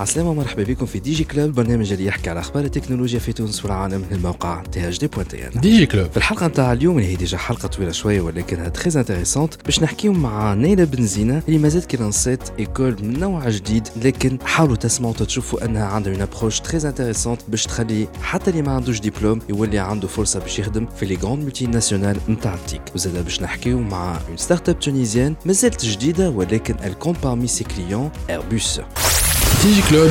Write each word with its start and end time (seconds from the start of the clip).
عسلامة 0.00 0.30
ومرحبا 0.30 0.62
بكم 0.62 0.86
في 0.86 0.98
دي 0.98 1.14
جي 1.14 1.24
كلوب 1.24 1.54
برنامج 1.54 1.92
اللي 1.92 2.04
يحكي 2.06 2.30
على 2.30 2.40
أخبار 2.40 2.64
التكنولوجيا 2.64 3.18
في 3.18 3.32
تونس 3.32 3.64
والعالم 3.64 4.00
من 4.00 4.16
الموقع 4.16 4.62
تي 4.62 4.88
اش 4.88 4.98
دي 4.98 5.06
بوان 5.06 5.28
تي 5.28 5.46
إن. 5.46 5.60
ديجي 5.60 5.86
كلوب. 5.86 6.10
في 6.10 6.16
الحلقة 6.16 6.46
نتاع 6.46 6.72
اليوم 6.72 6.98
اللي 6.98 7.08
هي 7.08 7.16
ديجا 7.16 7.38
حلقة 7.38 7.68
طويلة 7.68 7.92
شوية 7.92 8.20
ولكنها 8.20 8.68
تري 8.68 9.00
انتريسونت 9.00 9.64
باش 9.64 9.82
نحكيو 9.82 10.12
مع 10.12 10.54
نيلة 10.54 10.84
بنزينة 10.84 11.42
اللي 11.48 11.58
مازالت 11.58 11.86
كي 11.86 11.96
لانسيت 11.96 12.40
ايكول 12.58 12.96
من 13.02 13.20
نوع 13.20 13.48
جديد 13.48 13.88
لكن 14.02 14.38
حاولوا 14.44 14.76
تسمعوا 14.76 15.14
تشوفوا 15.14 15.64
أنها 15.64 15.84
عندها 15.86 16.12
اون 16.12 16.22
ابروش 16.22 16.60
تري 16.60 16.88
انتريسونت 16.88 17.40
باش 17.48 17.64
تخلي 17.64 18.08
حتى 18.22 18.50
اللي 18.50 18.62
ما 18.62 18.72
عندوش 18.72 19.00
دبلوم 19.00 19.38
يولي 19.48 19.78
عنده 19.78 20.08
فرصة 20.08 20.40
باش 20.40 20.58
يخدم 20.58 20.86
في 20.86 21.06
لي 21.06 21.14
غروند 21.14 21.42
مولتي 21.42 21.66
ناسيونال 21.66 22.16
نتاع 22.28 22.54
التيك. 22.54 22.82
وزاد 22.94 23.24
باش 23.24 23.42
نحكيو 23.42 23.80
مع 23.80 24.18
اون 24.28 24.36
ستارت 24.36 24.68
اب 24.68 24.78
تونيزيان 24.78 25.34
مازالت 25.46 25.84
جديدة 25.84 26.30
ولكن 26.30 26.74
elle 26.74 27.06
compte 27.06 27.20
parmi 27.24 27.48
ses 27.48 27.64
clients 27.64 28.10
ديجي 29.62 29.82
كلوب 29.90 30.10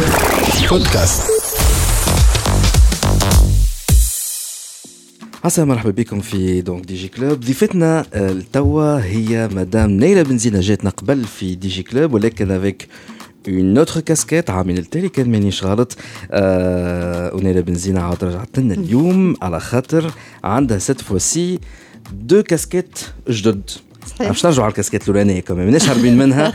بودكاست 0.69 1.21
عسى 5.43 5.65
مرحبا 5.65 5.89
بكم 5.91 6.19
في 6.21 6.61
دونك 6.61 6.85
دي 6.85 6.95
جي 6.95 7.07
كلوب. 7.07 7.39
ضيفتنا 7.39 8.05
آه، 8.13 8.31
التوا 8.31 8.99
هي 9.03 9.49
مدام 9.51 9.89
نيلة 9.91 10.21
بنزينة 10.21 10.59
جاتنا 10.59 10.89
قبل 10.89 11.23
في 11.23 11.55
دي 11.55 11.67
جي 11.67 11.83
كلوب 11.83 12.13
ولكن 12.13 12.51
افيك 12.51 12.87
اون 13.47 13.77
اوتر 13.77 13.99
كاسكيت 14.01 14.49
عامل 14.49 14.77
التالي 14.77 15.09
كان 15.09 15.31
مانيش 15.31 15.63
غلط 15.63 15.97
آه 16.31 17.35
ونيلة 17.35 17.61
بنزينة 17.61 18.01
عاود 18.01 18.23
رجعت 18.23 18.59
لنا 18.59 18.73
اليوم 18.73 19.35
على 19.41 19.59
خاطر 19.59 20.11
عندها 20.43 20.77
سيت 20.77 21.01
فوسي 21.01 21.59
دو 22.13 22.43
كاسكيت 22.43 22.99
جدد. 23.29 23.69
باش 24.20 24.46
نرجعوا 24.46 24.64
على 24.64 24.70
الكاسكيت 24.70 25.02
الاولانيه 25.02 25.40
كمان 25.40 25.64
ماناش 25.66 25.88
هاربين 25.88 26.16
منها 26.18 26.52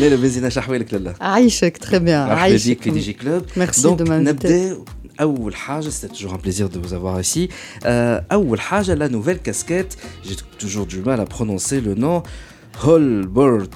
نيلة 0.00 0.16
بنزينة 0.16 0.48
شحوالك 0.48 0.94
لله 0.94 1.14
عايشك 1.20 1.76
très 1.84 1.90
bien 1.98 2.08
مرحبا 2.08 2.56
بيك 2.64 2.82
في 2.82 2.90
دي 2.90 3.00
جي 3.00 3.12
كلوب 3.12 3.42
Merci 3.56 3.82
دونك 3.82 3.98
de 4.00 4.04
m'inviter. 4.04 4.10
نبدا 4.12 4.76
اول 5.20 5.54
حاجه 5.56 5.88
سيت 5.88 6.10
توجور 6.10 6.30
ان 6.34 6.36
بليزير 6.36 6.66
دو 6.66 6.82
vous 6.82 6.90
avoir 6.92 7.26
ici 7.26 7.50
Euh, 7.82 7.86
اول 8.32 8.60
حاجه 8.60 8.94
لا 8.94 9.08
نوفيل 9.08 9.36
كاسكيت 9.36 9.94
جي 10.24 10.36
توجور 10.60 10.84
دو 10.86 11.10
مال 11.10 11.20
ا 11.20 11.24
برونونسي 11.24 11.80
لو 11.80 11.94
نو 11.94 12.22
هولبرت 12.80 13.70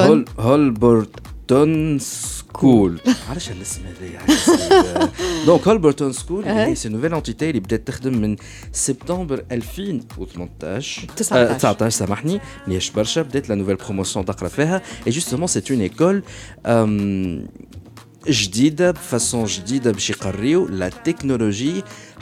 هول 0.00 0.24
هولبرتون 1.52 1.98
سكول 1.98 3.00
علاش 3.30 3.50
الاسم 3.50 3.80
هذايا 3.86 4.20
دونك 5.46 5.68
هولبرتون 5.68 6.12
سكول 6.12 6.44
أها. 6.44 6.74
سي 6.74 6.88
نوفيل 6.88 7.14
انتيتي 7.14 7.50
اللي 7.50 7.60
بدات 7.60 7.86
تخدم 7.88 8.18
من 8.18 8.36
سبتمبر 8.72 9.44
2018 9.52 11.06
19. 11.16 11.50
آه، 11.50 11.56
19 11.56 11.90
سامحني 11.90 12.40
مليش 12.66 12.90
برشا 12.90 13.22
بدات 13.22 13.48
لا 13.48 13.54
نوفيل 13.54 13.76
بروموسيون 13.76 14.24
تقرا 14.24 14.48
فيها 14.48 14.82
اي 15.06 15.12
جوستومون 15.12 15.46
سي 15.46 15.62
اون 15.70 15.80
ايكول 15.80 16.22
جديده 18.28 18.90
بفاسون 18.90 19.44
جديده 19.44 19.92
باش 19.92 20.10
يقريو 20.10 20.68
لا 20.68 20.88
تكنولوجي 20.88 21.82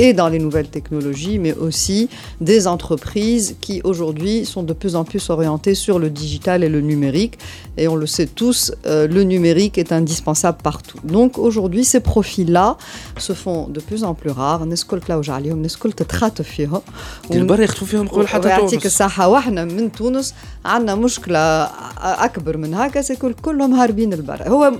et 0.00 0.14
dans 0.14 0.30
les 0.34 0.38
nouvelles 0.38 0.70
technologies, 0.78 1.38
mais 1.38 1.54
aussi 1.54 2.08
des 2.40 2.66
entreprises 2.66 3.56
qui 3.60 3.82
aujourd'hui 3.84 4.46
sont 4.46 4.62
de 4.62 4.72
plus 4.72 4.96
en 4.96 5.04
plus 5.04 5.28
orientées 5.28 5.74
sur 5.74 5.98
le 5.98 6.08
digital 6.08 6.64
et 6.64 6.70
le 6.70 6.80
numérique. 6.80 7.38
Et 7.76 7.86
on 7.86 7.96
le 7.96 8.06
sait 8.06 8.26
tous, 8.26 8.72
euh, 8.86 9.06
le 9.06 9.22
numérique 9.24 9.76
est 9.76 9.92
indispensable 9.92 10.58
partout. 10.62 10.98
Donc 11.04 11.38
aujourd'hui, 11.38 11.84
ces 11.84 12.00
profils-là 12.00 12.78
se 13.18 13.34
font 13.34 13.68
de 13.68 13.80
plus 13.80 14.02
en 14.02 14.14
plus 14.14 14.30
rares. 14.30 14.64
نسكلت 14.64 15.08
لو 15.10 15.22
عليهم 15.28 15.62
نسكلت 15.62 16.02
تخاطب 16.02 16.44
فيهم 16.44 16.80
البر 17.30 17.60
يخطفوا 17.60 17.86
فيهم 17.86 18.08
قبل 18.08 18.26
حتى 18.26 18.48
ويعطيك 18.48 18.70
تونس 18.70 18.86
الصحة 18.86 19.28
واحنا 19.28 19.64
من 19.64 19.92
تونس 19.92 20.34
عندنا 20.64 20.94
مشكلة 20.94 21.38
أكبر 21.98 22.56
من 22.56 22.74
هكا 22.74 23.02
سيكون 23.02 23.32
كلهم 23.32 23.74
هاربين 23.74 24.12
البر 24.12 24.48
هو 24.48 24.72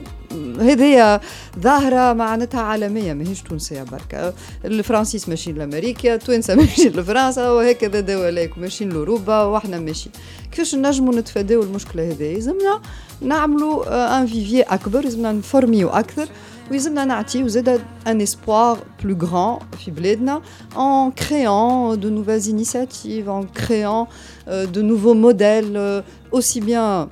هذه 0.59 1.19
ظاهرة 1.59 2.13
معناتها 2.13 2.61
عالمية 2.61 3.13
ماهيش 3.13 3.41
تونسية 3.41 3.83
بركة. 3.83 4.33
الفرنسيس 4.65 5.29
ماشيين 5.29 5.57
لأمريكا 5.57 6.15
التوانسة 6.15 6.55
ماشيين 6.61 6.91
لفرنسا 6.91 7.49
وهكذا 7.49 7.99
دواليك 7.99 8.57
ماشيين 8.57 8.89
لأوروبا 8.89 9.43
وإحنا 9.43 9.79
ماشيين 9.79 10.15
كيفاش 10.51 10.75
نجموا 10.75 11.15
نتفاداو 11.15 11.63
المشكلة 11.63 12.11
هذه 12.11 12.23
يلزمنا 12.23 12.81
نعملوا 13.21 14.19
ان 14.19 14.25
فيفي 14.27 14.61
أكبر 14.61 15.03
يلزمنا 15.03 15.31
نفورميو 15.31 15.89
أكثر 15.89 16.27
ويلزمنا 16.71 17.05
نعطيو 17.05 17.47
زاد 17.47 17.81
ان 18.07 18.21
اسبوار 18.21 18.79
بلو 19.03 19.17
غران 19.17 19.59
في 19.85 19.91
بلادنا 19.91 20.41
en 20.75 21.11
créant 21.11 21.95
de 21.95 22.09
nouvelles 22.09 22.47
initiatives, 22.47 23.29
en 23.29 23.43
créant 23.43 24.07
euh, 24.47 24.65
de 24.65 24.81
nouveaux 24.81 25.13
modèles, 25.13 25.75
euh, 25.75 26.01
aussi 26.31 26.61
bien 26.61 27.09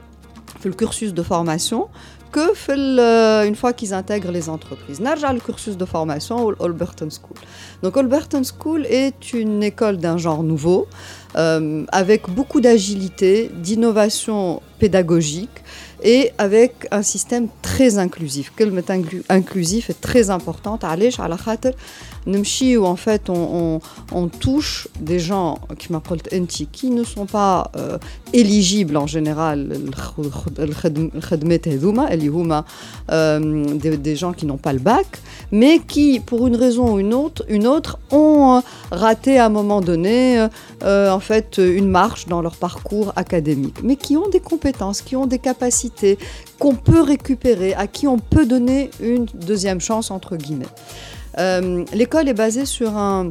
في 0.60 0.72
cursus 0.72 1.14
de 1.14 1.24
formation 1.24 1.88
que 2.34 2.52
euh, 3.00 3.46
une 3.46 3.56
fois 3.56 3.72
qu'ils 3.74 3.94
intègrent 3.94 4.32
les 4.32 4.50
entreprises. 4.50 5.00
Narja 5.00 5.32
le 5.32 5.40
cursus 5.40 5.78
de 5.78 5.86
formation 5.86 6.48
au 6.48 6.54
Holberton 6.60 7.10
School. 7.10 7.38
Donc 7.84 7.96
Holberton 7.96 8.42
School 8.44 8.86
est 8.88 9.34
une 9.34 9.62
école 9.62 9.98
d'un 9.98 10.18
genre 10.18 10.44
nouveau, 10.44 10.88
euh, 11.38 11.86
avec 11.92 12.30
beaucoup 12.30 12.60
d'agilité, 12.60 13.52
d'innovation 13.54 14.62
pédagogique 14.80 15.58
et 16.04 16.32
avec 16.38 16.88
un 16.92 17.04
système 17.04 17.48
très 17.62 17.98
inclusif. 18.00 18.52
Kelmet 18.58 18.84
inclusif 19.30 19.90
est 19.92 20.02
très 20.02 20.30
important. 20.30 20.78
à 20.82 20.96
la 21.28 21.38
Nemchi 22.26 22.78
où 22.78 22.86
en 22.86 22.96
fait 22.96 23.30
on, 23.30 23.80
touche 24.40 24.88
des 25.00 25.20
gens 25.20 25.60
qui 25.78 25.92
m'appellent 25.92 26.22
Enti 26.34 26.68
qui 26.68 26.90
ne 26.90 27.04
sont 27.04 27.26
pas 27.26 27.72
euh, 27.76 27.98
éligibles 28.32 28.98
en 28.98 29.08
général 29.08 29.78
euh, 33.12 33.66
des, 33.76 33.98
des 33.98 34.16
gens 34.16 34.34
qui 34.34 34.46
n'ont 34.46 34.58
pas 34.58 34.74
le 34.74 34.80
bac 34.80 35.08
mais 35.52 35.80
qui 35.80 36.20
pour 36.20 36.48
une 36.48 36.56
raison 36.56 36.94
ou 36.94 37.00
une 37.00 37.14
autre, 37.14 37.44
une 37.48 37.68
autre 37.68 38.00
ont 38.12 38.58
euh, 38.58 38.60
raté 38.92 39.38
à 39.38 39.46
un 39.46 39.50
moment 39.50 39.82
donné 39.82 40.48
euh, 40.84 41.12
en 41.12 41.20
fait 41.20 41.58
une 41.58 41.90
marche 41.90 42.28
dans 42.28 42.42
leur 42.42 42.56
parcours 42.56 43.14
académique 43.16 43.78
mais 43.84 43.96
qui 43.96 44.18
ont 44.18 44.30
des 44.30 44.40
compétences, 44.40 45.02
qui 45.02 45.16
ont 45.16 45.26
des 45.26 45.40
capacités 45.40 46.18
qu'on 46.60 46.76
peut 46.76 47.02
récupérer, 47.02 47.74
à 47.74 47.88
qui 47.88 48.08
on 48.08 48.20
peut 48.20 48.46
donner 48.46 48.90
une 49.02 49.26
deuxième 49.34 49.82
chance 49.82 50.12
entre 50.12 50.38
guillemets. 50.38 50.66
Euh, 51.39 51.85
L'école 52.01 52.27
est 52.33 52.39
basée 52.45 52.67
sur 52.77 52.91
un 52.97 53.23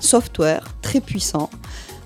software 0.00 0.62
très 0.86 1.00
puissant 1.00 1.48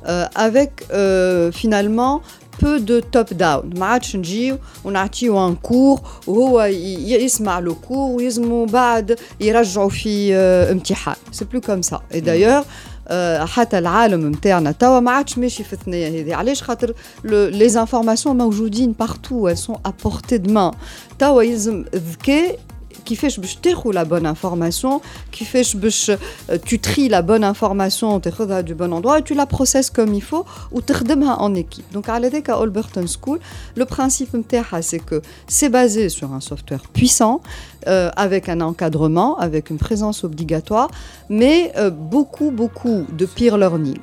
euh, 0.06 0.26
avec 0.46 0.72
euh, 0.92 1.50
finalement 1.52 2.20
peu 2.60 2.80
de 2.80 3.00
top-down 3.00 3.78
ما 3.78 3.86
عادش 3.86 4.16
نجيو 4.16 4.58
ونعطيو 4.84 5.46
ان 5.48 5.54
كور 5.54 6.00
وهو 6.26 6.62
ي- 6.62 6.74
ي- 6.74 7.24
يسمع 7.24 7.58
لو 7.58 7.74
كور 7.74 8.10
ويلزمو 8.16 8.64
بعد 8.64 9.18
يرجعوا 9.40 9.88
في 9.88 10.34
آه، 10.34 10.72
امتحان 10.72 11.14
سي 11.32 11.44
بلو 11.44 11.60
كوم 11.60 11.82
سا 11.82 12.00
اي 12.14 12.20
دايوغ 12.20 12.62
آه، 13.08 13.44
حتى 13.44 13.78
العالم 13.78 14.28
نتاعنا 14.30 14.72
توا 14.72 15.00
ما 15.00 15.10
عادش 15.10 15.38
ماشي 15.38 15.64
في 15.64 15.72
الثنيه 15.72 16.08
هذه 16.22 16.34
علاش 16.34 16.62
خاطر 16.62 16.94
لي 17.24 17.68
زانفورماسيون 17.68 18.36
موجودين 18.38 18.92
بارتو 18.92 19.50
elles 19.54 19.58
sont 19.58 19.78
à 19.88 19.92
portée 20.06 20.38
de 20.38 20.50
main 20.52 20.74
توا 21.18 21.42
يلزم 21.42 21.84
الذكاء 21.94 22.58
qui 23.05 23.15
fait 23.15 23.29
que 23.29 23.91
la 23.91 24.03
bonne 24.03 24.25
information, 24.25 25.01
qui 25.31 25.45
fait 25.45 25.63
que 25.63 26.09
euh, 26.49 26.57
tu 26.63 26.79
tries 26.79 27.07
la 27.07 27.21
bonne 27.21 27.43
information 27.43 28.19
du 28.63 28.75
bon 28.75 28.91
endroit 28.91 29.19
et 29.19 29.21
tu 29.21 29.33
la 29.33 29.45
processes 29.45 29.89
comme 29.89 30.13
il 30.13 30.23
faut 30.23 30.45
ou 30.71 30.81
tu 30.81 30.93
en 31.41 31.53
équipe. 31.53 31.89
Donc 31.93 32.09
à 32.09 32.19
l'EDEC 32.19 32.49
à 32.49 32.59
Holberton 32.59 33.05
School, 33.07 33.39
le 33.75 33.85
principe 33.85 34.33
c'est 34.81 34.99
que 34.99 35.21
c'est 35.47 35.69
basé 35.69 36.09
sur 36.09 36.33
un 36.33 36.41
software 36.41 36.81
puissant, 36.91 37.41
euh, 37.87 38.09
avec 38.15 38.49
un 38.49 38.61
encadrement, 38.61 39.37
avec 39.37 39.69
une 39.69 39.77
présence 39.77 40.23
obligatoire, 40.23 40.89
mais 41.29 41.71
euh, 41.77 41.91
beaucoup, 41.91 42.49
beaucoup 42.49 43.05
de 43.15 43.27
peer 43.27 43.57
learning. 43.59 43.99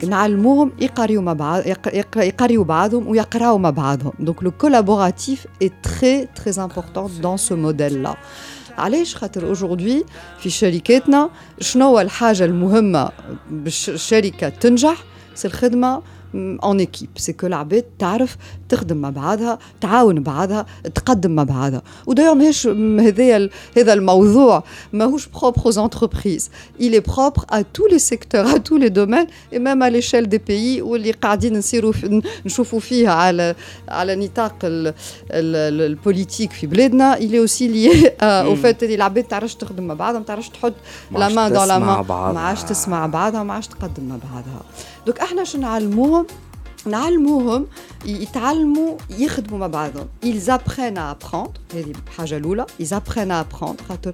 Donc 4.21 4.43
le 4.43 4.51
collaboratif 4.53 5.49
est 5.61 5.73
très, 5.83 6.27
très 6.27 6.61
important 6.61 7.11
dans 7.21 7.37
ce 7.37 7.55
modèle-là. 7.55 8.17
علاش؟ 8.79 9.17
خاطر 9.17 9.55
aujourd'hui 9.55 10.05
في 10.39 10.51
شركاتنا 10.51 11.31
شنو 11.61 12.01
الحاجة 12.01 12.45
المهمة 12.45 13.11
باش 13.51 13.91
الشركة 13.91 14.49
تنجح؟ 14.49 15.05
سي 15.35 15.49
الخدمة 15.49 16.03
اون 16.35 16.79
ايكيب 16.79 17.09
سي 17.17 17.33
كو 17.33 17.47
العباد 17.47 17.85
تعرف 17.99 18.37
تخدم 18.69 18.97
مع 18.97 19.11
بعضها 19.11 19.59
تعاون 19.81 20.23
بعضها 20.23 20.67
تقدم 20.95 21.31
مع 21.31 21.43
بعضها. 21.43 21.83
ودايوغ 22.07 22.35
ماهيش 22.35 22.67
هذايا 22.67 23.49
هذا 23.77 23.93
الموضوع 23.93 24.65
ماهوش 24.93 25.27
بروبر 25.27 25.63
aux 25.63 25.79
entreprises. 25.79 26.51
Il 26.81 26.95
est 26.95 27.07
propre 27.15 27.47
à 27.51 27.65
tous 27.65 27.87
les 27.87 27.99
secteurs 27.99 28.47
à 28.55 28.59
tous 28.59 28.79
les 28.79 28.91
domaines 28.91 29.27
et 29.53 29.59
même 29.59 29.83
à 29.83 29.91
l'échelle 29.91 30.27
des 30.27 30.39
pays 30.39 30.83
واللي 30.83 31.11
قاعدين 31.13 31.53
نسيروا 31.53 31.93
نشوفوا 32.47 32.81
فيها 32.81 33.13
على 33.13 33.55
على 33.89 34.17
نطاق 34.17 34.55
البوليتيك 35.31 36.53
في 36.53 36.67
بلادنا. 36.67 37.17
Il 37.17 37.35
est 37.35 37.39
aussi 37.39 37.69
lié 37.69 38.11
au 38.51 38.57
fait 38.57 38.83
اللي 38.83 38.95
العباد 38.95 39.25
تعرفش 39.25 39.55
تخدم 39.55 39.87
مع 39.87 39.95
بعضها 39.95 40.19
ما 40.19 40.25
تعرفش 40.25 40.49
تحط 40.49 40.75
لا 41.13 41.29
مان 41.29 41.53
دون 41.53 41.69
لا 41.69 41.79
مان 41.79 42.05
ما 42.09 42.41
عادش 42.41 42.63
تسمع 42.63 43.07
بعضها 43.07 43.43
ما 43.43 43.55
عادش 43.55 43.67
تقدم 43.67 44.05
مع 44.09 44.17
بعضها. 44.17 44.63
دوك 45.07 45.21
إحنا 45.21 45.45
شنو 45.45 45.63
نعلموهم؟ 45.63 46.22
نعلموهم 46.86 47.68
يتعلموا 48.06 48.98
يخدموا 49.10 49.60
مع 49.60 49.68
بعضهم 49.68 50.08
ils 50.26 50.50
apprennent 50.50 50.98
à 50.98 51.12
apprendre 51.12 51.76
هذه 51.76 51.94
حاجه 52.18 52.38
الاولى 52.38 52.66
ils 52.82 52.94
apprennent 52.94 53.32
à 53.32 53.40
apprendre 53.40 53.82
خاطر 53.90 54.14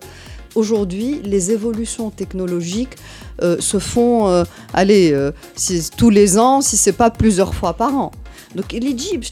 Aujourd'hui, 0.55 1.19
les 1.23 1.51
évolutions 1.51 2.11
technologiques 2.11 2.95
euh, 3.41 3.57
se 3.59 3.79
font, 3.79 4.27
euh, 4.27 4.43
allez, 4.71 5.11
euh, 5.11 5.31
si, 5.55 5.89
tous 5.97 6.11
les 6.11 6.37
ans, 6.37 6.61
si 6.61 6.77
c'est 6.77 6.93
pas 6.93 7.09
plusieurs 7.09 7.55
fois 7.55 7.73
par 7.73 7.95
an. 7.95 8.11
Donc, 8.55 8.73
اللي 8.73 8.93
تجي 8.93 9.17
باش 9.17 9.31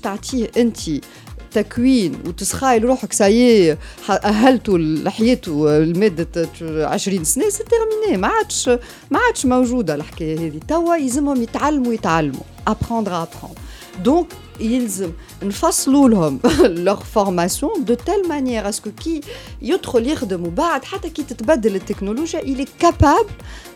تعطيه 1.55 1.55
انت 1.55 1.67
تكوين 1.67 2.13
وتسخاي 2.27 2.79
لروحك 2.79 3.13
سايي 3.13 3.77
اهلتوا 4.09 4.77
لحيته 4.77 5.79
لمده 5.79 6.49
20 6.61 7.23
سنه 7.23 7.49
سي 7.49 7.63
تيرميني 7.63 8.21
ما 8.21 8.27
عادش 8.27 8.69
ما 9.11 9.19
عادش 9.27 9.45
موجوده 9.45 9.95
الحكايه 9.95 10.39
هذه 10.39 10.59
توا 10.67 10.95
يلزمهم 10.95 11.41
يتعلموا 11.41 11.93
يتعلموا 11.93 12.41
ابروندر 12.67 13.11
ابروندر 13.11 13.61
دونك 14.03 14.27
يلزم 14.59 15.11
نفصلوا 15.43 16.09
لهم 16.09 16.39
leur 16.85 17.01
formation 17.17 17.69
de 17.85 17.95
telle 17.95 18.27
manière 18.27 18.65
à 18.65 18.71
ce 18.71 18.81
que 18.81 18.89
كي 18.89 19.21
يدخل 19.61 20.07
يخدم 20.07 20.45
وبعد 20.45 20.85
حتى 20.85 21.09
كي 21.09 21.23
تتبدل 21.23 21.75
التكنولوجيا 21.75 22.41
il 22.41 22.61
est 22.61 22.77
capable 22.79 23.31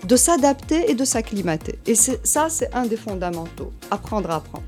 de 0.08 0.16
s'adapter 0.16 0.92
et 0.92 0.94
de 0.94 1.06
s'acclimater 1.06 1.80
et 1.88 1.96
ça 1.96 2.50
c'est 2.50 2.74
un 2.74 2.86
des 2.86 2.98
fondamentaux 2.98 3.72
apprendre 3.92 4.30
à 4.30 4.36
apprendre 4.36 4.66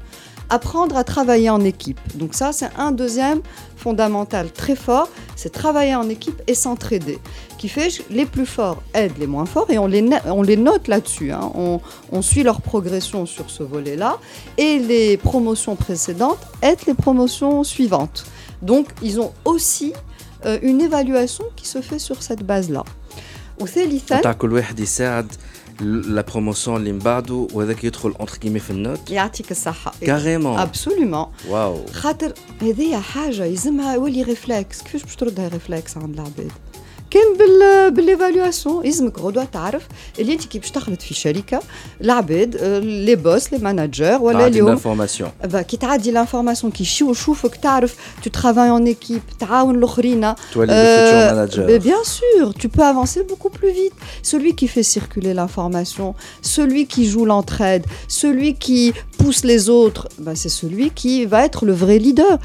apprendre 0.53 0.99
à 0.99 1.03
travailler 1.03 1.49
en 1.49 1.65
équipe. 1.65 1.99
Donc 2.15 2.35
ça, 2.35 2.53
c'est 2.53 2.69
un 2.77 2.93
deuxième 2.93 3.41
fondamental 3.77 4.53
très 4.53 4.77
fort, 4.77 5.09
c'est 5.35 5.51
travailler 5.51 5.95
en 5.95 6.09
équipe 6.11 6.43
et 6.47 6.55
s'entraider. 6.55 7.19
Qui 7.57 7.69
fait 7.69 7.89
que 7.89 8.03
les 8.11 8.27
plus 8.27 8.45
forts 8.45 8.83
aident 8.93 9.17
les 9.19 9.27
moins 9.27 9.47
forts 9.47 9.71
et 9.71 9.79
on 9.79 9.87
les, 9.87 10.07
on 10.27 10.43
les 10.43 10.59
note 10.59 10.89
là-dessus. 10.89 11.33
Hein. 11.33 11.51
On, 11.55 11.81
on, 12.11 12.21
suit 12.21 12.43
leur 12.43 12.61
progression 12.61 13.25
sur 13.25 13.49
ce 13.49 13.63
volet-là 13.63 14.19
et 14.59 14.79
les 14.79 15.17
promotions 15.17 15.75
précédentes 15.75 16.41
aident 16.61 16.87
les 16.87 16.95
promotions 16.95 17.65
suivantes. 17.65 18.27
Donc 18.61 18.89
ils 19.01 19.21
ont 19.21 19.33
aussi 19.47 19.95
euh, 20.45 20.59
une 20.63 20.83
évaluation 20.83 21.45
qui 21.57 21.67
se 21.67 21.81
fait 21.81 21.99
sur 21.99 22.23
cette 22.23 22.43
base-là. 22.43 22.85
La 25.81 26.23
promotion 26.33 26.69
اللي 26.69 26.93
من 26.93 26.99
بعده 26.99 27.49
وهذاك 27.53 27.85
يدخل 27.85 28.15
اونتر 28.21 28.37
كيمي 28.37 28.59
في 28.59 28.71
النوت 28.71 29.11
يعطيك 29.11 29.51
الصحة. 29.51 29.93
كاريمون 30.01 30.59
ابسولومون 30.59 31.27
واو 31.49 31.87
خاطر 31.93 32.33
هذه 32.63 33.01
حاجة 33.01 33.45
يلزمها 33.45 33.95
يولي 33.95 34.23
ريفلكس 34.23 34.83
كيفاش 34.83 35.03
باش 35.03 35.17
تردها 35.17 35.49
ريفلكس 35.49 35.97
عند 35.97 36.15
العباد؟ 36.15 36.53
كان 37.12 37.38
بال 37.38 37.92
باليفالواسيون 37.92 38.86
يلزمك 38.86 39.20
غدوه 39.20 39.44
تعرف 39.44 39.88
اللي 40.20 40.34
انت 40.34 40.46
كي 40.46 40.60
باش 40.60 40.72
تخلط 40.72 41.02
في 41.02 41.14
شركه 41.14 41.60
العباد 42.02 42.56
لي 42.84 43.16
بوس 43.16 43.54
لي 43.54 43.60
ماناجر 43.60 44.18
ولا 44.22 44.48
اليوم 44.48 44.68
لانفورماسيون 44.68 45.32
كي 45.68 45.78
تعدي 45.78 46.12
لانفورماسيون 46.12 46.72
كي 46.72 46.84
يشوفك 46.84 47.56
تعرف 47.56 47.96
تو 48.24 48.30
ترافاي 48.30 48.70
اون 48.70 48.86
ايكيب 48.86 49.22
تعاون 49.40 49.76
الاخرين 49.76 50.34
تولي 50.54 50.72
euh, 50.72 51.34
ماناجر 51.34 51.80
bien 51.80 52.04
sûr 52.04 52.54
tu 52.54 52.68
peux 52.70 52.84
avancer 52.84 53.24
beaucoup 53.24 53.50
plus 53.50 53.72
vite 53.72 53.94
celui 54.24 54.56
qui 54.56 54.68
fait 54.68 54.84
circuler 54.84 55.34
l'information 55.34 56.14
celui 56.42 56.86
qui 56.88 57.06
joue 57.06 57.26
l'entraide 57.26 57.86
celui 58.08 58.56
qui 58.66 58.94
pousse 59.18 59.44
les 59.44 59.70
autres 59.70 60.08
bah, 60.20 60.36
c'est 60.36 60.54
celui 60.62 60.88
qui 61.00 61.26
va 61.26 61.40
être 61.46 61.66
le 61.66 61.74
vrai 61.74 62.00
leader 62.00 62.40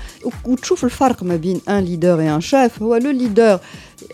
وتشوف 0.45 0.85
الفرق 0.85 1.23
ما 1.23 1.37
بين 1.37 1.61
un 1.69 1.81
leader 1.81 2.21
et 2.21 2.29
un 2.29 2.51
chef 2.51 2.83
هو 2.83 2.99
le 2.99 3.13
leader 3.13 3.59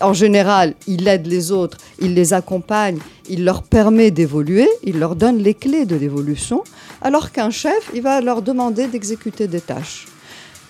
en 0.01 0.13
général, 0.13 0.75
il 0.87 1.07
aide 1.07 1.27
les 1.27 1.51
autres, 1.51 1.77
il 1.99 2.13
les 2.13 2.33
accompagne, 2.33 2.99
il 3.29 3.43
leur 3.43 3.63
permet 3.63 4.11
d'évoluer, 4.11 4.69
il 4.83 4.99
leur 4.99 5.15
donne 5.15 5.37
les 5.37 5.53
clés 5.53 5.85
de 5.85 5.95
l'évolution, 5.95 6.63
alors 7.01 7.31
qu'un 7.31 7.49
chef, 7.49 7.89
il 7.93 8.01
va 8.01 8.21
leur 8.21 8.41
demander 8.41 8.87
d'exécuter 8.87 9.47
des 9.47 9.61
tâches. 9.61 10.07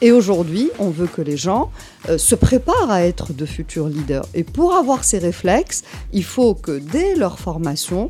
Et 0.02 0.12
aujourd'hui, 0.12 0.70
on 0.78 0.90
veut 0.90 1.08
que 1.08 1.22
les 1.22 1.36
gens 1.36 1.64
euh, 2.08 2.18
se 2.18 2.36
préparent 2.36 2.90
à 2.98 3.02
être 3.02 3.32
de 3.32 3.44
futurs 3.44 3.88
leaders. 3.88 4.26
Et 4.32 4.44
pour 4.44 4.74
avoir 4.74 5.02
ces 5.02 5.18
réflexes, 5.18 5.82
il 6.12 6.22
faut 6.22 6.54
que 6.54 6.78
dès 6.78 7.16
leur 7.16 7.40
formation, 7.40 8.02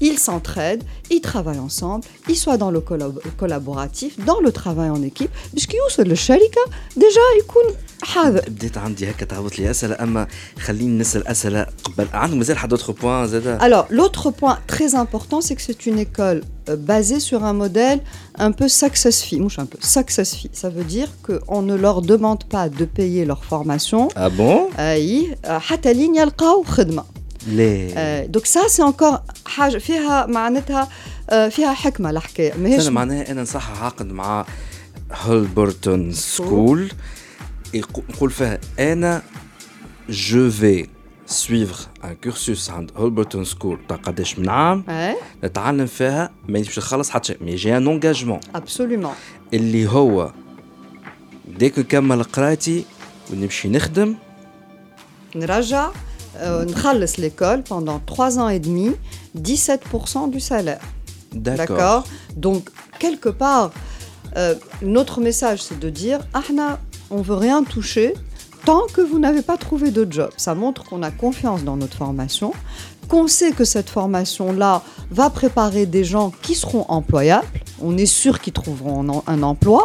ils 0.00 0.18
s'entraident, 0.18 0.84
ils 1.10 1.20
travaillent 1.20 1.58
ensemble, 1.58 2.04
ils 2.28 2.36
soient 2.36 2.56
dans 2.56 2.70
le 2.70 2.80
collab 2.80 3.20
collaboratif, 3.36 4.12
dans 4.24 4.40
le 4.40 4.52
travail 4.52 4.90
en 4.90 5.02
équipe. 5.02 5.30
باش 5.54 5.66
يوصل 5.74 6.02
للشركة 6.02 6.60
déjà 6.98 7.20
يكون 7.42 7.62
حاضر. 8.02 8.40
بديت 8.48 8.78
عندي 8.78 9.10
هكا 9.10 9.24
تهبط 9.24 9.58
لي 9.58 9.70
أسئلة 9.70 9.96
أما 10.02 10.26
خليني 10.58 10.98
نسأل 10.98 11.28
أسئلة 11.28 11.66
قبل 11.84 12.08
عندك 12.12 12.36
مازال 12.36 12.58
حد 12.58 12.74
d'autres 12.74 12.92
points 12.92 13.24
زاد؟ 13.24 13.58
Alors 13.60 13.86
l'autre 13.90 14.30
point 14.30 14.58
très 14.66 14.94
important 14.94 15.40
c'est 15.40 15.54
que 15.54 15.62
c'est 15.62 15.86
une 15.86 15.98
école 15.98 16.40
euh, 16.68 16.76
basée 16.76 17.20
sur 17.20 17.44
un 17.44 17.52
modèle 17.52 18.00
un 18.46 18.52
peu 18.52 18.68
success 18.68 19.22
fee, 19.22 19.40
un 19.64 19.66
peu 19.66 19.78
success 19.80 20.30
fee. 20.38 20.50
Ça 20.52 20.68
veut 20.76 20.84
dire 20.84 21.08
qu'on 21.24 21.62
ne 21.62 21.74
leur 21.74 22.02
demande 22.02 22.42
pas 22.44 22.68
de 22.68 22.84
payer 22.84 23.24
leur 23.24 23.44
formation. 23.44 24.08
Ah 24.16 24.30
bon? 24.30 24.70
أي 24.78 25.36
حتى 25.44 25.92
لين 25.92 26.14
يلقاو 26.14 26.62
خدمة. 26.62 27.04
ليه؟ 27.46 28.26
دوك 28.26 28.46
سا 28.46 28.68
سي 28.68 28.82
انكور 28.82 29.18
حاجه 29.46 29.78
فيها 29.78 30.26
معناتها 30.26 30.88
فيها 31.48 31.72
حكمه 31.74 32.10
الحكايه 32.10 32.54
ماهيش 32.54 32.82
انا 32.82 32.90
معناها 32.90 33.30
انا 33.30 33.42
نصح 33.42 33.82
عقد 33.82 34.06
مع 34.06 34.46
هولبرتون 35.12 36.12
سكول 36.12 36.92
نقول 38.10 38.30
فيها 38.30 38.58
انا 38.78 39.22
جو 40.08 40.50
في 40.50 40.86
سويفغ 41.28 41.80
ان 42.04 42.16
كورسوس 42.24 42.70
عند 42.70 42.90
هولبرتون 42.96 43.44
سكول 43.44 43.78
تاع 43.88 43.96
قداش 43.96 44.38
من 44.38 44.48
عام 44.48 44.84
نتعلم 45.44 45.86
فيها 45.86 46.30
مانيش 46.48 46.66
باش 46.68 46.78
نخلص 46.78 47.10
حتى 47.10 47.26
شيء 47.26 47.44
مي 47.44 47.54
جي 47.54 47.76
ان 47.76 47.88
انجاجمون 47.88 48.40
ابسوليومون 48.54 49.14
اللي 49.52 49.88
هو 49.88 50.32
ديك 51.58 51.78
نكمل 51.78 52.22
قرايتي 52.22 52.84
ونمشي 53.32 53.68
نخدم 53.68 54.14
نرجع 55.36 55.90
نخلص 56.42 57.20
l'école 57.20 57.62
pendant 57.62 58.00
3 58.06 58.38
ans 58.38 58.48
et 58.48 58.58
demi 58.58 58.90
17% 59.38 60.30
du 60.30 60.40
salaire. 60.40 60.80
D'accord. 61.32 62.04
Donc, 62.36 62.70
quelque 62.98 63.28
part, 63.28 63.72
euh, 64.36 64.54
notre 64.82 65.20
message, 65.20 65.62
c'est 65.62 65.78
de 65.78 65.90
dire 65.90 66.20
Ahna, 66.32 66.80
on 67.10 67.22
veut 67.22 67.34
rien 67.34 67.62
toucher 67.64 68.14
tant 68.65 68.87
que 68.93 69.01
vous 69.01 69.19
n'avez 69.19 69.41
pas 69.41 69.57
trouvé 69.57 69.91
de 69.91 70.07
job. 70.09 70.29
Ça 70.37 70.55
montre 70.55 70.83
qu'on 70.83 71.03
a 71.03 71.11
confiance 71.11 71.63
dans 71.63 71.77
notre 71.77 71.97
formation, 71.97 72.53
qu'on 73.07 73.27
sait 73.27 73.51
que 73.51 73.65
cette 73.65 73.89
formation-là 73.89 74.83
va 75.11 75.29
préparer 75.29 75.85
des 75.85 76.03
gens 76.03 76.31
qui 76.41 76.55
seront 76.55 76.85
employables. 76.89 77.47
On 77.81 77.97
est 77.97 78.05
sûr 78.05 78.39
qu'ils 78.39 78.53
trouveront 78.53 79.23
un 79.25 79.43
emploi. 79.43 79.83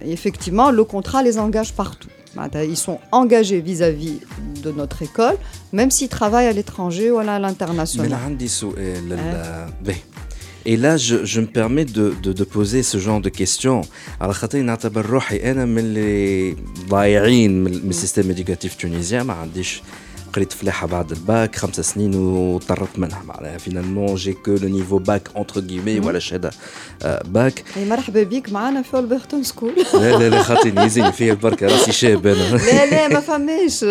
Effectivement, 0.00 0.70
le 0.70 0.84
contrat 0.84 1.22
les 1.22 1.38
engage 1.38 1.72
partout. 1.74 2.08
Ils 2.54 2.78
sont 2.78 2.98
engagés 3.10 3.60
vis-à-vis 3.60 4.20
de 4.62 4.72
notre 4.72 5.02
école, 5.02 5.36
même 5.72 5.90
s'ils 5.90 6.08
travaillent 6.08 6.46
à 6.46 6.52
l'étranger 6.52 7.10
ou 7.10 7.18
à 7.18 7.24
l'international. 7.38 8.08
Et 10.64 10.76
là, 10.76 10.96
je, 10.96 11.40
me 11.40 11.46
permets 11.46 11.84
de, 11.84 12.44
poser 12.44 12.82
ce 12.82 12.98
genre 12.98 13.20
de 13.20 13.28
questions. 13.28 13.82
Alors, 14.20 14.32
je 14.32 14.38
suis 14.38 14.46
un 14.46 14.48
peu 14.48 14.52
plus 14.52 14.62
de 14.62 14.66
la 14.66 14.76
vie, 14.76 14.84
je 14.84 15.20
suis 15.20 15.36
un 15.36 15.66
peu 15.66 15.82
plus 15.82 15.92
de 15.92 16.08
la 18.88 19.46
vie, 19.46 19.62
je 19.62 19.68
suis 19.68 19.82
قريت 20.32 20.52
فلاحه 20.52 20.86
بعد 20.86 21.10
الباك 21.12 21.56
خمس 21.56 21.80
سنين 21.80 22.14
وطرت 22.14 22.98
منها 22.98 23.22
معناها. 23.22 23.58
فينالمون 23.58 24.14
جي 24.14 24.32
كو 24.32 24.54
لو 24.54 24.68
نيفو 24.68 24.98
باك 24.98 25.28
انتر 25.36 25.60
جيمي 25.60 26.00
ولا 26.00 26.18
شهادة 26.18 26.50
باك 27.24 27.64
مرحبا 27.76 28.22
بك 28.22 28.52
معنا 28.52 28.82
في 28.82 28.98
البرتون 28.98 29.42
سكول 29.42 29.74
لا 29.94 30.18
لا 30.18 30.28
لا 30.28 30.42
خاطيني 30.42 30.84
يزيني 30.84 31.12
فيا 31.12 31.32
البركه 31.32 31.66
راسي 31.66 31.92
شاب 31.92 32.26
أنا. 32.26 32.56
لا 32.56 32.86
لا 32.86 33.08
ما 33.08 33.20
فماش 33.20 33.84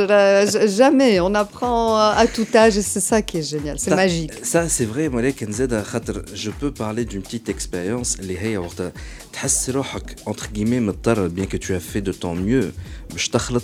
جامي 0.77 1.19
اون 1.19 1.35
ابخون 1.35 1.99
ا 1.99 2.25
تو 2.25 2.43
اج 2.55 2.79
سي 2.79 2.99
سا 2.99 3.19
كي 3.19 3.39
جينيال 3.39 3.79
سي 3.79 3.91
ماجيك 3.95 4.45
سا 4.45 4.67
سي 4.67 4.85
فري 4.85 5.07
ولكن 5.07 5.51
زاد 5.51 5.83
خاطر 5.83 6.25
جو 6.35 6.51
بو 6.61 6.69
بارلي 6.69 7.03
دون 7.03 7.19
بتيت 7.19 7.49
اكسبيريونس 7.49 8.19
اللي 8.19 8.39
هي 8.39 8.57
وقت 8.57 8.93
تحس 9.33 9.69
روحك 9.69 10.15
انتر 10.27 10.47
جيمي 10.53 10.79
مضطر 10.79 11.27
بيان 11.27 11.47
كو 11.47 11.57
تو 11.57 11.79
في 11.79 11.99
دو 11.99 12.11
طون 12.11 12.41
ميو 12.41 12.71
باش 13.11 13.29
تخلط. 13.29 13.63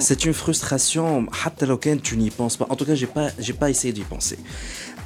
C'est 0.00 0.24
une 0.24 0.34
frustration. 0.34 1.20
Tu 2.02 2.16
n'y 2.16 2.30
penses 2.30 2.56
pas. 2.56 2.66
En 2.68 2.76
tout 2.76 2.84
cas, 2.84 2.94
j'ai 2.94 3.06
pas, 3.06 3.28
j'ai 3.38 3.52
pas 3.52 3.70
essayé 3.70 3.92
d'y 3.92 4.02
penser. 4.02 4.38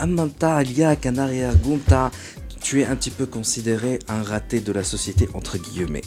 En 0.00 0.06
même 0.06 0.30
temps, 0.30 0.58
il 0.60 0.76
y 0.76 0.84
a 0.84 0.96
qu'un 0.96 1.16
arrière-goût, 1.16 1.80
tu 2.60 2.80
es 2.80 2.84
un 2.84 2.96
petit 2.96 3.10
peu 3.10 3.26
considéré 3.26 3.98
un 4.08 4.22
raté 4.22 4.60
de 4.60 4.72
la 4.72 4.84
société, 4.84 5.28
entre 5.34 5.58
guillemets. 5.58 6.02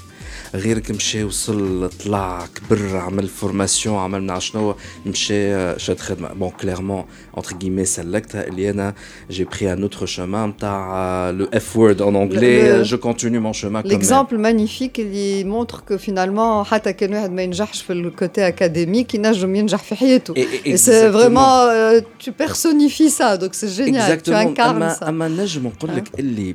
غيرك 0.55 0.91
مشى 0.91 1.25
وصل 1.25 1.91
طلع 2.05 2.47
كبر 2.55 2.97
عمل 2.97 3.29
فورماسيون 3.29 3.97
عمل 3.97 4.23
من 4.23 4.41
شنو 4.41 4.75
مشى 5.07 5.79
شاد 5.79 6.01
خدمه 6.01 6.33
بون 6.33 6.51
كليرمون 6.51 7.05
انتر 7.39 7.51
guillemets 7.51 7.83
سلكتها 7.83 8.47
اللي 8.47 8.71
انا 8.71 8.95
جي 9.31 9.45
بري 9.45 9.73
ان 9.73 9.83
اوتر 9.83 10.07
chemin 10.07 10.35
نتاع 10.35 11.31
لو 11.31 11.49
اف 11.55 11.77
وورد 11.77 12.03
ان 12.03 12.17
انجلي 12.17 12.83
جو 12.83 12.99
كونتينيو 12.99 13.41
مون 13.41 13.53
chemin 13.53 13.87
l'exemple 13.87 14.37
magnifique 14.37 14.99
اللي 14.99 15.45
montre 15.45 15.77
que 15.77 15.99
finalement 16.07 16.67
حتى 16.67 16.93
كان 16.93 17.15
واحد 17.15 17.31
ما 17.31 17.43
ينجحش 17.43 17.83
في 17.83 17.93
الكوتي 17.93 18.49
اكاديميك 18.49 19.15
ينجم 19.15 19.55
ينجح 19.55 19.83
في 19.83 19.95
حياته 19.95 20.35
سي 20.75 21.13
فريمون 21.13 22.01
tu 22.01 22.31
personnifies 22.45 23.13
ça 23.19 23.37
donc 23.37 23.53
c'est 23.55 23.73
génial 23.81 24.23
tu 24.23 24.31
incarnes 24.31 24.97
ça 25.01 25.09
اما 25.09 25.29
نجم 25.29 25.67
نقول 25.67 25.97
لك 25.97 26.21
اللي 26.21 26.55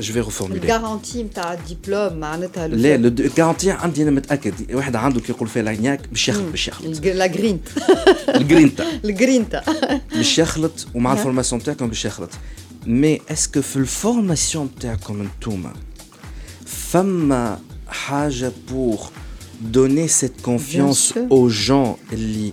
جو 0.00 0.12
في 0.12 0.20
ريفورمولي 0.20 0.60
الجارونتي 0.60 1.22
نتاع 1.22 1.52
الدبلوم 1.52 2.18
معناتها 2.20 2.68
لا 2.68 2.94
الجارونتي 2.94 3.70
عندي 3.70 4.02
انا 4.02 4.10
متاكد 4.10 4.54
واحد 4.74 4.96
عنده 4.96 5.20
كي 5.20 5.32
يقول 5.32 5.48
فيها 5.48 5.62
العنياك 5.62 6.08
باش 6.08 6.28
يخلط 6.28 6.50
باش 6.50 6.68
يخلط 6.68 7.04
لا 7.04 7.26
جرينتا 7.26 7.70
الجرينتا 8.28 8.86
الجرينتا 9.04 9.62
باش 10.14 10.38
يخلط 10.38 10.86
ومع 10.94 11.12
الفورماسيون 11.12 11.62
تاعكم 11.62 11.88
باش 11.88 12.04
يخلط 12.04 12.30
Mais 12.86 13.20
est-ce 13.32 13.48
que 13.48 13.60
في 13.60 13.76
الفورماسيون 13.76 14.70
تاعكم 14.80 15.20
انتوما 15.20 15.72
فما 16.66 17.60
حاجة 17.88 18.52
pour 18.68 19.12
donner 19.72 20.08
cette 20.08 20.42
confiance 20.42 21.14
aux 21.30 21.48
gens 21.48 21.98
اللي 22.12 22.52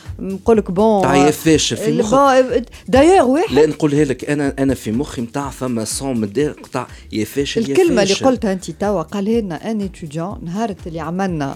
نقول 0.19 0.57
لك 0.57 0.71
بون 0.71 1.01
تعيا 1.01 1.31
فاشل 1.31 1.77
في 1.77 1.91
مخك. 1.91 2.65
دايوغ 2.87 3.29
واحد 3.29 3.53
لا 3.55 3.65
نقولها 3.65 4.05
لك 4.05 4.29
أنا 4.29 4.53
أنا 4.59 4.73
في 4.73 4.91
مخي 4.91 5.21
نتاع 5.21 5.49
فما 5.49 5.85
صون 5.85 6.21
مدار 6.21 6.51
قطع 6.51 6.87
يا 7.11 7.25
فاشل 7.25 7.61
يا 7.61 7.67
الكلمة 7.67 8.03
اللي 8.03 8.13
قلتها 8.13 8.53
أنت 8.53 8.71
توا 8.71 9.01
قالها 9.01 9.41
لنا 9.41 9.71
أن 9.71 9.81
اتيديون 9.81 10.39
نهار 10.45 10.75
اللي 10.87 10.99
عملنا 10.99 11.55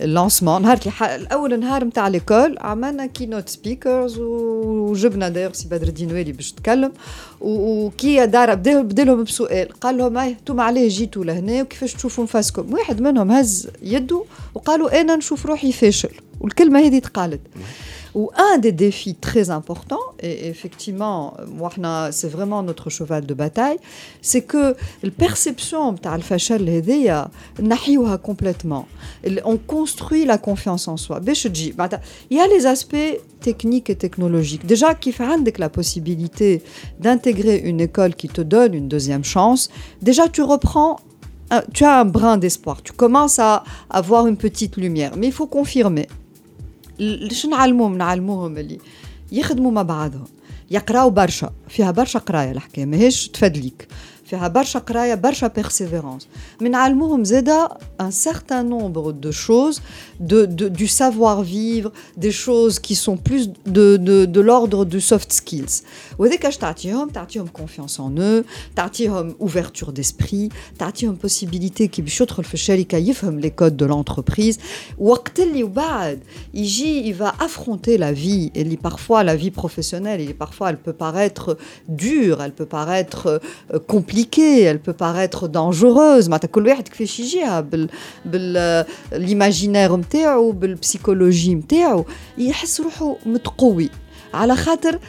اللونسمون 0.00 0.62
نهار 0.62 0.78
الأول 1.02 1.60
نهار 1.60 1.84
نتاع 1.84 2.08
ليكول 2.08 2.56
عملنا 2.60 3.06
كينوت 3.06 3.48
سبيكرز 3.48 4.18
وجبنا 4.18 5.28
دايوغ 5.28 5.52
سي 5.52 5.68
بدر 5.68 5.88
الدين 5.88 6.12
والي 6.12 6.32
باش 6.32 6.52
تكلم 6.52 6.92
وكي 7.40 8.26
دار 8.26 8.54
بدا 8.54 9.04
لهم 9.04 9.24
بسؤال 9.24 9.68
قال 9.80 9.98
لهم 9.98 10.18
أنتم 10.18 10.60
علاه 10.60 10.88
جيتوا 10.88 11.24
لهنا 11.24 11.62
وكيفاش 11.62 11.94
تشوفوا 11.94 12.24
نفسكم؟ 12.24 12.72
واحد 12.72 13.00
منهم 13.00 13.30
هز 13.30 13.68
يده 13.82 14.24
وقالوا 14.54 15.00
أنا 15.00 15.16
نشوف 15.16 15.46
روحي 15.46 15.72
فاشل. 15.72 16.10
والكلمه 16.39 16.79
هذه 16.79 16.99
تقالت 16.99 17.41
Ou 18.15 18.31
un 18.37 18.57
des 18.59 18.71
défis 18.71 19.15
très 19.15 19.49
importants, 19.49 20.07
et 20.21 20.47
effectivement, 20.47 21.33
moi, 21.59 21.69
c'est 22.11 22.29
vraiment 22.29 22.63
notre 22.63 22.89
cheval 22.89 23.25
de 23.25 23.33
bataille, 23.33 23.77
c'est 24.21 24.43
que 24.43 24.73
la 25.03 25.11
perception 25.11 25.91
de 25.91 26.07
الفشل 26.07 26.69
هذيا 26.69 27.27
نحيوها 27.59 28.15
complètement. 28.15 28.85
On 29.43 29.57
construit 29.57 30.23
la 30.23 30.37
confiance 30.37 30.87
en 30.87 30.95
soi. 30.95 31.19
Il 32.29 32.37
y 32.37 32.39
a 32.39 32.47
les 32.47 32.65
aspects 32.65 33.19
techniques 33.41 33.89
et 33.89 33.97
technologiques. 33.97 34.65
Déjà, 34.65 34.95
qui 34.95 35.11
fait 35.11 35.57
la 35.57 35.69
possibilité 35.69 36.63
d'intégrer 37.01 37.57
une 37.57 37.81
école 37.81 38.15
qui 38.15 38.29
te 38.29 38.39
donne 38.39 38.73
une 38.73 38.87
deuxième 38.87 39.25
chance, 39.25 39.69
déjà 40.01 40.29
tu 40.29 40.41
reprends 40.41 40.95
tu 41.73 41.83
as 41.83 41.99
un 41.99 42.05
brin 42.05 42.37
d'espoir, 42.37 42.81
tu 42.81 42.91
commences 42.91 43.39
à 43.39 43.63
avoir 43.89 44.25
une 44.27 44.37
petite 44.37 44.77
lumière, 44.77 45.13
mais 45.17 45.27
il 45.27 45.33
faut 45.33 45.47
confirmer. 45.47 46.07
باش 47.00 47.46
نعلموهم 47.46 47.98
نعلموهم 47.98 48.58
اللي 48.58 48.78
يخدموا 49.32 49.70
مع 49.70 49.82
بعضهم 49.82 50.24
يقراو 50.70 51.10
برشا 51.10 51.52
فيها 51.68 51.90
برشا 51.90 52.18
قراية 52.18 52.50
الحكاية 52.50 52.86
ماهيش 52.86 53.28
تفدليك. 53.28 53.88
فيها 54.29 54.47
برشا 54.47 54.79
قرايه 54.79 55.15
برشا 55.15 55.47
بيرسيفيرونس 55.47 56.27
من 56.61 56.75
علموهم 56.75 57.23
زادا 57.23 57.67
un 58.01 58.11
certain 58.11 58.63
nombre 58.63 59.13
de 59.13 59.31
choses 59.31 59.81
de, 60.19 60.45
de, 60.45 60.67
du 60.67 60.87
savoir 60.87 61.41
vivre 61.41 61.91
des 62.17 62.31
choses 62.31 62.79
qui 62.79 62.95
sont 62.95 63.17
plus 63.17 63.49
de, 63.65 63.97
de, 63.97 64.25
de 64.25 64.41
l'ordre 64.41 64.85
du 64.85 65.01
soft 65.01 65.31
skills 65.33 65.83
وهذاك 66.17 66.45
اش 66.45 66.57
تعطيهم 66.57 67.09
تعطيهم 67.09 67.47
confiance 67.57 67.97
en 67.97 68.19
eux 68.19 68.45
تعطيهم 68.75 69.35
ouverture 69.41 69.91
d'esprit 69.91 70.49
تعطيهم 70.79 71.17
possibilité 71.27 71.83
كي 71.83 72.01
باش 72.01 72.21
يدخل 72.21 72.43
في 72.43 72.53
الشركه 72.53 72.97
يفهم 72.97 73.41
les 73.41 73.51
codes 73.61 73.83
de 73.83 73.87
l'entreprise 73.87 74.59
وقت 74.97 75.39
اللي 75.39 75.63
وبعد 75.63 76.19
يجي 76.53 77.13
il 77.13 77.17
va 77.17 77.33
affronter 77.45 77.97
la 77.97 78.11
vie 78.11 78.51
اللي 78.55 78.77
parfois 78.87 79.23
la 79.23 79.35
vie 79.35 79.51
professionnelle 79.51 80.19
اللي 80.19 80.35
parfois 80.43 80.69
elle 80.69 80.77
peut 80.77 80.97
paraître 81.05 81.57
dure 81.89 82.41
elle 82.43 82.53
peut 82.61 82.69
paraître 82.79 83.41
compliquée 83.87 84.15
elle 84.37 84.79
peut 84.79 84.93
paraître 84.93 85.47
dangereuse 85.47 86.29
معناتها 86.29 86.47
كل 86.47 86.67
واحد 86.67 86.87
كيفاش 86.87 87.19
يجيها 87.19 87.61
بال 87.61 87.89
بالايماجينير 88.25 89.95
نتاعو 89.95 90.51
بالبسيكولوجي 90.51 91.55
نتاعو 91.55 92.05
يحس 92.37 92.81
روحه 92.81 93.15
متقوي 93.25 93.89
على 94.33 94.55
خاطر 94.55 94.99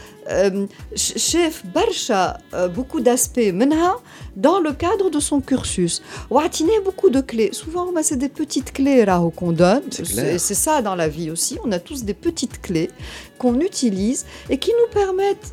شاف 0.95 1.63
برشا 1.75 2.37
beaucoup 2.53 3.01
d'aspects 3.01 3.53
منها 3.53 3.97
dans 4.37 4.61
le 4.61 4.73
cadre 4.73 5.11
de 5.11 5.21
son 5.21 5.41
cursus 5.41 6.03
وعطيناه 6.31 6.83
beaucoup 6.85 7.11
de 7.11 7.21
clés 7.21 7.53
souvent 7.53 7.93
bah, 7.93 8.03
c'est 8.03 8.17
des 8.17 8.29
petites 8.29 8.73
clés 8.73 9.05
راهو 9.05 9.31
qu'on 9.31 9.53
donne 9.53 9.83
c'est 9.93 10.61
ça 10.67 10.83
dans 10.83 10.95
la 10.95 11.09
vie 11.09 11.31
aussi 11.31 11.59
on 11.65 11.73
a 11.73 11.79
tous 11.79 12.05
des 12.05 12.15
petites 12.15 12.61
clés 12.61 12.91
qu'on 13.39 13.61
utilise 13.61 14.27
et 14.51 14.59
qui 14.59 14.73
nous 14.81 14.91
permettent 15.01 15.53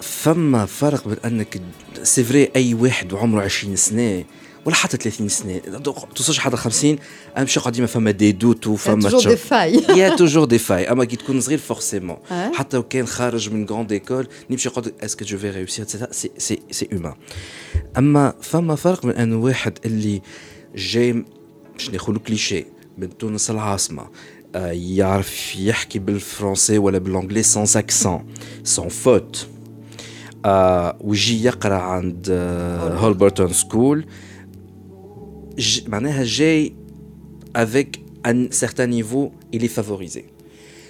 فما 0.00 0.66
فرق 0.66 1.08
بين 1.08 1.16
أنك 1.24 1.60
سي 2.02 2.24
فري 2.24 2.50
أي 2.56 2.74
واحد 2.74 3.12
وعمره 3.12 3.42
20 3.42 3.76
سنة 3.76 4.24
ولا 4.64 4.74
حتى 4.74 4.96
30 4.96 5.28
سنة. 5.28 5.58
توصلش 6.14 6.38
حتى 6.38 6.56
50 6.56 6.98
اهم 7.36 7.46
شيء 7.46 7.62
قديما 7.62 7.86
فما 7.86 8.10
دي 8.10 8.32
دوت 8.32 8.66
وفما 8.66 9.10
توجور 9.10 9.32
دي 9.32 9.36
فاي 9.36 9.72
يا 9.96 10.16
توجور 10.16 10.44
دي 10.44 10.58
فاي 10.58 10.92
أما 10.92 11.04
كي 11.04 11.16
تكون 11.16 11.40
صغير 11.40 11.58
فورسيمون 11.58 12.16
حتى 12.30 12.76
لو 12.76 12.82
كان 12.82 13.06
خارج 13.06 13.50
من 13.50 13.66
غروند 13.66 13.92
ايكول 13.92 14.28
نمشي 14.50 14.68
يقول 14.68 14.92
اسكو 15.00 15.24
جو 15.24 15.38
في 15.38 15.50
ريوسير 15.50 15.86
سي 16.10 16.30
سي 16.38 16.58
سي 16.70 16.88
اومان 16.92 17.14
أما 17.98 18.34
فما 18.42 18.74
فرق 18.74 19.04
من 19.04 19.12
انه 19.12 19.36
واحد 19.36 19.78
اللي 19.84 20.22
جاي 20.74 21.24
باش 21.72 21.90
ناخذ 21.90 22.16
كليشيه 22.16 22.66
من 22.98 23.18
تونس 23.18 23.50
العاصمة 23.50 24.08
آه، 24.54 24.70
يعرف 24.72 25.56
يحكي 25.56 25.98
بالفرنسي 25.98 26.78
ولا 26.78 26.98
بالانجلي 26.98 27.42
سون 27.42 27.64
اكسون 27.76 28.26
سون 28.64 28.88
فوت 28.88 29.46
ويجي 30.99 31.43
يقرا 31.43 31.75
عند 31.75 32.27
هولبرتون 32.99 33.53
سكول 33.53 34.05
معناها 35.87 36.23
جاي 36.23 36.73
avec 37.57 37.87
un 38.27 38.49
certain 38.51 38.87
niveau 38.87 39.31
il 39.53 39.63
est 39.63 39.73
favorisé 39.79 40.25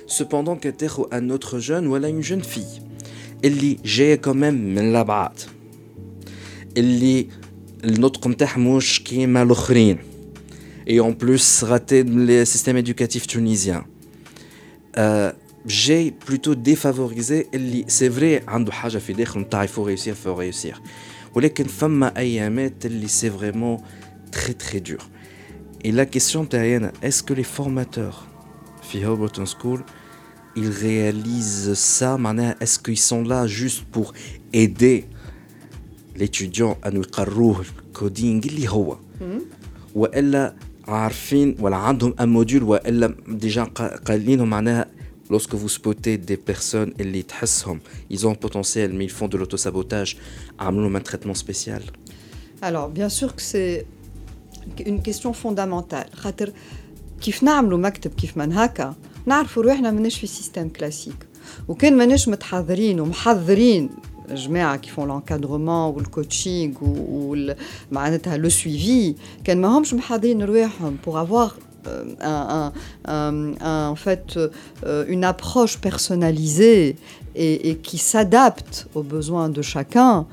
cependant 0.07 0.55
que 0.55 0.67
تاخذ 0.69 1.03
un 1.11 1.29
autre 1.29 1.59
jeune 1.59 1.87
ولا 1.87 2.09
une 2.09 2.21
jeune 2.23 2.43
fille 2.43 2.81
اللي 3.45 3.77
جايه 3.85 4.21
quand 4.25 4.35
même 4.35 4.53
من 4.53 4.77
الابعاد 4.77 5.39
اللي 6.77 7.27
النطق 7.83 8.27
نتاعها 8.27 8.59
مش 8.59 9.03
كيما 9.03 9.41
الاخرين 9.43 9.97
et 10.87 10.99
en 10.99 11.13
plus 11.13 11.63
raté 11.63 12.03
le 12.03 12.45
système 12.45 12.77
éducatif 12.77 13.27
tunisien 13.27 13.83
euh, 14.97 15.31
j'ai 15.65 16.11
plutôt 16.11 16.55
défavorisé 16.55 17.47
c'est 17.87 18.09
vrai 18.09 18.43
عنده 18.47 18.71
حاجه 18.71 18.97
في 18.97 19.13
داخل 19.13 19.39
نتاع 19.39 19.65
il 19.65 19.69
faut 19.69 19.83
réussir 19.83 20.13
il 20.13 20.27
faut 20.27 20.35
réussir 20.35 20.81
ولكن 21.35 21.63
فما 21.63 22.17
ايامات 22.17 22.85
اللي 22.85 23.07
c'est 23.07 23.29
vraiment 23.29 23.81
très 24.31 24.53
très 24.53 24.79
dur 24.79 25.09
et 25.85 25.91
la 25.91 26.05
question 26.05 26.45
تاعي 26.49 26.91
est-ce 27.03 27.23
que 27.23 27.33
les 27.33 27.43
formateurs 27.43 28.27
في 28.81 29.05
Hoboton 29.05 29.45
School 29.45 29.83
ils 30.55 30.69
réalisent 30.69 31.73
ça 31.73 32.17
معناها 32.17 32.55
est-ce 32.61 32.79
qu'ils 32.79 32.99
sont 32.99 33.23
là 33.23 33.47
juste 33.47 33.83
pour 33.91 34.13
aider 34.53 35.05
l'étudiant 36.15 36.77
à 36.83 36.91
nous 36.91 37.01
يقروه 37.01 37.65
الكودينغ 37.87 38.45
اللي 38.45 38.69
هو 38.69 38.97
والا 39.95 40.55
عارفين 40.87 41.55
ولا 41.59 41.75
عندهم 41.75 42.13
ان 42.19 42.29
موديول 42.29 42.63
والا 42.63 43.15
ديجا 43.27 43.63
قايلين 44.05 44.43
معناها 44.43 44.85
lorsque 45.29 45.55
vous 45.55 45.69
spotez 45.69 46.17
des 46.17 46.37
personnes 46.37 46.93
اللي 46.99 47.21
تحسهم 47.21 47.79
ils 48.13 48.27
ont 48.27 48.31
un 48.31 48.47
potentiel 48.47 48.93
mais 48.93 49.05
ils 49.05 49.11
font 49.11 49.27
de 49.27 49.37
l'autosabotage 49.37 50.17
عملوا 50.59 50.99
un 50.99 51.01
traitement 51.01 51.33
spécial 51.33 51.81
alors 52.61 52.89
bien 52.89 53.09
sûr 53.09 53.35
que 53.35 53.41
c'est 53.41 53.85
une 54.85 55.01
question 55.01 55.33
fondamentale 55.33 56.09
خاطر 56.13 56.51
كيف 57.21 57.43
نعملوا 57.43 57.77
مكتب 57.77 58.11
كيف 58.13 58.37
من 58.37 58.53
هكا 58.53 58.95
نعرفوا 59.25 59.63
روحنا 59.63 59.91
ماناش 59.91 60.19
في 60.19 60.27
سيستم 60.27 60.69
كلاسيك 60.69 61.27
وكان 61.67 61.97
ماناش 61.97 62.27
متحضرين 62.27 62.99
ومحضرين 62.99 63.89
الجماعه 64.31 64.81
qui 64.81 64.89
font 64.89 65.05
l'encadrement 65.05 65.93
ou 65.93 65.99
le 65.99 66.09
coaching 66.17 66.73
ou, 66.81 66.85
ou 66.85 67.55
معناتها 67.91 68.37
le 68.37 68.49
suivi 68.49 69.15
كان 69.43 69.61
ماهمش 69.61 69.93
محضرين 69.93 70.43
رواحهم 70.43 70.97
pour 71.05 71.17
avoir 71.17 71.49
euh, 71.49 71.68
en 72.22 73.96
fait 73.96 74.36
euh, 74.36 75.04
une 75.08 75.24
approche 75.24 75.78
personnalisée 75.78 76.96
et, 77.34 77.76
qui 77.82 77.98
s'adapte 77.98 78.88
aux 78.94 79.02
besoins 79.02 79.48
de 79.48 79.62
chacun. 79.62 80.26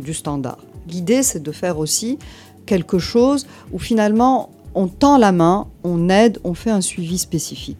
du 0.00 0.14
standard. 0.14 0.58
L'idée, 0.88 1.22
c'est 1.22 1.42
de 1.42 1.52
faire 1.52 1.78
aussi 1.78 2.18
quelque 2.66 2.98
chose 2.98 3.46
où 3.72 3.78
finalement 3.78 4.50
on 4.74 4.86
tend 4.88 5.18
la 5.18 5.32
main, 5.32 5.66
on 5.84 6.08
aide, 6.08 6.38
on 6.44 6.54
fait 6.54 6.70
un 6.70 6.80
suivi 6.80 7.18
spécifique. 7.18 7.78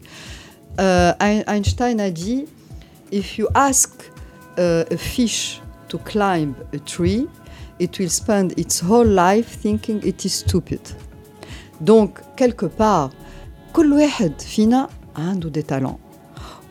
Euh, 0.81 1.13
Einstein 1.21 2.01
a 2.01 2.11
dit 2.11 2.47
If 3.13 3.39
you 3.39 3.47
ask 3.55 3.91
euh, 4.59 4.85
a 4.91 4.97
fish 4.97 5.61
to 5.89 5.99
climb 5.99 6.55
a 6.75 6.79
tree, 6.79 7.27
it 7.80 7.98
will 8.00 8.10
spend 8.10 8.52
its 8.58 8.82
whole 8.90 9.08
life 9.08 9.58
thinking 9.64 10.00
it 10.06 10.26
is 10.26 10.30
stupid. 10.46 10.80
Donc, 11.82 12.10
quelque 12.38 12.66
part, 12.66 13.10
كل 13.74 13.94
واحد 13.94 14.42
فينا 14.42 14.90
عنده 15.16 15.50
des 15.50 15.64
talents. 15.64 16.00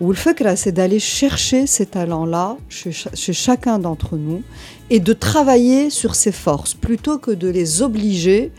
والفكرة 0.01 0.55
c'est 0.55 0.73
d'aller 0.73 0.99
chercher 1.01 1.67
ces 1.67 1.87
talents-là 1.87 2.57
chez, 2.69 2.91
chez 2.93 3.33
chacun 3.33 3.79
d'entre 3.79 4.17
nous 4.17 4.43
et 4.91 4.99
de 5.01 5.13
travailler 5.13 5.89
sur 5.91 6.15
ses 6.15 6.33
forces 6.33 6.75
plutôt 6.75 7.19
que 7.19 7.31
de 7.31 7.49
les 7.49 7.81
obliger 7.83 8.51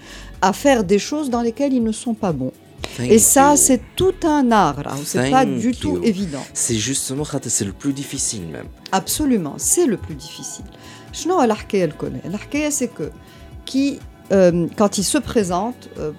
à 0.41 0.53
faire 0.53 0.83
des 0.83 0.99
choses 0.99 1.29
dans 1.29 1.41
lesquelles 1.41 1.73
ils 1.73 1.83
ne 1.83 1.91
sont 1.91 2.13
pas 2.13 2.31
bons. 2.31 2.53
Thank 2.97 3.09
Et 3.11 3.19
ça, 3.19 3.51
you. 3.51 3.57
c'est 3.57 3.81
tout 3.95 4.13
un 4.23 4.51
art. 4.51 4.81
là. 4.83 4.93
C'est 5.03 5.29
pas 5.31 5.45
Thank 5.45 5.57
du 5.59 5.71
tout 5.73 5.95
you. 5.97 6.03
évident. 6.03 6.43
c'est 6.53 6.75
justement 6.89 7.25
c'est 7.57 7.65
le 7.65 7.73
plus 7.73 7.93
difficile 7.93 8.45
même 8.55 8.67
Absolument, 8.91 9.55
c'est 9.57 9.87
le 9.87 9.97
plus 9.97 10.15
difficile. 10.15 10.65
شنو 11.13 11.41
الحكاية 11.43 11.85
الكل 11.85 12.11
الحكاية 12.25 12.69
c'est 12.69 12.87
que 12.87 13.09
qui 13.65 13.99
euh, 14.31 14.65
quand 14.75 14.97
ils 14.97 15.03
se 15.03 15.19
présentent, 15.19 15.87
euh, 15.99 16.11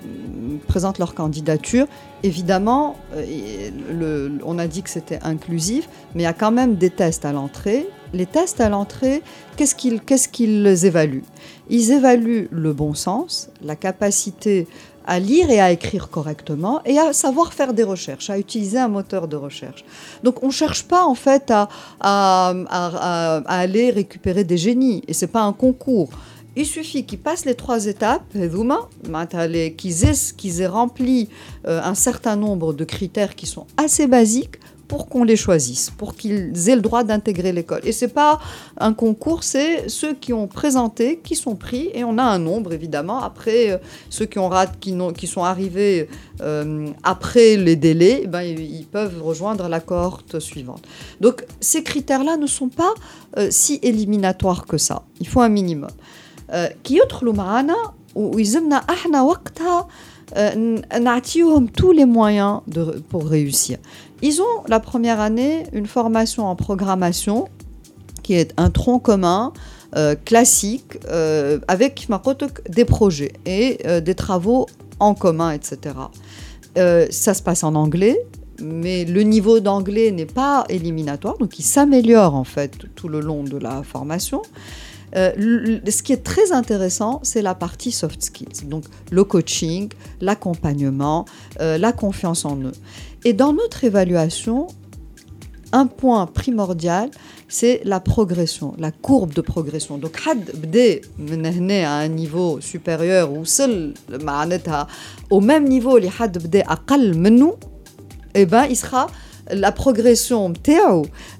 présentent 0.68 1.00
leur 1.00 1.12
candidature, 1.12 1.86
évidemment, 2.22 2.94
euh, 3.16 3.22
et 3.38 3.72
le- 4.00 4.38
on 4.44 4.60
a 4.60 4.68
dit 4.68 4.82
que 4.84 4.90
c'était 4.90 5.18
inclusif, 5.24 5.88
mais 6.14 6.22
il 6.22 6.24
y 6.24 6.28
a 6.28 6.32
quand 6.32 6.52
même 6.52 6.76
des 6.76 6.90
tests 6.90 7.24
à 7.24 7.32
l'entrée. 7.32 7.88
Les 8.14 8.26
tests 8.26 8.60
à 8.60 8.68
l'entrée, 8.68 9.22
qu'est-ce 9.56 9.74
qu'ils 9.74 10.00
qu'est-ce 10.00 10.28
qu'ils 10.28 10.64
évaluent 10.90 11.24
Ils 11.68 11.90
évaluent 11.90 12.46
le 12.52 12.72
bon 12.72 12.94
sens, 12.94 13.48
la 13.70 13.74
capacité 13.74 14.68
à 15.05 15.19
lire 15.19 15.49
et 15.49 15.59
à 15.59 15.71
écrire 15.71 16.09
correctement 16.09 16.81
et 16.85 16.97
à 16.97 17.13
savoir 17.13 17.53
faire 17.53 17.73
des 17.73 17.83
recherches, 17.83 18.29
à 18.29 18.37
utiliser 18.37 18.77
un 18.77 18.87
moteur 18.87 19.27
de 19.27 19.35
recherche. 19.35 19.83
Donc 20.23 20.43
on 20.43 20.47
ne 20.47 20.51
cherche 20.51 20.83
pas 20.83 21.05
en 21.05 21.15
fait 21.15 21.51
à, 21.51 22.53
aller 23.47 23.91
récupérer 23.91 24.43
des 24.43 24.57
génies 24.57 25.03
et 25.07 25.13
ce 25.13 25.25
n'est 25.25 25.31
pas 25.31 25.41
un 25.41 25.53
concours. 25.53 26.09
Il 26.57 26.65
suffit 26.65 27.05
qu'ils 27.05 27.19
passent 27.19 27.45
les 27.45 27.55
trois 27.55 27.85
étapes, 27.85 28.25
qu'ils 28.33 30.05
aient, 30.05 30.33
qu'ils 30.35 30.61
aient 30.61 30.67
rempli 30.67 31.29
euh, 31.65 31.79
un 31.81 31.95
certain 31.95 32.35
nombre 32.35 32.73
de 32.73 32.83
critères 32.83 33.35
qui 33.35 33.45
sont 33.45 33.67
assez 33.77 34.05
basiques, 34.05 34.57
pour 34.90 35.08
qu'on 35.08 35.24
les 35.24 35.34
choisisse, 35.34 35.90
pour 35.90 36.14
qu'ils 36.14 36.68
aient 36.68 36.76
le 36.76 36.80
droit 36.88 37.02
d'intégrer 37.02 37.50
l'école. 37.52 37.80
Et 37.82 37.90
c'est 37.90 38.14
pas 38.22 38.38
un 38.78 38.92
concours, 38.92 39.42
c'est 39.42 39.88
ceux 39.88 40.14
qui 40.14 40.32
ont 40.32 40.46
présenté, 40.46 41.18
qui 41.26 41.34
sont 41.34 41.56
pris, 41.56 41.90
et 41.92 42.04
on 42.04 42.18
a 42.18 42.22
un 42.22 42.38
nombre 42.38 42.72
évidemment. 42.72 43.18
Après, 43.30 43.70
euh, 43.72 43.78
ceux 44.10 44.26
qui, 44.26 44.38
ont 44.38 44.48
rat- 44.48 44.76
qui, 44.82 44.92
n'ont- 44.92 45.12
qui 45.12 45.26
sont 45.26 45.42
arrivés 45.42 46.08
euh, 46.40 46.86
après 47.02 47.56
les 47.56 47.74
délais, 47.74 48.20
eh 48.24 48.26
ben, 48.28 48.42
ils, 48.42 48.60
ils 48.80 48.86
peuvent 48.86 49.20
rejoindre 49.20 49.66
la 49.68 49.80
cohorte 49.80 50.38
suivante. 50.38 50.84
Donc 51.20 51.44
ces 51.60 51.82
critères-là 51.82 52.36
ne 52.36 52.46
sont 52.46 52.68
pas 52.68 52.92
euh, 53.38 53.48
si 53.50 53.80
éliminatoires 53.82 54.66
que 54.66 54.78
ça. 54.78 55.02
Il 55.20 55.26
faut 55.26 55.40
un 55.40 55.48
minimum. 55.48 55.90
آه، 56.50 56.74
كي 56.84 56.96
يدخلوا 56.96 57.32
معنا 57.34 57.74
ويلزمنا 58.14 58.76
احنا 58.76 59.22
وقتها 59.22 59.88
آه، 60.34 60.54
ن- 60.54 61.02
نعطيوهم 61.02 61.66
tous 61.66 61.92
les 61.92 62.04
moyens 62.04 62.60
de, 62.68 62.82
pour 63.10 63.26
réussir. 63.28 63.78
Ils 64.21 64.41
ont 64.41 64.63
la 64.67 64.79
première 64.79 65.19
année 65.19 65.63
une 65.73 65.87
formation 65.87 66.45
en 66.45 66.55
programmation 66.55 67.47
qui 68.21 68.33
est 68.33 68.53
un 68.57 68.69
tronc 68.69 68.99
commun 68.99 69.51
euh, 69.95 70.15
classique 70.15 70.99
euh, 71.09 71.59
avec 71.67 72.07
des 72.69 72.85
projets 72.85 73.33
et 73.45 73.79
euh, 73.85 73.99
des 73.99 74.15
travaux 74.15 74.67
en 74.99 75.15
commun, 75.15 75.51
etc. 75.51 75.95
ça 76.75 77.33
se 77.33 77.41
passe 77.41 77.63
en 77.63 77.73
anglais, 77.75 78.17
mais 78.61 79.03
le 79.03 79.23
niveau 79.23 79.59
d'anglais 79.59 80.11
n'est 80.11 80.27
pas 80.27 80.63
éliminatoire, 80.69 81.37
donc 81.39 81.57
il 81.57 81.63
s'améliore 81.63 82.35
en 82.35 82.43
fait 82.43 82.85
tout 82.95 83.07
le 83.07 83.19
long 83.19 83.43
de 83.43 83.57
la 83.57 83.81
formation. 83.81 84.43
Ce 85.13 86.01
qui 86.03 86.13
est 86.13 86.23
très 86.23 86.53
intéressant, 86.53 87.19
c'est 87.23 87.41
la 87.41 87.55
partie 87.55 87.91
soft 87.91 88.21
skills, 88.21 88.67
donc 88.67 88.85
le 89.09 89.23
coaching, 89.23 89.89
l'accompagnement, 90.21 91.25
la 91.59 91.91
confiance 91.91 92.45
en 92.45 92.57
eux. 92.57 92.71
Et 93.23 93.33
dans 93.33 93.53
notre 93.53 93.83
évaluation, 93.83 94.67
un 95.71 95.87
point 95.87 96.25
primordial, 96.25 97.09
c'est 97.47 97.81
la 97.83 97.99
progression, 97.99 98.73
la 98.77 98.91
courbe 98.91 99.33
de 99.33 99.41
progression. 99.41 99.97
Donc, 99.97 100.17
had 100.25 100.51
bdé 100.55 101.01
à 101.83 101.93
un 101.97 102.07
niveau 102.07 102.59
supérieur 102.61 103.31
ou 103.31 103.45
seul 103.45 103.93
au 105.29 105.41
même 105.41 105.67
niveau, 105.67 105.97
les 105.97 106.11
had 106.19 106.37
aqal 106.67 107.11
nous, 107.11 107.55
eh 108.33 108.45
ben, 108.45 108.65
il 108.69 108.75
sera 108.75 109.07
la 109.49 109.71
progression 109.71 110.53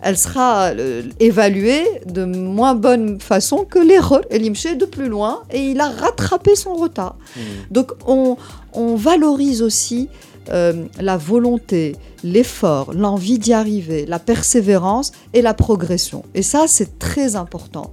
elle 0.02 0.18
sera 0.18 0.72
euh, 0.72 1.04
évaluée 1.20 1.86
de 2.06 2.26
moins 2.26 2.76
bonne 2.76 3.20
façon 3.20 3.66
que 3.66 3.80
l'erreur. 3.80 4.22
Elle 4.30 4.46
y 4.46 4.76
de 4.76 4.86
plus 4.86 5.08
loin 5.08 5.44
et 5.52 5.60
il 5.60 5.80
a 5.80 5.90
rattrapé 5.90 6.56
son 6.56 6.74
retard. 6.74 7.16
Mmh. 7.36 7.40
Donc 7.72 7.92
on, 8.06 8.38
valorise 8.96 9.62
aussi 9.62 10.10
euh, 10.50 10.86
la 11.00 11.18
volonté, 11.18 11.96
l'effort, 12.24 12.94
l'envie 12.94 13.38
d'y 13.38 13.54
arriver, 13.54 14.06
la 14.06 14.20
persévérance 14.20 15.12
et 15.34 15.42
la 15.42 15.54
progression. 15.54 16.24
Et 16.34 16.42
ça, 16.42 16.66
c'est 16.68 16.98
très 17.00 17.36
important. 17.36 17.92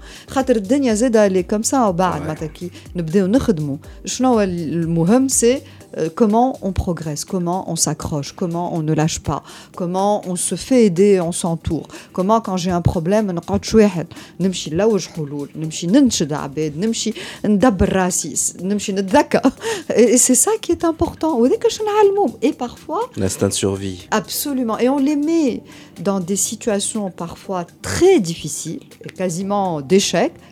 euh, 5.97 6.09
comment 6.13 6.57
on 6.61 6.71
progresse, 6.71 7.25
comment 7.25 7.69
on 7.71 7.75
s'accroche, 7.75 8.31
comment 8.33 8.75
on 8.75 8.81
ne 8.81 8.93
lâche 8.93 9.19
pas, 9.19 9.43
comment 9.75 10.21
on 10.27 10.35
se 10.35 10.55
fait 10.55 10.85
aider, 10.85 11.19
on 11.19 11.31
s'entoure, 11.31 11.87
comment 12.13 12.41
quand 12.41 12.57
j'ai 12.57 12.71
un 12.71 12.81
problème 12.81 13.31
نقعد 13.33 13.65
واحد 13.73 14.07
نمشي 14.39 14.69
نلوج 14.69 15.07
حلول 15.07 15.49
نمشي 15.55 15.87
ننشد 15.87 16.33
عباد 16.33 16.77
نمشي 16.77 17.13
ندبر 17.45 17.93
راسي 17.93 18.33
نمشي 18.61 18.91
نتذكى 18.91 19.41
et 19.89 20.17
c'est 20.17 20.35
ça 20.35 20.51
qui 20.61 20.71
est 20.71 20.83
important 20.83 21.25
وهذاك 21.25 21.63
باش 21.63 21.79
نعلموهم 21.81 22.33
et 22.41 22.53
parfois 22.53 23.09
l'instinct 23.17 23.47
de 23.47 23.53
survie 23.53 24.07
absolument 24.11 24.77
et 24.77 24.89
on 24.89 24.97
les 24.97 25.15
met 25.15 25.63
dans 25.99 26.19
des 26.19 26.35
situations 26.35 27.11
parfois 27.11 27.65
très 27.81 28.19
difficiles 28.19 28.83
et 29.05 29.09
quasiment 29.09 29.81
d'échec 29.81 30.31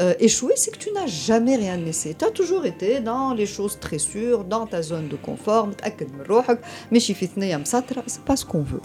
Euh, 0.00 0.14
échouer, 0.20 0.52
c'est 0.56 0.70
que 0.70 0.78
tu 0.78 0.92
n'as 0.92 1.06
jamais 1.06 1.56
rien 1.56 1.76
laissé. 1.76 2.14
Tu 2.16 2.24
as 2.24 2.30
toujours 2.30 2.64
été 2.66 3.00
dans 3.00 3.34
les 3.34 3.46
choses 3.46 3.78
très 3.80 3.98
sûres, 3.98 4.44
dans 4.44 4.66
ta 4.66 4.82
zone 4.82 5.08
de 5.08 5.16
confort. 5.16 5.68
Mais 6.90 7.00
c'est 7.00 8.24
pas 8.24 8.36
ce 8.36 8.44
qu'on 8.44 8.62
veut. 8.62 8.82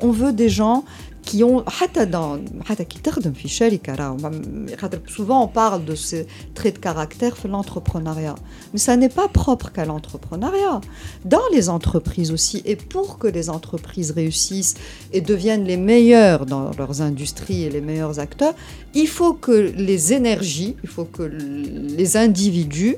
On 0.00 0.10
veut 0.10 0.32
des 0.32 0.48
gens 0.48 0.84
qui 1.25 1.43
ont 1.43 1.63
حتى 1.67 2.05
dans 2.05 2.39
حتى 2.65 2.83
كي 2.83 2.99
تخدم 3.03 3.31
في 3.31 3.47
شركه 3.47 3.95
راهو 3.95 4.31
خاطر 4.77 4.99
souvent 5.07 5.43
on 5.43 5.47
parle 5.47 5.85
de 5.85 5.95
ces 5.95 6.25
traits 6.55 6.75
de 6.75 6.79
caractère 6.79 7.35
في 7.35 7.47
l'entrepreneuriat 7.47 8.35
mais 8.73 8.79
ça 8.79 8.97
n'est 8.97 9.09
pas 9.09 9.27
propre 9.27 9.71
qu'à 9.71 9.85
l'entrepreneuriat 9.85 10.81
dans 11.25 11.47
les 11.53 11.69
entreprises 11.69 12.31
aussi 12.31 12.61
et 12.65 12.75
pour 12.75 13.17
que 13.19 13.27
les 13.27 13.49
entreprises 13.49 14.11
réussissent 14.11 14.75
et 15.13 15.21
deviennent 15.21 15.65
les 15.65 15.77
meilleurs 15.77 16.45
dans 16.45 16.71
leurs 16.79 17.01
industries 17.01 17.63
et 17.63 17.69
les 17.69 17.81
meilleurs 17.81 18.19
acteurs 18.19 18.55
il 18.93 19.07
faut 19.07 19.33
que 19.33 19.57
les 19.89 20.13
énergies 20.13 20.75
il 20.83 20.89
faut 20.89 21.05
que 21.05 21.23
les 21.99 22.17
individus 22.17 22.97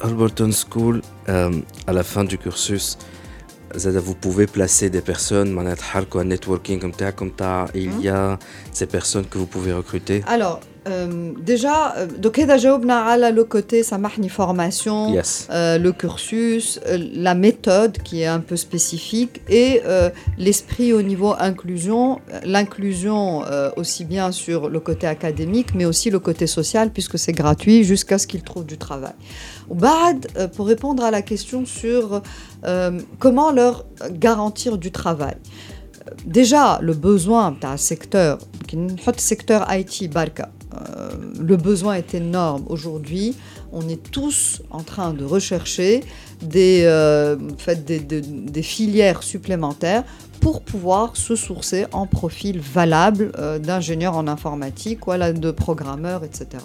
Alberton 0.00 0.50
School, 0.52 1.02
euh, 1.28 1.50
à 1.86 1.92
la 1.92 2.02
fin 2.02 2.24
du 2.24 2.38
cursus, 2.38 2.98
vous 3.76 4.14
pouvez 4.14 4.46
placer 4.46 4.90
des 4.90 5.00
personnes, 5.00 5.52
un 6.16 6.24
networking 6.24 6.80
comme 6.80 6.92
ça, 6.94 7.12
comme 7.12 7.32
ça, 7.38 7.66
il 7.74 8.00
y 8.00 8.08
a 8.08 8.38
ces 8.72 8.86
personnes 8.86 9.26
que 9.26 9.38
vous 9.38 9.46
pouvez 9.46 9.72
recruter. 9.72 10.22
Alors, 10.26 10.60
euh, 10.86 11.32
déjà, 11.40 11.94
euh, 11.96 12.06
donc 12.06 12.36
le 12.36 13.42
côté 13.42 13.82
samahni 13.82 14.28
formation, 14.28 15.12
yes. 15.14 15.48
euh, 15.50 15.78
le 15.78 15.92
cursus, 15.92 16.80
euh, 16.86 16.98
la 17.14 17.34
méthode 17.34 17.98
qui 18.02 18.20
est 18.20 18.26
un 18.26 18.40
peu 18.40 18.56
spécifique 18.56 19.40
et 19.48 19.80
euh, 19.86 20.10
l'esprit 20.36 20.92
au 20.92 21.02
niveau 21.02 21.34
inclusion, 21.38 22.20
l'inclusion 22.44 23.42
aussi 23.76 24.04
bien 24.04 24.32
sur 24.32 24.68
le 24.68 24.80
côté 24.80 25.06
académique 25.06 25.74
mais 25.74 25.84
aussi 25.84 26.10
le 26.10 26.18
côté 26.18 26.46
social 26.46 26.90
puisque 26.90 27.18
c'est 27.18 27.32
gratuit 27.32 27.84
jusqu'à 27.84 28.18
ce 28.18 28.26
qu'ils 28.26 28.42
trouvent 28.42 28.66
du 28.66 28.78
travail. 28.78 29.14
Bad, 29.70 30.50
pour 30.54 30.66
répondre 30.66 31.02
à 31.04 31.10
la 31.10 31.22
question 31.22 31.64
sur 31.66 32.22
comment 33.18 33.52
leur 33.52 33.84
garantir 34.10 34.78
du 34.78 34.90
travail. 34.90 35.36
Déjà, 36.26 36.78
le 36.82 36.94
besoin 36.94 37.56
d'un 37.60 37.76
secteur, 37.76 38.38
secteur 39.16 39.66
IT, 39.70 40.10
Barca, 40.12 40.50
euh, 40.74 41.10
le 41.40 41.56
besoin 41.56 41.94
est 41.94 42.14
énorme. 42.14 42.64
Aujourd'hui, 42.68 43.36
on 43.72 43.88
est 43.88 44.02
tous 44.10 44.62
en 44.70 44.82
train 44.82 45.12
de 45.12 45.24
rechercher 45.24 46.02
des, 46.42 46.82
euh, 46.84 47.36
filières 48.62 49.22
supplémentaires 49.22 50.04
pour 50.40 50.62
pouvoir 50.62 51.16
se 51.16 51.36
sourcer 51.36 51.86
en 51.92 52.06
profil 52.06 52.60
valable 52.60 53.32
euh, 53.38 53.58
d'ingénieur 53.58 54.16
en 54.16 54.26
informatique, 54.28 55.00
voilà, 55.06 55.32
de 55.32 55.50
programmeur, 55.50 56.24
etc. 56.24 56.64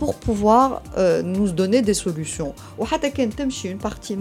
pour 0.00 0.14
pouvoir 0.14 0.80
euh, 0.96 1.20
nous 1.22 1.50
donner 1.50 1.82
des 1.82 1.92
solutions. 1.92 2.54
Ou 2.78 2.86
une 3.68 3.76
partie 3.76 4.16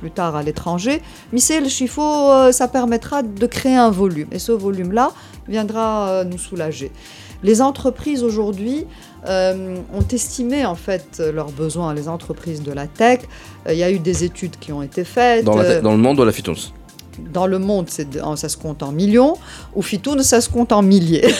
plus 0.00 0.10
tard 0.10 0.34
à 0.34 0.42
l'étranger, 0.42 1.00
mais 1.32 1.38
euh, 2.32 2.50
ça 2.50 2.66
permettra 2.66 3.22
de 3.22 3.46
créer 3.46 3.76
un 3.76 3.90
volume 3.90 4.26
et 4.32 4.40
ce 4.40 4.50
volume-là 4.50 5.12
viendra 5.46 6.08
euh, 6.08 6.24
nous 6.24 6.36
soulager. 6.36 6.90
Les 7.44 7.62
entreprises 7.62 8.24
aujourd'hui 8.24 8.86
ont 9.26 10.08
estimé 10.10 10.66
en 10.66 10.74
fait 10.74 11.22
leurs 11.32 11.52
besoins, 11.52 11.94
les 11.94 12.08
entreprises 12.08 12.62
de 12.62 12.72
la 12.72 12.86
tech. 12.86 13.20
Il 13.70 13.76
y 13.76 13.84
a 13.84 13.90
eu 13.92 14.00
des 14.00 14.24
études 14.24 14.56
qui 14.58 14.72
ont 14.72 14.82
été 14.82 15.04
faites. 15.04 15.44
Dans, 15.44 15.56
dans 15.80 15.92
le 15.92 15.98
monde 15.98 16.18
de 16.18 16.24
la 16.24 16.32
finance 16.32 16.72
dans 17.18 17.46
le 17.46 17.58
monde, 17.58 17.88
ça 17.88 18.48
se 18.48 18.56
compte 18.56 18.82
en 18.82 18.92
millions, 18.92 19.34
ou 19.74 19.82
Fitoun, 19.82 20.22
ça 20.22 20.40
se 20.40 20.48
compte 20.48 20.72
en 20.72 20.82
milliers. 20.82 21.24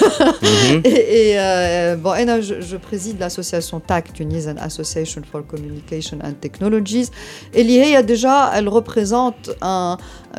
Mhm. 0.44 0.82
et, 0.84 1.38
euh, 1.38 1.96
bon, 1.96 2.12
je, 2.40 2.76
préside 2.76 3.18
l'association 3.18 3.80
TAC, 3.80 4.12
Tunisian 4.12 4.56
Association 4.60 5.22
for 5.30 5.46
Communication 5.46 6.18
and 6.22 6.34
Technologies. 6.40 7.08
Et 7.54 7.62
l'IA, 7.62 8.02
déjà, 8.02 8.50
elle 8.54 8.68
représente 8.68 9.50
un, 9.62 9.96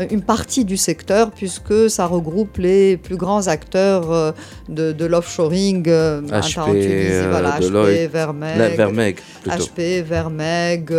une 0.09 0.21
partie 0.21 0.65
du 0.65 0.77
secteur, 0.77 1.31
puisque 1.31 1.89
ça 1.89 2.05
regroupe 2.05 2.57
les 2.57 2.97
plus 2.97 3.15
grands 3.17 3.47
acteurs 3.47 4.11
euh, 4.11 4.31
de, 4.69 4.91
de 4.91 5.05
l'offshoring 5.05 5.85
euh, 5.87 6.21
HP, 6.21 6.59
en 6.59 6.71
Tunisie. 6.71 7.27
Voilà, 7.29 7.59
HP, 7.59 8.07
Vermeg, 8.11 8.75
Vermeg 8.75 9.19
HP, 9.47 10.03
Vermeg, 10.03 10.93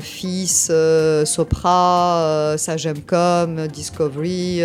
FIS, 0.00 0.70
Sopra, 1.24 2.54
Discovery, 3.72 4.62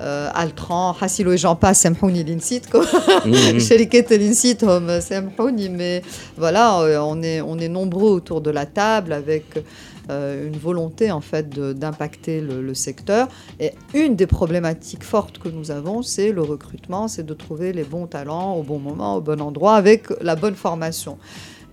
euh, 0.00 0.30
Altran, 0.34 0.94
Hassilo 1.00 1.32
et 1.32 1.38
j'en 1.38 1.56
passe, 1.56 1.80
Samhouni 1.80 2.22
l'INSIT, 2.24 2.62
mm, 2.72 3.30
mm. 3.30 3.60
Chériket 3.60 4.10
et 4.12 4.18
l'INSIT, 4.18 4.58
Samhouni, 5.00 5.68
mais 5.68 6.02
voilà, 6.36 6.80
euh, 6.80 6.98
on 7.00 7.22
est, 7.22 7.40
on 7.40 7.58
est 7.58 7.68
nombreux 7.68 8.10
autour 8.10 8.40
de 8.40 8.50
la 8.50 8.66
table 8.66 9.12
avec 9.12 9.58
euh, 10.08 10.46
une 10.46 10.56
volonté 10.56 11.10
en 11.10 11.20
fait 11.20 11.48
d'impacter 11.48 12.40
le, 12.40 12.74
secteur. 12.74 13.28
Et 13.58 13.72
une 13.94 14.14
des 14.14 14.26
problématiques 14.26 15.02
fortes 15.02 15.38
que 15.38 15.48
nous 15.48 15.70
avons, 15.70 16.02
c'est 16.02 16.30
le 16.30 16.42
recrutement, 16.42 17.08
c'est 17.08 17.24
de 17.24 17.34
trouver 17.34 17.72
les 17.72 17.84
bons 17.84 18.06
talents 18.06 18.54
au 18.54 18.62
bon 18.62 18.78
moment, 18.78 19.16
au 19.16 19.20
bon 19.20 19.40
endroit, 19.40 19.74
avec 19.74 20.08
la 20.20 20.36
bonne 20.36 20.54
formation. 20.54 21.18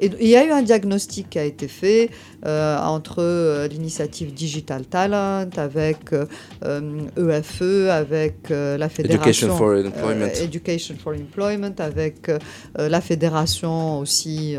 Et 0.04 0.12
il 0.20 0.28
y 0.28 0.36
a 0.36 0.46
eu 0.46 0.52
un 0.52 0.64
diagnostic 0.64 1.30
qui 1.30 1.40
a 1.40 1.46
été 1.46 1.70
fait 1.70 2.10
euh, 2.46 2.78
entre 2.78 3.20
euh, 3.20 3.70
l'initiative 3.70 4.34
Digital 4.34 4.84
Talent, 4.86 5.50
avec 5.56 6.12
EFE, 6.12 7.62
e, 7.62 7.90
avec 7.90 8.50
la 8.50 8.90
fédération 8.90 9.48
Education 9.48 9.56
for 9.56 9.76
Employment, 9.78 10.34
Education 10.42 10.96
for 11.02 11.14
Employment 11.14 11.76
avec 11.80 12.30
la 12.76 13.00
fédération 13.00 14.00
aussi 14.00 14.58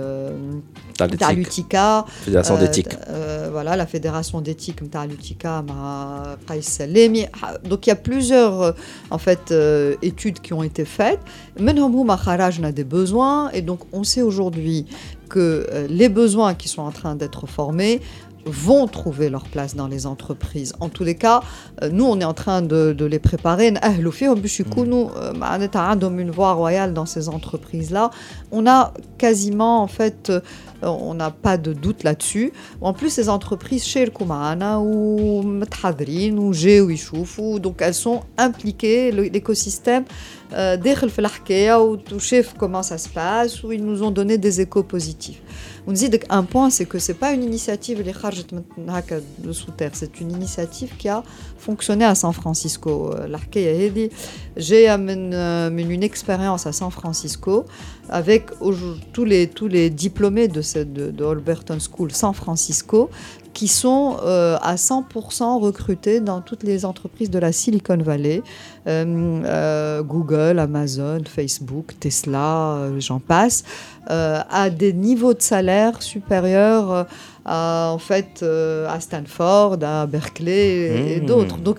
Talutica, 0.97 2.07
fédération 2.23 2.57
d'éthique. 2.57 2.97
voilà, 3.53 3.77
la 3.77 3.87
fédération 3.87 4.41
d'éthique 4.41 4.89
Talutica, 4.91 5.63
Donc 7.69 7.87
il 7.87 7.89
y 7.89 7.93
a 7.93 7.97
plusieurs 7.97 8.75
en 9.11 9.19
fait 9.19 9.53
études 10.01 10.41
qui 10.41 10.55
ont 10.55 10.63
été 10.63 10.87
faites. 10.87 11.21
Menhom 11.61 12.09
a 12.11 12.73
des 12.73 12.85
besoins 12.85 13.51
et 13.51 13.61
donc 13.61 13.81
on 13.93 14.05
sait 14.05 14.23
aujourd'hui 14.23 14.87
que 15.35 15.67
euh, 15.73 15.89
les 15.89 16.09
besoins 16.09 16.55
qui 16.55 16.69
sont 16.69 16.83
en 16.83 16.93
train 16.93 17.17
d'être 17.17 17.49
formés 17.49 18.01
vont 18.47 18.87
trouver 18.87 19.31
leur 19.31 19.45
place 19.45 19.75
dans 19.75 19.89
les 19.89 20.07
entreprises. 20.07 20.75
En 20.79 20.89
tous 20.89 21.03
les 21.03 21.17
cas, 21.17 21.41
euh, 21.83 21.89
nous, 21.91 22.05
on 22.05 22.21
est 22.21 22.25
en 22.25 22.35
train 22.35 22.63
de, 22.63 22.95
les 23.05 23.19
préparer. 23.19 23.73
Nous, 23.73 23.79
une 26.21 26.31
voie 26.31 26.53
royale 26.53 26.93
dans 26.93 27.07
ces 27.07 27.29
entreprises-là. 27.29 28.11
On 28.53 28.67
a 28.69 28.93
quasiment, 29.19 29.83
en 29.83 29.89
fait, 29.89 30.31
euh, 30.31 30.41
on 30.85 31.15
n'a 31.15 31.31
pas 31.31 31.57
de 31.57 31.73
doute 31.73 32.05
là-dessus. 32.05 32.53
En 32.81 32.93
plus, 32.93 33.17
les 33.17 33.29
entreprises 33.29 33.85
chez 33.85 34.09
Kumana 34.11 34.81
ou 34.81 35.43
Mtadrin 35.43 36.37
ou 36.37 36.53
Géouichouf, 36.53 37.41
donc 37.61 37.77
elles 37.81 37.95
sont 37.95 38.23
impliquées, 38.37 39.11
l'écosystème 39.11 40.05
euh, 40.53 40.77
dès 40.77 40.95
ou 41.81 41.97
tout 41.97 42.21
comment 42.57 42.83
ça 42.83 42.99
se 42.99 43.09
passe, 43.09 43.63
où 43.65 43.73
ils 43.73 43.85
nous 43.85 44.03
ont 44.03 44.11
donné 44.11 44.39
des 44.39 44.61
échos 44.61 44.83
positifs. 44.83 45.41
On 45.87 45.93
dit 45.93 46.09
un 46.31 46.45
point, 46.45 46.71
c'est 46.71 46.87
que 46.87 46.99
c'est 46.99 47.15
pas 47.15 47.33
une 47.33 47.43
initiative 47.43 48.03
les 48.03 48.13
de 49.39 49.53
sous 49.53 49.71
terre, 49.73 49.91
c'est 49.95 50.21
une 50.21 50.31
initiative 50.31 50.97
qui 50.97 51.09
a 51.09 51.23
fonctionné 51.59 52.05
à 52.05 52.15
San 52.15 52.33
Francisco. 52.33 53.13
Euh, 53.15 54.09
j'ai 54.57 54.89
une, 54.89 55.35
euh, 55.35 55.71
une 55.77 56.03
expérience 56.03 56.67
à 56.67 56.73
San 56.73 56.91
Francisco 56.91 57.65
avec 58.09 58.47
tous 59.13 59.25
les 59.25 59.49
tous 59.49 59.69
les 59.69 59.91
diplômés 59.91 60.49
de 60.49 60.63
de, 60.77 61.11
de 61.11 61.79
School 61.79 62.13
San 62.13 62.35
Francisco 62.35 63.11
qui 63.55 63.69
sont 63.69 64.17
euh, 64.23 64.59
à 64.61 64.75
100% 64.75 65.61
recrutés 65.61 66.21
dans 66.21 66.41
toutes 66.41 66.65
les 66.65 66.85
entreprises 66.85 67.31
de 67.31 67.39
la 67.39 67.53
Silicon 67.53 67.97
Valley, 67.97 68.43
euh, 68.87 69.41
euh, 69.45 70.03
Google, 70.03 70.59
Amazon, 70.59 71.21
Facebook, 71.25 71.95
Tesla, 71.99 72.91
j'en 72.99 73.21
passe, 73.21 73.65
à 74.07 74.69
des 74.69 74.93
niveaux 74.93 75.33
de 75.33 75.41
salaire 75.41 76.03
supérieurs 76.03 77.07
à, 77.47 77.91
en 77.93 77.99
fait, 77.99 78.43
à 78.43 79.01
Stanford, 79.01 79.79
à 79.83 80.07
Berkeley 80.07 81.17
et, 81.17 81.21
mmh. 81.21 81.27
d'autres. 81.27 81.59
Donc, 81.59 81.79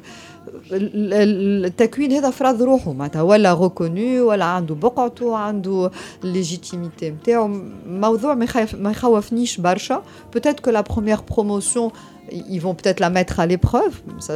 التكوين 0.73 2.13
هذا 2.13 2.31
فرض 2.31 2.63
روحه 2.63 2.93
معناتها 2.93 3.23
ولا 3.23 3.55
ريكونو 3.55 4.29
ولا 4.29 4.45
عنده 4.45 4.75
بقعته 4.75 5.37
عنده 5.37 5.91
ليجيتيميتي 6.25 7.11
نتاعو 7.11 7.49
موضوع 7.87 8.35
ما 8.75 8.91
يخوفنيش 8.91 9.61
برشا 9.61 10.03
peut-être 10.37 10.61
que 10.61 10.71
la 10.71 10.83
première 10.83 11.23
promotion 11.23 11.93
ils 12.33 12.61
vont 12.61 12.75
peut-être 12.75 13.01
la 13.01 13.11
mettre 13.11 13.41
à 13.41 13.47
l'épreuve 13.47 13.95
ça, 14.19 14.35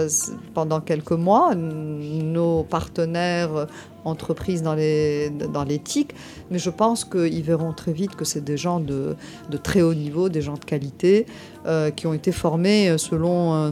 pendant 0.53 0.81
quelques 0.81 1.13
mois, 1.13 1.55
nos 1.55 2.65
partenaires 2.65 3.67
entreprises 4.05 4.63
dans, 4.63 4.75
les, 4.75 5.31
dans 5.31 5.65
l'éthique, 5.65 6.13
mais 6.51 6.59
je 6.59 6.71
pense 6.71 7.05
qu'ils 7.05 7.43
verront 7.43 7.73
très 7.73 7.93
vite 7.93 8.17
que 8.17 8.25
c'est 8.25 8.45
des 8.45 8.57
gens 8.57 8.81
de, 8.81 9.17
de, 9.51 9.57
très 9.57 9.81
haut 9.81 9.95
niveau, 9.95 10.29
des 10.29 10.43
gens 10.43 10.55
de 10.55 10.65
qualité, 10.65 11.27
euh, 11.67 11.91
qui 11.91 12.07
ont 12.07 12.15
été 12.15 12.33
formés 12.33 12.99
selon... 12.99 13.55
Euh, 13.55 13.71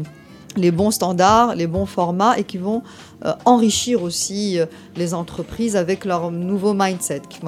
les 0.57 0.71
bons 0.71 0.91
standards, 0.91 1.55
les 1.55 1.67
bons 1.67 1.85
formats 1.85 2.37
et 2.37 2.43
qui 2.43 2.57
vont 2.57 2.83
euh, 3.25 3.33
enrichir 3.45 4.03
aussi 4.03 4.59
euh, 4.59 4.65
les 4.95 5.13
entreprises 5.13 5.75
avec 5.75 6.05
leur 6.05 6.31
nouveau 6.31 6.73
mindset, 6.73 7.21
qui 7.29 7.39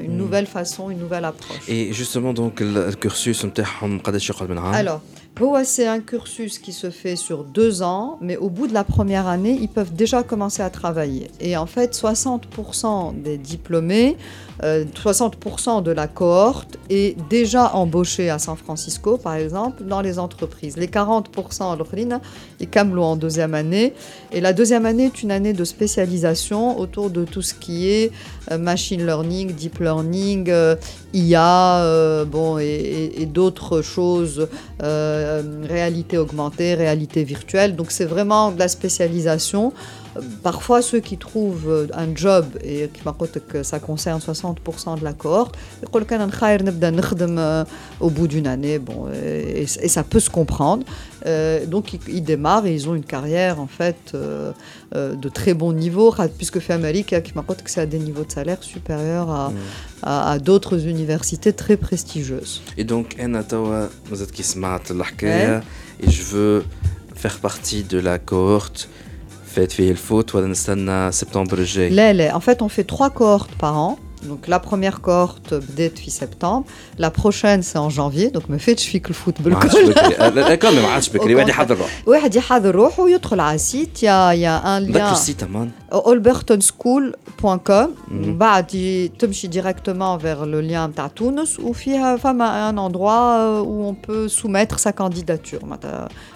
une 0.00 0.14
hmm. 0.14 0.16
nouvelle 0.16 0.46
façon, 0.46 0.90
une 0.90 0.98
nouvelle 0.98 1.24
approche. 1.24 1.68
Et 1.68 1.92
justement, 1.92 2.32
donc, 2.32 2.60
le 2.60 2.92
cursus, 2.92 3.44
alors, 4.72 5.00
c'est 5.64 5.86
un 5.86 6.00
cursus 6.00 6.58
qui 6.58 6.72
se 6.72 6.90
fait 6.90 7.16
sur 7.16 7.44
deux 7.44 7.82
ans, 7.82 8.18
mais 8.20 8.36
au 8.36 8.50
bout 8.50 8.66
de 8.66 8.74
la 8.74 8.84
première 8.84 9.26
année, 9.26 9.58
ils 9.60 9.68
peuvent 9.68 9.94
déjà 9.94 10.22
commencer 10.22 10.62
à 10.62 10.70
travailler. 10.70 11.30
Et 11.40 11.56
en 11.56 11.66
fait, 11.66 11.94
60% 11.94 13.22
des 13.22 13.38
diplômés, 13.38 14.16
60% 14.62 15.78
euh, 15.78 15.80
de 15.80 15.90
la 15.90 16.06
cohorte 16.08 16.78
est 16.90 17.16
déjà 17.30 17.74
embauché 17.74 18.28
à 18.28 18.38
San 18.38 18.56
Francisco, 18.56 19.16
par 19.16 19.34
exemple, 19.34 19.84
dans 19.84 20.02
les 20.02 20.18
entreprises. 20.18 20.76
Les 20.76 20.88
40% 20.88 21.78
l'Okhrina, 21.78 22.20
ils 22.58 22.68
camelent 22.68 22.98
en 22.98 23.16
deuxième 23.16 23.54
année. 23.54 23.94
Et 24.32 24.40
la 24.40 24.52
deuxième 24.52 24.84
année 24.84 25.06
est 25.06 25.22
une 25.22 25.30
année 25.30 25.54
de 25.54 25.64
spécialisation 25.64 26.78
autour 26.78 27.10
de 27.10 27.24
tout 27.24 27.42
ce 27.42 27.54
qui 27.54 27.88
est 27.88 28.12
machine 28.58 29.04
learning, 29.06 29.52
deep 29.52 29.78
learning, 29.78 30.48
euh, 30.48 30.76
IA, 31.12 32.24
bon, 32.26 32.58
et, 32.58 33.26
d'autres 33.26 33.82
choses. 33.82 34.48
Euh, 34.82 35.42
réalité 35.68 36.16
augmentée, 36.16 36.74
réalité 36.74 37.22
virtuelle. 37.24 37.76
Donc 37.76 37.90
c'est 37.90 38.04
vraiment 38.04 38.50
de 38.50 38.58
la 38.58 38.68
spécialisation. 38.68 39.72
Parfois, 40.42 40.82
ceux 40.82 41.00
qui 41.00 41.16
trouvent 41.16 41.88
un 41.94 42.14
job 42.14 42.46
et 42.64 42.88
qui 42.92 43.02
que 43.46 43.62
ça 43.62 43.78
concerne 43.78 44.20
60% 44.20 44.98
de 44.98 45.04
la 45.04 45.12
cohorte, 45.12 45.56
au 48.00 48.10
bout 48.10 48.26
d'une 48.26 48.46
année, 48.46 48.78
bon, 48.78 49.08
et, 49.12 49.66
ça 49.66 50.02
peut 50.02 50.20
se 50.20 50.30
comprendre. 50.30 50.84
Euh, 51.26 51.66
donc 51.66 51.92
ils, 52.08 52.22
démarrent 52.22 52.66
et 52.66 52.74
ils 52.74 52.88
ont 52.88 52.94
une 52.94 53.04
carrière 53.04 53.60
en 53.60 53.66
fait 53.66 54.12
euh, 54.14 54.52
de 54.92 55.28
très 55.28 55.54
bon 55.54 55.72
niveau, 55.72 56.14
puisque 56.38 56.58
fait 56.60 56.72
Amérique, 56.72 57.14
qui 57.22 57.32
que 57.62 57.70
c'est 57.70 57.82
à 57.82 57.86
des 57.86 57.98
niveaux 57.98 58.24
de 58.24 58.32
salaire 58.32 58.62
supérieurs 58.62 59.30
à, 59.30 59.52
à, 60.02 60.38
d'autres 60.38 60.86
universités 60.86 61.52
très 61.52 61.76
prestigieuses. 61.76 62.62
Et 62.76 62.84
donc, 62.84 63.16
vous 64.06 64.22
êtes 64.22 64.32
qui 64.32 64.42
et 66.02 66.10
je 66.10 66.22
veux 66.22 66.64
faire 67.14 67.38
partie 67.38 67.84
de 67.84 67.98
la 67.98 68.18
cohorte 68.18 68.88
faites 69.50 69.78
le 69.78 69.96
foot 69.96 70.32
ou 70.32 70.38
septembre 71.12 71.56
En 72.34 72.40
fait, 72.40 72.62
on 72.62 72.68
fait 72.68 72.84
trois 72.84 73.10
cohortes 73.10 73.54
par 73.56 73.76
an. 73.76 73.98
Donc 74.29 74.47
la 74.47 74.59
première 74.59 75.01
cohorte 75.01 75.53
بدات 75.53 75.97
في 75.99 76.11
septembre, 76.11 76.63
la 76.99 77.11
prochaine 77.11 77.61
c'est 77.61 77.77
en 77.77 77.89
janvier 77.89 78.31
donc 78.31 78.49
ما 78.49 78.57
فاتش 78.57 78.87
فيك 78.87 79.09
الفوت 79.09 79.41
بالكل. 79.41 79.93
D'accord 79.93 80.73
mais 80.73 80.81
ما 80.81 80.87
عادش 80.87 81.09
بكري 81.09 81.35
واحد 81.35 81.49
يحضر 81.49 81.77
روحه. 81.77 81.89
واحد 82.05 82.35
يحضر 82.35 82.75
روحه 82.75 83.03
ويدخل 83.03 83.39
على 83.39 83.55
السيت 83.55 84.03
يا 84.03 84.31
يا 84.31 84.77
ان 84.77 84.83
لين. 84.83 85.01
السيت 85.01 85.43
امان. 85.43 85.71
olbertonschool.com 85.93 87.89
بعد 88.15 88.67
تمشي 89.19 89.47
directement 89.47 90.17
vers 90.17 90.45
le 90.45 90.61
lien 90.71 90.89
نتاع 90.89 91.07
تونس 91.07 91.59
وفيها 91.59 92.17
فما 92.17 92.71
un 92.71 92.77
endroit 92.77 93.63
où 93.63 93.89
on 93.89 93.95
peut 94.07 94.27
soumettre 94.27 94.79
sa 94.79 94.91
candidature. 94.91 95.59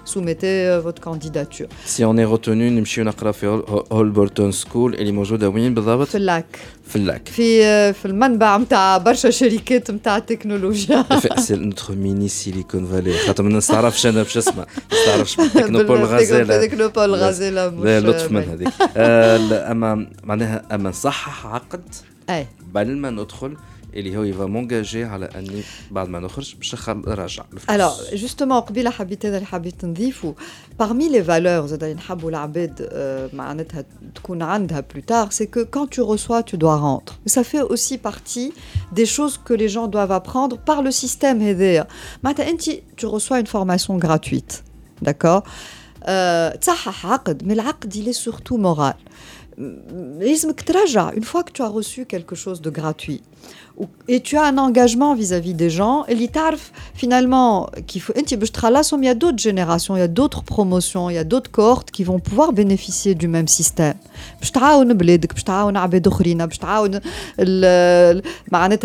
soumettez 0.05 0.79
votre 0.85 1.01
candidature. 1.01 1.67
Si 1.85 2.03
on 2.03 2.17
est 2.17 2.25
retenu 2.35 2.47
نمشيو 2.47 3.03
نقرا 3.03 3.31
في 3.31 3.61
Olberton 3.91 4.65
School 4.65 4.75
اللي 4.75 5.11
موجوده 5.11 5.49
وين 5.49 5.73
بالضبط؟ 5.73 6.07
في 6.07 6.15
اللاك. 6.15 6.59
في 6.86 6.96
اللاك. 6.96 7.28
في 7.28 7.92
في 7.92 8.04
المنبع 8.04 8.56
نتاع 8.56 8.98
برشا 8.98 9.30
شركات 9.30 9.90
نتاع 9.90 10.16
التكنولوجيا 10.16 11.04
سي 11.38 11.54
نوتر 11.56 11.94
ميني 11.94 12.28
سيليكون 12.28 12.86
فالي. 12.86 13.18
خاطر 13.18 13.42
ما 13.42 13.58
نستعرفش 13.58 14.06
أنا 14.06 14.22
باش 14.22 14.36
أسمع. 14.36 14.54
ما 14.92 14.98
نستعرفش 14.98 15.36
تكنوبول 15.54 16.04
غازيلا 16.04 16.66
تكنوبول 16.66 17.14
غازيلا 17.14 17.70
لا 17.70 18.00
لطف 18.00 18.30
من 18.30 18.42
هذيك. 18.42 18.68
أما 19.72 20.06
معناها 20.24 20.62
أما 20.72 20.90
نصحح 20.90 21.46
عقد 21.46 21.82
أي. 22.30 22.46
قبل 22.74 22.96
ما 22.96 23.10
ندخل 23.10 23.56
Alors, 27.68 28.00
justement, 28.12 28.62
parmi 30.76 31.08
les 31.08 31.20
valeurs 31.20 31.66
euh, 32.92 33.28
plus 34.82 35.02
tard, 35.02 35.28
c'est 35.32 35.46
que 35.46 35.60
quand 35.60 35.86
tu 35.86 36.00
reçois, 36.00 36.42
tu 36.42 36.58
dois 36.58 36.76
rendre. 36.76 37.18
Ça 37.26 37.44
fait 37.44 37.62
aussi 37.62 37.98
partie 37.98 38.52
des 38.92 39.06
choses 39.06 39.38
que 39.42 39.54
les 39.54 39.68
gens 39.68 39.86
doivent 39.86 40.12
apprendre 40.12 40.58
par 40.58 40.82
le 40.82 40.90
système 40.90 41.40
Tu 42.96 43.06
reçois 43.06 43.40
une 43.40 43.46
formation 43.46 43.96
gratuite, 43.96 44.64
d'accord? 45.02 45.44
Euh, 46.08 46.50
Mais 47.44 47.54
l'aqd, 47.54 47.94
il 47.94 48.08
est 48.08 48.12
surtout 48.12 48.58
moral 48.58 48.96
une 49.58 51.24
fois 51.24 51.42
que 51.42 51.52
tu 51.52 51.62
as 51.62 51.68
reçu 51.68 52.06
quelque 52.06 52.34
chose 52.34 52.60
de 52.60 52.70
gratuit 52.70 53.22
et 54.06 54.20
tu 54.20 54.36
as 54.36 54.44
un 54.44 54.58
engagement 54.58 55.14
vis-à-vis 55.14 55.54
des 55.54 55.70
gens 55.70 56.04
et 56.06 56.16
finalement 56.94 57.68
qu'il 57.86 58.00
faut 58.00 58.12
il 58.14 59.04
y 59.04 59.08
a 59.08 59.14
d'autres 59.14 59.38
générations 59.38 59.96
il 59.96 60.00
y 60.00 60.02
a 60.02 60.08
d'autres 60.08 60.42
promotions 60.44 61.10
il 61.10 61.14
y 61.14 61.18
a 61.18 61.24
d'autres 61.24 61.50
cohortes 61.50 61.90
qui 61.90 62.04
vont 62.04 62.20
pouvoir 62.20 62.52
bénéficier 62.52 63.14
du 63.14 63.26
même 63.26 63.48
système. 63.48 63.94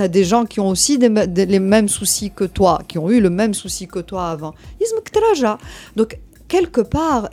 Des 0.09 0.23
gens 0.23 0.45
qui 0.45 0.59
ont 0.59 0.69
aussi 0.69 0.97
les 0.97 1.59
mêmes 1.59 1.89
soucis 1.89 2.31
que 2.31 2.45
toi 2.45 2.81
qui 2.87 2.97
ont 2.97 3.09
eu 3.09 3.21
le 3.21 3.29
même 3.29 3.53
souci 3.53 3.87
que 3.87 3.99
toi 3.99 4.29
avant. 4.29 4.55
Donc 5.95 6.17
quelque 6.47 6.81
part 6.81 7.29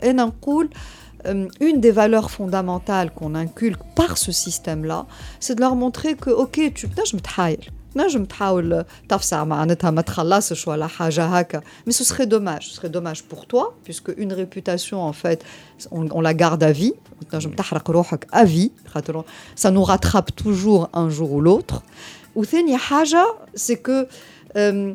euh, 1.26 1.48
une 1.60 1.80
des 1.80 1.90
valeurs 1.90 2.30
fondamentales 2.30 3.10
qu'on 3.12 3.34
inculque 3.34 3.82
par 3.94 4.18
ce 4.18 4.32
système-là, 4.32 5.06
c'est 5.40 5.54
de 5.54 5.60
leur 5.60 5.76
montrer 5.76 6.14
que, 6.14 6.30
ok, 6.30 6.72
tu 6.74 6.88
peux 6.88 7.02
نجم 7.96 8.24
تحاول 8.24 8.84
تفسع 9.08 9.44
معناتها 9.44 9.90
ما 9.90 10.02
تخلصش 10.02 10.68
ولا 10.68 10.86
حاجه 10.86 11.24
هكا 11.24 11.60
mais 11.60 11.92
ce 11.92 12.04
serait 12.04 12.26
dommage 12.26 12.68
ce 12.68 12.74
serait 12.76 12.88
dommage 12.88 13.22
pour 13.22 13.46
toi 13.46 13.74
puisque 13.84 14.12
une 14.16 14.32
réputation 14.32 15.02
en 15.02 15.12
fait 15.12 15.44
on, 15.90 16.08
on 16.10 16.20
la 16.20 16.34
garde 16.34 16.62
à 16.62 16.72
vie 16.72 16.94
تنجم 17.30 17.50
تحرق 17.50 17.90
روحك 17.90 18.26
à 18.32 18.44
vie 18.44 18.72
ça 19.56 19.70
nous 19.70 19.84
rattrape 19.84 20.34
toujours 20.36 20.88
un 20.94 21.08
jour 21.10 21.32
ou 21.32 21.40
l'autre 21.40 21.82
وثاني 22.34 22.76
حاجه 22.76 23.26
c'est 23.54 23.76
que 23.76 24.08
euh, 24.56 24.94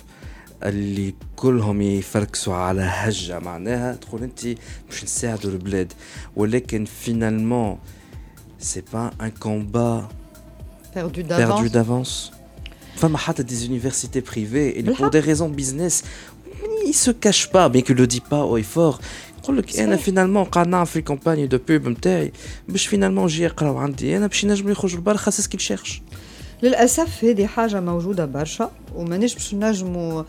اللي 0.62 1.14
كلهم 1.36 1.82
يفركسوا 1.82 2.54
على 2.54 2.80
هجة 2.82 3.38
معناها 3.38 3.94
تقول 3.94 4.22
انت 4.22 4.46
باش 4.88 5.04
نساعدوا 5.04 5.50
البلاد 5.50 5.92
ولكن 6.36 6.84
فينالمون 6.84 7.78
سي 8.58 8.82
با 8.92 9.10
ان 9.20 9.30
كومبا 9.30 10.08
perdu 10.94 11.22
d'avance 11.22 11.38
perdu 11.38 11.68
d'avance 11.68 12.32
فما 12.96 13.18
حتى 13.18 13.42
des 13.42 13.66
universités 13.66 14.22
privées 14.22 14.78
et 14.78 14.82
pour 14.82 15.10
des 15.10 15.20
raisons 15.20 15.48
business 15.48 16.04
il 16.86 16.94
se 16.94 17.10
cache 17.10 17.50
pas 17.50 17.68
bien 17.68 17.82
qu'il 17.82 17.96
le 17.96 18.06
dit 18.06 18.20
pas 18.20 18.42
haut 18.44 18.56
et 18.56 18.68
fort 18.76 19.00
يقول 19.42 19.58
لك 19.58 19.76
انا 19.76 19.96
فينالمون 19.96 20.44
قاعد 20.44 20.68
نعمل 20.68 20.86
في 20.86 21.02
كومباني 21.02 21.46
دو 21.46 21.58
بوب 21.68 21.88
نتاعي 21.88 22.32
باش 22.68 22.86
فينالمون 22.86 23.26
جي 23.26 23.42
يقراو 23.42 23.78
عندي 23.78 24.16
انا 24.16 24.26
باش 24.26 24.44
ينجم 24.44 24.68
يخرج 24.68 24.96
لبرا 24.96 25.16
خاص 25.16 25.48
كي 25.48 25.58
شيرش 25.58 26.02
للاسف 26.62 27.24
هذه 27.24 27.46
حاجه 27.46 27.80
موجوده 27.80 28.24
برشا 28.24 28.70
ومانيش 28.96 29.34
باش 29.34 29.54
نجموا 29.54 30.22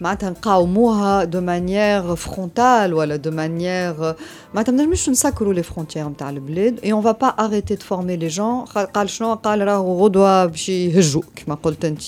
معناتها 0.00 0.30
نقاوموها 0.30 1.24
دو 1.24 1.40
مانيير 1.40 2.16
فرونتال 2.16 2.94
ولا 2.94 3.16
دو 3.16 3.30
مانيير 3.30 4.14
معناتها 4.54 4.72
ما 4.72 4.82
نجمش 4.82 5.08
نسكروا 5.08 5.54
لي 5.54 5.62
فرونتيير 5.62 6.08
نتاع 6.08 6.30
البلاد 6.30 6.80
اي 6.84 6.92
اون 6.92 7.02
فا 7.02 7.12
با 7.12 7.26
اريتي 7.26 7.74
دو 7.74 7.80
فورمي 7.80 8.16
لي 8.16 8.28
جون 8.28 8.64
قال 8.64 9.10
شنو 9.10 9.34
قال 9.34 9.60
راهو 9.66 10.04
غدوه 10.04 10.46
باش 10.46 10.68
يهجوا 10.68 11.22
كما 11.36 11.54
قلت 11.54 11.84
انت 11.84 12.02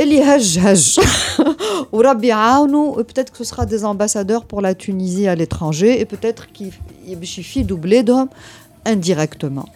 اللي 0.00 0.22
هج 0.22 0.58
هج 0.58 1.00
وربي 1.92 2.26
يعاونوا 2.26 3.02
peut-être 3.02 3.32
que 3.32 3.38
ce 3.38 3.44
sera 3.44 3.66
des 3.66 3.84
ambassadeurs 3.84 4.44
pour 4.44 4.60
la 4.60 4.74
Tunisie 4.74 5.28
à 5.28 5.34
l'étranger 5.34 6.00
et 6.00 6.04
peut-être 6.04 6.52
qu'ils 6.52 6.72
باش 7.08 7.38
يفيدوا 7.38 7.76
بلادهم 7.76 8.28
indirectement 8.88 9.68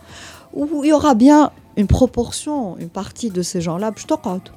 où 0.55 0.85
il 0.85 0.89
y 0.89 0.93
aura 0.93 1.15
bien 1.15 1.51
une 1.77 1.87
proportion 1.87 2.77
une 2.79 2.89
partie 2.89 3.31
de 3.31 3.43
ces 3.43 3.61
gens-là 3.61 3.91
باش 3.91 4.05
تقعد 4.05 4.51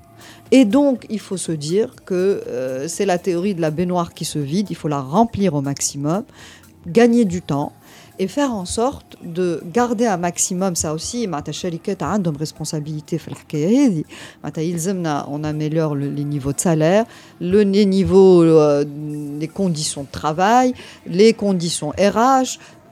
et 0.51 0.65
donc, 0.65 1.05
il 1.09 1.19
faut 1.19 1.37
se 1.37 1.51
dire 1.51 1.95
que 2.05 2.43
euh, 2.47 2.87
c'est 2.87 3.05
la 3.05 3.17
théorie 3.17 3.55
de 3.55 3.61
la 3.61 3.71
baignoire 3.71 4.13
qui 4.13 4.25
se 4.25 4.37
vide, 4.37 4.67
il 4.69 4.75
faut 4.75 4.87
la 4.87 5.01
remplir 5.01 5.53
au 5.53 5.61
maximum, 5.61 6.23
gagner 6.85 7.25
du 7.25 7.41
temps 7.41 7.71
et 8.19 8.27
faire 8.27 8.53
en 8.53 8.65
sorte 8.65 9.17
de 9.23 9.63
garder 9.65 10.05
un 10.05 10.17
maximum 10.17 10.75
ça 10.75 10.93
aussi 10.93 11.27
ma 11.27 11.37
a 11.37 12.17
une 12.17 12.37
responsabilité 12.37 13.19
on 14.43 15.43
améliore 15.43 15.95
les 15.95 16.23
niveaux 16.23 16.53
de 16.53 16.59
salaire 16.59 17.05
le 17.39 17.63
niveau 17.63 18.43
euh, 18.43 18.83
les 19.39 19.47
conditions 19.47 20.03
de 20.03 20.11
travail 20.11 20.73
les 21.07 21.33
conditions 21.33 21.91
RH 21.97 22.59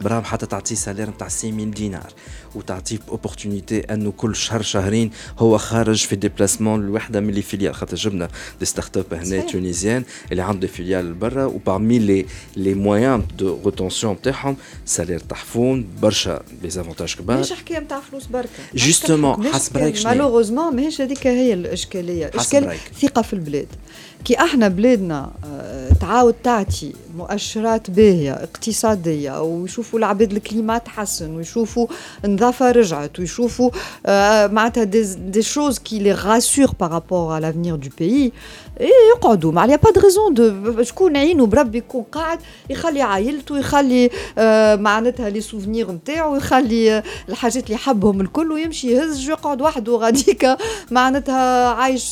برام 0.00 0.24
حتى 0.24 0.46
تعطيه 0.46 0.74
سالير 0.74 1.10
نتاع 1.10 1.28
6000 1.28 1.74
دينار 1.74 2.12
وتعطيه 2.54 2.98
اوبورتونيتي 3.08 3.80
انه 3.80 4.12
كل 4.12 4.36
شهر 4.36 4.62
شهرين 4.62 5.10
هو 5.38 5.58
خارج 5.58 6.06
في 6.06 6.16
ديبلاسمون 6.16 6.86
لوحدة 6.86 7.20
من 7.20 7.30
لي 7.30 7.42
فيليال. 7.42 7.74
خاطر 7.74 7.96
جبنا 7.96 8.28
دي 8.60 8.66
ستارت 8.66 8.96
اب 8.96 9.14
هنا 9.14 9.40
تونيزيان 9.40 10.04
اللي 10.32 10.42
عندهم 10.42 10.60
دي 10.60 10.68
فيليال 10.68 11.14
برا 11.14 11.44
وبارمي 11.44 11.98
لي 11.98 12.26
لي 12.56 12.74
مويان 12.74 13.26
دو 13.38 13.58
روتونسيون 13.64 14.12
نتاعهم 14.12 14.56
سالير 14.84 15.18
تحفون 15.18 15.86
برشا 16.02 16.42
لي 16.62 16.70
زافونتاج 16.70 17.14
كبار. 17.14 17.40
مش 17.40 17.52
حكاية 17.52 17.78
نتاع 17.78 18.00
فلوس 18.00 18.26
بركة. 18.26 18.48
جوستومون 18.74 19.46
حسب 19.46 19.76
رايك 19.76 19.96
شنو؟ 19.96 20.10
مالوغوزمون 20.10 20.76
ماهيش 20.76 21.00
هذيك 21.00 21.26
هي 21.26 21.54
الإشكالية. 21.54 22.30
إشكال 22.34 22.76
ثقة 23.02 23.22
في 23.22 23.32
البلاد. 23.32 23.68
كي 24.26 24.34
إحنا 24.34 24.68
بلادنا 24.68 25.30
آه، 25.44 25.92
تعاود 26.00 26.34
تعطي 26.44 26.92
مؤشرات 27.16 27.90
باهية 27.90 28.32
اقتصادية 28.32 29.42
ويشوفوا 29.42 29.98
العباد 29.98 30.32
الكليما 30.32 30.78
تحسن 30.78 31.36
ويشوفوا 31.36 31.86
النظافة 32.24 32.70
رجعت 32.70 33.20
ويشوفوا 33.20 33.70
آه، 34.06 34.46
معناتها 34.46 34.84
دي 34.84 35.42
شوز 35.42 35.78
كي 35.78 35.98
لي 35.98 36.12
راسور 36.12 36.70
بارابور 36.80 37.36
à 37.36 37.40
l'avenir 37.40 37.78
du 37.78 37.90
pays. 37.90 38.32
يقعدوا 39.15 39.51
ما 39.51 39.61
عليها 39.61 39.75
با 39.75 39.91
دو 39.91 40.01
ريزون 40.01 40.33
دو 40.33 40.83
شكون 40.83 41.17
عينه 41.17 41.45
بربي 41.45 41.77
يكون 41.77 42.03
قاعد 42.03 42.39
يخلي 42.69 43.01
عائلته 43.01 43.57
يخلي 43.59 44.09
آه 44.37 44.75
معناتها 44.75 45.29
لي 45.29 45.41
سوفنير 45.41 45.91
نتاعو 45.91 46.35
يخلي 46.35 47.03
الحاجات 47.29 47.63
اللي 47.63 47.75
يحبهم 47.75 48.21
الكل 48.21 48.51
ويمشي 48.51 48.91
يهز 48.91 49.29
يقعد 49.29 49.61
وحده 49.61 49.95
غاديكا 49.95 50.57
معناتها 50.91 51.67
عايش 51.67 52.03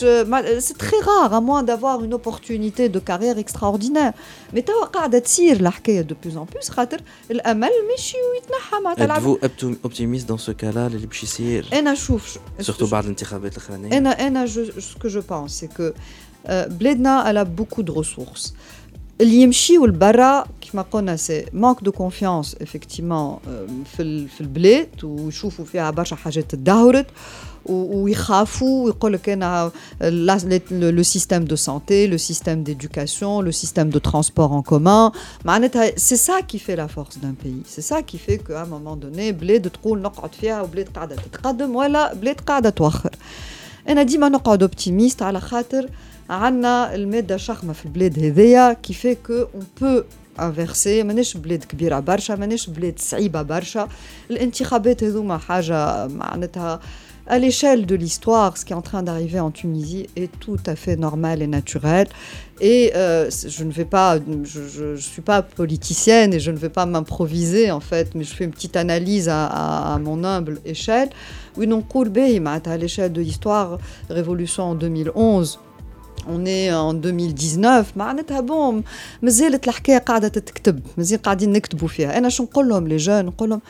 سي 0.58 0.74
تري 0.80 1.00
رار 1.08 1.38
ا 1.38 1.40
موان 1.40 1.66
دافوار 1.66 1.96
اون 2.00 2.12
اوبورتونيتي 2.12 2.88
دو 2.88 3.00
كارير 3.00 3.40
اكستراوردينير 3.40 4.12
مي 4.54 4.62
توا 4.62 4.86
قاعده 4.86 5.20
تصير 5.20 5.60
الحكايه 5.60 6.02
دو 6.02 6.16
بلوز 6.24 6.38
ان 6.38 6.46
بلوس 6.54 6.70
خاطر 6.70 7.02
الامل 7.32 7.70
ماشي 7.92 8.18
ويتنحى 8.34 8.80
معناتها 8.84 9.20
فو 9.20 9.38
اوبتيميست 9.84 10.28
دون 10.28 10.38
سو 10.38 10.54
كالا 10.54 10.88
اللي 10.88 11.08
باش 11.08 11.24
يصير 11.24 11.66
انا 11.74 11.96
شوف 11.96 12.38
سورتو 12.60 12.86
بعد 12.86 13.04
الانتخابات 13.04 13.52
الاخرانيه 13.52 13.98
انا 13.98 14.28
انا 14.28 14.48
سكو 14.48 15.08
جو 15.08 15.22
بونس 15.30 15.52
سي 15.52 15.68
كو 15.68 15.90
Euh, 16.50 16.68
Bledna, 16.68 17.26
elle 17.28 17.38
a 17.38 17.46
beaucoup 17.46 17.84
de 17.84 17.92
ressources. 17.92 18.54
L'IMCHI 19.22 19.78
ou 19.78 19.86
le 19.86 19.92
Bara, 19.92 20.48
qui 20.62 20.74
m'a 20.78 20.86
connu, 20.86 21.12
c'est 21.18 21.48
manque 21.52 21.84
de 21.84 21.90
confiance, 21.90 22.56
effectivement, 22.62 23.42
dans 23.46 24.06
le 24.06 24.48
bled, 24.48 24.88
où 25.04 25.30
ils 25.30 25.34
voient 25.34 25.66
qu'il 25.66 25.76
y 25.76 25.80
a 25.80 25.92
beaucoup 25.92 26.30
de 26.30 26.32
choses 26.32 26.46
d'ahouret, 26.54 27.06
où 27.66 28.08
ils 28.08 28.16
craignent, 28.16 29.72
le 30.00 31.04
système 31.04 31.44
de 31.44 31.58
santé, 31.58 32.08
le 32.08 32.18
système 32.18 32.64
d'éducation, 32.64 33.42
le 33.42 33.52
système 33.52 33.90
de 33.90 34.00
transport 34.00 34.54
en 34.54 34.62
commun. 34.62 35.12
C'est 35.98 36.16
ça 36.16 36.42
qui 36.48 36.58
fait 36.58 36.78
la 36.78 36.88
force 36.88 37.18
d'un 37.20 37.34
pays. 37.34 37.64
C'est 37.66 37.82
ça 37.82 38.02
qui 38.02 38.18
fait 38.18 38.38
qu'à 38.38 38.62
un 38.62 38.68
moment 38.68 38.96
donné, 38.96 39.34
bled, 39.34 39.70
tu 39.70 39.80
roules, 39.84 40.02
tu 40.32 40.40
fais, 40.40 40.54
ou 40.54 40.68
bled, 40.68 40.88
tu 40.94 41.00
تقدم 41.34 41.76
ولا 41.76 42.14
bled 42.14 42.42
قاعده 42.48 42.70
توخر. 42.70 43.10
أنا 43.89 44.03
ديما 44.03 44.29
نقعد 44.29 44.63
اوبتيميست 44.63 45.23
على 45.23 45.41
خاطر 45.41 45.89
عندنا 46.31 46.95
المادة 46.95 47.37
شخمة 47.37 47.73
في 47.73 47.85
البلاد 47.85 48.19
هذيا 48.19 48.73
كيفاه 48.73 49.17
كو 49.27 49.33
اون 49.33 49.67
بو 49.81 50.03
انفيرسي 50.41 51.03
مانيش 51.03 51.37
بلاد 51.37 51.65
كبيرة 51.65 52.01
برشا 52.01 52.33
مانيش 52.33 52.71
بلاد 52.71 52.99
صعيبة 52.99 53.43
برشا. 53.43 53.89
الانتخابات 54.31 55.05
هذوما 55.05 55.39
حاجة 55.39 56.07
معناتها 56.07 56.81
à 57.30 57.38
l'échelle 57.38 57.86
de 57.86 57.94
l'histoire, 57.94 58.58
ce 58.58 58.66
qui 58.66 58.74
est 58.74 58.76
en 58.76 58.82
train 58.82 59.04
d'arriver 59.04 59.40
en 59.40 59.52
Tunisie 59.52 60.08
est 60.16 60.32
tout 60.40 60.58
à 60.66 60.76
fait 60.76 60.96
normal 60.96 61.44
et 61.44 61.48
naturel. 61.48 62.08
Et 62.60 62.92
euh, 62.96 63.30
je 63.30 63.64
ne 63.64 63.72
vais 63.72 63.86
pas, 63.86 64.18
je 64.44 64.92
ne 64.92 64.98
suis 64.98 65.22
pas 65.22 65.44
politicienne 65.44 66.34
et 66.34 66.40
je 66.40 66.50
ne 66.50 66.58
vais 66.58 66.70
pas 66.70 66.88
m'improviser 66.88 67.70
en 67.70 67.80
fait, 67.80 68.16
mais 68.16 68.24
je 68.24 68.34
fais 68.34 68.46
une 68.46 68.52
petite 68.52 68.76
analyse 68.76 69.30
à, 69.32 69.98
mon 70.02 70.24
humble 70.24 70.60
échelle. 70.66 71.10
Oui, 71.56 71.68
non, 71.68 71.84
à 72.66 72.78
l'échelle 72.78 73.14
de 73.14 73.22
l'histoire, 73.22 73.78
révolution 74.10 74.64
en 74.64 74.76
2011. 74.76 75.60
On 76.28 76.46
est 76.46 76.72
en 76.74 76.94
2019 76.94 77.96
معناتها 77.96 78.42
بون 78.42 78.84
مازالت 79.22 79.68
الحكايه 79.68 79.98
قاعده 79.98 80.28
تتكتب 80.28 80.80
مازال 80.98 81.22
قاعدين 81.22 81.52
نكتبوا 81.52 81.88
فيها 81.88 82.18
انا 82.18 82.30
شو 82.30 82.44
نقول 82.44 82.70
لهم 82.70 82.88
لي 82.88 82.98
جون 82.98 83.26
نقول 83.26 83.50
لهم 83.50 83.62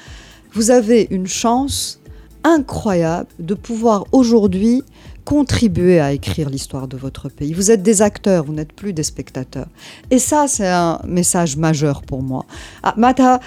vous 0.56 0.72
avez 0.72 1.08
une 1.12 1.28
chance 1.28 2.00
incroyable 2.45 3.29
de 3.39 3.55
pouvoir 3.55 4.05
aujourd'hui 4.13 4.83
contribuer 5.25 6.01
à 6.01 6.13
écrire 6.13 6.51
l'histoire 6.51 6.87
de 6.87 6.97
votre 6.97 7.29
pays. 7.29 7.55
Vous 7.55 7.71
êtes 7.71 7.83
des 7.83 8.03
acteurs, 8.03 8.45
vous 8.45 8.53
n'êtes 8.53 8.73
plus 8.73 8.93
des 8.93 9.03
spectateurs. 9.03 9.69
Et 10.11 10.19
ça, 10.19 10.47
c'est 10.49 10.69
un 10.69 11.01
message 11.07 11.57
majeur 11.57 12.03
pour 12.03 12.23
moi. 12.23 12.45
Ah, 12.83 12.95
Mata, 12.97 13.41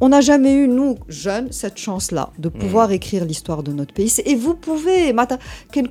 on 0.00 0.10
n'a 0.10 0.20
jamais 0.20 0.54
eu, 0.54 0.68
nous, 0.68 0.96
jeunes, 1.08 1.50
cette 1.50 1.76
chance-là 1.76 2.30
de 2.38 2.48
pouvoir 2.48 2.90
mm. 2.90 2.92
écrire 2.92 3.24
l'histoire 3.24 3.64
de 3.64 3.72
notre 3.72 3.92
pays. 3.92 4.14
Et 4.24 4.36
vous 4.36 4.54
pouvez, 4.54 5.12
Mata, 5.12 5.38
c'est 5.72 5.90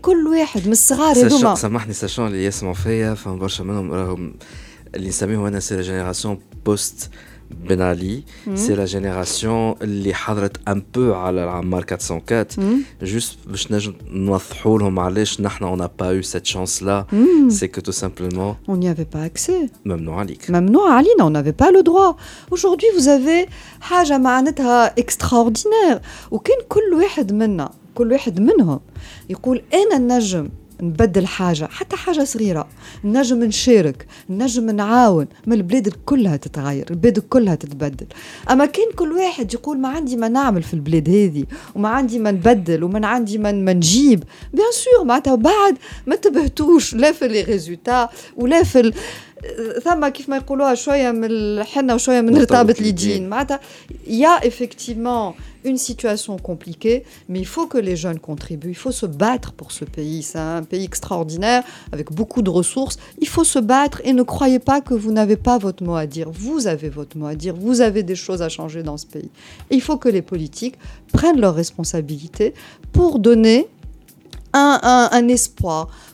la 5.75 5.81
génération 5.81 6.39
post 6.63 7.11
ben 7.68 7.80
Ali, 7.80 8.24
c'est 8.54 8.74
la 8.74 8.86
génération 8.86 9.76
qui 9.80 10.12
a 10.12 10.34
un 10.66 10.80
peu 10.80 11.14
à 11.14 11.30
la 11.32 11.60
404. 11.86 12.58
Juste 13.02 13.38
pour 14.62 14.80
nous 14.80 14.96
on 15.72 15.76
n'a 15.76 15.88
pas 15.88 16.14
eu 16.14 16.22
cette 16.22 16.46
chance-là. 16.46 17.06
C'est 17.50 17.68
que 17.68 17.80
tout 17.80 17.92
simplement. 17.92 18.56
On 18.68 18.76
n'y 18.76 18.88
avait 18.88 19.04
pas 19.04 19.22
accès. 19.22 19.70
Même 19.84 20.00
non, 20.00 20.18
Ali. 20.18 20.38
Même 20.48 20.70
non, 20.70 20.84
Ali, 20.84 21.10
on 21.20 21.30
n'avait 21.30 21.52
pas 21.52 21.70
le 21.70 21.82
droit. 21.82 22.16
Aujourd'hui, 22.50 22.88
vous 22.96 23.08
avez 23.08 23.46
حاجة 23.80 24.94
extraordinaire. 24.96 26.00
وكان 26.30 26.58
كل 26.68 26.94
واحد 26.94 27.32
منا 27.32 27.70
كل 27.94 28.12
واحد 28.12 28.40
منهم 28.40 28.80
يقول 29.30 29.62
أنا 29.74 29.96
النجم 29.96 30.48
نبدل 30.81 31.27
حاجة 31.27 31.67
حتى 31.71 31.95
حاجة 31.95 32.23
صغيرة. 32.23 32.67
نجم 33.03 33.43
نشارك 33.43 34.07
نجم 34.29 34.69
نعاون. 34.69 35.27
ما 35.47 35.55
البلاد 35.55 35.93
كلها 36.05 36.37
تتغير 36.37 36.85
البلاد 36.91 37.19
كلها 37.19 37.55
تتبدل. 37.55 38.07
أما 38.51 38.65
كان 38.65 38.91
كل 38.95 39.11
واحد 39.11 39.53
يقول 39.53 39.79
ما 39.79 39.89
عندي 39.89 40.15
ما 40.15 40.27
نعمل 40.27 40.63
في 40.63 40.73
البلاد 40.73 41.09
هذه 41.09 41.45
وما 41.75 41.89
عندي 41.89 42.19
ما 42.19 42.31
نبدل 42.31 42.83
وما 42.83 43.07
عندي 43.07 43.37
ما 43.37 43.51
نجيب. 43.51 44.23
بيان 44.53 44.71
سور 44.71 45.05
معناتها 45.05 45.35
بعد 45.35 45.77
ما 46.07 46.15
تبهتوش 46.15 46.93
لا 46.93 47.11
في 47.11 47.27
لي 47.27 47.77
ولا 48.37 48.63
في 48.63 48.93
ثم 49.84 50.08
كيف 50.08 50.28
ما 50.28 50.36
يقولوها 50.36 50.74
شويه 50.74 51.10
من 51.10 51.24
الحنه 51.24 51.94
وشويه 51.94 52.20
من 52.20 52.36
رطابه 52.36 52.74
اليدين 52.80 53.28
معناتها 53.28 53.60
يا 54.06 54.48
افكتيفمون 54.48 55.34
une 55.64 55.78
situation 55.78 56.36
compliquée, 56.38 57.04
mais 57.28 57.38
il 57.38 57.46
faut 57.46 57.66
que 57.66 57.78
les 57.78 57.96
jeunes 57.96 58.18
contribuent, 58.18 58.70
il 58.70 58.76
faut 58.76 58.90
se 58.90 59.06
battre 59.06 59.52
pour 59.52 59.72
ce 59.72 59.84
pays. 59.84 60.22
C'est 60.22 60.38
un 60.38 60.62
pays 60.62 60.84
extraordinaire, 60.84 61.62
avec 61.92 62.12
beaucoup 62.12 62.42
de 62.42 62.50
ressources. 62.50 62.96
Il 63.20 63.28
faut 63.28 63.44
se 63.44 63.58
battre 63.58 64.00
et 64.04 64.12
ne 64.12 64.22
croyez 64.22 64.58
pas 64.58 64.80
que 64.80 64.94
vous 64.94 65.12
n'avez 65.12 65.36
pas 65.36 65.58
votre 65.58 65.84
mot 65.84 65.94
à 65.94 66.06
dire. 66.06 66.30
Vous 66.30 66.66
avez 66.66 66.88
votre 66.88 67.16
mot 67.16 67.26
à 67.26 67.34
dire, 67.34 67.54
vous 67.54 67.80
avez 67.80 68.02
des 68.02 68.16
choses 68.16 68.42
à 68.42 68.48
changer 68.48 68.82
dans 68.82 68.96
ce 68.96 69.06
pays. 69.06 69.30
il 69.70 69.80
faut 69.80 69.96
que 69.96 70.08
les 70.08 70.22
politiques 70.22 70.76
prennent 71.12 71.40
leurs 71.40 71.54
responsabilités 71.54 72.54
pour 72.92 73.18
donner 73.18 73.68
un, 74.54 75.28
espoir, 75.28 75.88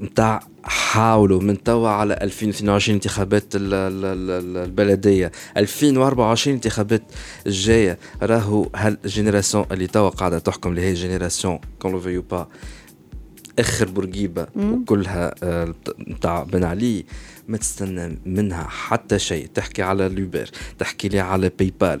نتاع 0.00 0.40
حاولوا 0.64 1.40
من 1.40 1.62
توا 1.62 1.88
على 1.88 2.14
2022 2.14 2.94
انتخابات 2.94 3.44
البلدية. 3.54 5.32
2024 5.56 6.54
انتخابات 6.54 7.02
الجاية. 7.46 7.98
راهو 8.22 8.68
هالجينيراسيون 8.76 9.64
اللي 9.72 9.86
توا 9.86 10.08
قاعدة 10.08 10.38
تحكم 10.38 10.70
اللي 10.70 10.80
هي 10.80 10.94
جينيراسيون 10.94 11.58
كون 11.78 11.92
لو 11.92 12.00
فيو 12.00 12.22
با 12.22 12.48
آخر 13.58 13.88
بورقيبة 13.88 14.46
وكلها 14.56 15.34
نتاع 16.08 16.42
بن 16.42 16.64
علي 16.64 17.04
ما 17.48 17.56
تستنى 17.56 18.18
منها 18.26 18.62
حتى 18.68 19.18
شيء. 19.18 19.48
تحكي 19.54 19.82
على 19.82 20.08
لوبر 20.08 20.50
تحكي 20.78 21.08
لي 21.08 21.20
على 21.20 21.50
باي 21.58 21.72
بال 21.80 22.00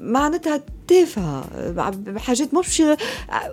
معناتها 0.00 0.60
تافهه 0.88 1.44
حاجات 2.18 2.54
مش 2.54 2.82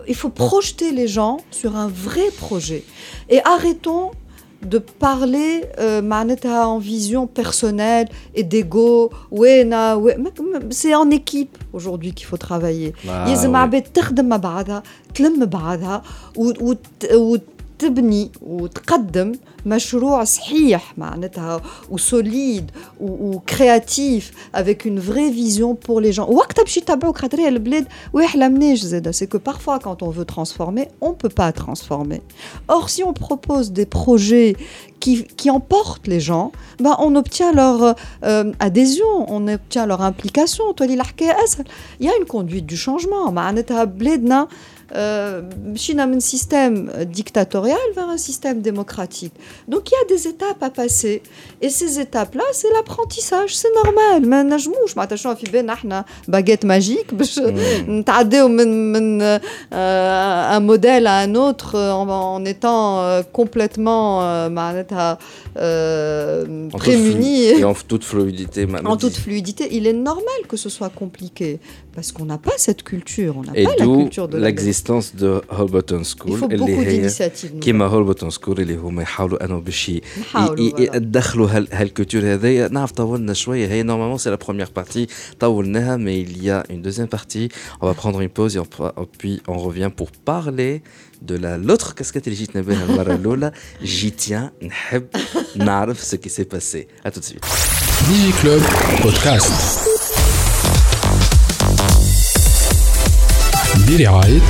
il 0.08 0.16
faut 0.16 0.30
projeter 0.30 0.92
les 0.92 1.08
gens 1.08 1.38
sur 1.52 1.76
un 1.76 1.88
vrai 1.88 2.30
projet 2.38 2.84
et 3.30 3.40
arrêtons 3.44 4.12
de 4.74 4.80
parler 4.80 5.64
euh, 5.80 6.02
en 6.46 6.80
vision 6.80 7.28
personnelle 7.28 8.08
et 8.34 8.44
d'ego 8.44 9.12
c'est 10.72 10.96
en 10.96 11.10
équipe 11.12 11.58
aujourd'hui 11.74 12.14
qu'il 12.14 12.28
faut 12.28 12.38
travailler 12.38 12.94
لازم 13.06 13.56
عباد 13.56 13.88
تخدم 17.80 17.94
مع 17.96 17.96
بعضها 17.96 17.96
تلم 17.96 17.96
بعضها 17.96 18.32
تبني 18.32 18.32
وتقدم 18.42 19.36
مشروع 19.66 20.24
صحيح 20.24 20.98
معناتها 20.98 21.62
وسوليد 21.90 22.72
وكرياتيف 23.00 24.32
افيك 24.56 24.88
اون 24.88 25.02
فري 25.02 25.34
فيزيون 25.34 25.78
بور 25.88 26.02
لي 26.02 26.12
جون 26.12 26.26
وقتها 26.30 26.64
باش 26.64 26.78
يتبعوك 26.78 27.18
خاطر 27.18 27.40
هي 27.40 27.48
البلاد 27.48 27.88
ويحلمناش 28.14 28.80
زاده 28.80 29.12
سي 29.12 29.26
كو 29.26 29.38
بارفوا 29.38 29.78
كونت 29.78 30.04
اون 30.04 30.14
فو 30.14 30.24
ترانسفورمي 30.24 30.86
اون 31.04 31.16
بو 31.24 31.30
با 31.38 31.50
ترانسفورمي 31.50 32.22
اور 32.70 32.88
سي 32.88 33.04
اون 33.04 33.14
بروبوز 33.14 33.68
دي 33.68 33.86
بروجي 33.86 34.56
qui, 35.00 35.24
qui 35.24 35.50
emportent 35.52 36.08
les 36.08 36.20
gens, 36.20 36.52
ben 36.80 36.96
on 37.00 37.16
obtient 37.16 37.54
leur 37.54 37.96
euh, 38.24 38.52
adhésion, 38.60 39.32
on 39.36 39.48
obtient 39.48 39.86
leur 39.86 40.02
implication. 40.02 40.64
Il 40.82 42.06
y 42.08 42.10
a 42.10 42.18
une 42.20 42.26
conduite 42.26 42.66
du 42.66 42.78
changement. 42.78 43.32
Euh, 44.96 45.42
Chine 45.76 46.00
a 46.00 46.06
un 46.06 46.20
système 46.20 46.92
dictatorial 47.06 47.88
vers 47.96 48.10
un 48.10 48.18
système 48.18 48.62
démocratique. 48.62 49.34
Donc 49.68 49.90
il 49.90 49.94
y 49.94 50.04
a 50.06 50.08
des 50.16 50.28
étapes 50.28 50.62
à 50.62 50.70
passer. 50.70 51.24
Et 51.62 51.70
ces 51.70 52.00
étapes-là, 52.00 52.44
c'est 52.54 52.72
l'apprentissage, 52.72 53.56
c'est 53.56 53.74
normal. 53.84 54.26
ما 54.26 54.44
نجموش 54.44 54.98
معناتها 54.98 55.34
في 55.34 55.52
بالنا 55.52 55.74
احنا 55.74 56.06
baguette 56.32 56.66
magique 56.66 57.14
باش 57.14 57.40
نتعداو 57.88 58.48
من 58.48 58.92
من 58.92 59.22
un 59.72 60.60
modèle 60.60 61.08
à 61.08 61.18
un 61.20 61.36
autre 61.36 61.80
en, 61.80 62.10
en 62.10 62.46
étant 62.46 63.00
euh, 63.02 63.22
complètement 63.34 64.22
معناتها 64.50 65.18
euh, 65.58 66.70
prémuni 66.70 67.44
et 67.60 67.64
en 67.64 67.74
toute 67.74 68.04
fluidité. 68.04 68.68
En 68.86 68.98
toute 68.98 69.16
fluidité, 69.16 69.64
il 69.72 69.88
est 69.88 69.94
normal 69.94 70.40
que 70.48 70.58
ce 70.58 70.70
soit 70.70 70.90
compliqué 70.90 71.60
parce 71.96 72.12
qu'on 72.12 72.26
n'a 72.26 72.38
pas 72.38 72.58
cette 72.58 72.84
culture, 72.84 73.38
on 73.38 73.44
n'a 73.44 73.54
pas 73.54 73.76
la 73.78 73.86
culture 73.86 74.28
de 74.28 74.38
l'existence 74.38 75.16
de 75.16 75.42
Holberton 75.58 76.04
School. 76.04 76.32
Il 76.32 76.38
faut 76.38 76.48
beaucoup 76.48 76.84
d'initiatives. 76.84 77.60
كيما 77.62 77.90
Holberton 77.90 78.30
School 78.30 78.60
اللي 78.60 78.76
هما 78.76 79.02
يحاولوا 79.02 79.46
انه 79.46 79.60
باش 79.60 79.92
يدخلوا 80.78 81.50
هالكولتور 81.72 82.22
هذايا 82.22 82.68
نعرف 82.68 82.92
طولنا 82.92 83.34
شويه 83.34 83.68
هي 83.68 83.84
نورمالمون 83.84 84.18
سي 84.18 84.30
لا 84.30 84.36
بروميير 84.36 84.68
بارتي 84.76 85.08
طولناها 85.40 85.98
mais 85.98 86.28
il 86.30 86.44
y 86.44 86.50
a 86.50 86.64
une 86.70 86.82
deuxième 86.82 87.08
partie 87.08 87.50
on 87.82 87.88
va 87.88 87.94
prendre 87.94 88.22
une 88.22 88.30
pause 88.30 88.58
et 88.58 88.62
puis 89.20 89.42
on 89.48 89.58
revient 89.58 89.92
pour 89.96 90.12
parler 90.12 90.82
de 91.22 91.36
la 91.36 91.58
l'autre 91.58 91.94
casquette 91.94 92.28
اللي 92.28 92.36
جيت 92.36 92.58
نبيها 92.58 92.86
المره 92.86 93.16
الاولى 93.16 93.52
j'y 93.84 94.28
tiens 94.28 94.66
نحب 94.66 95.08
نعرف 95.56 96.04
ce 96.04 96.16
qui 96.16 96.30
s'est 96.30 96.50
passé 96.56 96.88
à 97.06 97.12
tout 97.12 97.20
de 97.20 97.26
suite 97.26 97.46
Digi 98.08 98.32
Club 98.42 98.62
Podcast 99.04 99.52
برعاية 103.90 104.42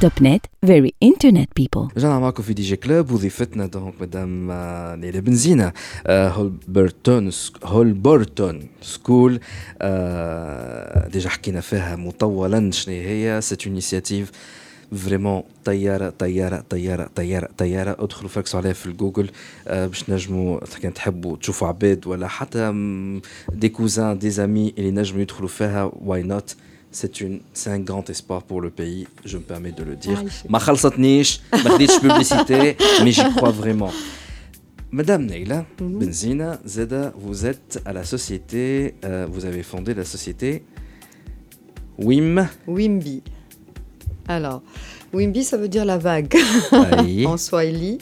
توب 0.00 0.12
نت 0.22 0.46
very 0.66 0.90
internet 1.04 1.48
people 1.60 1.88
رجعنا 1.96 2.18
معكم 2.18 2.42
في 2.42 2.52
دي 2.54 2.62
جي 2.62 2.76
كلوب 2.76 3.10
وضيفتنا 3.10 3.66
دونك 3.66 3.94
مدام 4.00 4.50
آه، 4.50 4.96
نيلة 4.96 5.20
بنزينة 5.20 5.72
آه، 6.06 6.28
هولبرتون 6.28 7.30
هولبرتون 7.64 8.68
سكول 8.82 9.40
آه، 9.82 11.08
ديجا 11.08 11.28
حكينا 11.28 11.60
فيها 11.60 11.96
مطولا 11.96 12.70
شنو 12.70 12.94
هي 12.94 13.40
سيت 13.42 13.66
انيسياتيف 13.66 14.30
فريمون 14.96 15.42
طياره 15.64 16.10
طياره 16.18 16.64
طياره 16.70 17.10
طياره 17.14 17.48
طياره 17.58 17.96
ادخلوا 17.98 18.28
فاكسوا 18.30 18.60
عليها 18.60 18.72
في 18.72 18.86
الجوجل 18.86 19.30
آه، 19.68 19.86
باش 19.86 20.10
نجموا 20.10 20.60
كان 20.82 20.94
تحبوا 20.94 21.36
تشوفوا 21.36 21.68
عباد 21.68 22.06
ولا 22.06 22.28
حتى 22.28 22.70
م، 22.70 23.20
دي 23.52 23.68
كوزان 23.68 24.18
دي 24.18 24.30
زامي 24.30 24.74
اللي 24.78 24.90
نجموا 24.90 25.20
يدخلوا 25.22 25.48
فيها 25.48 25.90
واي 26.00 26.22
نوت 26.22 26.56
C'est 27.02 27.16
une, 27.26 27.38
c'est 27.60 27.72
un 27.78 27.82
grand 27.90 28.06
espoir 28.14 28.40
pour 28.48 28.60
le 28.66 28.70
pays, 28.80 29.02
je 29.30 29.36
me 29.36 29.42
permets 29.52 29.72
de 29.80 29.84
le 29.90 29.94
dire. 30.06 30.16
عايشك. 30.18 30.50
Ma 30.50 30.56
خلصتنيش, 30.58 31.40
ما 31.52 31.58
خديتش 31.70 31.96
publicité, 31.96 32.76
mais 33.04 33.12
j'y 33.12 33.34
crois 33.36 33.50
vraiment. 33.62 33.92
Madame 34.90 35.26
Neila 35.26 35.66
Benzina, 35.80 36.58
Zeda, 36.66 37.12
vous 37.24 37.44
êtes 37.44 37.82
à 37.84 37.92
la 37.92 38.04
société, 38.04 38.94
euh, 39.04 39.26
vous 39.32 39.44
avez 39.44 39.62
fondé 39.62 39.92
la 39.92 40.04
société 40.14 40.62
WIM. 41.98 42.46
Wimby. 42.66 43.22
Alors, 44.27 44.61
Wimby, 45.13 45.43
ça 45.43 45.57
veut 45.57 45.67
dire 45.67 45.85
la 45.85 45.97
vague 45.97 46.35
en 47.25 47.37
swahili. 47.37 47.97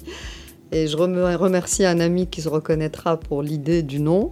Et 0.72 0.88
je 0.88 0.96
rem- 0.96 1.36
remercie 1.36 1.84
un 1.86 2.00
ami 2.00 2.28
qui 2.28 2.42
se 2.42 2.48
reconnaîtra 2.50 3.20
pour 3.20 3.44
l'idée 3.44 3.82
du 3.84 4.00
nom. 4.00 4.32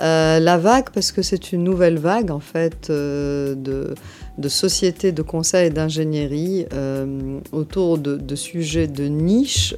Euh, 0.00 0.38
la 0.40 0.58
vague, 0.58 0.90
parce 0.92 1.12
que 1.12 1.22
c'est 1.22 1.52
une 1.52 1.64
nouvelle 1.64 1.98
vague, 1.98 2.30
en 2.30 2.40
fait, 2.40 2.88
euh, 2.90 3.54
de, 3.54 3.94
de 4.36 4.48
sociétés 4.48 5.12
de 5.12 5.22
conseil 5.22 5.68
et 5.68 5.70
d'ingénierie 5.70 6.66
euh, 6.72 7.38
autour 7.52 7.98
de, 7.98 8.16
de 8.16 8.34
sujets 8.34 8.86
de 8.86 9.04
niche 9.04 9.74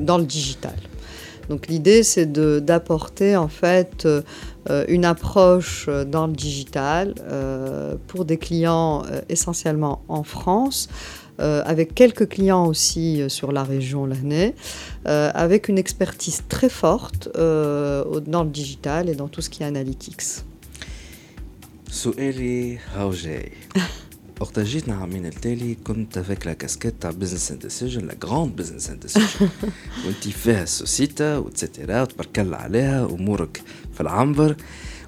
dans 0.00 0.18
le 0.18 0.24
digital. 0.24 0.74
Donc 1.48 1.68
l'idée, 1.68 2.02
c'est 2.02 2.26
de- 2.26 2.58
d'apporter, 2.60 3.36
en 3.36 3.48
fait, 3.48 4.04
euh, 4.06 4.22
une 4.88 5.04
approche 5.04 5.86
euh, 5.88 6.04
dans 6.04 6.26
le 6.26 6.32
digital 6.32 7.14
euh, 7.30 7.94
pour 8.08 8.24
des 8.24 8.36
clients 8.36 9.02
essentiellement 9.28 10.02
en 10.08 10.24
France, 10.24 10.88
euh, 11.38 11.62
avec 11.66 11.94
quelques 11.94 12.28
clients 12.28 12.66
aussi 12.66 13.20
euh, 13.22 13.28
sur 13.28 13.52
la 13.52 13.62
région 13.62 14.06
Lahné, 14.06 14.54
euh, 15.06 15.30
avec 15.34 15.68
une 15.68 15.78
expertise 15.78 16.42
très 16.48 16.68
forte 16.68 17.28
dans 17.34 18.42
le 18.44 18.50
digital 18.50 19.08
et 19.08 19.14
dans 19.14 19.28
tout 19.28 19.42
ce 19.42 19.50
qui 19.50 19.62
est 19.62 19.66
analytics. 19.66 20.22
وقت 24.40 24.58
جيت 24.58 24.88
عامين 24.88 25.26
التالي 25.26 25.74
كنت 25.74 26.18
افيك 26.18 26.46
لا 26.46 26.52
كاسكيت 26.52 26.94
تاع 27.00 27.10
بزنس 27.10 27.50
اند 27.52 27.62
ديسيجن 27.62 28.06
لا 28.06 28.14
جراند 28.14 28.56
بزنس 28.56 28.90
اند 28.90 29.00
ديسيجن 29.00 29.48
وانت 30.06 30.28
فيها 30.28 30.62
السوسيتا 30.62 31.38
وتسيتيرا 31.38 32.02
وتبارك 32.02 32.38
الله 32.38 32.56
عليها 32.56 33.06
أمورك 33.06 33.62
في 33.94 34.00
العنبر. 34.00 34.56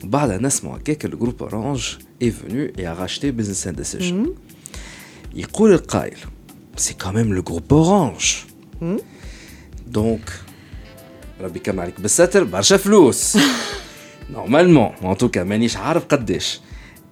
وبعدها 0.04 0.38
نسمع 0.38 0.74
هكاك 0.74 1.04
الجروب 1.04 1.42
اورانج 1.42 1.96
اي 2.22 2.30
فينو 2.30 2.72
اي 2.78 2.88
راشتي 2.88 3.30
بزنس 3.30 3.66
اند 3.66 3.76
ديسيجن 3.76 4.34
يقول 5.34 5.72
القائل 5.72 6.18
سي 6.76 6.94
كاميم 6.94 7.34
لو 7.34 7.42
جروب 7.42 7.72
اورانج. 7.72 8.34
دونك 9.86 10.30
ربي 11.40 11.58
كان 11.58 11.78
عليك 11.78 12.00
بالستر 12.00 12.44
برشا 12.44 12.76
فلوس. 12.76 13.38
نورمالمون 14.30 14.90
ان 15.02 15.16
توكا 15.16 15.44
مانيش 15.44 15.76
عارف 15.76 16.04
قداش 16.04 16.60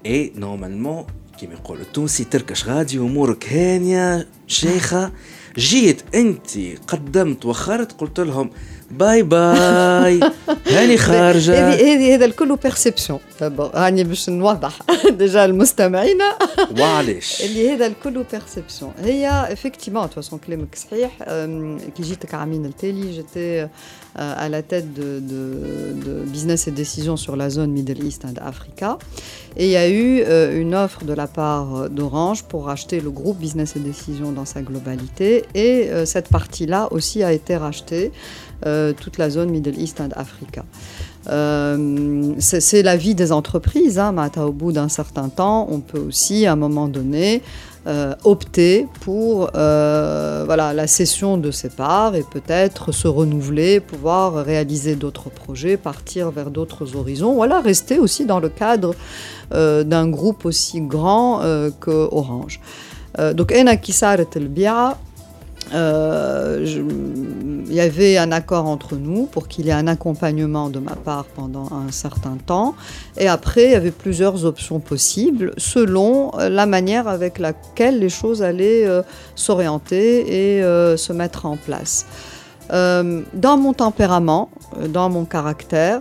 اي 0.06 0.32
نورمالمون 0.36 1.06
كيما 1.40 1.54
يقول 1.54 1.80
التونسي 1.80 2.24
تركش 2.24 2.64
غادي 2.64 2.98
امورك 2.98 3.52
هانيه 3.52 4.28
شيخة 4.46 5.12
جيت 5.58 6.02
أنت 6.14 6.50
قدمت 6.88 7.44
وخرت 7.46 7.92
قلت 7.92 8.20
لهم 8.20 8.50
باي 8.90 9.22
باي. 9.22 10.20
هاني 10.74 10.96
خارجة. 10.96 11.68
هذه 11.74 12.14
هذا 12.14 12.24
الكل 12.24 12.56
بيرسبسيون 12.56 13.18
راني 13.42 14.04
باش 14.04 14.30
نوضح 14.30 14.78
ديجا 15.18 15.44
المستمعين 15.44 16.18
وعلاش؟ 16.80 17.40
اللي 17.44 17.74
هذا 17.74 17.86
الكل 17.86 18.24
بيرسبسيون 18.32 18.92
هي 18.98 19.28
افكتيمون 19.52 20.10
توسون 20.10 20.38
كلامك 20.38 20.74
صحيح. 20.74 21.10
كي 21.96 22.02
جيتك 22.02 22.34
عامين 22.34 22.64
التالي 22.64 23.12
جيتي 23.12 23.68
à 24.16 24.48
la 24.48 24.62
tête 24.62 24.94
de, 24.94 25.20
business 26.26 26.68
et 26.68 26.70
décision 26.70 27.16
sur 27.16 27.36
la 27.36 27.50
zone 27.50 27.70
Middle 27.70 28.02
East 28.04 28.24
and 28.24 28.34
Africa. 28.40 28.98
Et 29.56 29.66
il 29.66 29.70
y 29.70 29.76
a 29.76 29.88
eu 29.88 30.20
euh, 30.20 30.60
une 30.60 30.74
offre 30.74 31.04
de 31.04 31.14
la 31.14 31.26
part 31.26 31.88
d'Orange 31.88 32.44
pour 32.44 32.66
racheter 32.66 33.00
le 33.00 33.10
groupe 33.10 33.38
business 33.38 33.74
et 33.76 33.80
décision 33.80 34.32
dans 34.32 34.44
sa 34.44 34.60
globalité. 34.60 35.44
Et 35.54 35.88
euh, 35.90 36.04
cette 36.04 36.28
partie-là 36.28 36.88
aussi 36.90 37.22
a 37.22 37.32
été 37.32 37.56
rachetée, 37.56 38.12
euh, 38.64 38.94
toute 38.98 39.18
la 39.18 39.28
zone 39.28 39.50
Middle 39.50 39.78
East 39.78 40.00
and 40.00 40.08
Africa. 40.16 40.64
Euh, 41.28 42.32
c'est 42.38 42.60
c'est 42.60 42.82
la 42.82 42.96
vie 42.96 43.14
des 43.14 43.30
entreprises. 43.30 43.98
Hein, 43.98 44.12
mais 44.12 44.40
au 44.40 44.52
bout 44.52 44.72
d'un 44.72 44.88
certain 44.88 45.28
temps, 45.28 45.66
on 45.70 45.80
peut 45.80 45.98
aussi, 45.98 46.46
à 46.46 46.52
un 46.52 46.56
moment 46.56 46.88
donné, 46.88 47.42
euh, 47.86 48.16
opter 48.24 48.88
pour 49.02 49.50
euh, 49.54 50.42
voilà, 50.44 50.72
la 50.72 50.88
cession 50.88 51.36
de 51.36 51.52
ses 51.52 51.68
parts 51.68 52.16
et 52.16 52.24
peut-être 52.28 52.90
se 52.90 53.06
renouveler, 53.06 53.78
pouvoir 53.78 54.44
réaliser 54.44 54.96
d'autres 54.96 55.30
projets, 55.30 55.76
partir 55.76 56.32
vers 56.32 56.50
d'autres 56.50 56.96
horizons, 56.96 57.34
voilà, 57.34 57.60
rester 57.60 58.00
aussi 58.00 58.24
dans 58.24 58.40
le 58.40 58.48
cadre 58.48 58.96
euh, 59.54 59.84
d'un 59.84 60.08
groupe 60.08 60.46
aussi 60.46 60.80
grand 60.80 61.42
que 61.80 62.08
Orange. 62.10 62.60
donc, 63.34 63.52
Ena 63.52 63.76
Kisaret 63.76 64.26
El 64.34 64.48
Bia, 64.48 64.98
il 67.68 67.74
y 67.74 67.80
avait 67.80 68.16
un 68.16 68.32
accord 68.32 68.66
entre 68.66 68.96
nous 68.96 69.26
pour 69.26 69.48
qu'il 69.48 69.66
y 69.66 69.70
ait 69.70 69.72
un 69.72 69.86
accompagnement 69.86 70.70
de 70.70 70.78
ma 70.78 70.94
part 70.94 71.24
pendant 71.24 71.68
un 71.72 71.90
certain 71.90 72.36
temps. 72.44 72.74
Et 73.16 73.28
après, 73.28 73.64
il 73.64 73.70
y 73.72 73.74
avait 73.74 73.90
plusieurs 73.90 74.44
options 74.44 74.80
possibles 74.80 75.52
selon 75.56 76.32
euh, 76.38 76.48
la 76.48 76.66
manière 76.66 77.08
avec 77.08 77.38
laquelle 77.38 77.98
les 77.98 78.08
choses 78.08 78.42
allaient 78.42 78.86
euh, 78.86 79.02
s'orienter 79.34 80.56
et 80.56 80.62
euh, 80.62 80.96
se 80.96 81.12
mettre 81.12 81.46
en 81.46 81.56
place. 81.56 82.06
Dans 82.68 83.56
mon 83.56 83.74
tempérament, 83.74 84.50
dans 84.88 85.08
mon 85.08 85.24
caractère, 85.24 86.00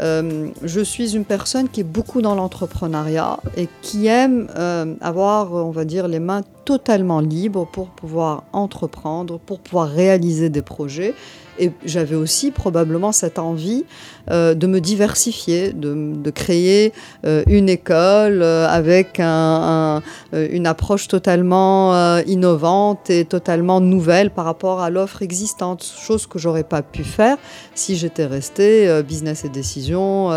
euh, 0.00 0.48
je 0.62 0.80
suis 0.80 1.14
une 1.14 1.24
personne 1.24 1.68
qui 1.68 1.80
est 1.80 1.84
beaucoup 1.84 2.22
dans 2.22 2.34
l'entrepreneuriat 2.34 3.40
et 3.56 3.68
qui 3.82 4.06
aime 4.06 4.48
euh, 4.56 4.94
avoir, 5.00 5.52
on 5.52 5.70
va 5.70 5.84
dire, 5.84 6.08
les 6.08 6.20
mains 6.20 6.42
totalement 6.64 7.20
libres 7.20 7.66
pour 7.70 7.88
pouvoir 7.88 8.44
entreprendre, 8.52 9.38
pour 9.38 9.60
pouvoir 9.60 9.88
réaliser 9.88 10.48
des 10.48 10.62
projets. 10.62 11.14
Et 11.58 11.70
j'avais 11.84 12.16
aussi 12.16 12.50
probablement 12.50 13.12
cette 13.12 13.38
envie 13.38 13.84
euh, 14.30 14.54
de 14.54 14.68
me 14.68 14.80
diversifier, 14.80 15.72
de, 15.72 16.30
créer 16.30 16.92
euh, 17.26 17.42
une 17.48 17.68
école 17.68 18.40
euh, 18.42 18.68
avec 18.68 19.18
une 19.18 20.66
approche 20.66 21.08
totalement 21.08 22.18
innovante 22.26 23.10
et 23.10 23.24
totalement 23.24 23.80
nouvelle 23.80 24.30
par 24.30 24.44
rapport 24.44 24.80
à 24.80 24.90
l'offre 24.90 25.22
existante, 25.22 25.84
chose 25.84 26.26
que 26.26 26.38
j'aurais 26.38 26.64
pas 26.64 26.82
pu 26.82 27.04
faire 27.04 27.36
si 27.74 27.96
j'étais 27.96 28.26
restée 28.26 29.02
business 29.02 29.44
et 29.44 29.48
décision, 29.48 30.30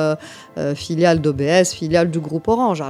filiale 0.76 1.22
d'OBS, 1.22 1.72
filiale 1.74 2.12
du 2.12 2.20
groupe 2.20 2.48
Orange. 2.48 2.84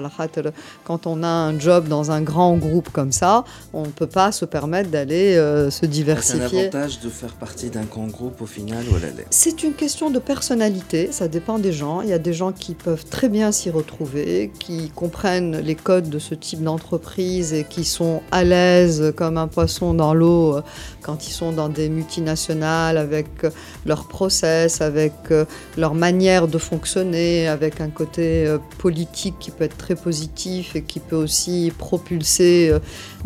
Quand 0.84 1.08
on 1.08 1.24
a 1.24 1.28
un 1.28 1.60
job 1.60 1.88
dans 1.88 2.12
un 2.12 2.22
grand 2.22 2.56
groupe 2.56 2.89
comme 2.89 3.12
ça, 3.12 3.43
on 3.74 3.84
ne 3.84 3.91
peut 3.91 4.08
pas 4.08 4.32
se 4.32 4.46
permettre 4.46 4.89
d'aller 4.89 5.36
se 5.70 5.86
diversifier. 5.86 6.48
C'est 6.50 6.56
un 6.56 6.60
avantage 6.62 7.00
de 7.02 7.10
faire 7.10 7.34
partie 7.34 7.70
d'un 7.70 7.84
grand 7.84 8.08
groupe 8.08 8.41
au 8.41 8.48
final 8.48 8.84
C'est 9.30 9.64
une 9.64 9.74
question 9.74 10.10
de 10.10 10.20
personnalité 10.20 10.84
ça 11.11 11.27
dépend 11.27 11.59
des 11.59 11.73
gens. 11.73 12.01
Il 12.01 12.09
y 12.09 12.13
a 12.13 12.19
des 12.19 12.33
gens 12.33 12.51
qui 12.51 12.73
peuvent 12.73 13.05
très 13.05 13.29
bien 13.29 13.51
s'y 13.51 13.69
retrouver, 13.69 14.51
qui 14.59 14.89
comprennent 14.89 15.59
les 15.59 15.75
codes 15.75 16.09
de 16.09 16.19
ce 16.19 16.36
type 16.36 16.63
d'entreprise 16.63 17.53
et 17.53 17.63
qui 17.63 17.83
sont 17.83 18.21
à 18.31 18.43
l'aise 18.43 19.13
comme 19.15 19.38
un 19.38 19.47
poisson 19.47 19.93
dans 19.93 20.13
l'eau 20.13 20.57
euh, 20.57 20.61
quand 21.01 21.27
ils 21.27 21.31
sont 21.31 21.51
dans 21.51 21.69
des 21.69 21.89
multinationales 21.89 22.97
avec 22.97 23.43
euh, 23.43 23.49
leur 23.86 24.07
process, 24.07 24.81
avec 24.81 25.13
euh, 25.31 25.45
leur 25.77 25.93
manière 25.93 26.47
de 26.47 26.57
fonctionner, 26.57 27.47
avec 27.47 27.81
un 27.81 27.89
côté 27.89 28.55
politique 28.77 29.36
qui 29.39 29.51
peut 29.51 29.63
être 29.63 29.77
très 29.77 29.95
positif 29.95 30.75
et 30.75 30.81
qui 30.81 30.99
peut 30.99 31.15
aussi 31.15 31.71
propulser 31.77 32.71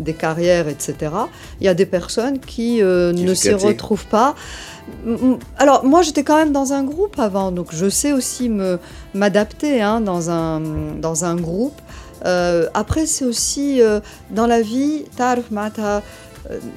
des 0.00 0.14
carrières, 0.14 0.68
etc. 0.68 1.10
Il 1.60 1.66
y 1.66 1.68
a 1.68 1.74
des 1.74 1.86
personnes 1.86 2.40
qui 2.40 2.82
euh, 2.82 3.12
ne 3.12 3.34
s'y 3.34 3.52
retrouvent 3.52 4.06
pas 4.06 4.34
alors 5.58 5.84
moi 5.84 6.02
j'étais 6.02 6.24
quand 6.24 6.36
même 6.36 6.52
dans 6.52 6.72
un 6.72 6.84
groupe 6.84 7.18
avant, 7.18 7.52
donc 7.52 7.68
je 7.70 7.88
sais 7.88 8.12
aussi 8.12 8.48
me 8.48 8.78
m'adapter 9.14 9.82
hein, 9.82 10.00
dans 10.00 10.30
un 10.30 10.60
dans 11.00 11.24
un 11.24 11.36
groupe. 11.36 11.80
Euh, 12.26 12.68
après 12.74 13.06
c'est 13.06 13.24
aussi 13.24 13.80
euh, 13.80 14.00
dans 14.30 14.46
la 14.46 14.60
vie, 14.60 15.04
euh, 15.20 16.00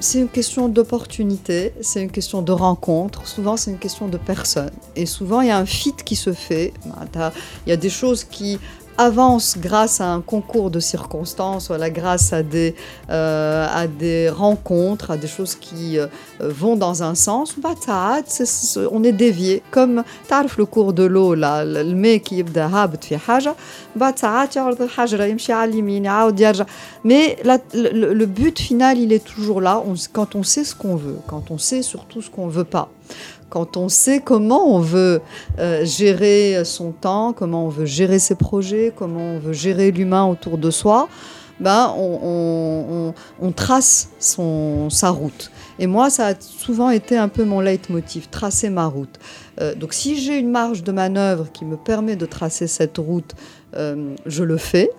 c'est 0.00 0.18
une 0.18 0.28
question 0.28 0.68
d'opportunité, 0.68 1.74
c'est 1.82 2.02
une 2.02 2.10
question 2.10 2.40
de 2.40 2.52
rencontre, 2.52 3.26
souvent 3.26 3.56
c'est 3.56 3.70
une 3.70 3.78
question 3.78 4.08
de 4.08 4.16
personne. 4.16 4.70
Et 4.96 5.06
souvent 5.06 5.40
il 5.40 5.48
y 5.48 5.50
a 5.50 5.58
un 5.58 5.66
fit 5.66 5.94
qui 6.04 6.16
se 6.16 6.32
fait, 6.32 6.72
il 6.86 7.70
y 7.70 7.72
a 7.72 7.76
des 7.76 7.90
choses 7.90 8.24
qui 8.24 8.58
avance 8.98 9.56
grâce 9.58 10.00
à 10.00 10.06
un 10.06 10.20
concours 10.20 10.70
de 10.70 10.80
circonstances, 10.80 11.68
voilà, 11.68 11.90
grâce 11.90 12.32
à 12.32 12.42
des, 12.42 12.74
euh, 13.10 13.66
à 13.72 13.86
des 13.86 14.28
rencontres, 14.28 15.10
à 15.10 15.16
des 15.16 15.26
choses 15.26 15.54
qui 15.54 15.98
euh, 15.98 16.06
vont 16.40 16.76
dans 16.76 17.02
un 17.02 17.14
sens, 17.14 17.54
bah, 17.58 17.74
on 18.90 19.04
est 19.04 19.12
dévié. 19.12 19.62
Comme 19.70 20.04
le 20.56 20.64
cours 20.64 20.92
de 20.92 21.04
l'eau, 21.04 21.34
le 21.34 21.94
mec 21.94 22.24
qui 22.24 22.40
est 22.40 22.44
mais 27.04 27.36
le, 27.74 28.24
but 28.26 28.58
final, 28.58 28.98
il 28.98 29.12
est 29.12 29.24
toujours 29.24 29.60
là, 29.60 29.82
quand 30.12 30.34
on 30.34 30.42
sait 30.42 30.64
ce 30.64 30.74
qu'on 30.74 30.96
veut, 30.96 31.18
quand 31.26 31.50
on 31.50 31.58
sait 31.58 31.82
surtout 31.82 32.22
ce 32.22 32.30
qu'on 32.30 32.48
veut 32.48 32.64
pas 32.64 32.90
quand 33.54 33.76
on 33.76 33.88
sait 33.88 34.18
comment 34.18 34.66
on 34.66 34.80
veut 34.80 35.20
euh, 35.60 35.84
gérer 35.84 36.64
son 36.64 36.90
temps, 36.90 37.32
comment 37.32 37.66
on 37.66 37.68
veut 37.68 37.86
gérer 37.86 38.18
ses 38.18 38.34
projets, 38.34 38.92
comment 38.94 39.36
on 39.36 39.38
veut 39.38 39.52
gérer 39.52 39.92
l'humain 39.92 40.24
autour 40.24 40.58
de 40.58 40.72
soi, 40.72 41.08
ben 41.60 41.94
on, 41.96 43.12
trace 43.54 44.08
son, 44.18 44.90
sa 44.90 45.10
route. 45.10 45.52
Et 45.78 45.86
moi, 45.86 46.10
ça 46.10 46.26
a 46.26 46.34
souvent 46.40 46.90
été 46.90 47.16
un 47.16 47.28
peu 47.28 47.44
mon 47.44 47.60
leitmotiv, 47.60 48.28
tracer 48.28 48.70
ma 48.70 48.86
route. 48.86 49.20
Euh, 49.60 49.76
donc 49.76 49.94
si 49.94 50.20
j'ai 50.20 50.36
une 50.36 50.50
marge 50.50 50.82
de 50.82 50.90
manœuvre 50.90 51.46
qui 51.52 51.64
me 51.64 51.76
permet 51.76 52.16
de 52.16 52.26
tracer 52.26 52.66
cette 52.66 52.98
route, 52.98 53.36
euh, 53.76 54.16
je 54.26 54.42
le 54.42 54.56
fais. 54.56 54.90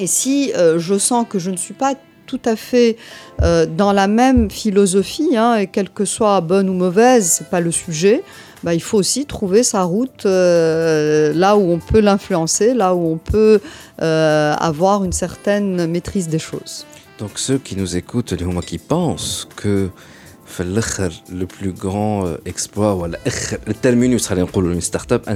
Et 0.00 0.08
si 0.08 0.52
je 0.54 0.98
sens 0.98 1.24
que 1.26 1.38
je 1.38 1.50
ne 1.52 1.56
suis 1.56 1.72
pas 1.72 1.94
tout 2.26 2.40
à 2.44 2.56
fait 2.56 2.96
euh, 3.42 3.66
dans 3.66 3.92
la 3.92 4.08
même 4.08 4.50
philosophie, 4.50 5.36
hein, 5.36 5.56
et 5.56 5.66
quelle 5.66 5.90
que 5.90 6.04
soit 6.04 6.40
bonne 6.40 6.68
ou 6.68 6.74
mauvaise, 6.74 7.30
c'est 7.38 7.48
pas 7.48 7.60
le 7.60 7.70
sujet. 7.70 8.22
Bah, 8.62 8.74
il 8.74 8.82
faut 8.82 8.98
aussi 8.98 9.26
trouver 9.26 9.62
sa 9.62 9.82
route 9.84 10.26
euh, 10.26 11.32
là 11.34 11.56
où 11.56 11.70
on 11.70 11.78
peut 11.78 12.00
l'influencer, 12.00 12.74
là 12.74 12.94
où 12.94 13.12
on 13.12 13.16
peut 13.18 13.60
euh, 14.02 14.54
avoir 14.54 15.04
une 15.04 15.12
certaine 15.12 15.86
maîtrise 15.86 16.28
des 16.28 16.38
choses. 16.38 16.84
Donc 17.18 17.38
ceux 17.38 17.58
qui 17.58 17.76
nous 17.76 17.96
écoutent, 17.96 18.32
les 18.32 18.44
gens 18.44 18.60
qui 18.60 18.78
pensent 18.78 19.48
que 19.56 19.88
le 20.58 21.44
plus 21.44 21.72
grand 21.72 22.24
exploit, 22.44 23.08
le 23.66 23.74
terminus, 23.74 24.30
une 24.30 24.80
start-up, 24.80 25.26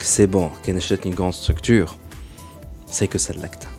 c'est 0.00 0.26
bon, 0.26 0.50
qu'il 0.62 0.74
y 0.74 1.08
une 1.08 1.14
grande 1.14 1.34
structure, 1.34 1.96
c'est 2.86 3.08
que 3.08 3.18
c'est 3.18 3.36
l'acte. 3.36 3.71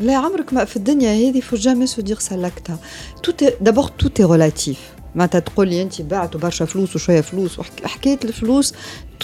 لا 0.00 0.16
عمرك 0.16 0.52
ما 0.52 0.64
في 0.64 0.76
الدنيا 0.76 1.30
هذه 1.30 1.40
faut 1.40 1.60
jamais 1.60 1.86
se 1.86 2.00
dire 2.00 2.20
ça 2.20 2.36
l'acta 2.36 2.78
tout 3.22 3.44
est 3.44 3.56
d'abord 3.60 3.90
tout 3.90 4.20
est 4.20 4.24
relatif 4.24 4.76
معناتها 5.14 5.38
تقول 5.38 5.68
لي 5.68 5.82
انت 5.82 6.02
بعت 6.02 6.36
برشا 6.36 6.64
فلوس 6.64 6.96
وشويه 6.96 7.20
فلوس 7.20 7.58
وحكايه 7.58 8.18
الفلوس 8.24 8.72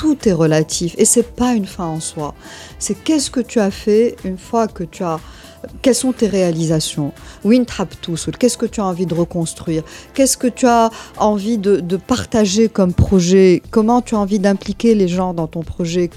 tout 0.00 0.28
est 0.28 0.32
relatif 0.32 0.94
et 0.98 1.04
c'est 1.04 1.36
pas 1.40 1.52
une 1.54 1.66
fin 1.66 1.86
en 1.86 2.00
soi 2.00 2.34
c'est 2.78 2.94
qu'est-ce 3.04 3.30
que 3.30 3.40
tu 3.40 3.60
as 3.60 3.70
fait 3.70 4.16
une 4.24 4.38
fois 4.38 4.68
que 4.68 4.84
tu 4.84 5.04
as 5.04 5.20
quelles 5.80 5.94
sont 5.94 6.12
tes 6.12 6.26
réalisations 6.26 7.12
Qu'est-ce 7.42 8.58
que 8.58 8.66
tu 8.66 8.80
as 8.80 8.84
envie 8.84 9.06
de 9.06 9.14
reconstruire 9.14 9.84
Qu'est-ce 10.14 10.36
que 10.36 10.48
tu 10.48 10.66
as 10.66 10.90
envie 11.18 11.58
de, 11.58 11.76
de, 11.80 11.96
partager 11.96 12.68
comme 12.68 12.92
projet 12.92 13.62
Comment 13.70 14.02
tu 14.02 14.14
as 14.16 14.18
envie 14.18 14.40
d'impliquer 14.40 14.94
les 14.96 15.08
gens 15.08 15.34
dans 15.34 15.46
ton 15.46 15.62
projet 15.62 16.10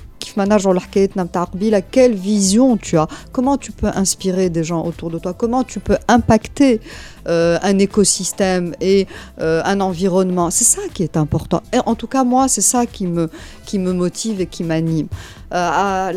Quelle 1.90 2.14
vision 2.14 2.76
tu 2.76 2.96
as? 2.98 3.08
Comment 3.32 3.56
tu 3.56 3.72
peux 3.72 3.88
inspirer 3.88 4.50
des 4.50 4.64
gens 4.64 4.84
autour 4.84 5.10
de 5.10 5.18
toi? 5.18 5.32
Comment 5.34 5.64
tu 5.64 5.80
peux 5.80 5.98
impacter 6.08 6.80
euh, 7.28 7.58
un 7.62 7.78
écosystème 7.78 8.74
et 8.80 9.06
euh, 9.40 9.62
un 9.64 9.80
environnement? 9.80 10.50
C'est 10.50 10.64
ça 10.64 10.82
qui 10.94 11.02
est 11.02 11.16
important. 11.16 11.62
Et 11.72 11.78
en 11.84 11.94
tout 11.94 12.06
cas, 12.06 12.24
moi, 12.24 12.48
c'est 12.48 12.60
ça 12.60 12.86
qui 12.86 13.06
me, 13.06 13.28
qui 13.66 13.78
me 13.78 13.92
motive 13.92 14.40
et 14.40 14.46
qui 14.46 14.64
m'anime. 14.64 15.08
Euh, 15.52 16.12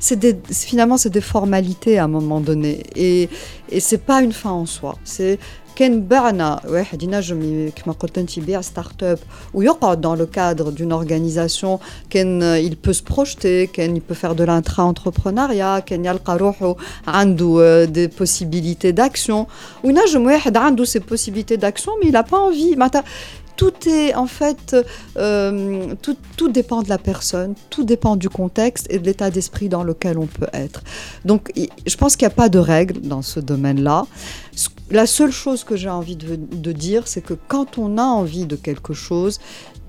c'est 0.00 0.18
finalement 0.52 0.96
c'est 0.96 1.10
des 1.10 1.20
formalités 1.20 1.98
à 1.98 2.04
un 2.04 2.08
moment 2.08 2.40
donné. 2.40 2.84
Et 2.94 3.28
et 3.70 3.80
c'est 3.80 3.98
pas 3.98 4.20
une 4.20 4.32
fin 4.32 4.50
en 4.50 4.66
soi. 4.66 4.96
C'est 5.04 5.38
كان 5.79 6.07
بعنا 6.07 6.61
واحد 6.67 7.03
ينجم 7.03 7.69
كما 7.75 7.93
قلت 7.93 8.17
انت 8.17 8.37
يبيع 8.37 8.61
ستارت 8.61 9.03
اب 9.03 9.19
ويقعد 9.53 10.01
dans 10.01 10.15
le 10.15 10.25
cadre 10.25 10.71
d'une 10.71 10.93
organisation 10.93 11.79
كان 12.09 12.61
il 12.69 12.75
peut 12.75 12.93
se 12.93 13.03
projeter 13.03 13.67
كان 13.73 13.95
il 13.95 14.01
peut 14.01 14.15
faire 14.15 14.35
de 14.35 14.43
l'intra-entrepreneuriat 14.43 15.79
كان 15.85 16.05
يلقى 16.05 16.37
روحه 16.37 16.75
عنده 17.07 17.85
des 17.85 18.07
possibilités 18.07 18.91
d'action 18.91 19.45
وينجم 19.83 20.25
واحد 20.25 20.57
عنده 20.57 20.85
ces 20.85 20.99
possibilités 20.99 21.57
d'action 21.57 21.91
mais 22.01 22.07
il 22.07 22.11
n'a 22.11 22.23
pas 22.23 22.39
envie 22.39 22.75
معناتها 22.77 23.03
tout 23.60 23.86
est 23.90 24.14
en 24.14 24.24
fait, 24.24 24.74
euh, 25.18 25.94
tout, 26.00 26.16
tout, 26.38 26.48
dépend 26.48 26.80
de 26.80 26.88
la 26.88 26.96
personne, 26.96 27.52
tout 27.68 27.84
dépend 27.84 28.16
du 28.16 28.30
contexte 28.30 28.86
et 28.88 28.98
de 28.98 29.04
l'état 29.04 29.30
d'esprit 29.30 29.68
dans 29.68 29.82
lequel 29.82 30.16
on 30.16 30.24
peut 30.24 30.48
être. 30.54 30.82
Donc, 31.26 31.52
je 31.86 31.96
pense 31.98 32.16
qu'il 32.16 32.26
n'y 32.26 32.32
a 32.32 32.36
pas 32.36 32.48
de 32.48 32.58
règle 32.58 33.02
dans 33.02 33.20
ce 33.20 33.38
domaine-là. 33.38 34.06
La 34.90 35.06
seule 35.06 35.30
chose 35.30 35.62
que 35.64 35.76
j'ai 35.76 35.90
envie 35.90 36.16
de, 36.16 36.72
dire, 36.72 37.06
c'est 37.06 37.20
que 37.20 37.34
quand 37.48 37.76
on 37.76 37.98
a 37.98 38.02
envie 38.02 38.46
de 38.46 38.56
quelque 38.56 38.94
chose, 38.94 39.40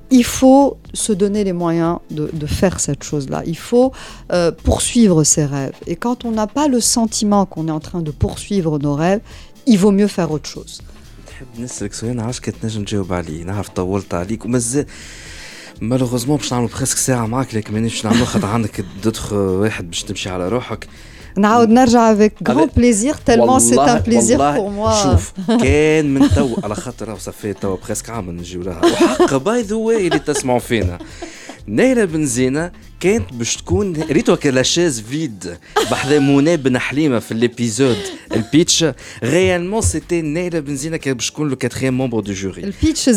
il 0.09 0.25
faut 0.25 0.75
se 0.93 1.13
donner 1.13 1.45
les 1.45 1.53
moyens 1.53 1.99
de, 2.09 2.29
de 2.33 2.45
faire 2.47 2.81
cette 2.81 3.03
chose-là. 3.03 3.41
Il 3.45 3.57
faut 3.57 3.93
euh, 4.33 4.51
poursuivre 4.51 5.23
ses 5.23 5.45
rêves. 5.45 5.75
Et 5.87 5.95
quand 5.95 6.25
on 6.25 6.31
n'a 6.31 6.47
pas 6.47 6.67
le 6.67 6.81
sentiment 6.81 7.45
qu'on 7.45 7.69
est 7.69 7.71
en 7.71 7.79
train 7.79 8.01
de 8.01 8.11
poursuivre 8.11 8.79
nos 8.79 8.95
rêves, 8.95 9.21
il 9.65 9.79
vaut 9.79 9.91
mieux 9.91 10.07
faire 10.07 10.29
autre 10.29 10.49
chose. 10.49 10.81
نحب 11.41 11.63
نسالك 11.63 11.93
سؤال 11.93 12.15
نعرفش 12.15 12.39
كتنجم 12.39 12.83
تجاوب 12.83 13.13
عليه 13.13 13.43
نعرف 13.43 13.69
طولت 13.69 14.13
عليك. 14.13 14.45
ومازال 14.45 14.85
مالوغوزمون 15.81 16.37
باش 16.37 16.53
نعملوا 16.53 16.69
بريسك 16.77 16.97
ساعة 16.97 17.25
معاك 17.25 17.55
لكن 17.55 17.73
مانيش 17.73 17.93
باش 17.93 18.05
نعملوا 18.05 18.25
خاطر 18.25 18.47
عندك 18.47 18.85
دوتر 19.03 19.35
واحد 19.35 19.87
باش 19.89 20.03
تمشي 20.03 20.29
على 20.29 20.49
روحك. 20.49 20.87
نعاود 21.37 21.69
نرجع 21.69 22.11
افيك 22.11 22.33
غران 22.47 22.69
بليزير 22.77 23.15
تالمون 23.25 23.59
سي 23.59 23.79
ان 23.81 23.99
بليزير 23.99 24.37
بور 24.37 24.69
موا 24.69 25.03
شوف 25.03 25.33
كان 25.63 26.13
من 26.13 26.29
تو 26.29 26.55
على 26.63 26.75
خاطر 26.75 27.17
صافي 27.17 27.53
تو 27.53 27.75
بريسك 27.75 28.09
عام 28.09 28.29
نجيو 28.31 28.61
لها. 28.61 28.81
وحق 28.85 29.35
باي 29.35 29.61
ذا 29.61 29.75
واي 29.75 30.07
اللي 30.07 30.19
تسمعوا 30.19 30.59
فينا. 30.59 30.99
نايلة 31.66 32.04
بن 32.04 32.26
زينة 32.26 32.70
كانت 33.00 33.32
باش 33.32 33.56
تكون 33.56 34.02
ريتو 34.10 34.36
لا 34.44 34.62
شاز 34.62 35.00
فيد 35.00 35.56
بحذا 35.90 36.18
منى 36.18 36.56
بن 36.56 36.78
حليمه 36.78 37.18
في 37.18 37.34
ليبيزود 37.34 37.96
البيتش 38.32 38.84
ريالمون 39.24 39.82
سيتي 39.82 40.22
نايله 40.22 40.60
بن 40.60 40.76
زينه 40.76 40.96
كانت 40.96 41.16
باش 41.16 41.30
تكون 41.30 41.48
لو 41.48 41.56
كاتريام 41.56 41.96
مومبر 41.96 42.20
دو 42.20 42.32
جوري 42.32 42.64
البيتش 42.64 43.08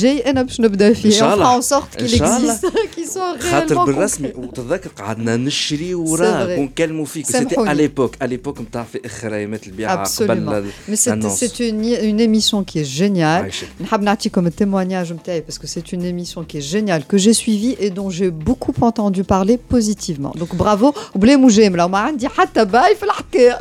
جاي 0.00 0.18
انا 0.18 0.42
باش 0.42 0.60
نبدا 0.60 0.92
فيه 0.92 1.08
ان 1.08 1.14
شاء 1.14 1.34
الله 1.34 1.56
ان 1.56 1.62
سورت 1.62 1.96
كي 1.96 2.04
اكزيست 2.04 2.66
كي 2.94 3.06
سون 3.06 3.38
خاطر 3.38 3.84
بالرسمي 3.84 4.32
وتتذكر 4.34 4.90
قعدنا 4.90 5.36
نشري 5.36 5.94
وراه 5.94 6.58
ونكلموا 6.58 7.04
فيك 7.04 7.26
سيتي 7.26 7.70
ا 7.70 7.74
ليبوك 7.74 8.14
ا 8.22 8.26
ليبوك 8.26 8.60
نتاع 8.60 8.84
في 8.84 9.00
اخر 9.04 9.34
ايامات 9.34 9.66
البيعه 9.66 10.04
قبل 10.04 10.64
مي 10.88 10.96
سيت 10.96 11.60
اون 11.60 12.20
ايميسيون 12.20 12.64
كي 12.64 12.82
جينيال 12.82 13.50
نحب 13.80 14.02
نعطيكم 14.02 14.46
التيموانياج 14.46 15.12
نتاعي 15.12 15.40
باسكو 15.40 15.66
سيت 15.66 15.94
اون 15.94 16.04
ايميسيون 16.04 16.46
كي 16.46 16.58
جينيال 16.58 17.08
كو 17.08 17.16
جي 17.16 17.32
et 17.79 17.89
dont 17.89 18.09
j'ai 18.09 18.31
beaucoup 18.31 18.73
entendu 18.81 19.23
parler 19.23 19.57
positivement. 19.57 20.33
Donc 20.37 20.55
bravo, 20.55 20.93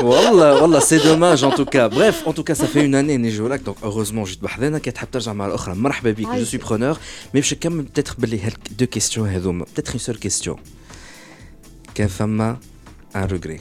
Voilà, 0.01 0.55
c'est 0.81 1.03
dommage 1.03 1.43
en 1.45 1.51
tout 1.51 1.65
cas. 1.65 1.89
Bref, 1.89 2.23
en 2.27 2.33
tout 2.33 2.45
cas, 2.45 2.55
ça 2.55 2.67
fait 2.67 2.85
une 2.85 2.95
année 2.95 3.19
Nejolak, 3.19 3.63
donc 3.63 3.77
heureusement, 3.83 4.25
bah, 6.03 6.39
je 6.39 6.45
suis 6.45 6.59
preneur, 6.59 7.01
mais 7.35 7.43
je 7.43 7.47
quand 7.57 7.71
même 7.71 7.85
peut-être 7.87 8.17
deux 8.79 8.87
questions, 8.87 9.25
peut-être 9.25 9.95
une 9.95 10.01
seule 10.01 10.19
question. 10.19 10.57
Quelle 11.95 12.09
femme 12.09 12.41
a 12.41 12.59
un 13.15 13.27
regret. 13.27 13.61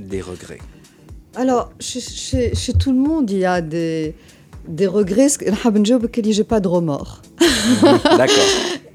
des 0.00 0.20
regrets 0.20 0.58
Alors, 1.36 1.70
chez, 1.78 2.00
chez, 2.54 2.72
tout 2.72 2.92
le 2.92 2.98
monde, 2.98 3.30
il 3.30 3.38
y 3.38 3.44
a 3.44 3.60
des, 3.60 4.14
des 4.66 4.86
regrets. 4.86 5.28
Je 5.28 6.38
n'ai 6.38 6.44
pas 6.44 6.60
de 6.60 6.68
remords. 6.68 7.22
D'accord. 8.16 8.44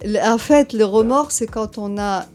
en 0.23 0.37
fait, 0.37 0.73
le 0.73 0.85
remords, 0.85 1.31
c'est 1.31 1.47
quand 1.47 1.77
on 1.77 1.97
a 1.97 2.25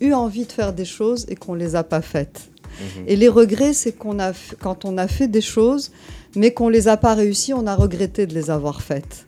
eu 0.00 0.12
envie 0.12 0.44
de 0.44 0.52
faire 0.52 0.72
des 0.72 0.84
choses 0.84 1.26
et 1.28 1.34
qu'on 1.34 1.54
ne 1.54 1.60
les 1.60 1.74
a 1.74 1.82
pas 1.82 2.02
faites. 2.02 2.50
Mhm. 2.80 3.04
Et 3.08 3.16
les 3.16 3.28
regrets, 3.28 3.72
c'est 3.72 3.92
qu'on 3.92 4.20
a, 4.20 4.32
quand 4.60 4.84
on 4.84 4.98
a 4.98 5.08
fait 5.08 5.28
des 5.28 5.40
choses, 5.40 5.90
mais 6.36 6.52
qu'on 6.52 6.68
ne 6.68 6.74
les 6.74 6.88
a 6.88 6.96
pas 6.96 7.14
réussi, 7.14 7.52
on 7.52 7.66
a 7.66 7.74
regretté 7.74 8.26
de 8.26 8.34
les 8.34 8.50
avoir 8.50 8.82
faites. 8.82 9.26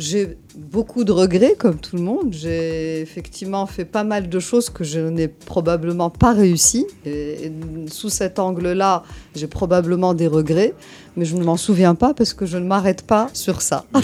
j'ai 0.00 0.36
beaucoup 0.56 1.04
de 1.04 1.12
regrets, 1.12 1.54
comme 1.58 1.78
tout 1.78 1.96
le 1.96 2.02
monde. 2.02 2.28
J'ai 2.32 3.00
effectivement 3.00 3.64
fait 3.66 3.84
pas 3.84 4.04
mal 4.04 4.28
de 4.28 4.40
choses 4.48 4.68
que 4.70 4.84
je 4.84 5.00
n'ai 5.00 5.28
probablement 5.28 6.10
pas 6.10 6.32
réussi. 6.32 6.86
Et, 7.04 7.52
sous 7.98 8.10
cet 8.20 8.38
angle-là, 8.38 9.04
j'ai 9.34 9.46
probablement 9.46 10.12
des 10.14 10.26
regrets, 10.26 10.74
mais 11.16 11.24
je 11.24 11.36
ne 11.36 11.44
m'en 11.44 11.56
souviens 11.56 11.94
pas 11.94 12.12
parce 12.14 12.32
que 12.34 12.46
je 12.46 12.58
ne 12.58 12.66
m'arrête 12.66 13.02
pas 13.02 13.28
sur 13.32 13.62
ça. 13.62 13.84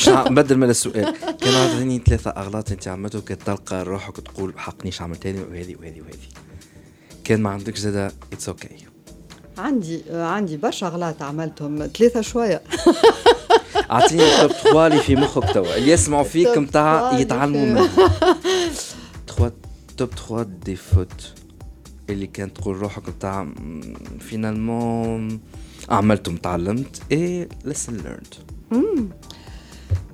كان 7.24 7.40
ما 7.40 7.50
عندكش 7.50 7.78
زاد 7.78 8.12
اتس 8.32 8.48
اوكي 8.48 8.68
عندي 9.58 10.02
عندي 10.10 10.56
برشا 10.56 10.88
غلط 10.88 11.22
عملتهم 11.22 11.86
ثلاثه 11.86 12.20
شويه 12.20 12.62
اعطيني 13.90 14.22
توب 14.40 14.52
3 14.52 14.86
اللي 14.86 14.98
في 15.00 15.16
مخك 15.16 15.54
توا 15.54 15.76
اللي 15.76 15.92
يسمعوا 15.92 16.24
فيك 16.24 16.58
نتاع 16.58 17.18
يتعلموا 17.18 17.64
منهم 17.66 17.88
3 19.36 19.52
توب 19.96 20.10
3 20.28 20.42
دي 20.64 20.76
فوت 20.76 21.32
اللي 22.10 22.26
كان 22.26 22.52
تقول 22.52 22.76
روحك 22.76 23.08
نتاع 23.08 23.46
فينالمون 24.20 25.40
عملتهم 25.88 26.36
تعلمت 26.36 27.02
اي 27.12 27.48
لسن 27.64 27.96
ليرند 27.96 28.34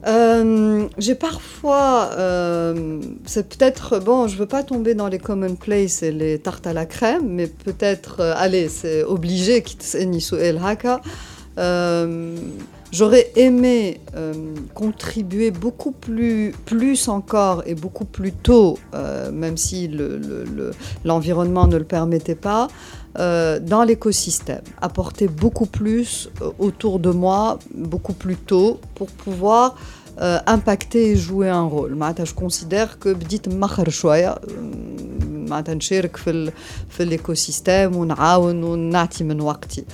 Euh, 0.06 0.88
j'ai 0.96 1.16
parfois, 1.16 2.10
euh, 2.16 3.00
c'est 3.26 3.48
peut-être, 3.48 3.98
bon, 3.98 4.28
je 4.28 4.36
veux 4.36 4.46
pas 4.46 4.62
tomber 4.62 4.94
dans 4.94 5.08
les 5.08 5.18
commonplace 5.18 6.02
et 6.02 6.12
les 6.12 6.38
tartes 6.38 6.66
à 6.68 6.72
la 6.72 6.86
crème, 6.86 7.26
mais 7.28 7.48
peut-être, 7.48 8.20
euh, 8.20 8.32
allez, 8.36 8.68
c'est 8.68 9.02
obligé, 9.02 9.64
euh, 11.58 12.36
J'aurais 12.92 13.30
aimé 13.36 14.00
euh, 14.16 14.54
contribuer 14.72 15.50
beaucoup 15.50 15.90
plus, 15.92 16.54
plus 16.64 17.08
encore 17.08 17.62
et 17.66 17.74
beaucoup 17.74 18.06
plus 18.06 18.32
tôt, 18.32 18.78
euh, 18.94 19.30
même 19.30 19.58
si 19.58 19.90
l'environnement 21.04 21.66
le, 21.66 21.72
le, 21.72 21.74
ne 21.74 21.78
le 21.78 21.84
permettait 21.84 22.34
pas, 22.34 22.68
euh, 23.18 23.58
dans 23.60 23.82
l'écosystème, 23.84 24.62
apporter 24.80 25.28
beaucoup 25.28 25.66
plus 25.66 26.30
euh, 26.40 26.50
autour 26.58 26.98
de 26.98 27.10
moi, 27.10 27.58
beaucoup 27.74 28.14
plus 28.14 28.36
tôt, 28.36 28.80
pour 28.94 29.08
pouvoir 29.08 29.76
euh, 30.20 30.38
impacter 30.46 31.10
et 31.10 31.16
jouer 31.16 31.50
un 31.50 31.64
rôle. 31.64 31.94
Je 32.24 32.34
considère 32.34 32.98
que 32.98 33.08
بديت 33.08 33.48
مخر 33.48 33.88
شوية 33.90 34.38
معناتها 35.28 35.74
نشارك 35.74 36.16
في 36.16 36.52
في 36.88 37.18
l'écosystème 37.18 37.96
ونعاون 37.96 38.64
ونعطي 38.64 39.24
من 39.24 39.40
وقتي. 39.40 39.84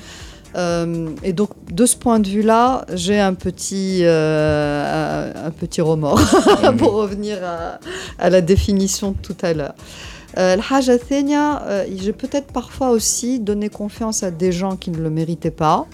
Euh, 0.55 1.09
et 1.23 1.33
donc, 1.33 1.51
de 1.71 1.85
ce 1.85 1.95
point 1.95 2.19
de 2.19 2.27
vue-là, 2.27 2.85
j'ai 2.93 3.19
un 3.19 3.33
petit, 3.33 3.99
euh, 4.03 5.31
un, 5.47 5.51
petit 5.51 5.81
remords 5.81 6.21
pour 6.77 6.93
revenir 6.93 7.37
à, 7.43 7.79
à, 8.17 8.29
la 8.29 8.41
définition 8.41 9.11
de 9.11 9.17
tout 9.17 9.37
à 9.41 9.53
l'heure. 9.53 9.75
Euh, 10.37 10.57
euh, 10.57 11.85
j'ai 11.95 12.13
peut-être 12.13 12.51
parfois 12.53 12.89
aussi 12.91 13.39
donné 13.39 13.69
confiance 13.69 14.23
à 14.23 14.31
des 14.31 14.51
gens 14.51 14.75
qui 14.75 14.91
ne 14.91 14.97
le 14.97 15.09
méritaient 15.09 15.51
pas. 15.51 15.87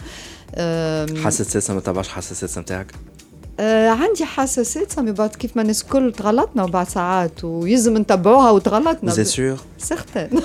آه 3.59 3.89
عندي 3.89 4.25
حساسات 4.25 4.91
سامي 4.91 5.11
بعد 5.11 5.29
كيف 5.35 5.55
ما 5.55 5.61
الناس 5.61 5.81
الكل 5.83 6.11
تغلطنا 6.13 6.65
بعد 6.65 6.89
ساعات 6.89 7.43
ويلزم 7.43 7.97
نتبعوها 7.97 8.51
وتغلطنا. 8.51 9.11
سي 9.11 9.23
سور 9.23 9.57
سيغتان. 9.77 10.41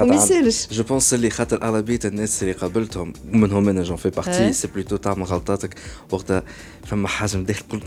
وما 0.00 0.14
يسالش. 0.14 0.66
جو 0.72 0.82
بونس 0.82 1.14
اللي 1.14 1.30
خاطر 1.30 1.62
اغلبيه 1.62 1.98
الناس 2.04 2.42
اللي 2.42 2.52
قابلتهم 2.54 3.12
منهم 3.32 3.68
أنا 3.68 3.82
جون 3.82 3.96
في 3.96 4.10
بارتي 4.10 4.52
سي 4.52 4.68
بلوتو 4.68 4.96
تعمل 4.96 5.22
غلطاتك 5.24 5.74
وقتها 6.10 6.42
فما 6.86 7.08
حاجة 7.08 7.36
من 7.36 7.44
داخل 7.44 7.80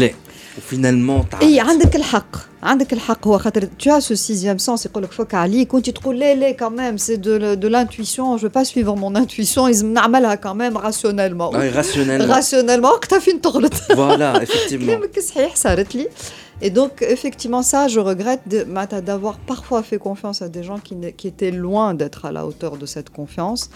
لا. 0.00 0.10
وفينالمون 0.57 1.25
اي 1.41 1.59
عندك 1.59 1.95
الحق 1.95 2.35
عندك 2.63 2.93
الحق 2.93 3.27
هو 3.27 3.37
خاطر 3.37 3.67
tu 3.83 3.89
as 3.89 4.01
ce 4.01 4.15
sixième 4.15 4.59
sens 4.59 4.85
يقول 4.85 5.03
لك 5.03 5.11
فك 5.11 5.33
عليك 5.33 5.73
وانت 5.73 5.89
تقول 5.89 6.19
لا 6.19 6.35
لا 6.35 6.51
quand 6.51 6.71
même 6.71 6.97
c'est 6.97 7.17
de 7.17 7.55
de 7.55 7.67
l'intuition 7.67 8.37
je 8.37 8.43
veux 8.43 8.53
pas 8.59 8.65
suivre 8.65 8.95
mon 8.95 9.15
intuition 9.15 9.67
لازم 9.67 9.93
نعملها 9.93 10.35
quand 10.35 10.55
même 10.55 10.77
rationnellement 10.77 11.51
oui 11.53 11.69
rationnellement 11.69 12.33
rationnellement 12.33 12.91
وقتها 12.93 13.19
فين 13.19 13.41
تغلط 13.41 13.73
voilà 13.73 14.43
effectivement 14.43 14.85
كلامك 14.85 15.19
صحيح 15.19 15.55
صارت 15.55 15.95
لي 15.95 16.07
Et 16.61 16.71
donc, 16.71 16.93
effectivement, 17.01 17.63
ça, 17.63 17.87
je 17.87 17.99
regrette 17.99 18.41
d'avoir 19.09 19.37
parfois 19.37 19.81
fait 19.81 19.97
confiance 19.97 20.41
à 20.41 20.49
des 20.49 20.63
gens 20.63 20.79
qui, 20.79 20.95
qui 21.15 21.27
étaient 21.29 21.51
loin 21.51 21.93
d'être 21.93 22.25
à 22.25 22.31
la 22.33 22.45
hauteur 22.45 22.75
de 22.75 22.85
cette 22.85 23.09
confiance. 23.09 23.69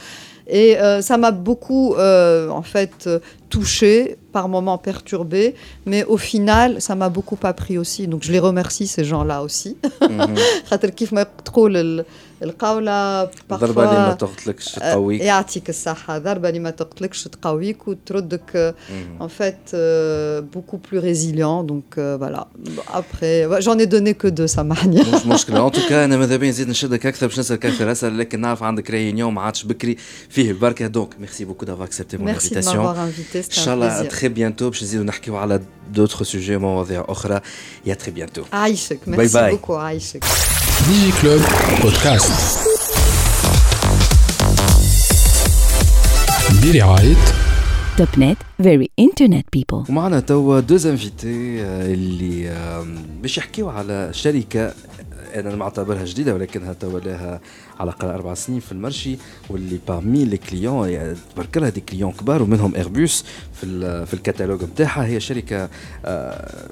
Et 0.48 0.78
euh, 0.78 1.02
ça 1.02 1.18
m'a 1.18 1.30
beaucoup, 1.30 1.94
euh, 1.94 2.48
en 2.48 2.62
fait, 2.62 3.08
touché, 3.50 4.16
par 4.32 4.48
moments 4.48 4.78
perturbé, 4.78 5.54
mais 5.86 6.04
au 6.04 6.16
final, 6.16 6.80
ça 6.80 6.94
m'a 6.94 7.08
beaucoup 7.08 7.38
appris 7.42 7.78
aussi. 7.78 8.06
Donc, 8.06 8.22
je 8.22 8.32
les 8.32 8.38
remercie, 8.38 8.86
ces 8.86 9.04
gens-là 9.04 9.42
aussi. 9.42 9.76
Mhm. 10.02 10.34
القولة 12.43 13.29
ضربة 13.49 13.83
اللي 13.83 14.07
ما 14.07 14.13
تقتلكش 14.13 14.65
تقويك 14.65 15.21
يعطيك 15.21 15.69
الصحة 15.69 16.17
ضربة 16.17 16.49
اللي 16.49 16.59
ما 16.59 16.69
تقتلكش 16.69 17.23
تقويك 17.23 17.87
وتردك 17.87 18.75
en 19.19 19.27
fait 19.27 19.75
beaucoup 20.55 20.77
plus 20.87 20.99
résilient 20.99 21.63
donc 21.63 21.89
voilà 21.97 22.47
après 22.93 23.61
j'en 23.61 23.77
ai 23.79 23.87
donné 23.87 24.13
que 24.13 24.27
deux 24.27 24.45
سامحني 24.45 25.01
مش 25.01 25.25
مشكلة 25.25 25.67
ان 25.67 25.71
توكا 25.71 26.05
انا 26.05 26.17
ماذا 26.17 26.35
بيا 26.35 26.49
نزيد 26.49 26.69
نشدك 26.69 27.05
اكثر 27.05 27.27
باش 27.27 27.39
نسالك 27.39 27.65
اكثر 27.65 27.91
اسئلة 27.91 28.15
لكن 28.15 28.41
نعرف 28.41 28.63
عندك 28.63 28.91
ريونيون 28.91 29.33
ما 29.33 29.41
عادش 29.41 29.63
بكري 29.63 29.97
فيه 30.29 30.51
البركة 30.51 30.87
دونك 30.87 31.19
ميرسي 31.19 31.45
بوكو 31.45 31.65
دافوار 31.65 31.87
اكسبتي 31.87 32.17
مون 32.17 32.29
انفيتاسيون 32.29 32.85
ان 32.87 33.13
شاء 33.49 33.73
الله 33.73 34.03
تري 34.03 34.29
بيانتو 34.29 34.69
باش 34.69 34.83
نزيدو 34.83 35.03
نحكيو 35.03 35.37
على 35.37 35.59
دوتر 35.93 36.23
سوجي 36.23 36.57
مواضيع 36.57 37.05
اخرى 37.09 37.41
يا 37.85 37.93
تري 37.93 38.11
بيانتو 38.11 38.43
عايشك 38.53 38.99
ميرسي 39.07 39.49
بوكو 39.49 39.75
عايشك 39.75 40.23
ديجي 40.86 41.12
كلوب 41.22 41.40
بودكاست 41.82 42.58
برعاية 46.62 47.16
توب 47.98 48.08
نت 48.18 48.38
فيري 48.62 48.90
انترنت 48.98 49.46
بيبل 49.52 49.84
ومعنا 49.88 50.20
توا 50.20 50.60
دوز 50.60 50.86
انفيتي 50.86 51.62
اللي 51.62 52.54
باش 53.22 53.38
يحكيو 53.38 53.68
على 53.68 54.08
شركة 54.12 54.72
أنا 55.34 55.56
ما 55.56 55.64
أعتبرها 55.64 56.04
جديدة 56.04 56.34
ولكنها 56.34 56.72
توا 56.72 57.00
لها 57.00 57.40
على 57.80 57.90
الاقل 57.90 58.08
أربع 58.08 58.34
سنين 58.34 58.60
في 58.60 58.72
المرشي 58.72 59.18
واللي 59.50 59.78
بارمي 59.88 60.24
لي 60.24 60.36
كليون 60.36 60.88
يعني 60.88 61.16
تبارك 61.34 61.56
لها 61.56 61.68
دي 61.68 61.80
كليون 61.80 62.12
كبار 62.12 62.42
ومنهم 62.42 62.74
ايربوس 62.74 63.24
في 63.60 64.06
في 64.06 64.14
الكتالوج 64.14 64.62
نتاعها 64.64 65.06
هي 65.06 65.20
شركة 65.20 65.68
آه 66.04 66.68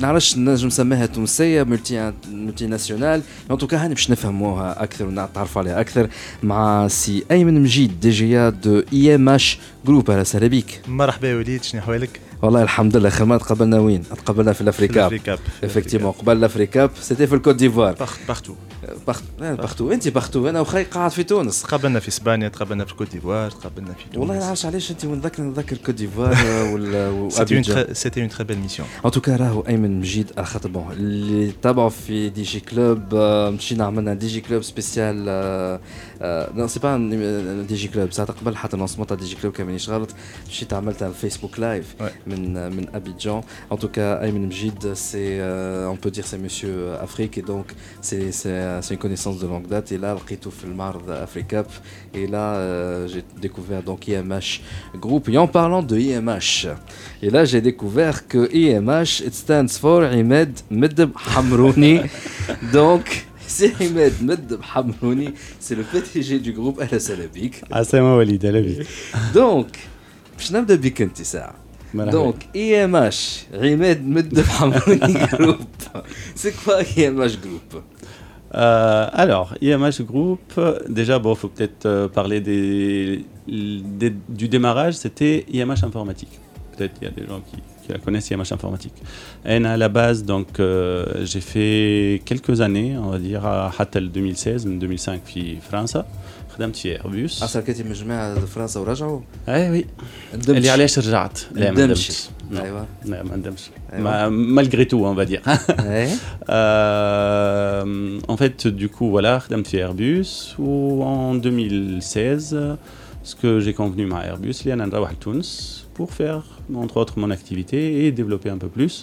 نعرفش 0.00 0.36
نجم 0.38 0.66
نسميها 0.66 1.06
تونسية 1.06 1.62
ملتي 1.62 2.12
ملتي 2.32 2.66
ناسيونال 2.66 3.22
ان 3.50 3.58
توكا 3.58 3.84
هاني 3.84 3.94
باش 3.94 4.10
نفهموها 4.10 4.82
أكثر 4.82 5.06
ونتعرفوا 5.06 5.62
عليها 5.62 5.80
أكثر 5.80 6.08
مع 6.42 6.88
سي 6.88 7.24
أيمن 7.30 7.62
مجيد 7.62 8.00
دي 8.00 8.10
جي 8.10 8.50
دو 8.50 8.82
إي 8.92 9.14
إم 9.14 9.28
اش 9.28 9.58
جروب 9.86 10.10
أهلا 10.10 10.20
وسهلا 10.20 10.46
بك 10.46 10.80
مرحبا 10.88 11.36
وليد 11.36 11.62
شنو 11.62 11.80
أحوالك؟ 11.80 12.20
والله 12.42 12.62
الحمد 12.62 12.96
لله. 12.96 13.10
خير 13.10 13.26
ما 13.26 13.38
تقبلنا 13.38 13.78
وين؟ 13.78 14.02
تقبلنا 14.02 14.52
في 14.52 14.60
الأفريكاب. 14.60 15.38
افكتيمون 15.64 16.12
قبل 16.12 16.36
الأفريكاب 16.36 16.90
سيتي 17.00 17.26
في 17.26 17.34
الكوت 17.34 17.54
ديفوار. 17.54 17.94
بارتو 18.28 18.54
بارتو 19.38 19.92
أنت 19.92 20.08
بارتو 20.08 20.48
أنا 20.48 20.60
وخي 20.60 20.84
قاعد 20.84 21.10
في 21.10 21.22
تونس. 21.22 21.62
تقابلنا 21.62 22.00
في 22.00 22.08
إسبانيا 22.08 22.48
تقابلنا 22.48 22.84
في 22.84 22.92
الكوت 22.92 23.12
ديفوار 23.12 23.50
تقابلنا 23.50 23.92
في 23.92 24.04
تونس 24.04 24.16
والله 24.16 24.34
ما 24.34 24.40
نعرفش 24.40 24.66
علاش 24.66 24.90
أنت 24.90 25.04
ونذكر 25.04 25.42
نذكر 25.42 25.76
الكوت 25.76 25.94
ديفوار 25.94 26.36
ولا 26.72 27.28
سيتي 27.92 28.20
اون 28.20 28.28
تري 28.28 28.44
بيل 28.44 28.58
ميسيون 28.58 28.88
ان 29.04 29.10
توكا 29.10 29.36
راهو 29.36 29.60
أيمن 29.60 30.00
مجيد 30.00 30.32
على 30.36 30.46
خاطر 30.46 30.68
بون 30.68 30.92
اللي 30.92 31.52
تابعوا 31.62 31.88
في 31.88 32.28
دي 32.28 32.42
جي 32.42 32.60
كلوب 32.60 33.14
مشينا 33.54 33.84
عملنا 33.84 34.14
دي 34.14 34.26
جي 34.26 34.40
كلوب 34.40 34.62
سبيسيال 34.62 35.28
نو 36.21 36.67
سي 36.67 36.79
با 36.79 36.97
دي 37.67 37.75
جي 37.75 37.87
كلوب 37.87 38.11
ساعه 38.11 38.31
قبل 38.31 38.57
حتى 38.57 38.77
لونسمون 38.77 39.07
تاع 39.07 39.17
دي 39.17 39.25
جي 39.25 39.35
كلوب 39.35 39.53
كان 39.53 39.65
مانيش 39.65 39.89
غلط 39.89 40.09
مشيت 40.49 40.73
عملتها 40.73 41.09
فيسبوك 41.09 41.59
لايف 41.59 41.95
من 42.27 42.53
من 42.75 42.85
ابيجان 42.95 43.41
ان 43.71 43.79
توكا 43.79 44.23
ايمن 44.23 44.45
مجيد 44.45 44.93
سي 44.93 45.41
اون 45.41 45.95
بو 46.03 46.09
دير 46.09 46.23
سي 46.23 46.37
مسيو 46.37 46.93
افريك 46.93 47.35
et 47.39 47.41
donc 47.41 47.67
c'est 48.01 48.31
c'est 48.31 48.93
une 48.93 48.97
connaissance 48.97 49.39
de 49.39 49.47
longue 49.47 49.67
date 49.67 49.91
et 49.91 49.97
là 49.97 50.13
لقيته 50.13 50.49
في 50.49 50.63
المعرض 50.63 51.09
افريكاب 51.09 51.65
et 52.13 52.27
là 52.27 52.45
euh, 52.55 53.07
j'ai 53.07 53.23
découvert 53.41 53.83
donc 53.83 54.07
IMH 54.07 54.49
group 55.05 55.29
et 55.29 55.37
en 55.37 55.47
parlant 55.47 55.83
de 55.83 55.95
IMH 55.97 56.67
et 57.23 57.29
là 57.29 57.45
j'ai 57.45 57.61
découvert 57.61 58.27
que 58.27 58.41
IMH 58.63 59.13
it 59.27 59.33
stands 59.43 59.73
for 59.81 59.99
Imed 60.21 60.53
Medb 60.69 61.11
Hamrouni 61.31 61.95
donc 62.73 63.05
c'est 63.50 63.74
Ahmed 63.80 64.22
Meddeb 64.22 64.60
Hamrouni, 64.74 65.30
c'est 65.58 65.74
le 65.74 65.82
PDG 65.82 66.38
du 66.38 66.52
groupe 66.52 66.80
Alas 66.80 67.10
Alabik. 67.12 67.62
Assama 67.68 68.16
Walid 68.16 68.44
Alabik. 68.44 68.86
Donc, 69.34 69.66
je 70.38 70.52
n'aime 70.52 70.66
de 70.66 70.76
bikanti 70.76 71.24
ça. 71.24 71.52
Donc, 71.92 72.46
IMH, 72.54 73.48
Ahmed 73.52 74.06
Meddeb 74.06 74.46
Hamrouni 74.60 75.14
Group. 75.32 75.66
C'est 76.36 76.52
quoi 76.62 76.82
IMH 76.96 77.40
Group? 77.42 77.82
Euh, 78.54 79.08
alors, 79.12 79.52
IMH 79.60 80.02
Group, 80.02 80.60
déjà, 80.88 81.18
bon, 81.18 81.34
faut 81.34 81.48
peut-être 81.48 81.86
euh, 81.86 82.06
parler 82.06 82.40
des, 82.40 83.24
du 83.48 84.48
démarrage, 84.48 84.94
c'était 84.94 85.44
IMH 85.52 85.82
Informatique. 85.82 86.38
Peut-être 86.76 86.94
il 87.02 87.04
y 87.04 87.08
a 87.08 87.10
des 87.10 87.26
gens 87.26 87.40
qui 87.40 87.56
qui 87.83 87.91
la 87.91 87.99
connaissent, 88.05 88.29
IMH 88.31 88.51
Informatique. 88.57 88.97
Et 89.45 89.57
à 89.73 89.77
la 89.77 89.89
base, 89.99 90.19
donc, 90.33 90.49
euh, 90.59 91.25
j'ai 91.29 91.43
fait 91.53 92.21
quelques 92.29 92.57
années, 92.61 92.91
on 93.05 93.09
va 93.15 93.19
dire, 93.19 93.45
à 93.45 93.71
Hattel 93.77 94.09
2016, 94.11 94.65
2005 94.65 95.21
في 95.25 95.57
فرنسا. 95.71 96.05
خدمت 96.57 96.75
في 96.75 96.91
ايربوس 96.91 97.43
اصلا 97.43 97.61
كنتي 97.61 97.83
من 97.83 97.93
جماعه 97.93 98.45
فرنسا 98.45 98.79
ورجعوا 98.79 99.19
اي 99.49 99.69
وي 99.71 99.85
ندمتش. 100.33 100.49
اللي 100.57 100.69
علاش 100.69 100.99
رجعت 100.99 101.39
لا 101.51 101.71
ما 101.71 101.85
ندمتش. 101.85 102.09
ندمتش 102.09 102.29
لا 102.51 102.63
ايوا 102.65 102.85
لا 103.05 103.23
ما 103.23 103.35
ندمتش 103.35 103.69
أيوة. 103.93 104.29
malgré 104.29 104.85
tout 104.85 105.01
on 105.03 105.15
va 105.15 105.25
dire 105.25 105.41
ايه 105.85 106.09
Euh, 106.49 108.19
en 108.27 108.37
fait, 108.37 108.67
du 108.67 108.87
coup, 108.89 109.09
voilà, 109.11 109.39
خدمت 109.39 109.67
في 109.67 109.77
Airbus 109.87 110.55
ou 110.59 111.03
en 111.03 111.35
2016, 111.35 112.77
ce 113.23 113.35
que 113.35 113.59
j'ai 113.59 113.73
convenu 113.73 114.01
مع 114.01 114.23
Airbus, 114.35 114.61
اللي 114.61 114.73
أنا 114.73 114.85
نروح 114.85 115.11
لتونس 115.11 115.78
pour 115.99 116.09
faire, 116.19 116.43
entre 116.83 116.95
autres, 117.01 117.15
mon 117.23 117.31
activité 117.39 117.79
et 118.05 118.11
développer 118.21 118.49
un 118.49 118.59
peu 118.63 118.69
plus 118.77 118.95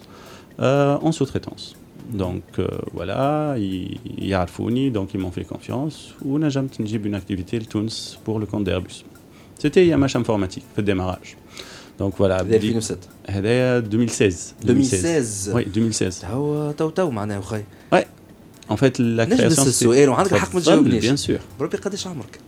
euh, 0.61 1.07
en 1.09 1.11
sous-traitance. 1.19 1.65
Donc 2.23 2.43
euh, 2.59 2.67
voilà, 2.99 3.55
ils 3.59 3.99
ils 4.19 4.29
يعرفوني, 4.33 4.91
donc 4.93 5.09
ils 5.15 5.21
m'ont 5.21 5.31
fait 5.39 5.45
confiance 5.55 5.97
ونجمت 6.27 6.81
نجيب 6.81 7.07
une 7.07 7.15
activité 7.21 7.59
لتونس 7.59 8.19
pour 8.27 8.39
le 8.41 8.47
compte 8.47 8.65
d'Airbus. 8.65 9.05
C'était 9.63 9.87
IMH 9.87 10.17
informatique, 10.17 10.65
في 10.77 10.79
الدémarrage. 10.79 11.37
Donc 12.01 12.13
voilà, 12.19 12.41
هذا 12.41 12.43
بديت- 12.43 12.61
2007 12.63 12.97
هذايا 13.29 13.81
2016. 13.81 14.55
2016 14.65 15.51
Oui, 15.55 15.69
2016. 15.77 16.25
هو 16.25 16.73
تو 16.73 16.91
تو 16.91 17.11
معناها 17.11 17.39
وخي 17.39 17.63
En 18.71 18.75
fait, 18.77 18.99
la 18.99 19.01
نجلس 19.27 19.41
création. 19.41 19.63
c'était- 19.63 19.67
السؤال 19.67 20.09
وعندك 20.09 20.33
الحق 20.33 20.55
ما 20.55 20.61
تفضل، 20.61 20.63
تجاوبنيش. 20.63 21.05
Bien 21.25 21.27
sûr. 21.29 21.41
بربي 21.61 21.77
قداش 21.77 22.07
عمرك 22.07 22.41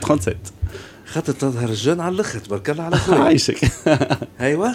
37. 0.00 0.36
خاطر 1.08 1.32
تظهر 1.32 1.72
جون 1.72 2.00
على 2.00 2.14
الاخر 2.14 2.38
تبارك 2.38 2.70
الله 2.70 2.82
على 2.82 2.96
خويا 2.96 3.18
عايشك. 3.18 3.58
ايوا 4.40 4.68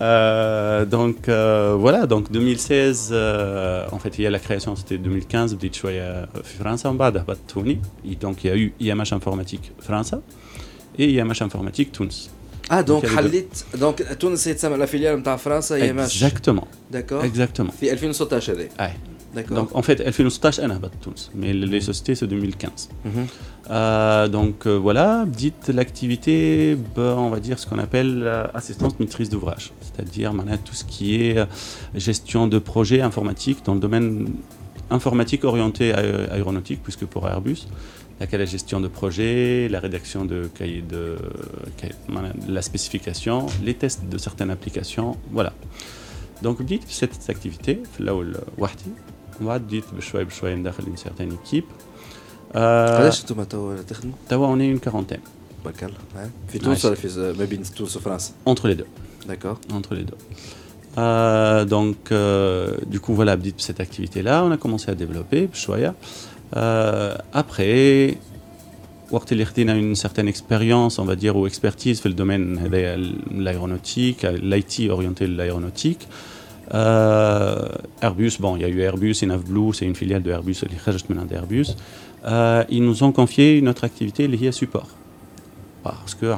Euh, 0.00 0.84
donc 0.84 1.28
euh, 1.28 1.76
voilà, 1.78 2.06
donc 2.06 2.30
2016, 2.32 3.10
euh, 3.12 3.86
en 3.92 3.98
fait, 3.98 4.18
il 4.18 4.22
y 4.22 4.26
a 4.26 4.30
la 4.30 4.40
création, 4.40 4.74
c'était 4.76 4.98
2015, 4.98 5.54
بديت 5.54 5.74
شوية 5.74 6.24
في 6.24 6.58
فرنسا 6.58 6.88
ومن 6.88 6.98
بعد 6.98 7.16
هبطت 7.16 7.38
توني. 7.48 7.78
Et 8.04 8.24
Donc 8.24 8.44
il 8.44 8.46
y 8.46 8.50
a 8.50 8.56
eu 8.56 8.72
IMH 8.80 9.12
informatique 9.12 9.72
France 9.88 10.14
et 10.98 11.12
IMH 11.14 11.42
informatique 11.42 11.92
Tunis. 11.92 12.28
اه 12.70 12.80
دونك 12.80 13.02
Donc, 13.02 13.08
il 13.08 13.12
y 13.12 13.12
avait 13.12 13.16
حليت 13.16 13.64
دونك 13.74 14.02
تونس 14.20 14.46
يتسمى 14.46 14.76
لا 14.76 14.86
فيليال 14.86 15.18
نتاع 15.18 15.36
فرنسا 15.36 15.76
هي 15.76 15.92
ماش 15.92 16.24
Exactement. 16.24 16.64
داكور 16.90 17.22
Exactement. 17.30 17.70
في 17.80 17.92
2016 17.92 18.52
هذا 18.52 18.68
Ouais. 18.78 18.92
داكور 19.34 19.58
Donc 19.66 19.70
en 19.76 19.82
fait, 19.82 20.00
2016 20.00 20.64
انا 20.64 20.76
هبطت 20.76 20.92
تونس, 21.02 21.30
mais 21.40 21.52
les 21.70 21.86
sociétés 21.90 22.14
c'est 22.14 22.26
2015. 22.26 22.88
مهم. 23.04 23.26
Euh, 23.69 24.27
donc 24.27 24.65
euh, 24.65 24.77
voilà, 24.77 25.25
dites 25.27 25.67
l'activité, 25.67 26.75
ben, 26.95 27.15
on 27.17 27.29
va 27.29 27.39
dire 27.39 27.59
ce 27.59 27.67
qu'on 27.67 27.77
appelle 27.77 28.23
euh, 28.23 28.47
assistance 28.53 28.99
maîtrise 28.99 29.29
d'ouvrage, 29.29 29.73
c'est-à-dire 29.81 30.33
ben, 30.33 30.57
tout 30.57 30.73
ce 30.73 30.83
qui 30.83 31.21
est 31.21 31.37
gestion 31.93 32.47
de 32.47 32.57
projet 32.57 33.01
informatique 33.01 33.59
dans 33.63 33.75
le 33.75 33.79
domaine 33.79 34.27
informatique 34.89 35.43
orienté 35.43 35.93
à, 35.93 35.99
aéronautique, 36.33 36.81
puisque 36.81 37.05
pour 37.05 37.27
Airbus, 37.27 37.67
la 38.19 38.45
gestion 38.45 38.79
de 38.81 38.87
projet, 38.87 39.69
la 39.69 39.79
rédaction 39.79 40.25
de 40.25 40.49
cahiers 40.57 40.81
de, 40.81 41.17
ben, 42.09 42.33
la 42.47 42.63
spécification, 42.63 43.45
les 43.63 43.75
tests 43.75 44.05
de 44.09 44.17
certaines 44.17 44.49
applications, 44.49 45.15
voilà. 45.31 45.53
Donc 46.41 46.63
dites 46.63 46.85
cette 46.87 47.29
activité, 47.29 47.83
là 47.99 48.15
où 48.15 48.23
on 49.41 49.45
va 49.45 49.59
dire 49.59 49.83
une 50.87 50.97
certaine 50.97 51.33
équipe. 51.33 51.67
Euh, 52.54 52.56
قداش 52.56 53.20
انتم 53.20 53.42
تو 53.42 53.76
تخدموا 53.88 54.14
Tawa, 54.30 54.34
on 54.56 54.60
est 54.60 54.76
une 54.76 54.90
quarantaine, 54.90 55.20
تبارك 55.62 55.84
الله 55.84 55.96
ها؟ 56.16 56.30
في 56.48 56.58
تونس 56.58 56.84
ولا 56.84 56.94
في 56.94 57.34
ما 57.38 57.44
بين 57.44 57.62
تونس 57.62 57.96
وفرنسا 57.96 58.32
entre 58.50 58.62
les 58.62 58.74
deux. 58.80 58.86
داكور 59.28 59.56
Entre 59.72 59.94
les 59.94 60.04
deux. 60.10 60.18
Euh, 60.98 61.64
donc, 61.64 62.12
euh, 62.12 62.76
du 62.92 63.00
coup, 63.00 63.14
voilà, 63.20 63.36
petite- 63.36 63.60
cette 63.68 63.80
activité-là, 63.80 64.44
on 64.46 64.52
a 64.52 64.56
commencé 64.56 64.86
à 64.90 64.94
développer, 64.94 65.46
بشوية. 65.52 65.94
Euh, 66.56 67.16
après, 67.34 68.14
وقت 69.10 69.32
اللي 69.32 69.44
خدينا 69.44 69.74
une 69.94 69.96
certaine 69.98 70.28
expérience, 70.28 70.98
on 70.98 71.04
va 71.04 71.16
dire, 71.16 71.36
ou 71.36 71.48
expertise 71.48 72.00
في 72.00 72.08
le 72.08 72.12
domaine 72.14 72.58
هذايا 72.62 72.94
ال- 72.94 73.44
l'aéronautique, 73.44 74.24
l'IT 74.24 74.90
orienté 74.90 75.26
de 75.26 75.36
l'aéronautique. 75.36 76.06
Euh, 76.72 77.68
Airbus, 78.02 78.38
bon, 78.40 78.56
il 78.56 78.62
y 78.62 78.64
a 78.64 78.68
eu 78.68 78.80
Airbus, 78.80 79.16
Inaf 79.22 79.42
Blue, 79.44 79.72
c'est 79.74 79.84
une 79.86 79.94
filiale 79.94 80.22
de 80.22 80.30
Airbus, 80.30 80.62
اللي 80.64 80.78
خرجت 80.84 81.10
منها 81.10 81.24
d'Airbus. 81.24 81.70
Euh, 82.25 82.63
ils 82.69 82.83
nous 82.83 83.03
ont 83.03 83.11
confié 83.11 83.61
notre 83.61 83.83
activité 83.83 84.27
liée 84.27 84.49
à 84.49 84.51
support. 84.51 84.87
Parce 85.83 86.13
que 86.13 86.35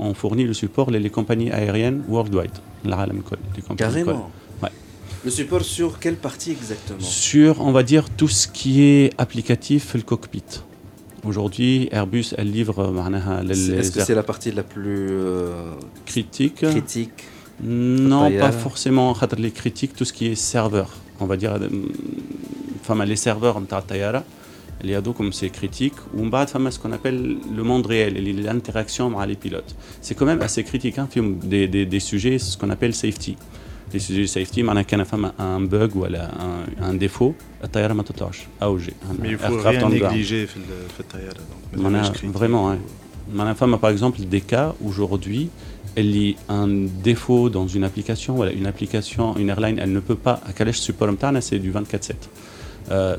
on 0.00 0.14
fournit 0.14 0.44
le 0.44 0.54
support 0.54 0.90
les, 0.90 1.10
compagnies 1.10 1.50
aériennes 1.50 2.02
worldwide, 2.08 2.50
Carrément. 3.76 4.30
Le 5.24 5.30
support 5.32 5.64
sur 5.64 5.98
quelle 5.98 6.16
partie 6.16 6.52
exactement? 6.52 7.00
Sur, 7.00 7.60
on 7.60 7.72
va 7.72 7.82
dire, 7.82 8.08
tout 8.08 8.28
ce 8.28 8.46
qui 8.46 8.82
est 8.82 9.10
applicatif, 9.18 9.94
le 9.94 10.02
cockpit. 10.02 10.44
Aujourd'hui, 11.24 11.88
Airbus, 11.90 12.34
elle 12.38 12.52
livre. 12.52 12.78
Euh, 12.78 13.48
est-ce 13.48 13.90
que 13.90 14.00
c'est 14.00 14.14
la 14.14 14.22
partie 14.22 14.52
la 14.52 14.62
plus 14.62 15.08
euh, 15.10 15.72
critique 16.06 16.64
Critique? 16.64 17.24
Non, 17.60 18.30
pas 18.38 18.52
forcément. 18.52 19.14
Les 19.36 19.50
critiques, 19.50 19.96
tout 19.96 20.04
ce 20.04 20.12
qui 20.12 20.26
est 20.26 20.34
serveur. 20.36 20.90
On 21.18 21.26
va 21.26 21.36
dire, 21.36 21.58
enfin, 22.80 23.04
les 23.04 23.16
serveurs, 23.16 23.60
اللي 24.81 24.97
هذوكم 24.97 25.31
c'est 25.31 25.59
critique 25.61 26.15
ومن 26.17 26.29
بعد 26.29 26.49
فما 26.49 26.71
ce 26.71 26.73
qu'on 26.73 26.91
appelle 26.91 27.37
le 27.57 27.63
monde 27.63 27.85
réel 27.87 28.15
اللي 28.17 28.43
l'interaction 28.53 29.01
مع 29.01 29.25
les 29.27 29.35
pilotes. 29.47 29.73
C'est 30.07 30.15
quand 30.15 30.25
même 30.25 30.41
assez 30.41 30.63
critique 30.63 30.99
hein, 30.99 31.05
فيهم 31.13 31.39
des, 31.39 31.67
des, 31.67 31.85
des 31.85 31.99
sujets 31.99 32.37
ce 32.39 32.57
qu'on 32.57 32.69
appelle 32.69 32.93
safety. 32.93 33.35
Les 33.93 33.99
sujets 33.99 34.27
safety 34.39 34.57
معناها 34.59 34.83
كان 34.83 35.03
فما 35.03 35.31
un 35.39 35.71
bug 35.73 35.95
ولا 35.95 36.31
un, 36.31 36.83
un 36.83 37.03
défaut 37.07 37.31
الطيارة 37.63 37.93
ما 37.93 38.03
تطلعش 38.03 38.37
أوجي. 38.63 38.91
Mais 39.21 39.27
il 39.27 39.37
faut 39.37 39.43
Aircraft 39.43 39.77
rien 39.77 39.83
on 39.83 39.89
ground. 39.89 40.13
négliger 40.13 40.47
في 40.47 40.57
ال- 40.57 40.89
في 40.93 40.99
الطياره 40.99 41.33
donc 41.37 41.77
ما 41.77 41.83
معناها 41.83 42.03
تعملش 42.03 42.19
critique. 42.21 42.37
vraiment 42.37 42.73
hein. 42.73 42.79
معناها 43.35 43.53
فما 43.53 43.77
par 43.77 43.89
exemple 43.97 44.17
des 44.19 44.41
cas 44.53 44.73
aujourd'hui 44.87 45.47
elle 45.95 46.11
lit 46.11 46.35
un 46.49 46.67
défaut 47.09 47.49
dans 47.57 47.67
une 47.75 47.83
application 47.89 48.31
voilà 48.39 48.51
une 48.61 48.67
application 48.73 49.25
une 49.37 49.49
airline 49.53 49.77
elle 49.83 49.93
ne 49.93 49.99
peut 49.99 50.19
pas 50.27 50.39
à 50.49 50.51
كلاش 50.57 50.91
support 50.91 51.03
نتاعنا 51.09 51.39
c'est 51.41 51.59
du 51.59 51.71
24/7 51.71 51.75
euh, 51.75 52.13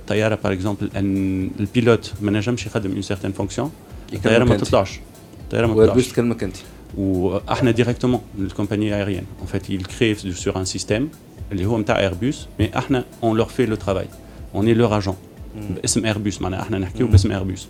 طياره 0.08 0.40
باغ 0.44 0.54
اكزومبل 0.54 0.90
ان 0.96 1.50
البيلوت 1.60 2.14
ما 2.22 2.32
نجمش 2.32 2.66
يخدم 2.66 2.92
اون 2.92 3.02
سيغتان 3.02 3.32
فونكسيون 3.32 3.72
الطياره 4.14 4.44
ما 4.44 4.58
تطلعش 4.58 5.00
الطياره 5.44 5.68
ما 5.68 5.86
تطلعش 5.86 6.08
تكلمك 6.08 6.44
انت 6.44 6.56
وإحنا 6.98 7.72
ديريكتومون 7.72 8.22
الكومباني 8.40 8.96
ايريان 8.96 9.24
اون 9.40 9.48
فيت 9.48 9.70
يل 9.70 9.84
كري 9.84 10.16
سور 10.16 10.58
ان 10.58 10.66
سيستيم 10.66 11.10
اللي 11.52 11.66
هو 11.66 11.78
نتاع 11.78 12.00
ايربوس 12.00 12.48
مي 12.60 12.78
إحنا 12.78 13.06
اون 13.24 13.38
لور 13.38 13.46
في 13.46 13.66
لو 13.66 13.76
ترافاي 13.76 14.08
اون 14.56 14.68
اي 14.68 14.74
لور 14.74 14.98
اجون 14.98 15.16
باسم 15.56 16.06
ايربوس 16.06 16.42
معناها 16.42 16.62
إحنا 16.62 16.78
نحكيو 16.78 17.08
باسم 17.08 17.32
ايربوس 17.32 17.68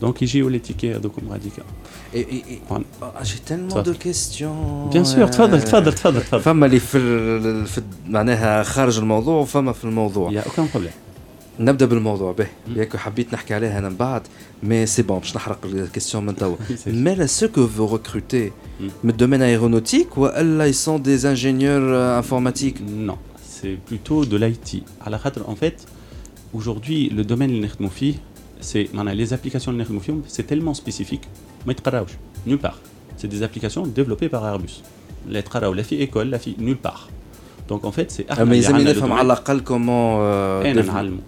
دونك 0.00 0.22
يجيو 0.22 0.48
لي 0.48 0.58
تيكي 0.58 0.94
هذوكم 0.94 1.28
غاديك 1.28 1.52
جي 3.22 3.38
تالمون 3.46 3.82
دو 3.82 3.94
كيستيون 3.94 4.90
بيان 4.92 5.04
سور 5.04 5.26
تفضل 5.26 5.62
تفضل 5.62 5.92
تفضل 5.92 6.22
تفضل 6.22 6.40
فما 6.40 6.66
اللي 6.66 6.80
في 6.80 7.82
معناها 8.08 8.62
خارج 8.62 8.98
الموضوع 8.98 9.40
وفما 9.40 9.72
في 9.72 9.84
الموضوع 9.84 10.32
يا 10.32 10.40
اوكان 10.40 10.68
بروبليم 10.72 10.92
نبدا 11.59 11.85
بالموضوع 11.85 12.31
به 12.31 12.47
ياك 12.75 12.97
حبيت 12.97 13.33
نحكي 13.33 13.53
عليها 13.53 13.79
انا 13.79 13.89
من 13.89 13.95
بعد 13.95 14.21
مي 14.63 14.85
سي 14.85 15.01
بون 15.01 15.19
باش 15.19 15.35
نحرق 15.35 15.59
الكيستيون 15.65 16.25
من 16.25 16.35
توا 16.35 16.55
Mais 16.87 17.15
là, 17.19 17.27
ceux 17.27 17.47
que 17.47 17.59
vous 17.59 17.87
recrutez, 17.87 18.51
Mm. 18.79 18.87
le 19.09 19.13
domaine 19.23 19.41
aéronautique 19.49 20.11
ou 20.17 20.25
là, 20.59 20.65
ils 20.73 20.79
sont 20.87 20.99
des 21.09 21.19
ingénieurs 21.33 21.87
euh, 22.01 22.19
informatiques 22.23 22.79
Non, 23.09 23.17
c'est 23.53 23.75
plutôt 23.89 24.19
de 24.31 24.35
l'IT. 24.41 24.69
À 25.05 25.09
la 25.13 25.17
khatre, 25.23 25.41
en 25.53 25.55
fait, 25.61 25.77
aujourd'hui, 26.53 27.09
le 27.09 27.23
domaine 27.23 27.49
اللي 27.49 27.61
نخدموا 27.67 27.89
فيه, 27.89 28.13
c'est 28.61 28.93
معناها 28.95 29.15
les 29.25 29.29
applications 29.29 29.67
اللي 29.67 29.83
نخدموا 29.83 30.01
فيهم, 30.01 30.23
c'est 30.29 30.43
tellement 30.53 30.73
spécifique, 30.73 31.25
ما 31.65 31.71
يتقراوش 31.71 32.09
nulle 32.47 32.57
part. 32.67 32.77
C'est 33.21 33.27
des 33.27 33.41
applications 33.43 33.83
développées 33.99 34.29
par 34.29 34.43
Airbus. 34.45 34.71
لا 35.27 35.39
يتقراو 35.39 35.73
لا 35.73 35.83
في 35.83 36.07
école 36.07 36.17
لا 36.17 36.37
في 36.37 36.53
nulle 36.59 36.87
part. 36.89 36.99
Donc 37.71 37.83
en 37.85 37.91
fait, 37.91 38.11
c'est 38.17 38.31
اما 38.31 38.41
اللي 38.43 38.57
يلزمني 38.57 38.77
عندنا 38.77 38.93
le 38.93 38.97
نفهم 38.97 39.09
domaine. 39.09 39.13
على 39.13 39.25
الاقل 39.25 39.59
كومون 39.59 40.21
انا 40.65 40.81
نعلموا. 40.81 41.19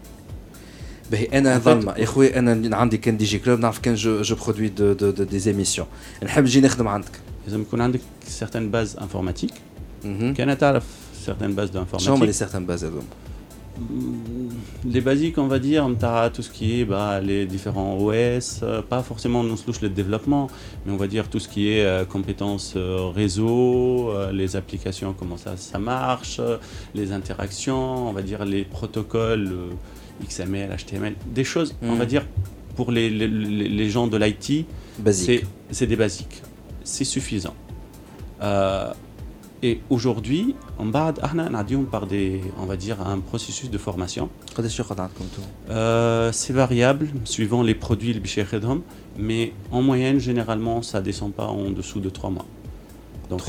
باهي 1.12 1.26
انا 1.26 1.56
En 1.58 1.62
fait- 1.62 1.64
ظلمه 1.64 1.94
يا 1.98 2.06
خويا 2.06 2.40
انا 2.40 2.76
عندي 2.78 2.98
كان 2.98 3.18
دي 3.18 3.26
جي 3.26 3.40
كلوب 3.40 3.60
نعرف 3.60 3.80
كان 3.80 3.96
جو 3.96 4.22
جو 4.22 4.36
برودوي 4.36 4.68
دو 4.70 4.94
دو 4.94 5.10
دو 5.12 5.24
دي 5.24 5.40
زيميسيون 5.40 5.88
نحب 6.24 6.44
نجي 6.44 6.62
نخدم 6.62 6.88
عندك 6.88 7.12
لازم 7.48 7.62
يكون 7.62 7.82
عندك 7.82 8.00
certaines 8.40 8.74
bases 8.76 9.00
informatiques. 9.00 9.56
مهم. 10.06 10.34
كان 10.34 10.58
تعرف 10.58 10.84
certaines 11.28 11.60
bases 11.60 11.98
شنو 11.98 12.16
هما 12.16 12.26
لي 12.26 12.32
d'informatique. 12.32 12.36
سيغتان 12.36 12.66
باز 12.66 12.84
هذوما 12.86 13.04
Les 14.96 15.02
basiques, 15.10 15.38
on 15.38 15.48
va 15.48 15.60
dire, 15.70 15.84
tu 16.00 16.06
as 16.06 16.30
tout 16.36 16.44
ce 16.48 16.52
qui 16.56 16.66
est 16.82 16.86
bah, 16.94 17.20
les 17.30 17.42
différents 17.56 17.94
OS, 18.08 18.48
euh, 18.64 18.82
pas 18.94 19.02
forcément 19.10 19.42
non 19.50 19.58
slouche 19.64 19.82
le 19.88 19.90
développement, 20.00 20.46
mais 20.84 20.92
on 20.96 21.00
va 21.04 21.08
dire 21.16 21.26
tout 21.34 21.40
ce 21.46 21.48
qui 21.54 21.64
est 21.76 21.86
euh, 21.86 22.04
compétences 22.16 22.74
euh, 22.76 23.10
réseau, 23.22 24.10
euh, 24.10 24.32
les 24.40 24.50
applications, 24.62 25.10
comment 25.20 25.38
ça, 25.46 25.52
ça 25.72 25.80
marche, 25.94 26.36
euh, 26.40 26.58
les 27.00 27.08
interactions, 27.20 27.86
on 28.10 28.14
va 28.18 28.22
dire 28.32 28.42
les 28.54 28.64
protocoles 28.78 29.50
euh, 29.52 29.72
XML, 30.23 30.71
HTML, 30.77 31.15
des 31.27 31.45
choses, 31.45 31.75
on 31.83 31.95
va 31.95 32.07
dire, 32.07 32.27
pour 32.77 32.91
les, 32.91 33.91
gens 33.91 34.07
de 34.07 34.17
l'IT, 34.17 34.67
c'est 35.71 35.87
des 35.87 35.97
basiques. 35.97 36.43
C'est 36.85 37.05
suffisant. 37.05 37.55
Euh, 38.43 38.93
et 39.63 39.81
aujourd'hui, 39.89 40.55
ah, 40.79 40.83
on 40.83 41.85
par 41.85 42.07
des, 42.07 42.43
on 42.61 42.67
va 42.67 42.77
dire, 42.77 43.01
un 43.01 43.19
processus 43.21 43.71
de 43.71 43.79
formation. 43.79 44.29
Euh, 45.71 46.33
c'est 46.33 46.53
variable 46.53 47.09
suivant 47.25 47.63
les 47.63 47.75
produits 47.75 48.13
le 48.13 48.21
mais 49.17 49.55
en 49.71 49.81
moyenne, 49.81 50.19
généralement, 50.19 50.83
ça 50.83 51.01
descend 51.01 51.33
pas 51.33 51.47
en 51.47 51.71
dessous 51.71 52.01
de 52.01 52.11
3 52.11 52.29
mois. 52.29 52.45
Donc, 53.31 53.41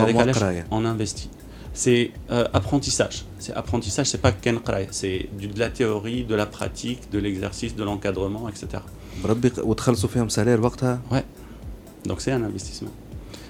on 0.71 0.85
investit. 0.85 1.29
C'est 1.75 2.11
euh, 2.31 2.45
apprentissage. 2.53 3.25
C'est 3.37 3.53
apprentissage, 3.53 4.07
c'est 4.07 4.21
pas 4.21 4.31
ken 4.31 4.59
c'est 4.91 5.29
de 5.39 5.59
la 5.59 5.69
théorie, 5.69 6.23
de 6.23 6.33
la 6.33 6.45
pratique, 6.45 7.11
de 7.11 7.19
l'exercice, 7.19 7.75
de 7.75 7.83
l'encadrement, 7.83 8.49
etc. 8.49 8.81
Ouais. 11.11 11.23
Donc 12.05 12.21
c'est 12.21 12.31
un 12.31 12.43
investissement. 12.43 12.91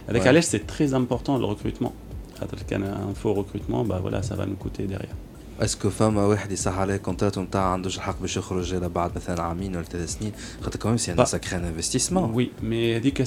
Avec 0.07 0.23
ouais. 0.23 0.41
c'est 0.41 0.67
très 0.67 0.93
important 0.93 1.37
le 1.37 1.45
recrutement. 1.45 1.93
Un 2.41 3.13
faux 3.13 3.33
recrutement, 3.33 3.85
bah 3.85 3.99
voilà, 4.01 4.21
ça 4.21 4.35
va 4.35 4.45
nous 4.45 4.55
coûter 4.55 4.83
derrière. 4.83 5.15
اسكو 5.60 5.90
فما 5.90 6.26
واحد 6.26 6.52
يصح 6.52 6.78
عليه 6.78 6.96
كونترات 6.96 7.38
نتاع 7.38 7.62
عندوش 7.62 7.96
الحق 7.96 8.20
باش 8.20 8.36
يخرج 8.36 8.74
بعد 8.74 9.16
مثلا 9.16 9.42
عامين 9.42 9.76
ولا 9.76 9.84
ثلاث 9.84 10.18
سنين 10.18 10.32
خاطر 10.62 10.78
كمان 10.78 10.96
سي 10.96 11.12
ان 11.12 11.24
ساكري 11.24 11.56
انفستيسمون 11.56 12.34
Oui, 12.34 12.62
mais 12.62 12.96
هذيك 12.96 13.22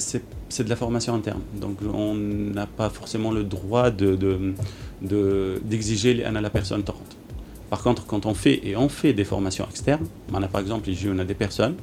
c'est 0.48 0.64
de 0.64 0.68
la 0.68 0.76
formation 0.76 1.14
interne. 1.14 1.42
Donc 1.60 1.76
on 1.82 2.14
n'a 2.14 2.66
pas 2.66 2.90
forcément 2.90 3.32
le 3.32 3.44
droit 3.44 3.90
de 3.90 4.10
de 5.02 5.60
d'exiger 5.70 6.14
de, 6.14 6.22
la 6.46 6.50
personne 6.50 6.82
torrente. 6.82 7.14
Par 7.70 7.80
contre, 7.82 8.02
quand 8.06 8.26
on 8.26 8.34
fait 8.34 8.58
et 8.68 8.76
on 8.76 8.88
fait 8.88 9.12
des 9.20 9.26
formations 9.32 9.66
externes, 9.72 10.06
on 10.32 10.42
a 10.42 10.48
par 10.48 10.60
exemple 10.64 10.88
ici 10.90 11.06
on 11.16 11.18
a 11.24 11.26
des 11.32 11.38
personnes, 11.46 11.76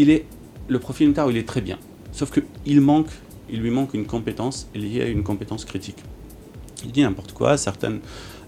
il 0.00 0.08
est 0.10 0.24
le 0.74 0.78
profil 0.78 1.04
interne 1.10 1.30
il 1.34 1.38
est 1.42 1.48
très 1.52 1.62
bien, 1.68 1.78
sauf 2.18 2.28
que 2.34 2.40
il 2.72 2.80
manque 2.80 3.12
il 3.52 3.58
lui 3.64 3.72
manque 3.78 3.92
une 4.00 4.06
compétence 4.14 4.58
liée 4.82 5.02
à 5.06 5.08
une 5.16 5.24
compétence 5.30 5.64
critique. 5.70 6.00
Il 6.84 6.90
dit 6.90 7.02
n'importe 7.02 7.32
quoi, 7.38 7.50
certains 7.68 7.96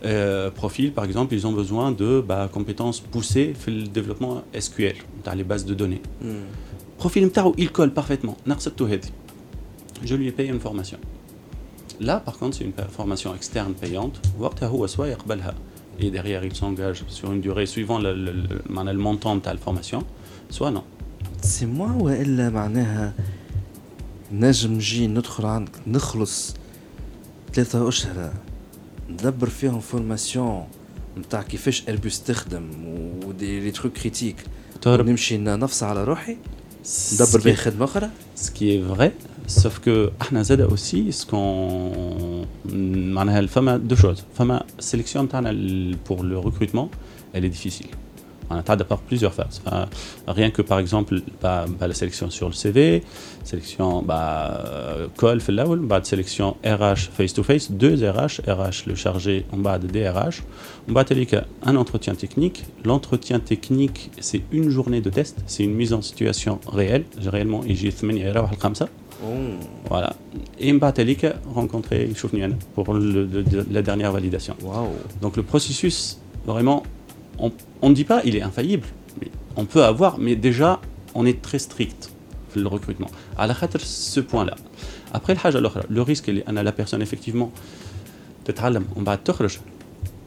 euh, 0.04 0.50
profils, 0.50 0.92
par 0.92 1.04
exemple, 1.04 1.34
ils 1.34 1.46
ont 1.46 1.52
besoin 1.52 1.92
de 1.92 2.22
bah, 2.26 2.48
compétences 2.52 3.00
poussées 3.00 3.54
dans 3.66 3.72
le 3.72 3.86
développement 3.86 4.42
SQL, 4.58 4.96
dans 5.24 5.32
les 5.32 5.44
bases 5.44 5.64
de 5.64 5.74
données. 5.74 6.02
Mm. 6.20 6.28
Profil 6.98 7.30
où 7.44 7.54
il 7.56 7.70
colle 7.70 7.92
parfaitement. 7.92 8.36
Je 10.04 10.14
lui 10.14 10.28
ai 10.28 10.32
payé 10.32 10.50
une 10.50 10.60
formation. 10.60 10.98
Là, 12.00 12.20
par 12.20 12.38
contre, 12.38 12.56
c'est 12.56 12.64
une 12.64 12.72
formation 12.90 13.34
externe 13.34 13.74
payante. 13.74 14.20
Et 16.00 16.10
derrière, 16.10 16.44
il 16.44 16.54
s'engage 16.54 17.04
sur 17.08 17.32
une 17.32 17.40
durée 17.40 17.66
suivant 17.66 17.98
le, 17.98 18.14
le, 18.14 18.32
le, 18.32 18.92
le 18.92 18.98
montant 18.98 19.36
de 19.36 19.42
la 19.44 19.56
formation, 19.56 20.04
soit 20.50 20.70
non. 20.70 20.84
C'est 21.40 21.66
moi 21.66 21.90
ou 21.98 22.08
elle, 22.08 22.52
نجم 24.32 24.72
نجي 24.72 25.06
ندخل 25.06 25.46
عندك 25.46 25.72
نخلص 25.86 26.54
ثلاثة 27.52 27.88
أشهر 27.88 28.32
ندبر 29.10 29.48
فيهم 29.48 29.80
فورماسيون 29.80 30.64
نتاع 31.18 31.42
كيفاش 31.42 31.88
اربوس 31.88 32.22
تخدم 32.22 32.70
ودي 33.26 33.60
لي 33.60 33.70
تروك 33.70 33.92
كريتيك 33.92 34.36
نمشي 34.86 35.38
نفصل 35.38 35.86
على 35.86 36.04
روحي 36.04 36.36
ندبر 37.12 37.40
بيه 37.44 37.54
خدمة 37.54 37.84
أخرى 37.84 38.10
سكي 38.36 38.88
فري 38.88 39.12
سوف 39.46 39.78
كو 39.78 40.08
احنا 40.22 40.42
زاد 40.42 40.60
اوسي 40.60 41.12
سكون 41.12 42.46
معناها 43.14 43.46
فما 43.46 43.76
دو 43.76 43.96
شوز 43.96 44.22
فما 44.38 44.64
السيليكسيون 44.78 45.28
تاعنا 45.28 45.50
بور 46.08 46.22
لو 46.22 46.40
ريكروتمون 46.40 46.88
elle 47.34 47.44
est 47.44 47.54
difficile 47.56 47.88
on 48.49 48.55
a 48.55 48.63
par 48.85 48.99
plusieurs 48.99 49.33
phases. 49.33 49.61
rien 50.27 50.51
que 50.51 50.61
par 50.61 50.79
exemple 50.79 51.21
bah, 51.41 51.65
bah, 51.79 51.87
la 51.87 51.93
sélection 51.93 52.29
sur 52.29 52.47
le 52.47 52.53
CV, 52.53 53.03
sélection 53.43 54.01
bah, 54.01 54.63
call, 55.17 55.39
bah, 55.79 56.01
sélection 56.03 56.57
RH 56.65 57.09
face-to-face, 57.13 57.71
deux 57.71 57.95
RH, 58.09 58.41
RH 58.47 58.87
le 58.87 58.95
chargé 58.95 59.45
en 59.51 59.57
bas 59.57 59.79
de 59.79 59.87
DRH. 59.87 60.43
On 60.87 60.93
va 60.93 61.03
un 61.63 61.75
entretien 61.75 62.15
technique. 62.15 62.65
L'entretien 62.83 63.39
technique, 63.39 64.11
c'est 64.19 64.41
une 64.51 64.69
journée 64.69 65.01
de 65.01 65.09
test, 65.09 65.37
c'est 65.45 65.63
une 65.63 65.75
mise 65.75 65.93
en 65.93 66.01
situation 66.01 66.59
réelle. 66.71 67.03
Réellement, 67.25 67.61
il 68.15 68.21
y 68.21 68.27
comme 68.57 68.75
ça. 68.75 68.87
Voilà. 69.87 70.15
Et 70.59 70.71
Mbatelika 70.71 71.35
rencontrer 71.53 72.09
pour 72.73 72.93
la 72.93 73.81
dernière 73.81 74.11
validation. 74.11 74.55
Donc 75.21 75.37
le 75.37 75.43
processus, 75.43 76.19
vraiment, 76.45 76.83
on 77.39 77.89
ne 77.89 77.93
dit 77.93 78.03
pas 78.03 78.21
il 78.25 78.35
est 78.35 78.41
infaillible, 78.41 78.87
mais 79.21 79.29
on 79.55 79.65
peut 79.65 79.83
avoir, 79.83 80.17
mais 80.19 80.35
déjà, 80.35 80.79
on 81.15 81.25
est 81.25 81.41
très 81.41 81.59
strict 81.59 82.11
le 82.55 82.67
recrutement. 82.67 83.09
À 83.37 83.47
la 83.47 83.55
ce 83.79 84.19
point-là. 84.19 84.55
Après, 85.13 85.35
le 85.89 86.01
risque, 86.01 86.29
est 86.29 86.43
la 86.51 86.71
personne, 86.71 87.01
effectivement, 87.01 87.51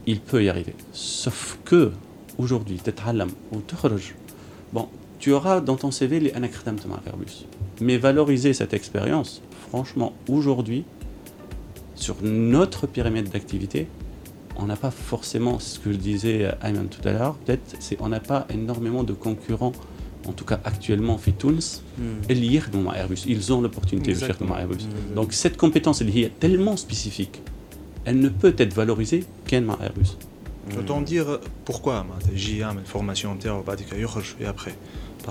il 0.05 0.19
peut 0.19 0.43
y 0.43 0.49
arriver. 0.49 0.75
Sauf 0.91 1.57
que, 1.65 1.91
aujourd'hui, 2.37 2.79
bon, 4.73 4.87
tu 5.19 5.31
auras 5.31 5.61
dans 5.61 5.75
ton 5.75 5.91
CV 5.91 6.19
les 6.19 6.33
anacrédams 6.33 6.75
de 6.75 7.09
Airbus. 7.09 7.45
Mais 7.81 7.97
valoriser 7.97 8.53
cette 8.53 8.73
expérience, 8.73 9.41
franchement, 9.69 10.13
aujourd'hui, 10.29 10.83
sur 11.95 12.15
notre 12.21 12.87
périmètre 12.87 13.31
d'activité, 13.31 13.87
on 14.55 14.65
n'a 14.65 14.75
pas 14.75 14.91
forcément, 14.91 15.59
ce 15.59 15.79
que 15.79 15.91
je 15.91 15.97
disais 15.97 16.45
à 16.45 16.69
Ayman 16.69 16.87
tout 16.87 17.07
à 17.07 17.11
l'heure, 17.11 17.35
peut-être, 17.35 17.75
c'est 17.79 17.97
on 17.99 18.09
n'a 18.09 18.19
pas 18.19 18.47
énormément 18.53 19.03
de 19.03 19.13
concurrents, 19.13 19.73
en 20.27 20.31
tout 20.31 20.45
cas 20.45 20.59
actuellement, 20.63 21.17
fait 21.17 21.37
Tunis, 21.37 21.83
hmm. 21.97 22.03
et 22.29 22.93
Airbus. 22.93 23.23
Ils 23.27 23.51
ont 23.53 23.61
l'opportunité 23.61 24.13
de 24.13 24.17
faire 24.17 24.37
comme 24.37 24.51
Airbus. 24.51 24.85
Hmm. 24.85 25.15
Donc 25.15 25.33
cette 25.33 25.57
compétence, 25.57 26.01
elle 26.01 26.17
est 26.17 26.39
tellement 26.39 26.77
spécifique, 26.77 27.41
elle 28.05 28.19
ne 28.19 28.29
peut 28.29 28.55
être 28.57 28.73
valorisée 28.73 29.25
qu'en 29.49 29.79
Airbus. 29.81 30.17
Peut-on 30.69 31.01
dire 31.01 31.39
pourquoi 31.65 32.05
J'ai 32.33 32.63
une 32.63 32.85
formation 32.85 33.37
et 34.39 34.45
après 34.45 34.75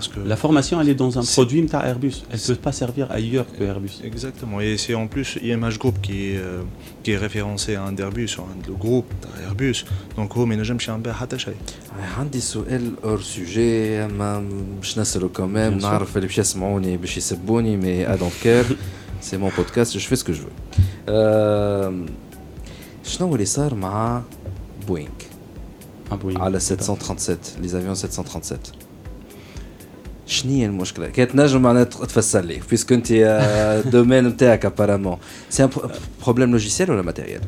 que 0.06 0.20
la 0.20 0.36
formation, 0.36 0.80
elle 0.80 0.90
est 0.90 1.02
dans 1.06 1.18
un 1.18 1.24
produit 1.24 1.66
Airbus. 1.74 2.18
Elle 2.30 2.40
ne 2.40 2.48
peut 2.54 2.62
pas 2.70 2.72
servir 2.72 3.12
ailleurs 3.12 3.48
que 3.56 3.64
Airbus. 3.64 3.96
Exactement. 4.04 4.62
Et 4.62 4.78
c'est 4.78 4.94
en 4.94 5.08
plus 5.08 5.40
IMH 5.42 5.78
Group 5.80 5.98
qui 6.06 6.18
est, 6.32 6.38
euh, 6.38 6.62
qui 7.02 7.12
est 7.14 7.18
référencé 7.18 7.76
à 7.76 7.84
un 7.84 7.94
d'Airbus, 7.98 8.32
le 8.68 8.74
groupe 8.74 9.12
Airbus. 9.46 9.86
Donc, 10.16 10.30
oh, 10.38 10.46
mais 10.46 10.56
nous, 10.56 10.64
j'aime 10.64 10.78
un 10.90 11.00
peu 11.00 11.12
attaché. 11.26 11.54
عندي 12.18 12.40
سؤال 12.40 12.94
اور 13.04 13.22
سوجي 13.22 14.08
ما 14.08 14.50
باش 14.80 15.00
نسالو 15.00 15.30
كمان 15.30 15.78
نعرف 15.78 16.18
اللي 16.18 16.28
باش 16.28 16.38
يسمعوني 16.38 16.98
باش 16.98 17.18
يسبوني 17.18 17.78
مي 17.78 18.08
ا 18.08 18.16
دونت 18.16 18.34
كير 18.44 18.66
سي 19.22 19.38
مون 19.38 19.52
بودكاست 19.58 19.98
جو 19.98 20.00
في 20.00 20.16
سكو 20.16 20.34
جو 20.34 20.44
شنو 23.04 23.34
اللي 23.34 23.46
صار 23.46 23.76
مع 23.76 24.22
بوينغ 24.88 25.10
على 26.12 26.60
737 26.60 27.62
لي 27.62 27.68
زافيون 27.68 27.96
737 27.96 28.81
شنو 30.32 30.52
هي 30.52 30.66
المشكله 30.66 31.08
كانت 31.08 31.36
نجم 31.36 31.62
معناها 31.62 31.84
تفسر 31.84 32.42
لي 32.42 32.60
بيسكو 32.70 32.94
انت 32.94 33.08
الدومين 33.86 34.28
نتاعك 34.28 34.66
ابارامون 34.66 35.18
سي 35.50 35.64
ان 35.64 35.70
بروبليم 36.24 36.52
لوجيسيال 36.52 36.92
ولا 36.92 37.02
ماتيريال 37.02 37.42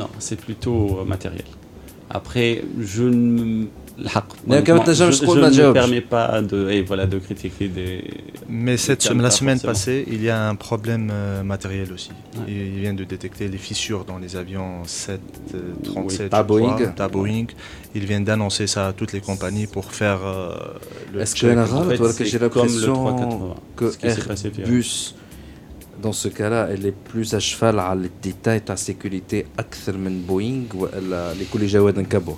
Non, 0.00 0.10
c'est 0.26 0.40
plutôt 0.46 1.04
matériel. 1.04 1.48
Après, 2.18 2.50
je 2.94 3.04
ne 3.04 3.66
mais 3.97 4.63
je 4.65 5.61
ne 5.61 5.71
permets 5.71 6.01
pas 6.01 6.41
de, 6.41 6.69
et 6.69 6.81
voilà, 6.81 7.05
de 7.05 7.19
critiquer 7.19 7.67
des. 7.67 8.03
Mais 8.49 8.77
cette, 8.77 9.07
la 9.09 9.29
semaine 9.29 9.59
passée, 9.59 10.03
il 10.07 10.23
y 10.23 10.29
a 10.29 10.47
un 10.49 10.55
problème 10.55 11.09
euh, 11.11 11.43
matériel 11.43 11.93
aussi. 11.93 12.09
Ouais. 12.35 12.43
Il 12.47 12.79
vient 12.79 12.93
de 12.93 13.03
détecter 13.03 13.47
les 13.47 13.57
fissures 13.57 14.03
dans 14.05 14.17
les 14.17 14.35
avions 14.35 14.83
737. 14.85 16.21
Euh, 16.21 16.29
pas 16.29 17.07
Boeing. 17.07 17.47
Ils 17.95 18.05
viennent 18.05 18.23
d'annoncer 18.23 18.65
ça 18.65 18.87
à 18.87 18.93
toutes 18.93 19.13
les 19.13 19.21
compagnies 19.21 19.67
pour 19.67 19.91
faire 19.91 20.19
euh, 20.25 20.55
le. 21.13 21.21
Est-ce 21.21 21.35
que 21.35 21.41
général, 21.41 21.73
en 21.73 21.83
fait, 21.83 22.25
j'ai 22.25 22.39
l'impression 22.39 23.55
que 23.75 23.91
Airbus 24.03 25.15
dans 26.01 26.11
ce 26.11 26.27
cas-là, 26.27 26.67
elle 26.69 26.85
est 26.85 26.91
plus 26.91 27.33
à 27.33 27.39
cheval 27.39 27.79
à 27.79 27.95
les 27.95 28.09
détails 28.21 28.59
de 28.59 28.67
la 28.67 28.75
sécurité 28.75 29.45
que 29.57 29.91
Boeing 29.91 30.63
ou 30.73 30.85
les 31.39 31.45
collèges 31.45 31.73
d'un 31.73 32.03
cabot 32.03 32.37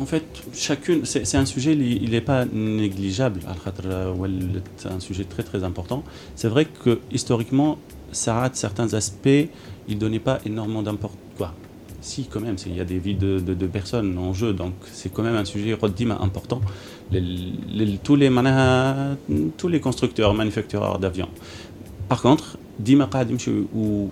en 0.00 0.06
fait, 0.06 0.24
chacune, 0.54 1.04
c'est 1.04 1.36
un 1.36 1.44
sujet, 1.44 1.72
il 1.74 2.10
n'est 2.10 2.20
pas 2.20 2.44
négligeable, 2.44 3.40
c'est 4.76 4.88
un 4.88 5.00
sujet 5.00 5.24
très 5.24 5.42
très 5.42 5.64
important. 5.64 6.04
C'est 6.34 6.48
vrai 6.48 6.66
que 6.66 7.00
historiquement, 7.10 7.78
ça 8.12 8.34
rate 8.34 8.56
certains 8.56 8.94
aspects, 8.94 9.28
il 9.88 9.94
ne 9.94 10.00
donnait 10.00 10.20
pas 10.20 10.38
énormément 10.44 10.82
d'importance. 10.82 11.18
Si, 12.02 12.26
quand 12.26 12.40
même, 12.40 12.54
il 12.66 12.76
y 12.76 12.80
a 12.80 12.84
des 12.84 12.98
vies 12.98 13.16
de, 13.16 13.66
personnes 13.66 14.16
en 14.16 14.32
jeu, 14.32 14.52
donc 14.52 14.74
c'est 14.92 15.12
quand 15.12 15.24
même 15.24 15.34
un 15.34 15.44
sujet 15.44 15.76
important. 16.20 16.60
Tous, 17.10 18.16
les, 18.16 18.30
tous 19.56 19.68
les 19.68 19.80
constructeurs, 19.80 20.32
manufacturiers 20.34 20.98
d'avions, 21.00 21.28
باغ 22.09 22.21
كونتر 22.21 22.45
ديما 22.79 23.05
قاعد 23.05 23.31
يمشي 23.31 23.51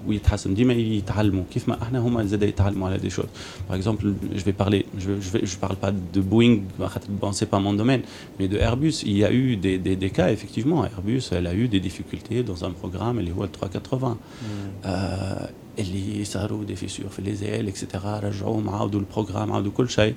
ويتحسن 0.07 0.53
ديما 0.53 0.73
يتعلموا 0.73 1.43
كيف 1.53 1.69
ما 1.69 1.83
احنا 1.83 1.99
هما 1.99 2.25
زاد 2.25 2.43
يتعلموا 2.43 2.87
على 2.87 2.97
دي 2.97 3.09
شوز 3.09 3.25
باغ 3.69 3.77
اكزومبل 3.77 4.15
جو 4.33 4.39
في 4.39 4.51
بارلي 4.51 4.83
جو 4.99 5.19
في 5.19 5.45
جو 5.45 5.57
بارل 5.61 5.75
با 5.83 5.89
دو 6.13 6.21
بوينغ 6.21 6.59
bon 7.21 7.31
c'est 7.31 7.49
pas 7.55 7.59
mon 7.59 7.73
domaine 7.81 8.01
mais 8.39 8.47
de 8.53 8.57
Airbus 8.57 8.95
il 9.03 9.17
y 9.17 9.25
a 9.25 9.31
eu 9.31 9.55
des, 9.65 9.77
des, 9.85 9.95
des 10.03 10.11
cas 10.17 10.29
effectivement 10.37 10.79
Airbus 10.85 11.23
elle 11.31 11.47
a 11.47 11.53
eu 11.53 11.67
des 11.67 11.79
difficultés 11.79 12.43
dans 12.43 12.65
un 12.65 12.71
programme 12.71 13.19
اللي 13.19 13.31
هو 13.31 13.45
380 13.45 14.17
آه 14.85 15.49
اللي 15.79 16.25
صاروا 16.25 16.63
دي 16.63 16.75
فيسور 16.75 17.09
في 17.09 17.21
لي 17.21 17.35
زيل 17.35 17.67
اكسيتيرا 17.67 18.19
رجعوهم 18.19 18.69
عاودوا 18.69 18.99
البروغرام 18.99 19.51
عاودوا 19.51 19.71
كل 19.71 19.89
شيء 19.89 20.15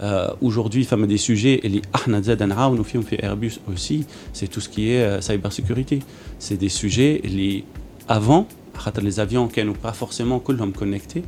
اجوردي 0.00 0.84
فما 0.84 1.06
دي 1.06 1.16
سوجي 1.16 1.58
اللي 1.58 1.82
احنا 1.94 2.20
زاد 2.20 2.42
نعاونوا 2.42 2.84
فيهم 2.84 3.02
في 3.02 3.22
ايربوس 3.22 3.58
اوسي 3.68 4.04
سي 4.32 4.46
تو 4.46 4.60
سكي 4.60 5.20
سايبر 5.20 5.50
سيكوريتي 5.50 6.00
سي 6.38 6.56
دي 6.56 6.68
سوجي 6.68 7.16
اللي 7.16 7.64
افون 8.08 8.44
خاطر 8.76 9.02
لي 9.02 9.22
افيون 9.22 9.48
كانوا 9.48 9.74
با 9.84 9.90
فورسيمون 9.90 10.38
كلهم 10.38 10.72
كونيكتي 10.72 11.22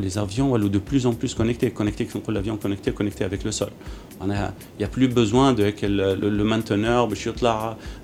les 0.00 0.18
avions 0.18 0.52
sont 0.52 0.68
de 0.68 0.78
plus 0.78 1.06
en 1.06 1.12
plus 1.12 1.34
connectés. 1.34 1.70
Connectés, 1.70 2.06
l'avion 2.28 2.56
connecté, 2.56 2.92
connecté 2.92 3.24
avec 3.24 3.44
le 3.44 3.52
sol. 3.52 3.70
Il 4.20 4.28
n'y 4.78 4.84
a 4.84 4.88
plus 4.88 5.08
besoin 5.08 5.52
de 5.52 5.70
que 5.70 5.86
le, 5.86 6.14
le, 6.14 6.28
le 6.30 6.44
mainteneur, 6.44 7.08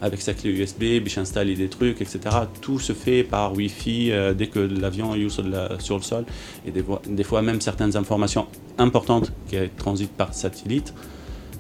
avec 0.01 0.21
sa 0.21 0.35
clé 0.35 0.51
USB, 0.51 1.03
installer 1.17 1.55
des 1.55 1.69
trucs, 1.69 2.01
etc. 2.01 2.21
Tout 2.61 2.79
se 2.79 2.93
fait 2.93 3.23
par 3.23 3.55
Wi-Fi 3.55 4.11
euh, 4.11 4.35
dès 4.35 4.49
que 4.49 4.59
l'avion 4.59 5.15
est 5.15 5.29
sur, 5.29 5.45
sur, 5.79 5.97
le 5.97 6.03
sol. 6.03 6.25
Et 6.67 6.71
des, 6.71 6.85
des, 7.07 7.25
fois, 7.25 7.43
même 7.43 7.61
certaines 7.61 7.97
informations 7.97 8.47
importantes 8.79 9.33
qui 9.49 9.57
transitent 9.77 10.17
par 10.17 10.35
satellite, 10.35 10.93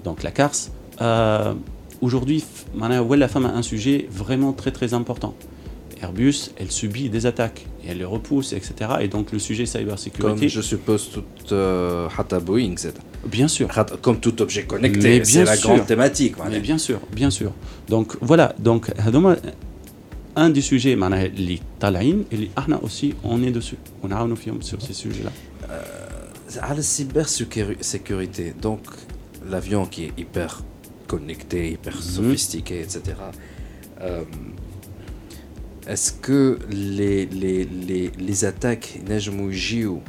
donc 0.04 0.22
la 0.22 0.30
CARS. 0.30 0.70
Euh, 1.00 1.54
Aujourd'hui, 2.00 2.44
la 3.18 3.28
femme 3.28 3.46
a 3.46 3.50
un 3.50 3.62
sujet 3.62 4.06
vraiment 4.10 4.52
très 4.52 4.70
très 4.70 4.94
important. 4.94 5.34
Airbus, 6.02 6.50
elle 6.56 6.70
subit 6.70 7.08
des 7.08 7.26
attaques 7.26 7.66
et 7.84 7.90
elle 7.90 7.98
les 7.98 8.04
repousse, 8.04 8.52
etc. 8.52 8.90
Et 9.00 9.08
donc 9.08 9.32
le 9.32 9.38
sujet 9.38 9.66
cybersécurité. 9.66 10.40
Comme 10.40 10.48
je 10.48 10.60
suppose 10.60 11.10
toute 11.10 11.52
euh, 11.52 12.08
Boeing, 12.44 12.74
c'est 12.76 12.94
Bien 13.26 13.48
sûr. 13.48 13.68
Comme 14.00 14.20
tout 14.20 14.40
objet 14.40 14.64
connecté, 14.64 15.24
c'est 15.24 15.44
la 15.44 15.56
grande 15.56 15.86
thématique. 15.86 16.36
Mais 16.50 16.60
bien 16.60 16.78
sûr, 16.78 17.00
bien 17.12 17.30
sûr. 17.30 17.52
Donc 17.88 18.16
voilà, 18.20 18.54
donc 18.58 18.90
un 20.36 20.50
des 20.50 20.60
sujets, 20.60 20.96
les 21.36 21.60
talaïn, 21.80 22.24
et 22.30 22.36
les 22.36 22.50
aussi, 22.82 23.14
on 23.24 23.42
est 23.42 23.50
dessus. 23.50 23.76
On 24.02 24.10
a 24.12 24.16
un 24.16 24.36
film 24.36 24.62
sur 24.62 24.80
ces 24.80 24.92
sujets-là. 24.92 25.32
Euh, 25.70 25.82
à 26.62 26.74
la 26.74 26.82
cybersécurité, 26.82 28.54
donc 28.60 28.80
l'avion 29.50 29.84
qui 29.86 30.04
est 30.04 30.12
hyper 30.16 30.62
connecté, 31.06 31.72
hyper 31.72 31.96
mhm. 31.96 32.02
sophistiqué, 32.02 32.80
etc. 32.80 33.02
Euh, 34.00 34.22
est-ce 35.87 36.11
que 36.13 36.59
les, 36.71 37.25
les, 37.25 37.65
les, 37.65 38.11
les 38.19 38.45
attaques 38.45 38.99
نجموا 39.09 39.51
يجيو 39.51 39.99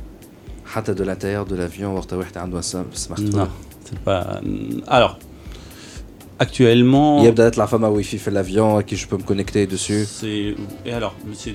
حتى 0.67 0.95
de 0.95 1.03
l'intérieur 1.05 1.47
de 1.47 1.57
l'avion 1.57 1.83
وقت 1.85 2.13
واحد 2.13 2.39
عنده 2.39 2.61
smartphone 2.63 3.35
Non, 3.35 3.49
c'est 3.85 3.99
pas 4.05 4.41
alors 4.87 5.19
actuellement 6.41 7.25
يبدا 7.25 7.47
يطلع 7.47 7.67
فما 7.67 7.89
wifi 8.03 8.19
في 8.19 8.31
l'avion 8.31 8.83
qui 8.83 8.97
je 8.97 9.07
peux 9.07 9.17
me 9.17 9.23
connecter 9.23 9.67
dessus 9.67 10.05
c'est 10.05 10.55
et 10.87 10.93
alors 10.93 11.15
c'est 11.33 11.55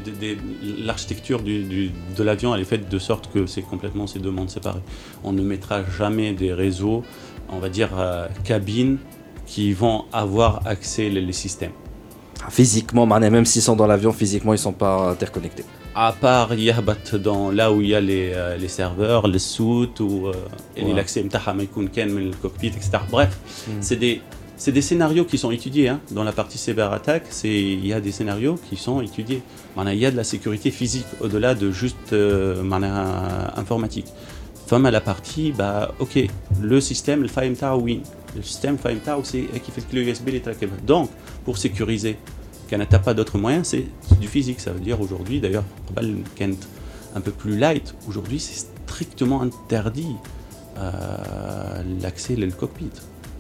l'architecture 0.90 1.42
du, 1.42 1.64
du, 1.64 1.92
de 2.18 2.24
l'avion 2.24 2.56
elle 2.56 2.62
est 2.62 2.72
faite 2.76 2.88
de 2.90 3.00
sorte 3.00 3.26
que 3.34 3.46
c'est 3.46 3.62
complètement 3.62 4.08
ces 4.08 4.20
deux 4.20 4.32
mondes 4.32 4.50
séparés 4.50 4.84
on 5.24 5.34
ne 5.34 5.42
mettra 5.42 5.78
jamais 6.00 6.32
des 6.34 6.54
réseaux 6.54 7.04
on 7.50 7.60
va 7.60 7.70
dire 7.70 7.90
euh, 7.98 8.28
cabines 8.44 8.98
qui 9.46 9.74
vont 9.74 10.06
avoir 10.14 10.52
accès 10.74 11.10
les, 11.10 11.22
les 11.30 11.38
systèmes 11.46 11.76
Physiquement, 12.51 13.07
même 13.07 13.45
s'ils 13.45 13.63
sont 13.63 13.77
dans 13.77 13.87
l'avion, 13.87 14.13
physiquement, 14.13 14.53
ils 14.53 14.57
ne 14.57 14.63
sont 14.63 14.73
pas 14.73 15.11
interconnectés. 15.11 15.65
À 15.95 16.13
part 16.13 16.51
dans 17.15 17.51
là 17.51 17.73
où 17.73 17.81
il 17.81 17.89
y 17.89 17.95
a 17.95 18.01
les, 18.01 18.33
euh, 18.35 18.57
les 18.57 18.69
serveurs, 18.69 19.27
les 19.29 19.39
soutes, 19.39 20.01
ou 20.01 20.27
euh, 20.27 20.33
l'accès 20.95 21.23
le 21.23 22.31
cockpit, 22.43 22.69
etc. 22.69 22.91
Bref, 23.11 23.39
hmm. 23.69 23.73
c'est 23.81 23.97
des, 23.97 24.21
des 24.67 24.83
scénarios 24.83 25.25
qui 25.25 25.39
sont 25.39 25.51
étudiés. 25.51 25.89
Hein. 25.89 26.01
Dans 26.11 26.25
la 26.25 26.33
partie 26.33 26.59
cyberattaque, 26.59 27.27
il 27.45 27.87
y 27.87 27.93
a 27.93 28.01
des 28.01 28.13
scénarios 28.13 28.59
qui 28.69 28.77
sont 28.77 29.01
étudiés. 29.01 29.43
Il 29.77 29.95
y 29.95 30.07
a 30.07 30.11
de 30.11 30.17
la 30.17 30.25
sécurité 30.25 30.71
physique 30.71 31.07
au-delà 31.21 31.55
de 31.55 31.71
juste 31.71 32.13
euh, 32.13 32.63
informatique. 33.57 34.07
Femme 34.67 34.87
à 34.87 34.91
la 34.91 35.01
partie, 35.01 35.53
bah, 35.53 35.93
ok, 35.99 36.19
le 36.63 36.81
système, 36.81 37.23
le 37.23 37.29
FimeTow, 37.29 37.79
oui. 37.81 38.01
Le 38.37 38.43
système 38.43 38.79
FimeTow, 38.79 39.23
c'est 39.23 39.47
qui 39.63 39.71
fait 39.71 39.81
que 39.81 39.95
le 39.95 40.03
USB 40.03 40.29
est 40.31 40.49
Donc, 40.85 41.11
pour 41.45 41.59
sécuriser, 41.59 42.17
qu'elle 42.69 42.81
n'a 42.81 42.87
pas 42.87 43.15
d'autres 43.15 43.39
moyens, 43.39 43.69
c'est 43.69 43.87
du 44.21 44.29
physique. 44.29 44.61
Ça 44.61 44.73
veut 44.73 44.81
dire 44.81 45.01
aujourd'hui, 45.01 45.41
d'ailleurs, 45.41 45.65
un 47.15 47.21
peu 47.21 47.31
plus 47.31 47.57
light, 47.57 47.95
aujourd'hui, 48.09 48.41
c'est 48.41 48.67
strictement 48.87 49.43
interdit 49.43 50.17
euh, 50.79 51.83
l'accès 52.01 52.37
au 52.37 52.51
cockpit. 52.51 52.91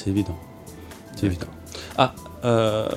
c'est 0.00 0.10
évident. 0.10 0.38
C'est 1.16 1.26
évident. 1.26 1.46
Ah, 1.98 2.14
euh, 2.44 2.88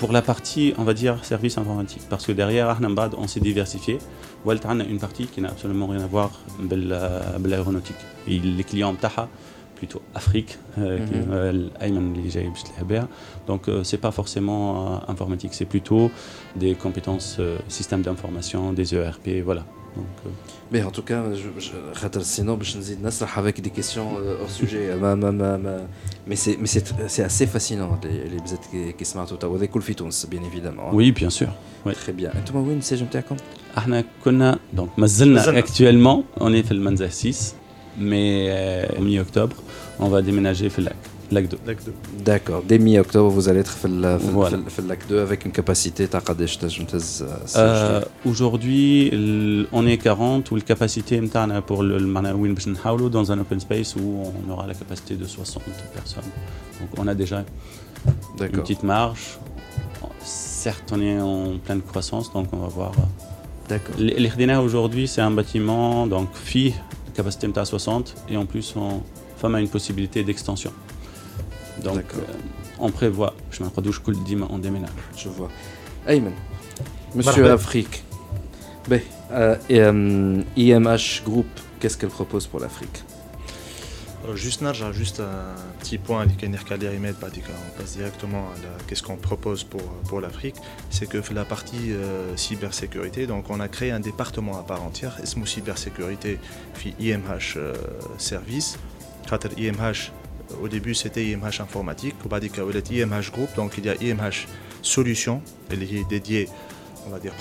pour 0.00 0.10
la 0.12 0.22
partie, 0.22 0.74
on 0.78 0.84
va 0.84 0.94
dire, 0.94 1.24
service 1.24 1.56
informatique, 1.58 2.02
parce 2.10 2.26
que 2.26 2.32
derrière 2.32 2.68
Ahnambad, 2.68 3.14
on 3.16 3.28
s'est 3.28 3.40
diversifié. 3.40 3.98
Waltan 4.44 4.80
a 4.80 4.84
une 4.84 4.98
partie 4.98 5.26
qui 5.26 5.40
n'a 5.40 5.48
absolument 5.48 5.86
rien 5.86 6.02
à 6.02 6.06
voir 6.06 6.30
avec 6.58 7.50
l'aéronautique. 7.50 7.96
Les 8.26 8.64
clients 8.64 8.94
Taha, 8.94 9.28
plutôt 9.76 10.02
Afrique, 10.14 10.58
euh, 10.78 10.98
mhm. 10.98 11.70
donc 13.46 13.68
euh, 13.68 13.84
c'est 13.84 13.98
pas 13.98 14.10
forcément 14.12 15.00
informatique, 15.08 15.52
c'est 15.52 15.64
plutôt 15.64 16.10
des 16.56 16.74
compétences 16.74 17.40
système 17.68 18.02
d'information, 18.02 18.72
des 18.72 18.94
ERP, 18.94 19.42
voilà. 19.44 19.64
Donc, 19.95 20.05
euh... 20.25 20.29
Mais 20.71 20.83
en 20.83 20.91
tout 20.91 21.01
cas, 21.01 21.21
je, 21.33 21.49
je, 21.65 22.19
sinon, 22.21 22.57
je 22.61 22.77
nous 22.77 23.07
نسرح 23.07 23.37
avec 23.37 23.61
des 23.61 23.71
questions 23.71 24.09
euh, 24.19 24.41
hors 24.41 24.49
sujet. 24.49 24.95
ma, 25.01 25.15
ma, 25.15 25.31
ma, 25.31 25.57
mais 26.27 26.35
c'est 26.35 26.57
mais 26.61 26.67
c'est 26.67 27.23
assez 27.23 27.47
fascinant 27.47 27.99
les 28.03 28.29
les 28.29 28.41
بزاف 28.41 28.59
qui 28.97 29.03
سمعت 29.03 29.43
وهذا 29.43 29.65
كل 29.65 29.81
في 29.81 29.93
تونس 29.93 30.27
bien 30.31 30.43
évidemment. 30.43 30.93
Oui, 30.93 31.11
bien 31.11 31.29
sûr. 31.29 31.49
Oui. 31.85 31.93
Très 31.93 32.13
bien. 32.21 32.35
انتم 32.35 32.67
وين 32.67 32.77
السجن 32.77 33.05
نتاعكم؟ 33.05 33.35
احنا 33.77 34.03
كنا 34.25 34.59
دونك 34.73 34.89
مازلنا 34.97 35.61
actuellement 35.61 36.23
on 36.39 36.49
est 36.53 36.65
في 36.65 36.71
المنزه 36.71 37.07
6 37.07 37.55
mais 37.99 38.47
euh, 38.49 38.99
mi-octobre 39.01 39.55
on 39.99 40.07
va 40.07 40.21
déménager 40.21 40.67
في 40.69 40.79
اللاك 40.79 40.95
Lac 41.30 41.48
2. 41.48 41.58
Lac 41.66 41.84
2. 41.84 41.92
D'accord. 42.24 42.62
Dès 42.66 42.78
mi-octobre, 42.78 43.28
vous 43.28 43.48
allez 43.48 43.60
être 43.60 43.76
le 43.88 44.16
voilà. 44.16 44.58
Lac 44.86 45.06
2 45.08 45.18
avec 45.18 45.44
une 45.44 45.52
capacité 45.52 46.06
euh, 47.56 48.00
Aujourd'hui, 48.24 49.66
on 49.72 49.86
est 49.86 49.98
40 49.98 50.50
ou 50.50 50.56
la 50.56 50.62
capacité 50.62 51.20
pour 51.66 51.82
le 51.82 51.98
Manawin 52.00 52.54
dans 53.10 53.32
un 53.32 53.38
open 53.40 53.60
space 53.60 53.96
où 53.96 54.22
on 54.46 54.50
aura 54.52 54.66
la 54.66 54.74
capacité 54.74 55.14
de 55.16 55.24
60 55.24 55.62
personnes. 55.92 56.24
Donc 56.80 56.90
on 56.98 57.06
a 57.06 57.14
déjà 57.14 57.44
une 58.40 58.48
petite 58.48 58.82
marge. 58.82 59.38
Certes, 60.20 60.92
on 60.92 61.00
est 61.00 61.20
en 61.20 61.58
pleine 61.58 61.82
croissance, 61.82 62.32
donc 62.32 62.48
on 62.52 62.58
va 62.58 62.68
voir. 62.68 62.92
D'accord. 63.68 63.94
L'Irdina 63.98 64.62
aujourd'hui, 64.62 65.08
c'est 65.08 65.20
un 65.20 65.30
bâtiment, 65.30 66.06
donc 66.06 66.28
FI, 66.34 66.74
capacité 67.14 67.48
à 67.56 67.64
60, 67.64 68.14
et 68.28 68.36
en 68.36 68.46
plus, 68.46 68.74
on, 68.76 69.00
femme 69.36 69.54
a 69.54 69.60
une 69.60 69.68
possibilité 69.68 70.22
d'extension. 70.22 70.72
Donc, 71.82 72.04
euh, 72.14 72.20
on 72.78 72.90
prévoit. 72.90 73.34
Je 73.50 73.62
m'en 73.62 73.70
crois 73.70 73.82
on 74.50 74.58
déménage. 74.58 74.90
Je 75.16 75.28
vois. 75.28 75.50
Ayman, 76.06 76.32
Monsieur 77.14 77.50
Afrique. 77.50 78.04
Ben, 78.88 79.00
euh, 79.32 79.56
euh, 79.70 80.42
IMH 80.56 81.22
Group, 81.24 81.46
qu'est-ce 81.80 81.96
qu'elle 81.96 82.10
propose 82.10 82.46
pour 82.46 82.60
l'Afrique? 82.60 83.02
Juste 84.34 84.62
Narja, 84.62 84.90
juste 84.90 85.20
un 85.20 85.54
petit 85.80 85.98
point 85.98 86.22
à 86.22 86.26
on 87.52 87.78
passe 87.78 87.96
directement 87.96 88.38
à 88.38 88.82
qu'est-ce 88.86 89.02
qu'on 89.02 89.16
propose 89.16 89.64
pour, 89.64 89.82
pour 90.08 90.22
l'Afrique. 90.22 90.54
C'est 90.88 91.06
que 91.06 91.18
la 91.34 91.44
partie 91.44 91.92
cybersécurité, 92.34 93.26
donc 93.26 93.50
on 93.50 93.60
a 93.60 93.68
créé 93.68 93.90
un 93.90 94.00
département 94.00 94.58
à 94.58 94.62
part 94.62 94.82
entière, 94.82 95.18
ESMO 95.22 95.44
Cybersécurité, 95.44 96.38
IMH 97.00 97.58
Service. 98.16 98.78
IMH 99.58 100.10
au 100.62 100.68
début, 100.68 100.94
c'était 100.94 101.24
IMH 101.24 101.60
informatique. 101.60 102.14
IMH 103.02 103.30
Group. 103.32 103.48
Donc, 103.56 103.78
il 103.78 103.86
y 103.86 103.88
a 103.88 103.94
IMH 103.94 104.46
Solutions, 104.82 105.40
elle 105.70 105.82
est 105.82 106.08
dédiée 106.08 106.48
on 107.06 107.10
va 107.10 107.18
dire 107.18 107.32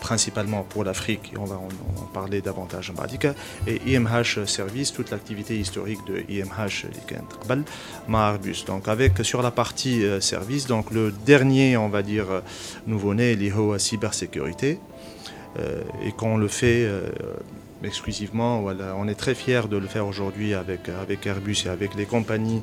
principalement 0.00 0.64
pour 0.64 0.84
l'Afrique, 0.84 1.32
on 1.38 1.44
va 1.44 1.56
en, 1.56 1.68
parler 2.12 2.40
davantage 2.40 2.90
en 2.90 2.94
Badika, 2.94 3.34
et 3.66 3.80
IMH 3.86 4.46
Service, 4.46 4.92
toute 4.92 5.10
l'activité 5.10 5.56
historique 5.58 6.00
de 6.06 6.24
IMH 6.28 6.86
Airbus. 8.30 8.64
Donc 8.66 8.88
avec 8.88 9.18
sur 9.24 9.42
la 9.42 9.50
partie 9.50 10.04
euh, 10.04 10.20
service, 10.20 10.66
donc 10.66 10.90
le 10.90 11.12
dernier, 11.24 11.76
on 11.76 11.88
va 11.88 12.02
dire, 12.02 12.26
nouveau-né, 12.86 13.36
l'IHO 13.36 13.78
cybersécurité, 13.78 14.80
euh, 15.58 15.80
et 16.02 16.12
qu'on 16.12 16.36
le 16.36 16.48
fait 16.48 16.84
euh, 16.84 17.08
exclusivement. 17.84 18.60
Voilà. 18.60 18.94
On 18.96 19.08
est 19.08 19.14
très 19.14 19.34
fiers 19.34 19.68
de 19.70 19.76
le 19.76 19.86
faire 19.86 20.06
aujourd'hui 20.06 20.54
avec, 20.54 20.88
avec 20.88 21.26
Airbus 21.26 21.64
et 21.66 21.68
avec 21.68 21.94
les 21.94 22.06
compagnies 22.06 22.62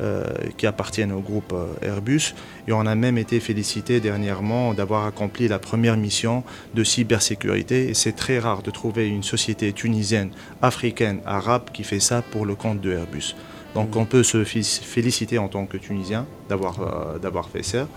euh, 0.00 0.24
qui 0.56 0.66
appartiennent 0.66 1.12
au 1.12 1.20
groupe 1.20 1.52
euh, 1.52 1.66
Airbus. 1.82 2.34
Et 2.68 2.72
on 2.72 2.86
a 2.86 2.94
même 2.94 3.18
été 3.18 3.40
félicité 3.40 4.00
dernièrement 4.00 4.74
d'avoir 4.74 5.06
accompli 5.06 5.48
la 5.48 5.58
première 5.58 5.96
mission 5.96 6.44
de 6.74 6.84
cybersécurité. 6.84 7.88
Et 7.88 7.94
c'est 7.94 8.12
très 8.12 8.38
rare 8.38 8.62
de 8.62 8.70
trouver 8.70 9.08
une 9.08 9.22
société 9.22 9.72
tunisienne, 9.72 10.30
africaine, 10.62 11.20
arabe 11.26 11.70
qui 11.72 11.84
fait 11.84 12.00
ça 12.00 12.22
pour 12.22 12.46
le 12.46 12.54
compte 12.54 12.80
de 12.80 12.92
Airbus. 12.92 13.34
Donc 13.74 13.94
mmh. 13.94 13.98
on 13.98 14.04
peut 14.04 14.22
se 14.22 14.44
féliciter 14.44 15.38
en 15.38 15.48
tant 15.48 15.66
que 15.66 15.76
Tunisien 15.76 16.26
d'avoir 16.48 16.80
euh, 16.80 17.42
fait 17.52 17.62
ça, 17.62 17.88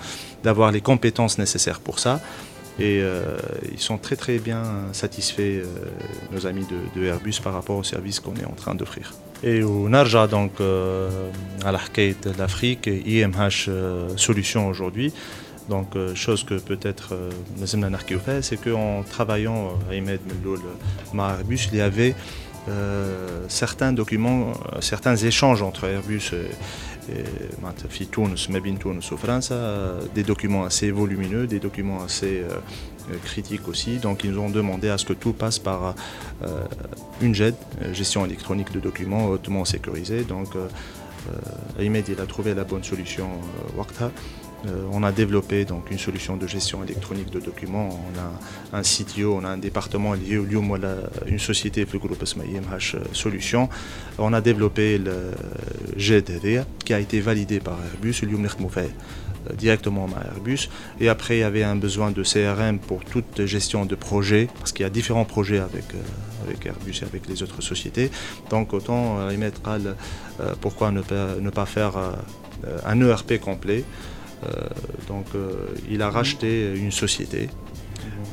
d'avoir 0.43 0.71
les 0.71 0.81
compétences 0.81 1.37
nécessaires 1.37 1.79
pour 1.79 1.99
ça. 1.99 2.19
Et 2.79 2.99
euh, 3.01 3.37
ils 3.71 3.79
sont 3.79 3.97
très 3.97 4.15
très 4.15 4.37
bien 4.37 4.63
satisfaits, 4.91 5.41
euh, 5.41 5.65
nos 6.31 6.45
amis 6.45 6.65
de, 6.95 7.03
Airbus, 7.03 7.39
par 7.43 7.53
rapport 7.53 7.77
au 7.77 7.83
service 7.83 8.19
qu'on 8.19 8.35
est 8.35 8.45
en 8.45 8.53
train 8.55 8.75
d'offrir. 8.75 9.13
Et 9.43 9.63
au 9.63 9.89
Narja, 9.89 10.27
donc 10.27 10.53
euh, 10.59 11.09
à 11.65 11.71
l'arcade 11.71 12.15
de 12.23 12.31
l'Afrique, 12.37 12.87
IMH 12.87 13.69
Solutions 14.15 14.67
aujourd'hui. 14.67 15.13
Donc, 15.69 15.97
chose 16.15 16.43
que 16.45 16.53
peut-être 16.53 17.13
euh, 17.13 17.29
fait, 18.19 18.41
c'est 18.41 18.57
qu'en 18.57 19.03
travaillant 19.03 19.77
à 19.89 19.95
Imed 19.95 20.21
Airbus, 21.29 21.67
il 21.71 21.77
y 21.77 21.81
avait 21.81 22.15
certains 23.47 23.93
documents, 23.93 24.51
certains 24.81 25.15
échanges 25.15 25.61
entre 25.61 25.85
Airbus 25.85 26.31
des 30.13 30.23
documents 30.23 30.65
assez 30.65 30.91
volumineux, 30.91 31.47
des 31.47 31.59
documents 31.59 32.03
assez 32.03 32.41
euh, 32.41 32.49
euh, 33.11 33.17
critiques 33.23 33.67
aussi. 33.67 33.97
Donc 33.97 34.23
ils 34.23 34.31
nous 34.31 34.39
ont 34.39 34.49
demandé 34.49 34.89
à 34.89 34.97
ce 34.97 35.05
que 35.05 35.13
tout 35.13 35.33
passe 35.33 35.59
par 35.59 35.95
euh, 36.43 36.63
une 37.21 37.33
GED, 37.33 37.55
gestion 37.93 38.25
électronique 38.25 38.71
de 38.71 38.79
documents 38.79 39.27
hautement 39.27 39.65
sécurisée. 39.65 40.23
Donc 40.23 40.49
Ahmed 41.77 42.07
il 42.07 42.21
a 42.21 42.25
trouvé 42.25 42.53
la 42.53 42.63
bonne 42.63 42.83
solution 42.83 43.27
Wakta 43.75 44.11
on 44.91 45.03
a 45.03 45.11
développé 45.11 45.65
donc 45.65 45.91
une 45.91 45.99
solution 45.99 46.35
de 46.35 46.47
gestion 46.47 46.83
électronique 46.83 47.29
de 47.29 47.39
documents. 47.39 47.89
On 47.89 48.75
a 48.75 48.79
un 48.79 48.81
CTO, 48.81 49.35
on 49.35 49.43
a 49.43 49.49
un 49.49 49.57
département 49.57 50.13
lié 50.13 50.37
au 50.37 50.45
une 51.27 51.39
société 51.39 51.85
plus 51.85 51.99
groupe 51.99 52.23
euh, 52.23 52.99
Solutions. 53.13 53.69
On 54.17 54.33
a 54.33 54.41
développé 54.41 54.97
le 54.97 55.31
GDD 55.95 56.63
qui 56.83 56.93
a 56.93 56.99
été 56.99 57.19
validé 57.19 57.59
par 57.59 57.77
Airbus, 57.93 58.15
euh, 58.23 59.53
directement 59.53 60.07
à 60.07 60.25
Airbus. 60.25 60.69
Et 60.99 61.09
après, 61.09 61.37
il 61.37 61.41
y 61.41 61.43
avait 61.43 61.63
un 61.63 61.75
besoin 61.75 62.11
de 62.11 62.23
CRM 62.23 62.79
pour 62.79 63.05
toute 63.05 63.45
gestion 63.45 63.85
de 63.85 63.95
projet, 63.95 64.49
parce 64.59 64.71
qu'il 64.71 64.83
y 64.83 64.87
a 64.87 64.89
différents 64.89 65.25
projets 65.25 65.59
avec, 65.59 65.85
Airbus 66.65 66.99
et 67.01 67.05
avec 67.05 67.27
les 67.27 67.43
autres 67.43 67.61
sociétés. 67.61 68.09
Donc 68.49 68.73
autant 68.73 69.29
y 69.29 69.37
pourquoi 70.61 70.91
ne 70.91 71.01
pas, 71.01 71.35
ne 71.39 71.49
pas 71.49 71.65
faire 71.65 71.93
un 72.85 73.01
ERP 73.01 73.39
complet 73.39 73.83
euh, 73.83 74.16
donc 75.07 75.25
euh, 75.35 75.51
il 75.89 76.01
a 76.01 76.09
racheté 76.09 76.73
une 76.75 76.91
société. 76.91 77.49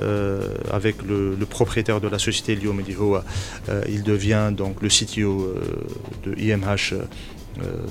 Euh, 0.02 0.56
avec 0.72 0.96
le, 1.02 1.36
propriétaire 1.48 2.00
de 2.00 2.08
la 2.08 2.18
société 2.18 2.56
Lio 2.56 2.72
Mediho, 2.72 3.18
il 3.88 4.02
devient 4.02 4.50
donc 4.50 4.82
le 4.82 4.88
CTO 4.88 5.54
de 6.24 6.34
IMH 6.36 6.94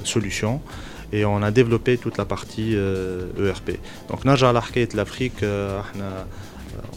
Solutions 0.04 0.60
et 1.14 1.24
on 1.24 1.42
a 1.42 1.52
développé 1.52 1.98
toute 1.98 2.18
la 2.18 2.26
partie 2.26 2.74
ERP. 2.74 3.70
E 3.70 3.78
donc 4.10 4.26
Naja 4.26 4.52
l'Afrique, 4.52 5.46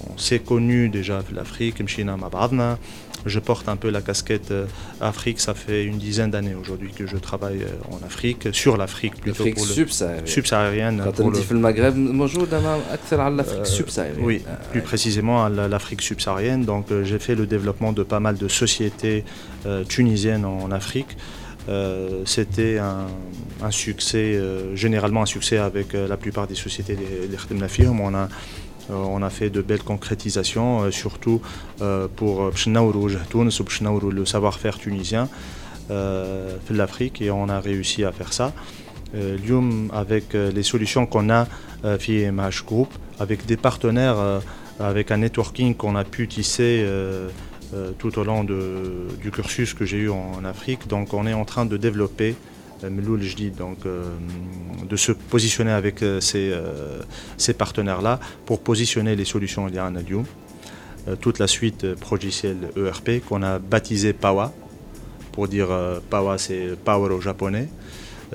on 0.09 0.19
s'est 0.19 0.39
connu 0.39 0.89
déjà 0.89 1.23
l'Afrique, 1.33 1.81
Mchina 1.81 2.17
Mabadna, 2.17 2.79
je 3.27 3.41
porte 3.41 3.69
un 3.69 3.77
peu 3.77 3.91
la 3.91 4.01
casquette 4.01 4.53
euh, 4.53 4.67
Afrique. 5.01 5.41
Ça 5.41 5.55
fait 5.55 5.85
une 5.85 5.99
dizaine 5.99 6.31
d'années 6.31 6.55
aujourd'hui 6.55 6.93
que 6.93 7.07
je 7.07 7.17
travaille 7.17 7.63
euh, 7.63 7.95
en 7.95 8.05
Afrique, 8.07 8.49
sur 8.53 8.77
l'Afrique 8.77 9.17
plutôt. 9.21 9.45
L'Afrique 9.45 9.67
subsaharienne. 9.67 10.27
Subsaharienne. 10.27 11.03
Pour 11.15 11.31
le... 11.31 11.41
le 11.51 11.59
Maghreb, 11.59 11.97
l'Afrique 13.37 13.61
euh, 13.61 13.65
subsaharienne. 13.65 14.21
Oui, 14.21 14.43
plus 14.71 14.81
précisément 14.81 15.49
l'Afrique 15.49 16.03
subsaharienne. 16.03 16.65
Donc 16.65 16.87
j'ai 17.03 17.19
fait 17.19 17.35
le 17.35 17.47
développement 17.47 17.93
de 17.93 18.03
pas 18.03 18.21
mal 18.21 18.37
de 18.37 18.49
sociétés 18.49 19.25
tunisiennes 19.89 20.45
en 20.45 20.71
Afrique. 20.71 21.17
c'était 22.25 22.79
un, 22.79 23.71
succès, 23.71 24.41
généralement 24.75 25.23
un 25.23 25.27
succès 25.27 25.59
avec 25.59 25.95
la 25.95 26.17
plupart 26.17 26.47
des 26.47 26.55
sociétés 26.55 26.97
les, 26.97 27.27
les 27.29 27.89
On 27.89 28.15
a 28.15 28.29
euh, 28.29 28.29
on 28.91 29.23
a 29.23 29.31
fait 29.31 29.51
de 29.51 29.63
belles 29.63 29.83
concrétisations, 29.83 30.83
euh, 30.83 30.91
surtout 30.91 31.41
euh, 31.81 32.09
pour 32.15 32.51
le 34.11 34.25
savoir-faire 34.25 34.79
tunisien 34.79 35.29
de 35.89 36.75
l'Afrique 36.75 37.23
et 37.23 37.31
on 37.31 37.49
a 37.49 37.61
réussi 37.61 38.05
à 38.05 38.11
faire 38.11 38.33
ça. 38.33 38.53
Lium, 39.15 39.89
avec 39.95 40.33
les 40.35 40.65
solutions 40.65 41.07
qu'on 41.07 41.31
a 41.31 41.47
via 41.85 42.33
MH 42.33 42.65
Group, 42.67 42.89
avec 43.21 43.47
des 43.47 43.57
partenaires, 43.57 44.17
avec 44.81 45.13
un 45.13 45.19
networking 45.19 45.77
qu'on 45.77 45.95
a 45.95 46.03
pu 46.03 46.27
tisser 46.27 46.85
tout 48.01 48.19
au 48.19 48.25
long 48.25 48.43
du 48.43 49.31
cursus 49.31 49.75
que 49.75 49.85
j'ai 49.85 49.99
eu 49.99 50.11
en 50.11 50.45
Afrique. 50.45 50.89
Donc 50.89 51.15
on 51.15 51.25
est 51.29 51.35
en 51.35 51.45
train 51.45 51.67
de 51.67 51.77
développer 51.77 52.35
donc 52.83 53.79
euh, 53.87 54.03
de 54.89 54.97
se 54.97 55.13
positionner 55.13 55.73
avec 55.73 56.03
euh, 56.03 56.21
ces, 56.21 56.51
euh, 56.53 57.53
partenaires-là 57.57 58.21
pour 58.45 58.61
positionner 58.61 59.17
les 59.17 59.25
solutions 59.25 59.67
liées 59.67 59.79
à 59.79 59.87
Anadium. 59.87 60.25
toute 61.21 61.39
la 61.39 61.47
suite 61.47 61.95
progicielle 61.95 62.69
ERP 62.77 63.25
qu'on 63.27 63.43
a 63.43 63.59
baptisé 63.59 64.13
PAWA, 64.13 64.53
pour 65.33 65.47
dire 65.49 65.69
PAWA 66.11 66.37
c'est 66.37 66.77
Power 66.85 67.15
au 67.15 67.21
japonais, 67.21 67.69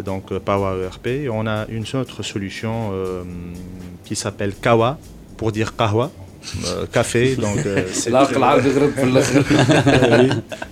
donc 0.06 0.32
PAWA 0.38 0.78
ERP. 0.86 1.30
On 1.30 1.48
a 1.48 1.68
une 1.68 1.84
autre 1.96 2.24
solution 2.24 2.94
qui 4.06 4.16
s'appelle 4.16 4.54
KAWA, 4.56 4.98
pour 5.36 5.52
dire 5.52 5.76
Kahwa, 5.76 6.12
café. 6.92 7.36
Donc, 7.36 7.60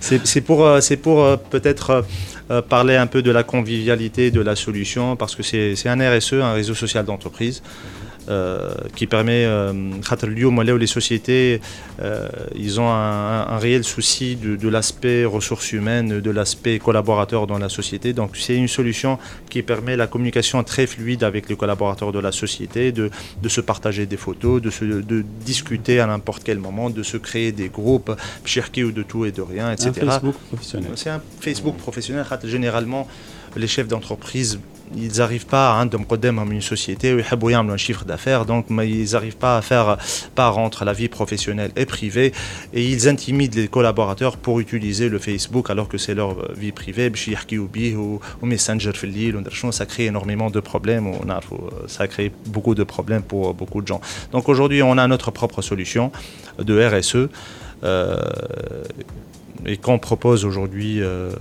c'est 0.00 0.40
pour, 0.40 0.68
c'est 0.80 0.96
pour 0.96 1.38
peut-être 1.50 2.04
euh, 2.50 2.62
parler 2.62 2.96
un 2.96 3.06
peu 3.06 3.22
de 3.22 3.30
la 3.30 3.44
convivialité 3.44 4.32
de 4.32 4.40
la 4.40 4.56
solution, 4.56 5.14
parce 5.14 5.36
que 5.36 5.42
c'est 5.44 5.88
un 5.88 6.18
RSE, 6.18 6.32
un 6.32 6.52
réseau 6.52 6.74
social 6.74 7.04
d'entreprise. 7.04 7.62
Euh, 8.28 8.74
qui 8.94 9.06
permet, 9.06 9.44
euh, 9.44 9.72
les 10.78 10.86
sociétés, 10.86 11.60
euh, 12.00 12.28
ils 12.54 12.78
ont 12.78 12.88
un, 12.88 13.58
réel 13.58 13.82
souci 13.82 14.36
de, 14.36 14.68
l'aspect 14.68 15.24
ressources 15.24 15.72
humaines, 15.72 16.20
de 16.20 16.30
l'aspect 16.30 16.78
collaborateur 16.78 17.46
dans 17.46 17.58
la 17.58 17.68
société. 17.68 18.12
Donc 18.12 18.36
c'est 18.36 18.56
une 18.56 18.68
solution 18.68 19.18
qui 19.48 19.62
permet 19.62 19.96
la 19.96 20.06
communication 20.06 20.62
très 20.62 20.86
fluide 20.86 21.24
avec 21.24 21.48
les 21.48 21.56
collaborateurs 21.56 22.12
de 22.12 22.18
la 22.18 22.30
société, 22.30 22.92
de, 22.92 23.10
de 23.42 23.48
se 23.48 23.60
partager 23.60 24.06
des 24.06 24.18
photos, 24.18 24.60
de, 24.60 24.70
se, 24.70 24.84
de 24.84 25.24
discuter 25.44 25.98
à 25.98 26.06
n'importe 26.06 26.44
quel 26.44 26.58
moment, 26.58 26.90
de 26.90 27.02
se 27.02 27.16
créer 27.16 27.52
des 27.52 27.68
groupes, 27.68 28.12
cherki 28.44 28.84
ou 28.84 28.92
de 28.92 29.02
tout 29.02 29.24
et 29.24 29.32
de 29.32 29.42
rien, 29.42 29.72
etc. 29.72 29.90
C'est 29.94 30.02
un 30.02 30.10
Facebook 30.10 30.36
professionnel. 30.48 30.90
C'est 30.94 31.10
un 31.10 31.22
Facebook 31.40 31.76
professionnel. 31.78 32.26
Généralement, 32.44 33.08
les 33.56 33.66
chefs 33.66 33.88
d'entreprise 33.88 34.60
ils 34.96 35.18
n'arrivent 35.18 35.46
pas 35.46 35.78
à 35.78 35.86
comme 35.86 36.52
une 36.52 36.60
société 36.60 37.14
où 37.14 37.18
ils 37.18 37.54
un 37.54 37.76
chiffre 37.76 38.04
d'affaires, 38.04 38.44
donc 38.44 38.66
ils 38.70 39.12
n'arrivent 39.12 39.36
pas 39.36 39.56
à 39.56 39.62
faire 39.62 39.98
part 40.34 40.58
entre 40.58 40.84
la 40.84 40.92
vie 40.92 41.08
professionnelle 41.08 41.70
et 41.76 41.86
privée, 41.86 42.32
et 42.72 42.88
ils 42.88 43.08
intimident 43.08 43.56
les 43.56 43.68
collaborateurs 43.68 44.36
pour 44.36 44.60
utiliser 44.60 45.08
le 45.08 45.18
Facebook 45.18 45.70
alors 45.70 45.88
que 45.88 45.98
c'est 45.98 46.14
leur 46.14 46.52
vie 46.52 46.72
privée, 46.72 47.10
ou, 47.96 48.20
Messenger, 48.42 48.92
ça 49.72 49.86
crée 49.86 50.06
énormément 50.06 50.50
de 50.50 50.60
problèmes, 50.60 51.12
ça 51.86 52.08
crée 52.08 52.32
beaucoup 52.46 52.74
de 52.74 52.84
problèmes 52.84 53.22
pour 53.22 53.54
beaucoup 53.54 53.82
de 53.82 53.86
gens. 53.86 54.00
Donc 54.32 54.48
aujourd'hui, 54.48 54.82
on 54.82 54.98
a 54.98 55.06
notre 55.06 55.30
propre 55.30 55.62
solution 55.62 56.10
de 56.58 56.84
RSE. 56.84 57.28
Euh, 57.82 58.20
et 59.65 59.77
qu'on 59.77 59.99
propose 59.99 60.45
aujourd'hui 60.45 61.01
euh, 61.01 61.31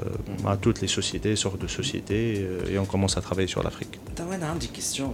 à 0.46 0.56
toutes 0.56 0.80
les 0.80 0.88
sociétés, 0.88 1.36
sortes 1.36 1.60
de 1.60 1.66
sociétés, 1.66 2.38
euh, 2.38 2.70
et 2.70 2.78
on 2.78 2.84
commence 2.84 3.16
à 3.16 3.20
travailler 3.20 3.48
sur 3.48 3.62
l'Afrique. 3.62 4.00
J'ai 4.16 4.22
une 4.22 4.72
question. 4.72 5.12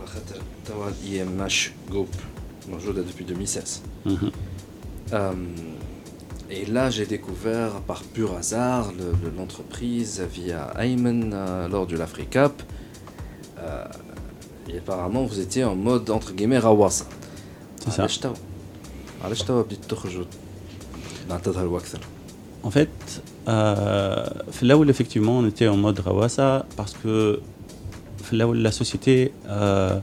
IMH 1.05 1.73
Group, 1.89 2.15
bonjour 2.69 2.95
depuis 2.95 3.25
2016. 3.25 3.83
Mhm. 4.05 4.31
Euh, 5.13 5.33
et 6.51 6.67
là, 6.67 6.91
j'ai 6.91 7.07
découvert 7.07 7.81
par 7.87 8.03
pur 8.03 8.37
hasard 8.37 8.93
l'entreprise 9.37 10.23
via 10.33 10.73
Ayman 10.79 11.35
lors 11.71 11.87
du 11.87 11.97
l'Afrique 11.97 12.31
Cup. 12.31 12.63
et 14.69 14.79
apparemment, 14.79 15.25
vous 15.25 15.41
étiez 15.41 15.65
en 15.65 15.75
mode 15.75 16.11
entre 16.11 16.33
guillemets 16.33 16.59
Rawasa. 16.59 17.07
C'est 17.83 17.93
ça. 17.93 18.07
علاش 19.25 19.43
توا 19.43 19.63
بديت 19.63 19.85
تخرجوا 19.85 20.25
تظهروا 21.45 21.79
اكثر 21.79 22.01
En 22.65 22.71
fait, 22.71 23.23
euh, 23.49 24.27
là 24.63 24.77
où 24.77 24.85
effectivement 24.85 25.39
on 25.39 25.47
était 25.47 25.69
en 25.69 25.77
mode 25.77 25.99
Rawasa, 26.01 26.67
parce 26.77 26.93
que 26.93 27.41
là 28.33 28.47
où 28.47 28.53
la 28.53 28.73
société, 28.73 29.33
euh, 29.49 29.99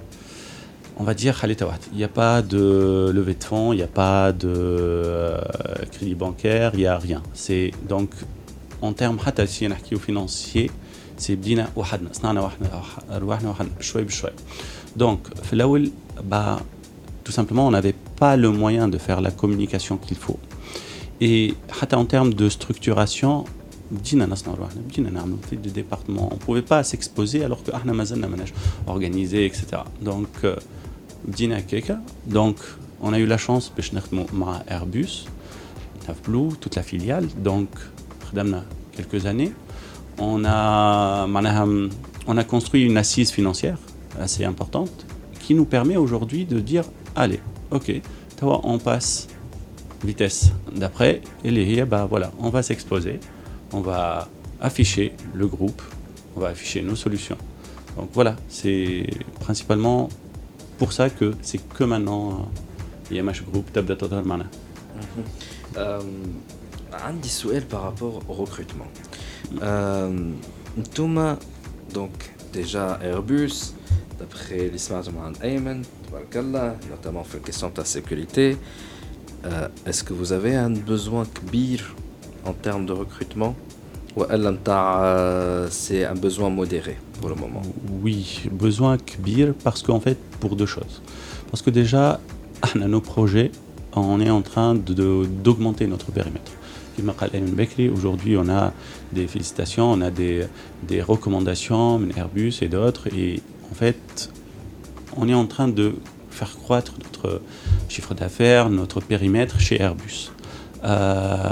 on 0.97 1.03
va 1.03 1.13
dire, 1.13 1.39
il 1.43 1.97
n'y 1.97 2.03
a 2.03 2.07
pas 2.07 2.41
de 2.41 3.11
levée 3.13 3.35
de 3.35 3.43
fonds, 3.43 3.73
il 3.73 3.77
n'y 3.77 3.83
a 3.83 3.87
pas 3.87 4.31
de 4.31 4.49
euh, 4.49 5.39
crédit 5.91 6.15
bancaire, 6.15 6.71
il 6.73 6.79
n'y 6.79 6.87
a 6.87 6.97
rien. 6.97 7.21
C'est 7.33 7.71
donc 7.87 8.09
en 8.81 8.93
termes 8.93 9.19
financiers, 9.99 10.71
c'est 11.17 11.35
bdina 11.35 11.67
وحدنا 11.75 12.13
صنعنا 12.13 12.41
وحدنا 12.41 12.81
رواحنا 13.11 13.49
وحدنا 13.49 13.71
بشوي 13.79 14.03
بشوي. 14.03 14.31
Donc, 14.97 15.19
là 15.51 15.67
où, 15.67 15.77
bah, 16.23 16.59
tout 17.23 17.31
simplement, 17.31 17.67
on 17.67 17.71
n'avait 17.71 17.95
pas 18.19 18.35
le 18.35 18.49
moyen 18.51 18.87
de 18.87 18.97
faire 18.97 19.21
la 19.21 19.31
communication 19.31 19.97
qu'il 19.97 20.17
faut. 20.17 20.39
Et 21.24 21.54
en 21.94 22.04
termes 22.04 22.34
de 22.34 22.48
structuration, 22.48 23.44
des 25.62 25.70
départements, 25.70 26.28
on 26.32 26.34
ne 26.34 26.40
pouvait 26.40 26.62
pas 26.62 26.82
s'exposer 26.82 27.44
alors 27.44 27.62
que 27.62 27.70
organisé, 28.88 29.46
etc. 29.46 29.82
Donc, 30.00 30.26
euh, 30.42 30.56
donc, 32.26 32.56
on 33.00 33.12
a 33.12 33.20
eu 33.20 33.26
la 33.26 33.38
chance 33.38 33.70
de 33.70 33.82
Airbus, 34.66 35.26
toute 36.58 36.74
la 36.74 36.82
filiale, 36.82 37.28
donc, 37.36 37.68
quelques 38.90 39.26
années. 39.26 39.52
On 40.18 40.44
a, 40.44 41.28
on 42.26 42.36
a 42.36 42.44
construit 42.44 42.82
une 42.82 42.96
assise 42.96 43.30
financière 43.30 43.78
assez 44.18 44.44
importante 44.44 45.06
qui 45.38 45.54
nous 45.54 45.66
permet 45.66 45.96
aujourd'hui 45.96 46.46
de 46.46 46.58
dire 46.58 46.82
allez, 47.14 47.38
ok, 47.70 47.92
on 48.64 48.78
passe 48.80 49.28
vitesse 50.03 50.51
d'après, 50.75 51.21
et 51.43 51.51
les 51.51 51.85
bah 51.85 52.05
voilà, 52.09 52.31
on 52.39 52.49
va 52.49 52.61
s'exposer, 52.63 53.19
on 53.73 53.81
va 53.81 54.29
afficher 54.61 55.13
le 55.33 55.47
groupe, 55.47 55.81
on 56.35 56.39
va 56.39 56.49
afficher 56.49 56.81
nos 56.81 56.95
solutions. 56.95 57.37
Donc 57.97 58.09
voilà, 58.13 58.35
c'est 58.47 59.07
principalement 59.39 60.09
pour 60.77 60.93
ça 60.93 61.09
que 61.09 61.33
c'est 61.41 61.57
que 61.57 61.83
maintenant 61.83 62.49
IMH 63.11 63.43
Group 63.51 63.65
تبدا 63.73 63.95
تظهر 63.95 64.23
معنا. 64.23 64.47
عندي 66.93 67.29
سؤال 67.29 67.63
par 67.69 67.81
rapport 67.81 68.21
au 68.29 68.33
recrutement. 68.33 68.89
Thomas, 70.93 71.37
donc 71.93 72.11
déjà 72.53 72.99
Airbus, 73.01 73.73
d'après 74.19 74.69
l'histoire 74.69 75.03
de 75.03 75.11
Ayman, 75.45 75.83
notamment 76.91 77.23
sur 77.23 77.37
la 77.37 77.43
question 77.45 77.69
de 77.69 77.77
la 77.77 77.85
sécurité. 77.85 78.57
euh, 79.44 79.68
est-ce 79.86 80.04
que 80.04 80.12
vous 80.12 80.32
avez 80.32 80.54
un 80.54 80.70
besoin 80.70 81.24
kbir 81.24 81.94
en 82.44 82.52
termes 82.52 82.86
de 82.86 82.92
recrutement? 82.92 83.56
Ou 84.16 84.24
euh, 84.24 85.66
c'est 85.70 86.04
un 86.04 86.14
besoin 86.14 86.50
modéré 86.50 86.98
pour 87.18 87.30
le 87.30 87.34
moment? 87.34 87.62
Oui, 88.02 88.42
besoin 88.52 88.98
kbir 88.98 89.54
parce 89.64 89.82
qu'en 89.82 90.00
fait, 90.00 90.18
pour 90.38 90.54
deux 90.54 90.66
choses. 90.66 91.02
Parce 91.50 91.62
que 91.62 91.70
déjà, 91.70 92.20
nos 92.74 93.00
projets, 93.00 93.50
on 93.94 94.20
est 94.20 94.30
en 94.30 94.42
train 94.42 94.74
d'augmenter 94.74 95.86
notre 95.86 96.12
périmètre. 96.12 96.52
Aujourd'hui, 97.94 98.36
on 98.36 98.48
a 98.50 98.72
des 99.12 99.26
félicitations, 99.26 99.90
on 99.90 100.00
a 100.02 100.10
des, 100.10 100.44
des 100.82 101.00
recommandations, 101.00 102.00
Airbus 102.16 102.54
et 102.60 102.68
d'autres. 102.68 103.08
Et 103.08 103.40
en 103.70 103.74
fait, 103.74 104.30
on 105.16 105.28
est 105.28 105.34
en 105.34 105.46
train 105.46 105.68
de 105.68 105.94
faire 106.44 106.56
croître 106.58 106.94
notre 107.04 107.40
chiffre 107.88 108.14
d'affaires, 108.14 108.68
notre 108.68 109.00
périmètre 109.00 109.60
chez 109.60 109.80
Airbus. 109.80 110.32
Euh, 110.82 111.44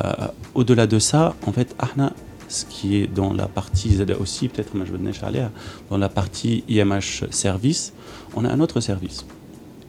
au-delà 0.55 0.89
de 0.89 0.99
ça, 0.99 1.37
en 1.47 1.53
fait, 1.53 1.77
Arna, 1.79 2.13
ce 2.49 2.65
qui 2.65 2.97
est 2.97 3.07
dans 3.07 3.33
la 3.33 3.47
partie 3.47 3.95
ZA 3.95 4.19
aussi, 4.19 4.49
peut-être 4.49 4.73
dans 5.91 5.99
la 5.99 6.09
partie 6.09 6.65
IMH 6.69 7.31
service, 7.31 7.93
on 8.35 8.45
a 8.45 8.49
un 8.49 8.59
autre 8.59 8.81
service. 8.81 9.25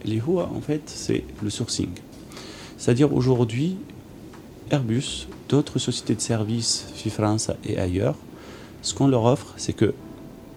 Les 0.04 0.18
HUA, 0.18 0.48
en 0.54 0.60
fait, 0.60 0.82
c'est 0.86 1.24
le 1.42 1.50
sourcing. 1.50 1.90
C'est-à-dire 2.78 3.12
aujourd'hui, 3.12 3.76
Airbus, 4.70 5.26
d'autres 5.48 5.80
sociétés 5.80 6.14
de 6.14 6.20
services, 6.20 6.86
France 7.08 7.50
et 7.64 7.76
ailleurs, 7.78 8.14
ce 8.82 8.94
qu'on 8.94 9.08
leur 9.08 9.24
offre, 9.24 9.54
c'est 9.56 9.72
que 9.72 9.94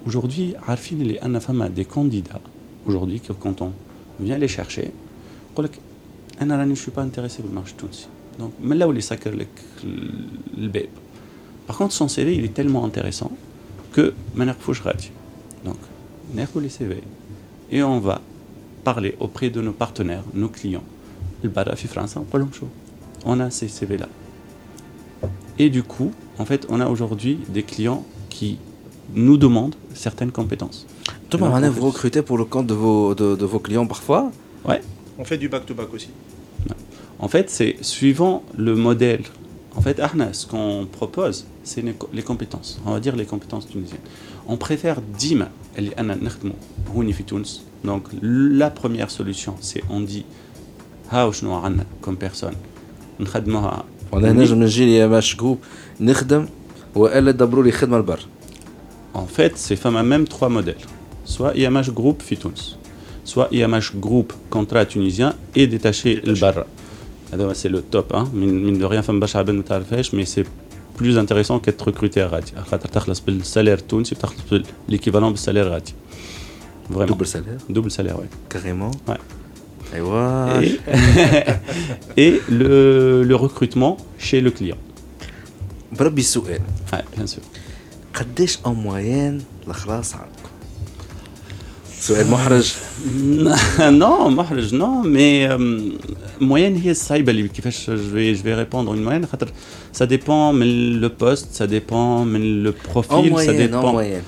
aujourd'hui, 0.05 0.53
Arfin 0.67 0.99
et 0.99 1.19
Anafama, 1.21 1.69
des 1.69 1.85
candidats, 1.85 2.41
aujourd'hui, 2.85 3.19
quand 3.39 3.63
on 3.63 3.73
vient 4.19 4.37
les 4.37 4.47
chercher, 4.47 4.91
ne 6.65 6.75
suis 6.75 6.91
pas 6.91 7.01
intéressé 7.01 7.41
par 7.41 7.49
le 7.49 7.49
marché 7.49 7.73
tunisien. 7.77 8.07
Donc, 8.39 8.51
mais 8.59 8.75
là 8.75 8.87
où 8.87 8.91
les 8.91 9.01
le 9.35 10.67
bébé. 10.67 10.89
Par 11.67 11.77
contre, 11.77 11.93
son 11.93 12.07
CV, 12.07 12.35
il 12.35 12.45
est 12.45 12.53
tellement 12.53 12.85
intéressant 12.85 13.31
que 13.93 14.13
Donc, 15.63 15.77
on 16.35 16.59
les 16.59 16.69
CV. 16.69 17.01
Et 17.71 17.81
on 17.81 17.99
va 17.99 18.21
parler 18.83 19.15
auprès 19.19 19.49
de 19.49 19.61
nos 19.61 19.71
partenaires, 19.71 20.23
nos 20.33 20.49
clients. 20.49 20.83
Le 21.41 21.49
Barafi 21.49 21.87
français, 21.87 22.19
on 23.25 23.39
a 23.39 23.49
ces 23.49 23.67
CV-là. 23.67 24.07
Et 25.57 25.69
du 25.69 25.83
coup, 25.83 26.11
en 26.37 26.45
fait, 26.45 26.65
on 26.69 26.79
a 26.81 26.87
aujourd'hui 26.87 27.39
des 27.47 27.63
clients 27.63 28.05
qui 28.29 28.57
nous 29.13 29.37
demandent 29.37 29.75
certaines 29.93 30.31
compétences. 30.31 30.85
Thomas, 31.29 31.69
vous 31.69 31.87
recrutez 31.87 32.21
pour 32.21 32.37
le 32.37 32.45
compte 32.45 32.67
de 32.67 32.73
vos, 32.73 33.15
de, 33.15 33.35
de 33.35 33.45
vos 33.45 33.59
clients 33.59 33.87
parfois 33.87 34.31
Ouais. 34.67 34.81
On 35.17 35.25
fait 35.25 35.37
du 35.37 35.49
back-to-back 35.49 35.93
aussi. 35.93 36.09
En 37.19 37.27
fait, 37.27 37.49
c'est 37.49 37.77
suivant 37.81 38.43
le 38.57 38.75
modèle. 38.75 39.23
En 39.75 39.81
fait, 39.81 39.99
Arna, 39.99 40.33
ce 40.33 40.45
qu'on 40.47 40.87
propose, 40.89 41.45
c'est 41.63 41.83
les 42.13 42.21
compétences. 42.23 42.79
On 42.85 42.91
va 42.91 42.99
dire 42.99 43.15
les 43.15 43.25
compétences 43.25 43.67
tunisiennes. 43.67 43.99
On 44.47 44.57
préfère 44.57 45.01
DIM, 45.01 45.47
donc 47.83 48.03
la 48.21 48.69
première 48.69 49.11
solution, 49.11 49.55
c'est 49.59 49.83
on 49.89 50.01
dit 50.01 50.25
comme 52.01 52.17
personne. 52.17 52.55
On 53.19 54.23
a 54.23 54.31
En 59.13 59.25
fait, 59.25 59.57
c'est 59.57 59.75
même 60.03 60.27
trois 60.27 60.49
modèles 60.49 60.77
Soit 61.24 61.52
IMH 61.56 61.90
Group 61.92 62.22
Fitouns 62.22 62.76
soit 63.24 63.48
IMH 63.52 63.88
Group, 63.96 64.32
contrat 64.50 64.84
tunisien, 64.86 65.34
et 65.54 65.66
détaché 65.66 66.20
le 66.24 66.34
barra. 66.34 66.66
C'est 67.54 67.68
le 67.68 67.80
top, 67.82 68.12
hein. 68.14 68.24
mine 68.32 68.78
de 68.78 68.84
rien, 68.84 69.02
mais 70.12 70.24
c'est 70.24 70.46
plus 70.96 71.16
intéressant 71.16 71.60
qu'être 71.60 71.84
recruté 71.90 72.20
à 72.20 72.28
Radi. 72.28 72.52
Le 73.28 73.42
salaire 73.42 73.86
tunisien, 73.86 74.16
l'équivalent 74.88 75.30
du 75.30 75.36
salaire 75.36 75.70
Radi. 75.70 75.94
Vraiment. 76.88 77.12
Double 77.12 77.26
salaire 77.26 77.60
Double 77.68 77.90
salaire, 77.90 78.16
oui. 78.18 78.26
Carrément 78.48 78.90
Ouais. 79.06 79.20
Et, 82.16 82.24
et 82.26 82.40
le, 82.48 83.24
le, 83.24 83.34
recrutement 83.34 83.96
chez 84.18 84.40
le 84.40 84.50
client. 84.52 84.76
بربي 85.92 86.20
السؤال. 86.20 86.60
Ouais, 86.92 87.04
bien 87.16 87.26
sûr. 87.26 87.42
قداش 88.14 88.58
en 88.64 88.74
moyenne 88.74 89.40
الخلاص 89.68 90.14
عندكم؟ 90.14 90.33
سؤال 92.04 92.30
محرج 92.30 92.72
non 93.78 94.28
محرج 94.28 94.74
non 94.74 95.04
mais 95.04 95.48
moyenne 96.40 96.76
هي 96.84 96.90
الصعيبه 96.90 97.32
اللي 97.32 97.48
كيفاش 97.48 97.90
je 97.90 98.14
vais 98.14 98.38
je 98.38 98.42
vais 98.42 98.54
répondre 98.54 98.94
une 98.94 99.02
moyenne 99.02 99.26
خاطر 99.26 99.48
ça 99.94 100.06
dépend 100.06 100.52
من 100.52 101.00
le 101.00 101.08
poste 101.08 101.62
ça 101.62 101.66
dépend 101.66 102.24
من 102.24 102.64
le 102.64 102.72
profil 102.72 103.32
en 103.32 103.36
ça 103.36 103.52
dépend 103.52 103.88
en 103.88 103.92
moyenne 103.92 104.22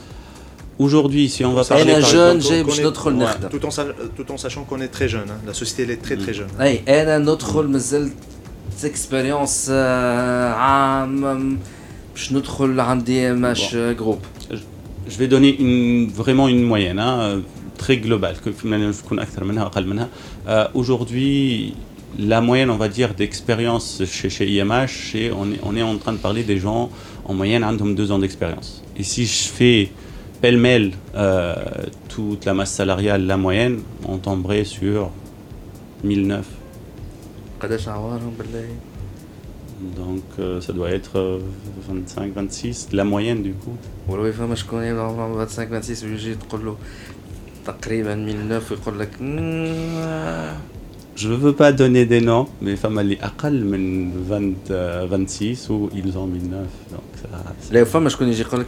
Aujourd'hui, 0.79 1.29
si 1.29 1.45
on 1.45 1.53
va 1.53 1.65
parler 1.65 1.93
par 1.93 2.01
jeune, 2.01 2.41
j'ai 2.41 2.83
notre 2.89 3.05
rôle 3.05 3.19
tout 3.55 3.65
en 3.67 3.71
tout 4.19 4.29
en 4.35 4.39
sachant 4.45 4.65
qu'on 4.69 4.81
est 4.87 4.93
très 4.99 5.09
jeune, 5.15 5.31
hein. 5.33 5.41
la 5.51 5.55
société 5.61 5.81
elle 5.85 5.95
est 5.97 6.03
très 6.07 6.17
très 6.23 6.35
jeune. 6.39 6.53
Oui, 6.59 6.81
elle 6.87 7.11
notre 7.31 7.49
rôle 7.55 7.69
مازال 7.69 8.11
expérience 8.85 9.71
عام 9.71 11.59
باش 12.15 12.33
ندخل 12.33 12.81
عندي 12.81 13.33
ماش 13.33 13.77
groupe. 13.99 14.53
Je 15.09 15.19
vais 15.19 15.29
donner 15.29 15.53
une, 15.65 16.09
vraiment 16.23 16.49
une 16.49 16.63
moyenne. 16.63 16.99
Hein 16.99 17.43
très 17.78 17.98
global. 17.98 18.36
Euh, 20.48 20.68
aujourd'hui, 20.74 21.74
la 22.20 22.42
moyenne, 22.42 22.70
on 22.70 22.78
va 22.78 22.90
dire, 22.90 23.14
d'expérience 23.14 24.04
chez, 24.06 24.30
chez 24.30 24.50
IMH, 24.50 25.32
on, 25.36 25.52
est, 25.52 25.60
on 25.64 25.76
est 25.76 25.82
en 25.82 25.98
train 25.98 26.14
de 26.14 26.18
parler 26.18 26.44
des 26.44 26.58
gens 26.58 26.90
en 27.26 27.34
moyenne 27.34 27.64
ont 27.64 27.74
deux 27.74 28.12
ans 28.12 28.20
d'expérience. 28.20 28.84
Et 28.96 29.04
si 29.04 29.26
je 29.26 29.50
fais 29.50 29.92
pêle-mêle 30.42 30.94
euh, 31.16 31.56
toute 32.10 32.46
la 32.46 32.54
masse 32.54 32.72
salariale, 32.72 33.26
la 33.26 33.38
moyenne, 33.38 33.82
on 34.08 34.18
tomberait 34.18 34.64
sur 34.64 35.12
1009. 36.04 36.46
Donc 39.96 40.24
euh, 40.40 40.60
ça 40.60 40.74
doit 40.74 40.90
être 40.90 41.40
25, 41.88 42.34
26, 42.34 42.90
la 42.94 43.04
moyenne 43.04 43.44
du 43.44 43.54
coup. 43.54 43.76
25, 45.36 45.70
26, 45.70 46.06
تقريبا 47.67 48.15
1009 48.15 48.63
ويقول 48.73 48.99
لك 48.99 49.11
je 51.15 51.29
ne 51.29 51.37
veux 51.37 51.53
pas 51.53 51.73
donner 51.73 52.05
des 52.07 52.23
noms, 52.23 52.47
mais 52.63 52.75
femmes 52.85 52.99
اللي 52.99 53.19
أقل 53.23 53.65
من 53.65 54.11
20 54.29 54.55
26 55.11 55.71
ou 55.71 55.91
ils 55.95 56.17
ont 56.19 56.27
1009 56.27 56.67
donc 56.93 57.01
ça 57.23 57.73
لا 57.73 57.85
فما 57.85 58.09
شكون 58.09 58.29
يجي 58.29 58.43
يقول 58.43 58.61
لك 58.61 58.67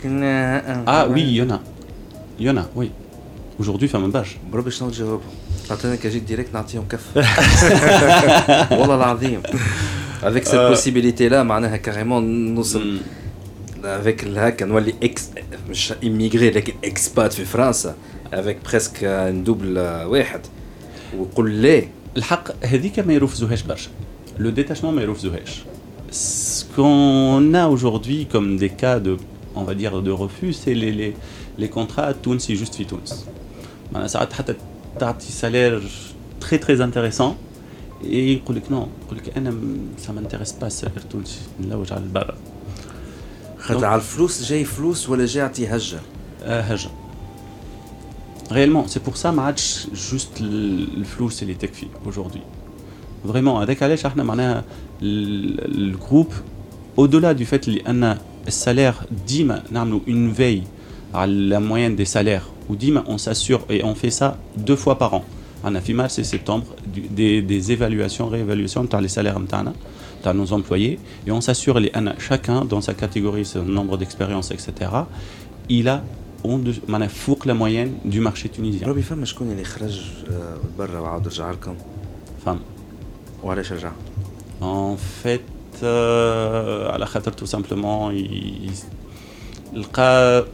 Ah 0.87 1.07
oui, 1.09 1.21
il 1.23 1.37
y 1.37 1.43
en 1.43 1.51
a. 1.51 1.59
Il 2.39 2.47
y 2.47 2.51
en 2.51 2.57
a, 2.57 2.65
oui. 2.77 2.91
Aujourd'hui, 3.61 3.89
femme 3.89 4.11
bâche. 4.13 4.37
بربي 4.53 4.71
شنو 4.71 4.91
تجاوب 4.91 5.21
عطينا 5.71 5.95
كاجيك 5.97 6.23
ديريكت 6.23 6.55
نعطيهم 6.55 6.85
كف 6.91 7.01
والله 8.71 8.95
العظيم 8.95 9.41
avec 10.23 10.45
cette 10.45 10.55
Euh. 10.55 10.71
possibilité 10.75 11.29
là 11.31 11.35
معناها 11.43 11.77
كاريمون 11.77 12.55
نوصل 12.55 12.99
Mm. 12.99 13.01
avec 13.83 14.25
هكا 14.27 14.67
نولي 14.67 14.95
اكس 15.03 15.29
مش 15.71 15.93
immigré 15.93 16.35
لكن 16.57 16.73
اكسبات 16.85 17.33
في 17.33 17.45
فرنسا 17.45 17.95
avec 18.33 18.71
presque 18.71 18.99
un 19.03 19.49
double 19.49 19.77
واحد 20.07 20.41
وقول 21.19 21.51
ليه 21.51 21.89
الحق 22.17 22.65
هذيك 22.65 22.99
ما 22.99 23.13
يرفزوهاش 23.15 23.63
برشا 23.63 23.91
لو 24.39 24.53
détachement 24.55 24.85
ما 24.85 25.03
يرفزوهاش 25.03 25.63
ce 26.13 26.65
qu'on 26.77 27.55
a 27.55 27.65
aujourd'hui 27.75 28.27
comme 28.33 28.57
des 28.63 28.71
cas 28.83 28.99
de 29.07 29.17
on 29.57 29.65
va 29.69 29.75
dire 29.75 29.95
de 30.03 30.11
refus 30.25 30.53
c'est 30.63 30.75
les, 30.83 30.93
les, 30.93 31.13
les 31.59 31.69
contrats 31.69 32.13
تونسي 32.23 32.57
juste 32.65 32.73
في 32.75 32.85
تونس 32.85 33.25
معناها 33.93 34.09
ساعات 34.09 34.33
حتى 34.33 34.55
تعطي 35.01 35.27
salaire 35.43 35.83
très 36.45 36.59
très 36.59 36.81
intéressant 36.81 37.33
et 38.05 38.07
يقول 38.15 38.57
لك 38.57 38.63
نو 38.71 38.87
يقول 39.07 39.19
لك 39.19 39.37
انا 39.39 39.51
م- 39.51 39.79
ça 40.07 40.11
m'intéresse 40.11 40.53
pas 40.61 40.65
السالير 40.65 40.97
التونسي 40.97 41.39
نلوج 41.61 41.93
على 41.93 42.03
البابا 42.03 42.35
خاطر 43.69 43.85
على 43.85 43.97
الفلوس 44.01 44.43
جاي 44.43 44.65
فلوس 44.65 45.09
ولا 45.09 45.27
جاي 45.27 45.43
يعطي 45.43 45.67
هجه 45.67 45.99
آه، 46.45 46.61
هجة 46.61 46.89
réellement 48.51 48.87
c'est 48.89 49.03
pour 49.09 49.17
ça 49.17 49.27
ما 49.27 49.43
عادش 49.43 49.87
juste 50.13 50.41
ال- 50.41 50.97
الفلوس 50.97 51.43
اللي 51.43 51.55
تكفي 51.55 51.87
aujourd'hui 52.09 52.41
vraiment 53.33 53.49
هذاك 53.49 53.83
علاش 53.83 54.07
احنا 54.07 54.23
معناها 54.23 54.65
ال- 55.03 55.65
الجروب 55.95 56.33
au-delà 57.01 57.39
du 57.41 57.45
fait 57.55 57.69
اللي 57.69 57.81
ان 57.89 58.19
السالير 58.49 58.95
ديما 59.29 59.63
نعملوا 59.71 60.01
une 60.09 60.37
veille 60.39 60.67
على 61.17 61.51
la 61.57 61.61
moyenne 61.61 61.97
des 62.05 62.09
salaires 62.17 62.71
وديما 62.71 63.05
on 63.07 63.19
s'assure 63.19 63.61
et 63.71 63.85
on 63.85 63.95
fait 63.95 64.21
ça 64.21 64.25
deux 64.69 64.77
fois 64.77 64.95
par 64.99 65.15
an 65.15 65.23
عندنا 65.65 65.81
في 65.81 65.95
mars 65.95 66.13
et 66.19 66.25
septembre 66.25 66.65
du- 66.95 67.09
des, 67.17 67.43
des 67.43 67.73
évaluations 67.73 68.29
réévaluations 68.29 68.79
نتاع 68.79 69.01
les 69.03 69.11
salaires 69.11 69.39
نتاعنا 69.39 69.73
نتاع 70.21 70.33
nos 70.33 70.49
employés 70.51 70.99
et 71.29 71.31
on 71.33 71.41
s'assure 71.41 71.77
اللي 71.77 71.89
ان 71.89 72.15
chacun 72.29 72.65
dans 72.65 72.81
sa 72.81 72.93
catégorie 72.95 73.45
son 73.45 73.63
nombre 73.79 73.97
d'expérience 73.99 74.51
etc 74.51 74.91
il 75.71 75.89
a 75.89 76.03
on 76.45 76.59
de, 76.69 76.91
معناها 76.91 77.09
فوق 77.09 77.45
la 77.49 77.53
moyenne 77.55 78.11
du 78.13 78.21
marché 78.21 78.49
tunisien 78.59 78.85
بربي 78.87 79.03
فما 79.03 79.25
شكون 79.25 79.51
اللي 79.53 79.65
خرج 79.65 80.01
آه، 80.31 80.57
برا 80.79 80.99
وعاود 80.99 81.27
رجع 81.29 81.51
لكم 81.51 81.75
femme 82.47 82.59
وعلاش 83.45 83.73
رجع 83.73 83.91
En 84.63 84.97
fait, 85.23 85.49
euh, 85.83 86.95
à 86.95 86.97
la 87.03 87.07
khater, 87.13 87.33
tout 87.41 87.51
simplement, 87.57 88.01
il, 88.11 88.27
il- 88.69 88.85
لقى- 89.83 90.45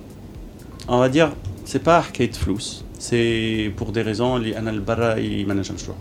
on 0.88 0.98
va 0.98 1.08
dire, 1.08 1.28
c'est 1.70 1.84
pas 1.88 2.00
حكاية 2.00 2.30
فلوس, 2.32 2.82
c'est 2.98 3.70
pour 3.80 3.92
des 3.92 4.02
raisons 4.02 4.20
اللي 4.36 4.58
أنا 4.58 4.70
لبرا 4.70 5.14
ما 5.44 5.54
نجمش 5.54 5.84
نروح. 5.84 5.96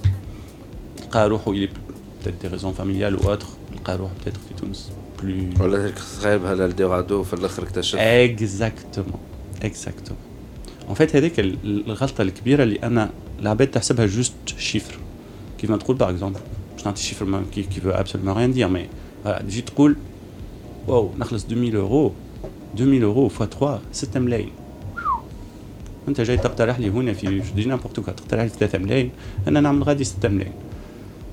لقى 1.02 1.28
روحه 1.30 1.54
il 1.54 1.68
est 1.68 1.70
peut-être 2.24 2.42
des 2.46 2.48
raisons 2.56 2.74
familiales 2.82 3.16
ou 3.16 3.26
autres, 3.30 3.48
لقى 3.76 3.96
روحه 3.98 4.14
peut-être 4.26 4.38
في 4.50 4.54
تونس 4.62 4.92
plus 5.22 5.62
ولا 5.62 5.92
صغير 6.22 6.54
للدورادو 6.54 7.24
في 7.24 7.34
الاخر 7.34 7.64
اكتشف 7.64 8.00
exactement 8.00 9.18
exactement 9.66 10.20
en 10.92 10.96
fait 11.02 11.16
هذيك 11.16 11.40
ال- 11.40 11.58
الغلطه 11.64 12.22
الكبيره 12.22 12.64
اللي 12.64 12.76
انا 12.84 13.10
العباد 13.40 13.68
تحسبها 13.68 14.06
جوست 14.06 14.34
شيفر 14.58 14.98
كيف 15.58 15.70
ما 15.70 15.78
تقول 15.78 15.96
باغ 15.98 16.10
اكزومبل 16.10 16.40
باش 16.76 16.86
نعطي 16.86 17.02
شيفر 17.02 17.26
ما- 17.26 17.44
كي 17.54 17.64
كي 17.64 17.82
فو 17.82 17.90
ابسولومون 17.90 18.38
ريان 18.38 18.54
دير 18.54 18.68
مي 18.68 18.86
فوالا 19.24 19.42
تجي 19.42 19.62
تقول 19.62 19.96
واو 20.88 21.12
نخلص 21.20 21.46
2000 21.52 21.78
اورو 21.78 22.14
2000 22.80 23.04
اورو 23.04 23.30
فوا 23.30 23.46
3 23.46 23.80
6 23.92 24.20
ملايين 24.20 24.52
انت 26.08 26.22
جاي 26.22 26.38
تقترح 26.38 26.80
لي 26.80 26.90
هنا 26.90 27.14
في 27.14 27.42
دي 27.56 27.66
نابورت 27.66 28.00
كوا 28.00 28.14
تقترح 28.14 28.44
لي 28.44 28.50
3 28.50 28.78
ملايين 28.80 29.12
انا 29.48 29.60
نعمل 29.62 29.84
غادي 29.84 30.04
6 30.04 30.30
ملايين 30.30 30.54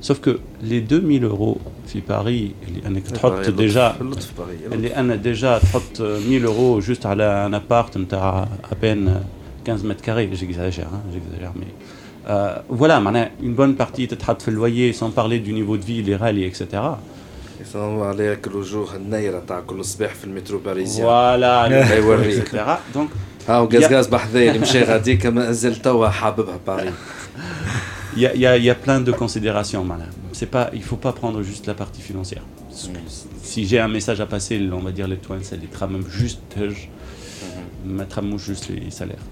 سوف 0.01 0.19
كو 0.19 0.33
لي 0.63 0.79
2000 0.79 1.27
اورو 1.27 1.57
في 1.87 2.01
باري 2.09 2.55
اللي 2.69 2.87
انك 2.87 3.09
تحط 3.09 3.51
ديجا 3.51 3.97
اللطف 4.01 4.33
باغي 4.39 4.57
اللي 4.73 4.97
انا 4.97 5.17
ديجا 5.17 5.59
تحط 5.59 6.01
1000 6.01 6.45
اورو 6.45 6.81
جوست 6.81 7.07
على 7.07 7.47
ان 7.47 7.55
ابارت 7.55 7.99
نتاع 7.99 8.49
ابين 8.73 9.21
15 9.67 9.89
متر 9.89 10.05
كاري 10.05 10.27
جيكزاجير 10.27 10.87
جيكزاجير 11.13 11.51
مي 11.57 11.67
فوالا 12.79 12.99
معناها 12.99 13.31
اون 13.43 13.55
بون 13.55 13.75
بارتي 13.75 14.07
تتحط 14.07 14.43
في 14.43 14.49
اللوyer 14.51 14.97
سون 14.97 15.11
بارلي 15.11 15.39
دو 15.39 15.53
نيفو 15.53 15.77
دو 15.77 15.83
في 15.83 16.01
اللي 16.01 16.17
غالي 16.17 16.47
اكسيتيرا 16.47 17.01
يصنعوا 17.61 18.07
عليها 18.07 18.35
كل 18.35 18.57
وجوه 18.57 18.97
النيرة 18.97 19.43
تاع 19.49 19.61
كل 19.61 19.85
صباح 19.85 20.15
في 20.15 20.25
المترو 20.25 20.59
باريسيان 20.59 21.07
فوالا 21.07 21.97
يوريك. 21.97 22.27
اكسيتيرا 22.27 22.79
دونك 22.95 23.09
ها 23.49 23.59
وغازغاز 23.61 24.07
بحذايا 24.07 24.51
اللي 24.51 24.61
مشى 24.63 24.83
غاديك 24.83 25.27
ما 25.27 25.53
زال 25.53 25.77
توا 25.83 26.09
حاببها 26.09 26.59
باري 26.67 26.93
il 28.17 28.23
y 28.23 28.27
a, 28.27 28.35
il 28.35 28.41
y, 28.41 28.47
a, 28.47 28.57
il 28.57 28.65
y 28.65 28.71
a 28.71 28.75
plein 28.75 29.01
de 29.01 29.13
considérations 29.13 29.85
معناها 29.85 30.09
c'est 30.33 30.51
pas 30.57 30.71
il 30.75 30.83
faut 30.83 30.97
pas 31.07 31.13
prendre 31.13 31.43
juste 31.43 31.67
la 31.67 31.75
partie 31.75 32.03
financière 32.03 32.43
si 33.43 33.67
j'ai 33.69 33.79
un 33.81 33.89
message 33.89 34.21
à 34.21 34.27
passer 34.27 34.57
on 34.73 34.81
va 34.89 34.93
dire 34.93 35.09
les 35.09 35.17
توانسه 35.27 35.55
اللي 35.57 35.67
تخمم 35.67 36.05
juste 36.21 36.59
هج 36.59 36.75
ما 37.87 38.05
تخمموش 38.05 38.51
juste 38.51 38.65
les 38.71 38.91
salaires 39.03 39.25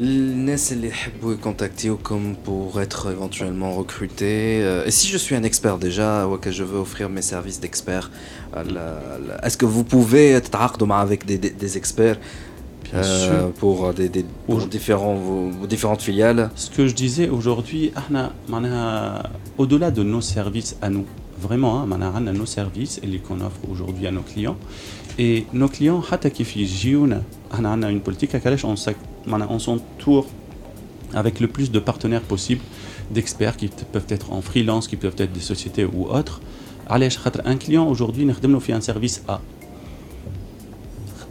الناس 0.00 0.72
اللي 0.72 0.88
يحبوا 0.88 1.32
يكونتاكتيوكم 1.32 2.34
pour 2.46 2.80
être 2.80 3.10
éventuellement 3.10 3.74
recruté 3.76 4.62
euh, 4.62 4.86
et 4.86 4.90
si 4.90 5.08
je 5.08 5.18
suis 5.18 5.34
un 5.34 5.42
expert 5.42 5.76
déjà 5.78 6.26
ou 6.26 6.38
que 6.38 6.50
je 6.50 6.62
veux 6.64 6.78
offrir 6.78 7.08
mes 7.10 7.22
services 7.22 7.60
d'expert 7.60 8.10
à 8.54 8.62
la- 8.64 9.18
la- 9.26 9.38
est-ce 9.46 9.56
que 9.58 9.66
vous 9.66 9.84
pouvez 9.84 10.40
تتعاقدوا 10.40 10.86
مع 10.86 11.06
avec 11.06 11.26
des, 11.26 11.38
des, 11.38 11.50
des 11.50 11.76
experts 11.76 12.16
Bien 12.16 12.43
Euh, 12.95 13.49
pour 13.49 13.93
des, 13.93 14.09
différentes 14.69 16.01
filiales. 16.01 16.49
Ce 16.55 16.69
que 16.69 16.87
je 16.87 16.95
disais 16.95 17.29
aujourd'hui, 17.29 17.91
au-delà 19.57 19.91
de 19.91 20.03
nos 20.03 20.21
services 20.21 20.77
à 20.81 20.89
nous, 20.89 21.05
vraiment, 21.39 21.81
hein, 21.81 21.87
on 21.89 22.01
a 22.01 22.31
nos 22.31 22.45
services 22.45 22.99
et 23.03 23.07
les 23.07 23.19
qu'on 23.19 23.41
offre 23.41 23.59
aujourd'hui 23.69 24.07
à 24.07 24.11
nos 24.11 24.21
clients. 24.21 24.57
Et 25.17 25.45
nos 25.53 25.67
clients, 25.67 26.01
on 27.51 27.83
a 27.83 27.91
une 27.91 28.01
politique 28.01 28.35
à 28.35 28.39
on 29.49 29.59
s'entoure 29.59 30.27
avec 31.13 31.39
le 31.39 31.47
plus 31.47 31.71
de 31.71 31.79
partenaires 31.79 32.21
possible, 32.21 32.61
d'experts 33.11 33.57
qui 33.57 33.69
peuvent 33.91 34.07
être 34.09 34.33
en 34.33 34.41
freelance, 34.41 34.87
qui 34.87 34.95
peuvent 34.95 35.15
être 35.17 35.31
des 35.31 35.39
sociétés 35.39 35.85
ou 35.85 36.07
autres. 36.07 36.41
Un 36.87 37.57
client 37.57 37.87
aujourd'hui, 37.87 38.25
nous 38.25 38.59
fait 38.59 38.73
un 38.73 38.81
service 38.81 39.23
A. 39.27 39.41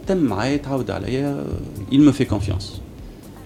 خدم 0.08 0.16
معايا 0.18 0.56
تعود 0.56 0.90
عليا 0.90 1.46
il 1.92 1.98
me 1.98 2.12
fait 2.12 2.30
confiance. 2.34 2.80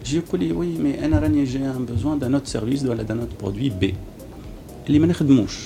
جي 0.05 0.17
يقول 0.17 0.41
لي 0.41 0.53
وي 0.53 0.67
مي 0.67 1.05
انا 1.05 1.19
راني 1.19 1.45
جي 1.45 1.59
ان 1.59 1.87
بوزوان 1.87 2.19
دان 2.19 2.35
اوت 2.35 2.47
سيرفيس 2.47 2.85
ولا 2.85 3.03
دان 3.03 3.19
اوت 3.19 3.29
برودوي 3.41 3.69
بي 3.69 3.95
اللي 4.87 4.99
ما 4.99 5.07
نخدموش 5.07 5.59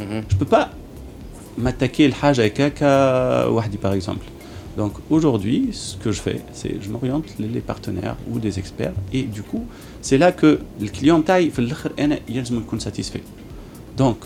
جو 0.00 0.38
بو 0.40 0.44
با 0.44 0.68
m'attaquer 1.64 2.00
الحاجه 2.00 2.44
هكاكا 2.44 3.44
وحدي 3.44 3.78
par 3.78 3.92
exemple 4.00 4.26
donc 4.78 4.92
aujourd'hui 5.10 5.72
ce 5.72 5.96
que 6.04 6.12
je 6.12 6.20
fais 6.26 6.40
c'est 6.60 6.74
je 6.84 6.88
m'oriente 6.90 7.28
les, 7.38 7.48
les 7.56 7.64
partenaires 7.72 8.16
ou 8.30 8.38
des 8.38 8.58
experts 8.58 8.96
et 9.12 9.22
du 9.36 9.42
coup 9.42 9.64
c'est 10.02 10.18
là 10.18 10.32
que 10.32 10.58
le 10.80 10.88
client 10.88 11.20
تاعي 11.26 11.50
في 11.50 11.58
الاخر 11.58 11.92
انا 11.98 12.18
يلزم 12.28 12.56
يكون 12.56 12.80
satisfait 12.80 13.24
donc 13.98 14.16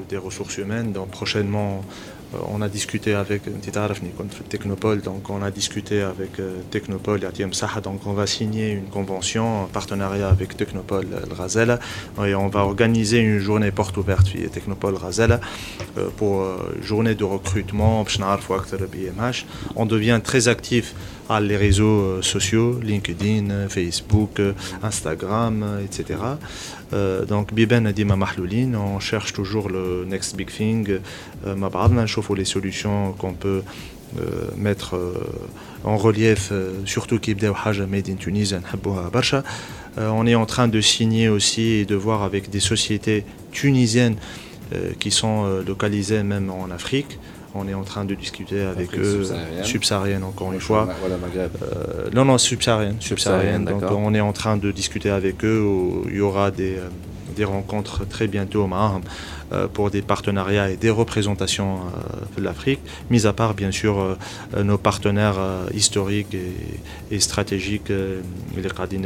des 0.09 0.16
ressources 0.16 0.59
humaines. 0.59 0.93
Donc 0.93 1.10
prochainement, 1.10 1.82
euh, 1.82 2.23
on 2.48 2.62
a 2.62 2.69
discuté 2.69 3.15
avec 3.15 3.43
Technopole, 4.48 5.01
donc 5.01 5.31
on 5.31 5.43
a 5.43 5.51
discuté 5.51 6.02
avec 6.02 6.40
euh, 6.40 6.59
Technopole 6.70 7.20
et 7.23 7.55
Saha, 7.55 7.81
donc 7.81 8.06
on 8.06 8.12
va 8.12 8.27
signer 8.27 8.70
une 8.70 8.86
convention 8.86 9.62
en 9.62 9.66
partenariat 9.66 10.28
avec 10.28 10.56
Technopole 10.56 11.06
Razela 11.31 11.78
et 12.24 12.35
on 12.35 12.48
va 12.48 12.61
organiser 12.61 13.19
une 13.19 13.39
journée 13.39 13.70
porte 13.70 13.97
ouverte 13.97 14.28
via 14.28 14.48
Technopole 14.48 14.97
Razela 14.97 15.40
pour 16.16 16.47
journée 16.82 17.15
de 17.15 17.24
recrutement. 17.24 18.05
On 19.77 19.86
devient 19.86 20.20
très 20.23 20.48
actif 20.48 20.94
à 21.28 21.40
les 21.40 21.56
réseaux 21.56 22.20
sociaux, 22.23 22.78
LinkedIn, 22.82 23.69
Facebook, 23.69 24.40
Instagram, 24.82 25.81
etc. 25.85 26.19
donc 27.29 27.53
Biben 27.53 27.93
on 28.77 29.01
cherche 29.01 29.33
toujours 29.33 29.69
le 29.69 30.05
next 30.07 30.37
big 30.37 30.51
thing. 30.51 30.99
Ma 31.45 31.69
chauffe 32.07 32.31
les 32.37 32.45
solutions 32.45 33.12
qu'on 33.12 33.35
peut 33.35 33.62
mettre 34.57 34.97
en 35.85 35.97
relief, 35.97 36.53
surtout 36.85 37.19
qui 37.19 37.35
made 37.35 38.09
in 38.09 38.15
Tunis, 38.15 38.55
on 39.97 40.27
est 40.27 40.35
en 40.35 40.47
train 40.47 40.69
de 40.69 40.81
signer 40.81 41.29
aussi 41.29 41.62
et 41.62 41.85
de 41.85 41.95
voir 41.95 42.23
avec 42.23 42.51
des 42.51 42.61
sociétés 42.61 43.25
tunisiennes 43.53 44.16
qui 44.99 45.11
sont 45.11 45.62
localisées 45.66 46.23
même 46.23 46.51
en 46.51 46.71
Afrique. 46.71 47.19
On 47.56 47.68
est 47.68 47.74
en 47.74 47.85
train 47.85 48.05
de 48.05 48.14
discuter 48.14 48.62
avec 48.62 48.98
eux, 48.98 49.24
subsaharienne 49.62 50.24
encore 50.24 50.52
une 50.52 50.60
fois. 50.60 50.89
Euh, 50.89 52.09
non, 52.12 52.24
non, 52.24 52.36
subsaharienne. 52.36 52.97
subsaharienne. 52.98 53.64
Donc 53.64 53.82
on 53.90 54.12
est 54.12 54.20
en 54.20 54.32
train 54.32 54.56
de 54.56 54.72
discuter 54.72 55.10
avec 55.10 55.44
eux. 55.44 55.64
Il 56.09 56.16
y 56.16 56.20
aura 56.20 56.51
des, 56.51 56.76
euh, 56.76 56.89
des 57.36 57.44
rencontres 57.44 58.09
très 58.09 58.26
bientôt 58.26 58.64
au 58.64 58.66
Maham 58.66 59.02
euh, 59.52 59.68
pour 59.68 59.93
des 59.93 60.02
partenariats 60.02 60.68
et 60.68 60.76
des 60.76 60.90
représentations 60.90 61.78
de 62.36 62.43
l'Afrique, 62.43 62.81
mis 63.09 63.24
à 63.24 63.32
part 63.32 63.55
bien 63.55 63.70
sûr 63.70 64.16
nos 64.60 64.78
partenaires 64.78 65.39
historiques 65.72 66.36
et, 67.12 67.20
stratégiques, 67.20 67.93
les 68.56 68.62
Qadin 68.62 69.02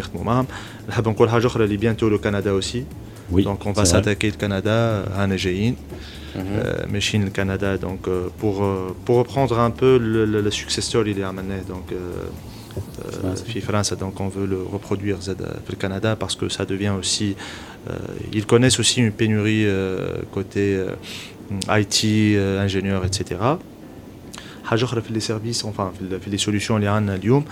bientôt 1.77 2.09
le 2.09 2.17
Canada 2.17 2.55
aussi. 2.55 2.87
Oui, 3.31 3.45
Donc 3.45 3.67
on 3.67 3.73
va 3.73 3.85
s'attaquer 3.85 4.31
le 4.31 4.37
Canada 4.37 5.05
à 5.15 5.27
Najaïn. 6.36 6.52
Euh, 6.52 6.88
machine 6.88 7.24
le 7.26 7.30
Canada. 7.30 7.78
Donc, 7.78 8.08
euh, 8.08 8.28
pour, 8.38 8.64
euh, 8.64 8.96
pour 9.06 9.18
reprendre 9.18 9.60
un 9.60 9.72
peu 9.72 9.98
le, 9.98 10.26
le, 10.26 10.52
success 10.52 10.86
story, 10.86 11.12
il 11.12 11.20
est 11.20 11.24
amené. 11.24 11.58
Donc, 11.68 11.94
France, 13.62 13.94
donc 13.94 14.20
on 14.20 14.30
veut 14.30 14.48
le 14.48 14.64
reproduire 14.64 15.18
le 15.28 15.76
Canada 15.76 16.16
parce 16.16 16.36
que 16.36 16.50
ça 16.50 16.66
devient 16.66 16.94
aussi. 16.98 17.36
ils 18.32 18.48
connaissent 18.48 18.80
aussi 18.80 19.00
une 19.02 19.12
pénurie 19.12 19.68
côté 20.32 20.84
IT, 21.70 22.06
ingénieurs, 22.66 23.06
etc. 23.06 23.58
حاجه 24.64 24.86
في 24.86 25.14
les 25.14 25.22
services 25.22 25.66
enfin 25.66 25.92
في 26.26 26.38
les 26.38 26.40
solutions 26.40 26.72
اللي 26.72 26.88
عندنا 26.88 27.16
اليوم 27.16 27.46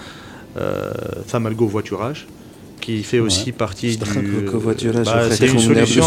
ثم 1.28 1.50
voiturage 1.70 2.20
qui 2.81 3.03
fait 3.03 3.19
aussi 3.19 3.53
partie 3.53 3.97
du. 3.97 4.49
Bah, 5.05 5.31
c'est 5.31 5.47
une 5.49 5.59
solution. 5.59 6.05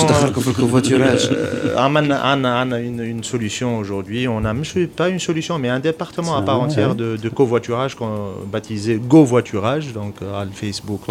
On 1.75 2.71
a 2.71 2.79
une 2.79 3.23
solution 3.23 3.77
aujourd'hui. 3.77 4.27
On 4.27 4.45
a 4.45 4.53
pas 4.95 5.09
une 5.09 5.19
solution, 5.19 5.59
mais 5.59 5.69
un 5.69 5.79
département 5.79 6.35
à 6.37 6.41
part 6.41 6.61
entière 6.61 6.95
de, 6.95 7.17
de 7.17 7.29
covoiturage 7.29 7.95
qu'on 7.95 8.31
baptisé 8.51 8.99
Go 8.99 9.23
Voiturage, 9.23 9.93
donc 9.93 10.15
à 10.21 10.45
Facebook. 10.53 11.01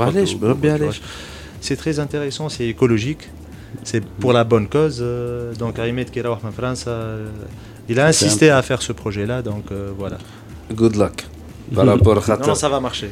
C'est 1.61 1.77
très 1.77 1.99
intéressant, 1.99 2.49
c'est 2.49 2.67
écologique, 2.67 3.29
c'est 3.83 4.05
pour 4.05 4.33
la 4.33 4.45
bonne 4.45 4.69
cause. 4.69 4.99
Euh, 5.01 5.55
donc 5.55 5.79
Ahmed 5.79 6.11
Kirawah 6.11 6.39
en 6.45 6.53
France, 6.53 6.85
euh, 6.87 7.29
il 7.89 7.99
a 7.99 8.07
insisté 8.07 8.51
à 8.51 8.63
faire 8.63 8.81
ce 8.81 8.93
projet-là, 8.93 9.43
donc 9.43 9.65
euh, 9.71 9.91
voilà. 9.99 10.19
Good 10.73 10.97
luck. 10.97 11.27
Non, 12.47 12.55
ça 12.55 12.69
va 12.69 12.81
marcher. 12.81 13.11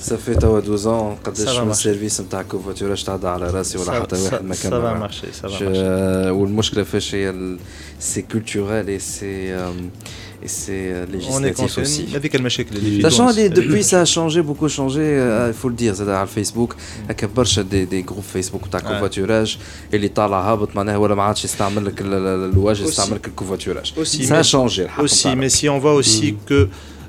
صافي 0.00 0.34
توا 0.34 0.58
12 0.58 1.16
قداش 1.24 1.58
من 1.58 1.70
السيرفيس 1.70 2.20
نتاع 2.20 2.42
كوفاتوراج 2.42 3.04
تعدى 3.04 3.28
على 3.28 3.50
راسي 3.50 3.78
ولا 3.78 4.00
حتى 4.00 4.16
واحد 4.16 4.44
ما 4.44 4.54
كان 4.54 4.70
سافا 4.70 4.94
مارشي 4.94 5.26
سافا 5.32 5.64
مارشي 5.64 6.30
والمشكله 6.30 6.84
فاش 6.84 7.14
هي 7.14 7.56
سي 8.00 8.22
كولتورال 8.22 8.88
اي 8.88 8.98
سي 8.98 9.56
et 10.42 10.48
c'est 10.48 11.06
législatif 11.12 11.78
aussi. 11.78 12.14
هذيك 12.14 12.36
المشاكل 12.36 12.76
اللي 12.76 13.10
في 13.10 13.50
depuis 13.50 13.82
ça 13.82 14.00
a 14.00 14.04
changé 14.04 14.42
beaucoup 14.42 14.68
changé 14.68 15.04
il 15.48 15.54
faut 15.62 15.68
le 15.68 15.74
dire 15.74 15.92
زاد 15.92 16.08
على 16.08 16.22
الفيسبوك 16.22 16.76
هكا 17.08 17.26
برشا 17.26 17.62
دي 17.62 17.84
دي 17.84 18.02
جروب 18.02 18.22
فيسبوك 18.32 18.66
تاع 18.72 18.80
كوفاتوراج 18.80 19.58
اللي 19.94 20.08
طالع 20.08 20.52
هابط 20.52 20.76
معناها 20.76 20.96
ولا 20.96 21.14
ما 21.14 21.22
عادش 21.22 21.44
يستعمل 21.44 21.86
لك 21.86 22.00
الواجهه 22.00 22.84
يستعمل 22.84 23.14
لك 23.14 23.28
الكوفاتوراج 23.28 23.92
ça 24.28 24.38
a 24.38 24.42
changé 24.42 24.86
aussi 24.98 25.28
mais 25.36 25.48
si 25.48 25.68
on 25.68 25.78
voit 25.78 25.94
aussi 25.94 26.36
que 26.48 26.68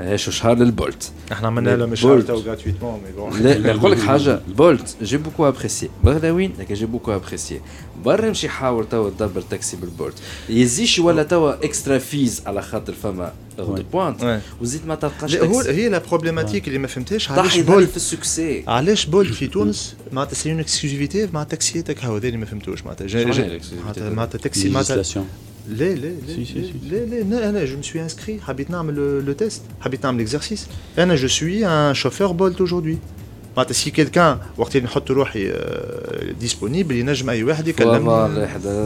عيشوا 0.00 0.32
شهر 0.32 0.54
للبولت 0.54 1.12
إحنا 1.32 1.46
عملنا 1.46 1.76
لهم 1.76 1.94
شهر 1.94 2.20
تو 2.20 2.34
غراتويتمون 2.34 3.00
مي 3.04 3.12
بون. 3.12 3.42
لا 3.42 3.72
نقول 3.72 3.92
لك 3.92 3.98
حاجة. 3.98 4.40
بولت 4.48 4.96
جي 5.02 5.16
بوكو 5.16 5.48
ابريسيي 5.48 5.90
بغداوين 6.04 6.52
لكن 6.58 6.74
جي 6.74 6.86
بوكو 6.86 7.14
ابريسيي 7.14 7.60
برا 8.04 8.30
مشي 8.30 8.48
حاول 8.48 8.88
توا 8.88 9.10
تدبر 9.10 9.40
تاكسي 9.40 9.76
بالبولت. 9.76 10.14
يزيش 10.48 10.98
ولا 10.98 11.22
توا 11.22 11.64
اكسترا 11.64 11.98
فيز 11.98 12.42
على 12.46 12.62
خاطر 12.62 12.92
فما 12.92 13.32
غد 13.60 13.90
بوانت 13.92 14.40
وزيد 14.60 14.86
ما 14.86 14.94
تلقاش 14.94 15.36
هو 15.36 15.60
هي 15.60 15.88
لا 15.88 15.98
بروبليماتيك 15.98 16.68
اللي 16.68 16.78
ما 16.78 16.86
فهمتهاش. 16.86 17.30
علاش 17.30 17.58
بولت؟ 17.58 17.90
في 17.90 17.96
السكسي. 17.96 18.64
علاش 18.66 19.06
بولت 19.06 19.32
في 19.32 19.46
تونس؟ 19.46 19.96
معناتها 20.12 20.34
سي 20.34 20.50
اون 20.50 20.60
اكسكلوزيفيتي 20.60 21.28
مع 21.32 21.44
تاكسياتك 21.44 22.04
هاو 22.04 22.16
هذا 22.16 22.26
اللي 22.26 22.38
ما 22.38 22.46
فهمتوش 22.46 22.82
معناتها. 22.82 24.10
معناتها 24.10 24.38
تاكسي 24.38 24.68
معناتها 24.68 25.24
Les, 25.68 25.94
les, 25.94 26.14
les, 26.90 27.06
les, 27.06 27.24
les, 27.52 27.66
je 27.66 27.76
me 27.76 27.82
suis 27.82 28.00
inscrit. 28.00 28.40
Habit 28.46 28.66
le, 28.90 29.20
le 29.20 29.34
test, 29.34 29.64
l'exercice. 30.18 30.68
Je 30.96 31.26
suis 31.26 31.64
un 31.64 31.92
chauffeur 31.94 32.34
Bolt 32.34 32.60
aujourd'hui. 32.60 32.98
Si 33.70 33.90
quelqu'un, 33.92 34.38
euh, 35.48 36.32
disponible, 36.38 36.94
il 36.94 37.04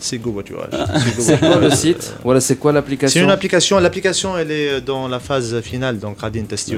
C'est 0.00 0.18
Go 0.18 0.30
Voiturage. 0.30 0.70
C'est 1.18 1.40
quoi 1.40 1.56
le 1.56 1.70
site 1.70 2.14
Voilà, 2.24 2.40
c'est 2.40 2.56
quoi 2.56 2.72
l'application 2.72 3.20
C'est 3.20 3.24
une 3.24 3.30
application. 3.30 3.78
L'application, 3.80 4.38
elle 4.38 4.50
est 4.50 4.80
dans 4.80 5.08
la 5.08 5.18
phase 5.18 5.60
finale. 5.60 5.98
Donc, 5.98 6.20
Radin 6.20 6.44
Testi 6.44 6.76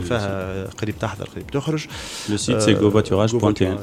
Le 2.32 2.38
site, 2.38 2.60
c'est 2.60 2.74
govoiturage.tn. 2.74 3.76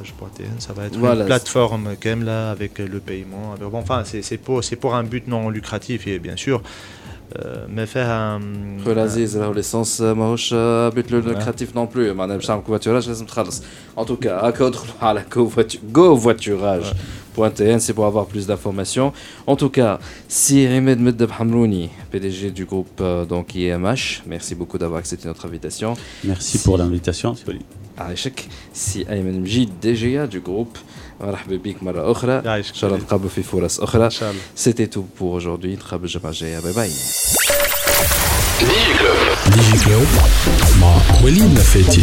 Ça 0.58 0.72
va 0.72 0.86
être 0.86 0.98
une 0.98 1.24
plateforme 1.24 1.86
là 2.24 2.50
avec 2.50 2.78
le 2.78 3.00
paiement. 3.00 3.54
Bon, 3.60 3.78
enfin, 3.78 4.02
c'est 4.04 4.38
pour, 4.38 4.60
pour 4.80 4.94
un 4.94 5.04
but 5.04 5.24
non 5.28 5.50
lucratif, 5.50 6.06
et 6.06 6.18
bien 6.18 6.36
sûr. 6.36 6.62
ما 7.68 7.84
فيها 7.84 8.40
خويا 8.84 8.94
العزيز 8.94 9.36
راهو 9.36 9.52
ليسونس 9.52 10.00
ماهوش 10.00 10.54
بيت 10.94 11.12
لوكراتيف 11.12 11.76
نون 11.76 11.86
بلو 11.86 12.14
معناها 12.14 12.36
باش 12.36 12.46
تعمل 12.46 12.62
كوفاتوراج 12.62 13.08
لازم 13.08 13.26
تخلص 13.26 13.62
ان 13.98 14.06
توكا 14.06 14.48
هكا 14.48 14.66
ادخلوا 14.66 14.94
على 15.02 15.24
جو 15.94 16.16
فواتوراج 16.16 16.84
c'est 17.78 17.92
pour 17.92 18.06
avoir 18.06 18.26
plus 18.26 18.46
d'informations. 18.46 19.12
En 19.46 19.56
tout 19.56 19.70
cas, 19.70 19.98
si 20.28 20.66
Ahmed 20.66 21.00
Meddeb 21.00 21.30
Hamrouni, 21.38 21.90
PDG 22.10 22.50
du 22.50 22.64
groupe 22.64 23.00
euh, 23.00 23.24
donc 23.24 23.54
IMH, 23.54 24.22
merci 24.26 24.54
beaucoup 24.54 24.78
d'avoir 24.78 24.98
accepté 24.98 25.28
notre 25.28 25.46
invitation. 25.46 25.94
Merci 26.24 26.58
pour 26.58 26.78
l'invitation, 26.78 27.36
عايشك 27.98 28.44
سي 28.74 29.10
ايمن 29.10 29.40
مجيد 29.40 29.80
دي 29.82 29.92
جي 29.92 30.26
du 30.26 30.40
groupe 30.40 30.78
مرحبا 31.22 31.56
بك 31.56 31.82
مرة 31.82 32.12
أخرى 32.12 32.32
إن 32.32 32.62
شاء 32.62 32.90
الله 32.90 33.02
نتقابلوا 33.02 33.30
في 33.30 33.42
فرص 33.42 33.80
أخرى 33.80 34.10
C'était 34.56 34.88
tout 34.96 35.06
pour 35.20 35.32
aujourd'hui 35.40 35.66
نتقابل 35.66 36.04
الجمعة 36.04 36.30
الجاية 36.30 36.60
باي 36.60 36.72
باي 36.72 36.90
ديجي 38.60 38.98
كلوب 38.98 39.54
ديجي 39.54 39.84
كلوب 39.84 40.06
مع 40.80 40.96
وليد 41.24 41.52
نفاتي 41.54 42.02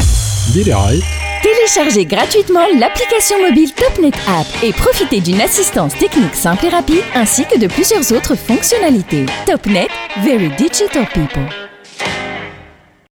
برعاية 0.56 1.02
Téléchargez 1.46 2.06
gratuitement 2.06 2.66
l'application 2.80 3.38
mobile 3.48 3.72
TopNet 3.74 4.18
App 4.28 4.48
et 4.64 4.74
profitez 4.74 5.22
d'une 5.22 5.42
assistance 5.42 5.96
technique 5.96 6.34
simple 6.34 6.66
et 6.66 6.70
rapide 6.70 7.04
ainsi 7.14 7.46
que 7.46 7.60
de 7.60 7.68
plusieurs 7.68 8.12
autres 8.14 8.36
fonctionnalités. 8.36 9.28
TopNet, 9.46 9.88
Very 10.24 10.50
Digital 10.58 11.06
People. 11.14 11.48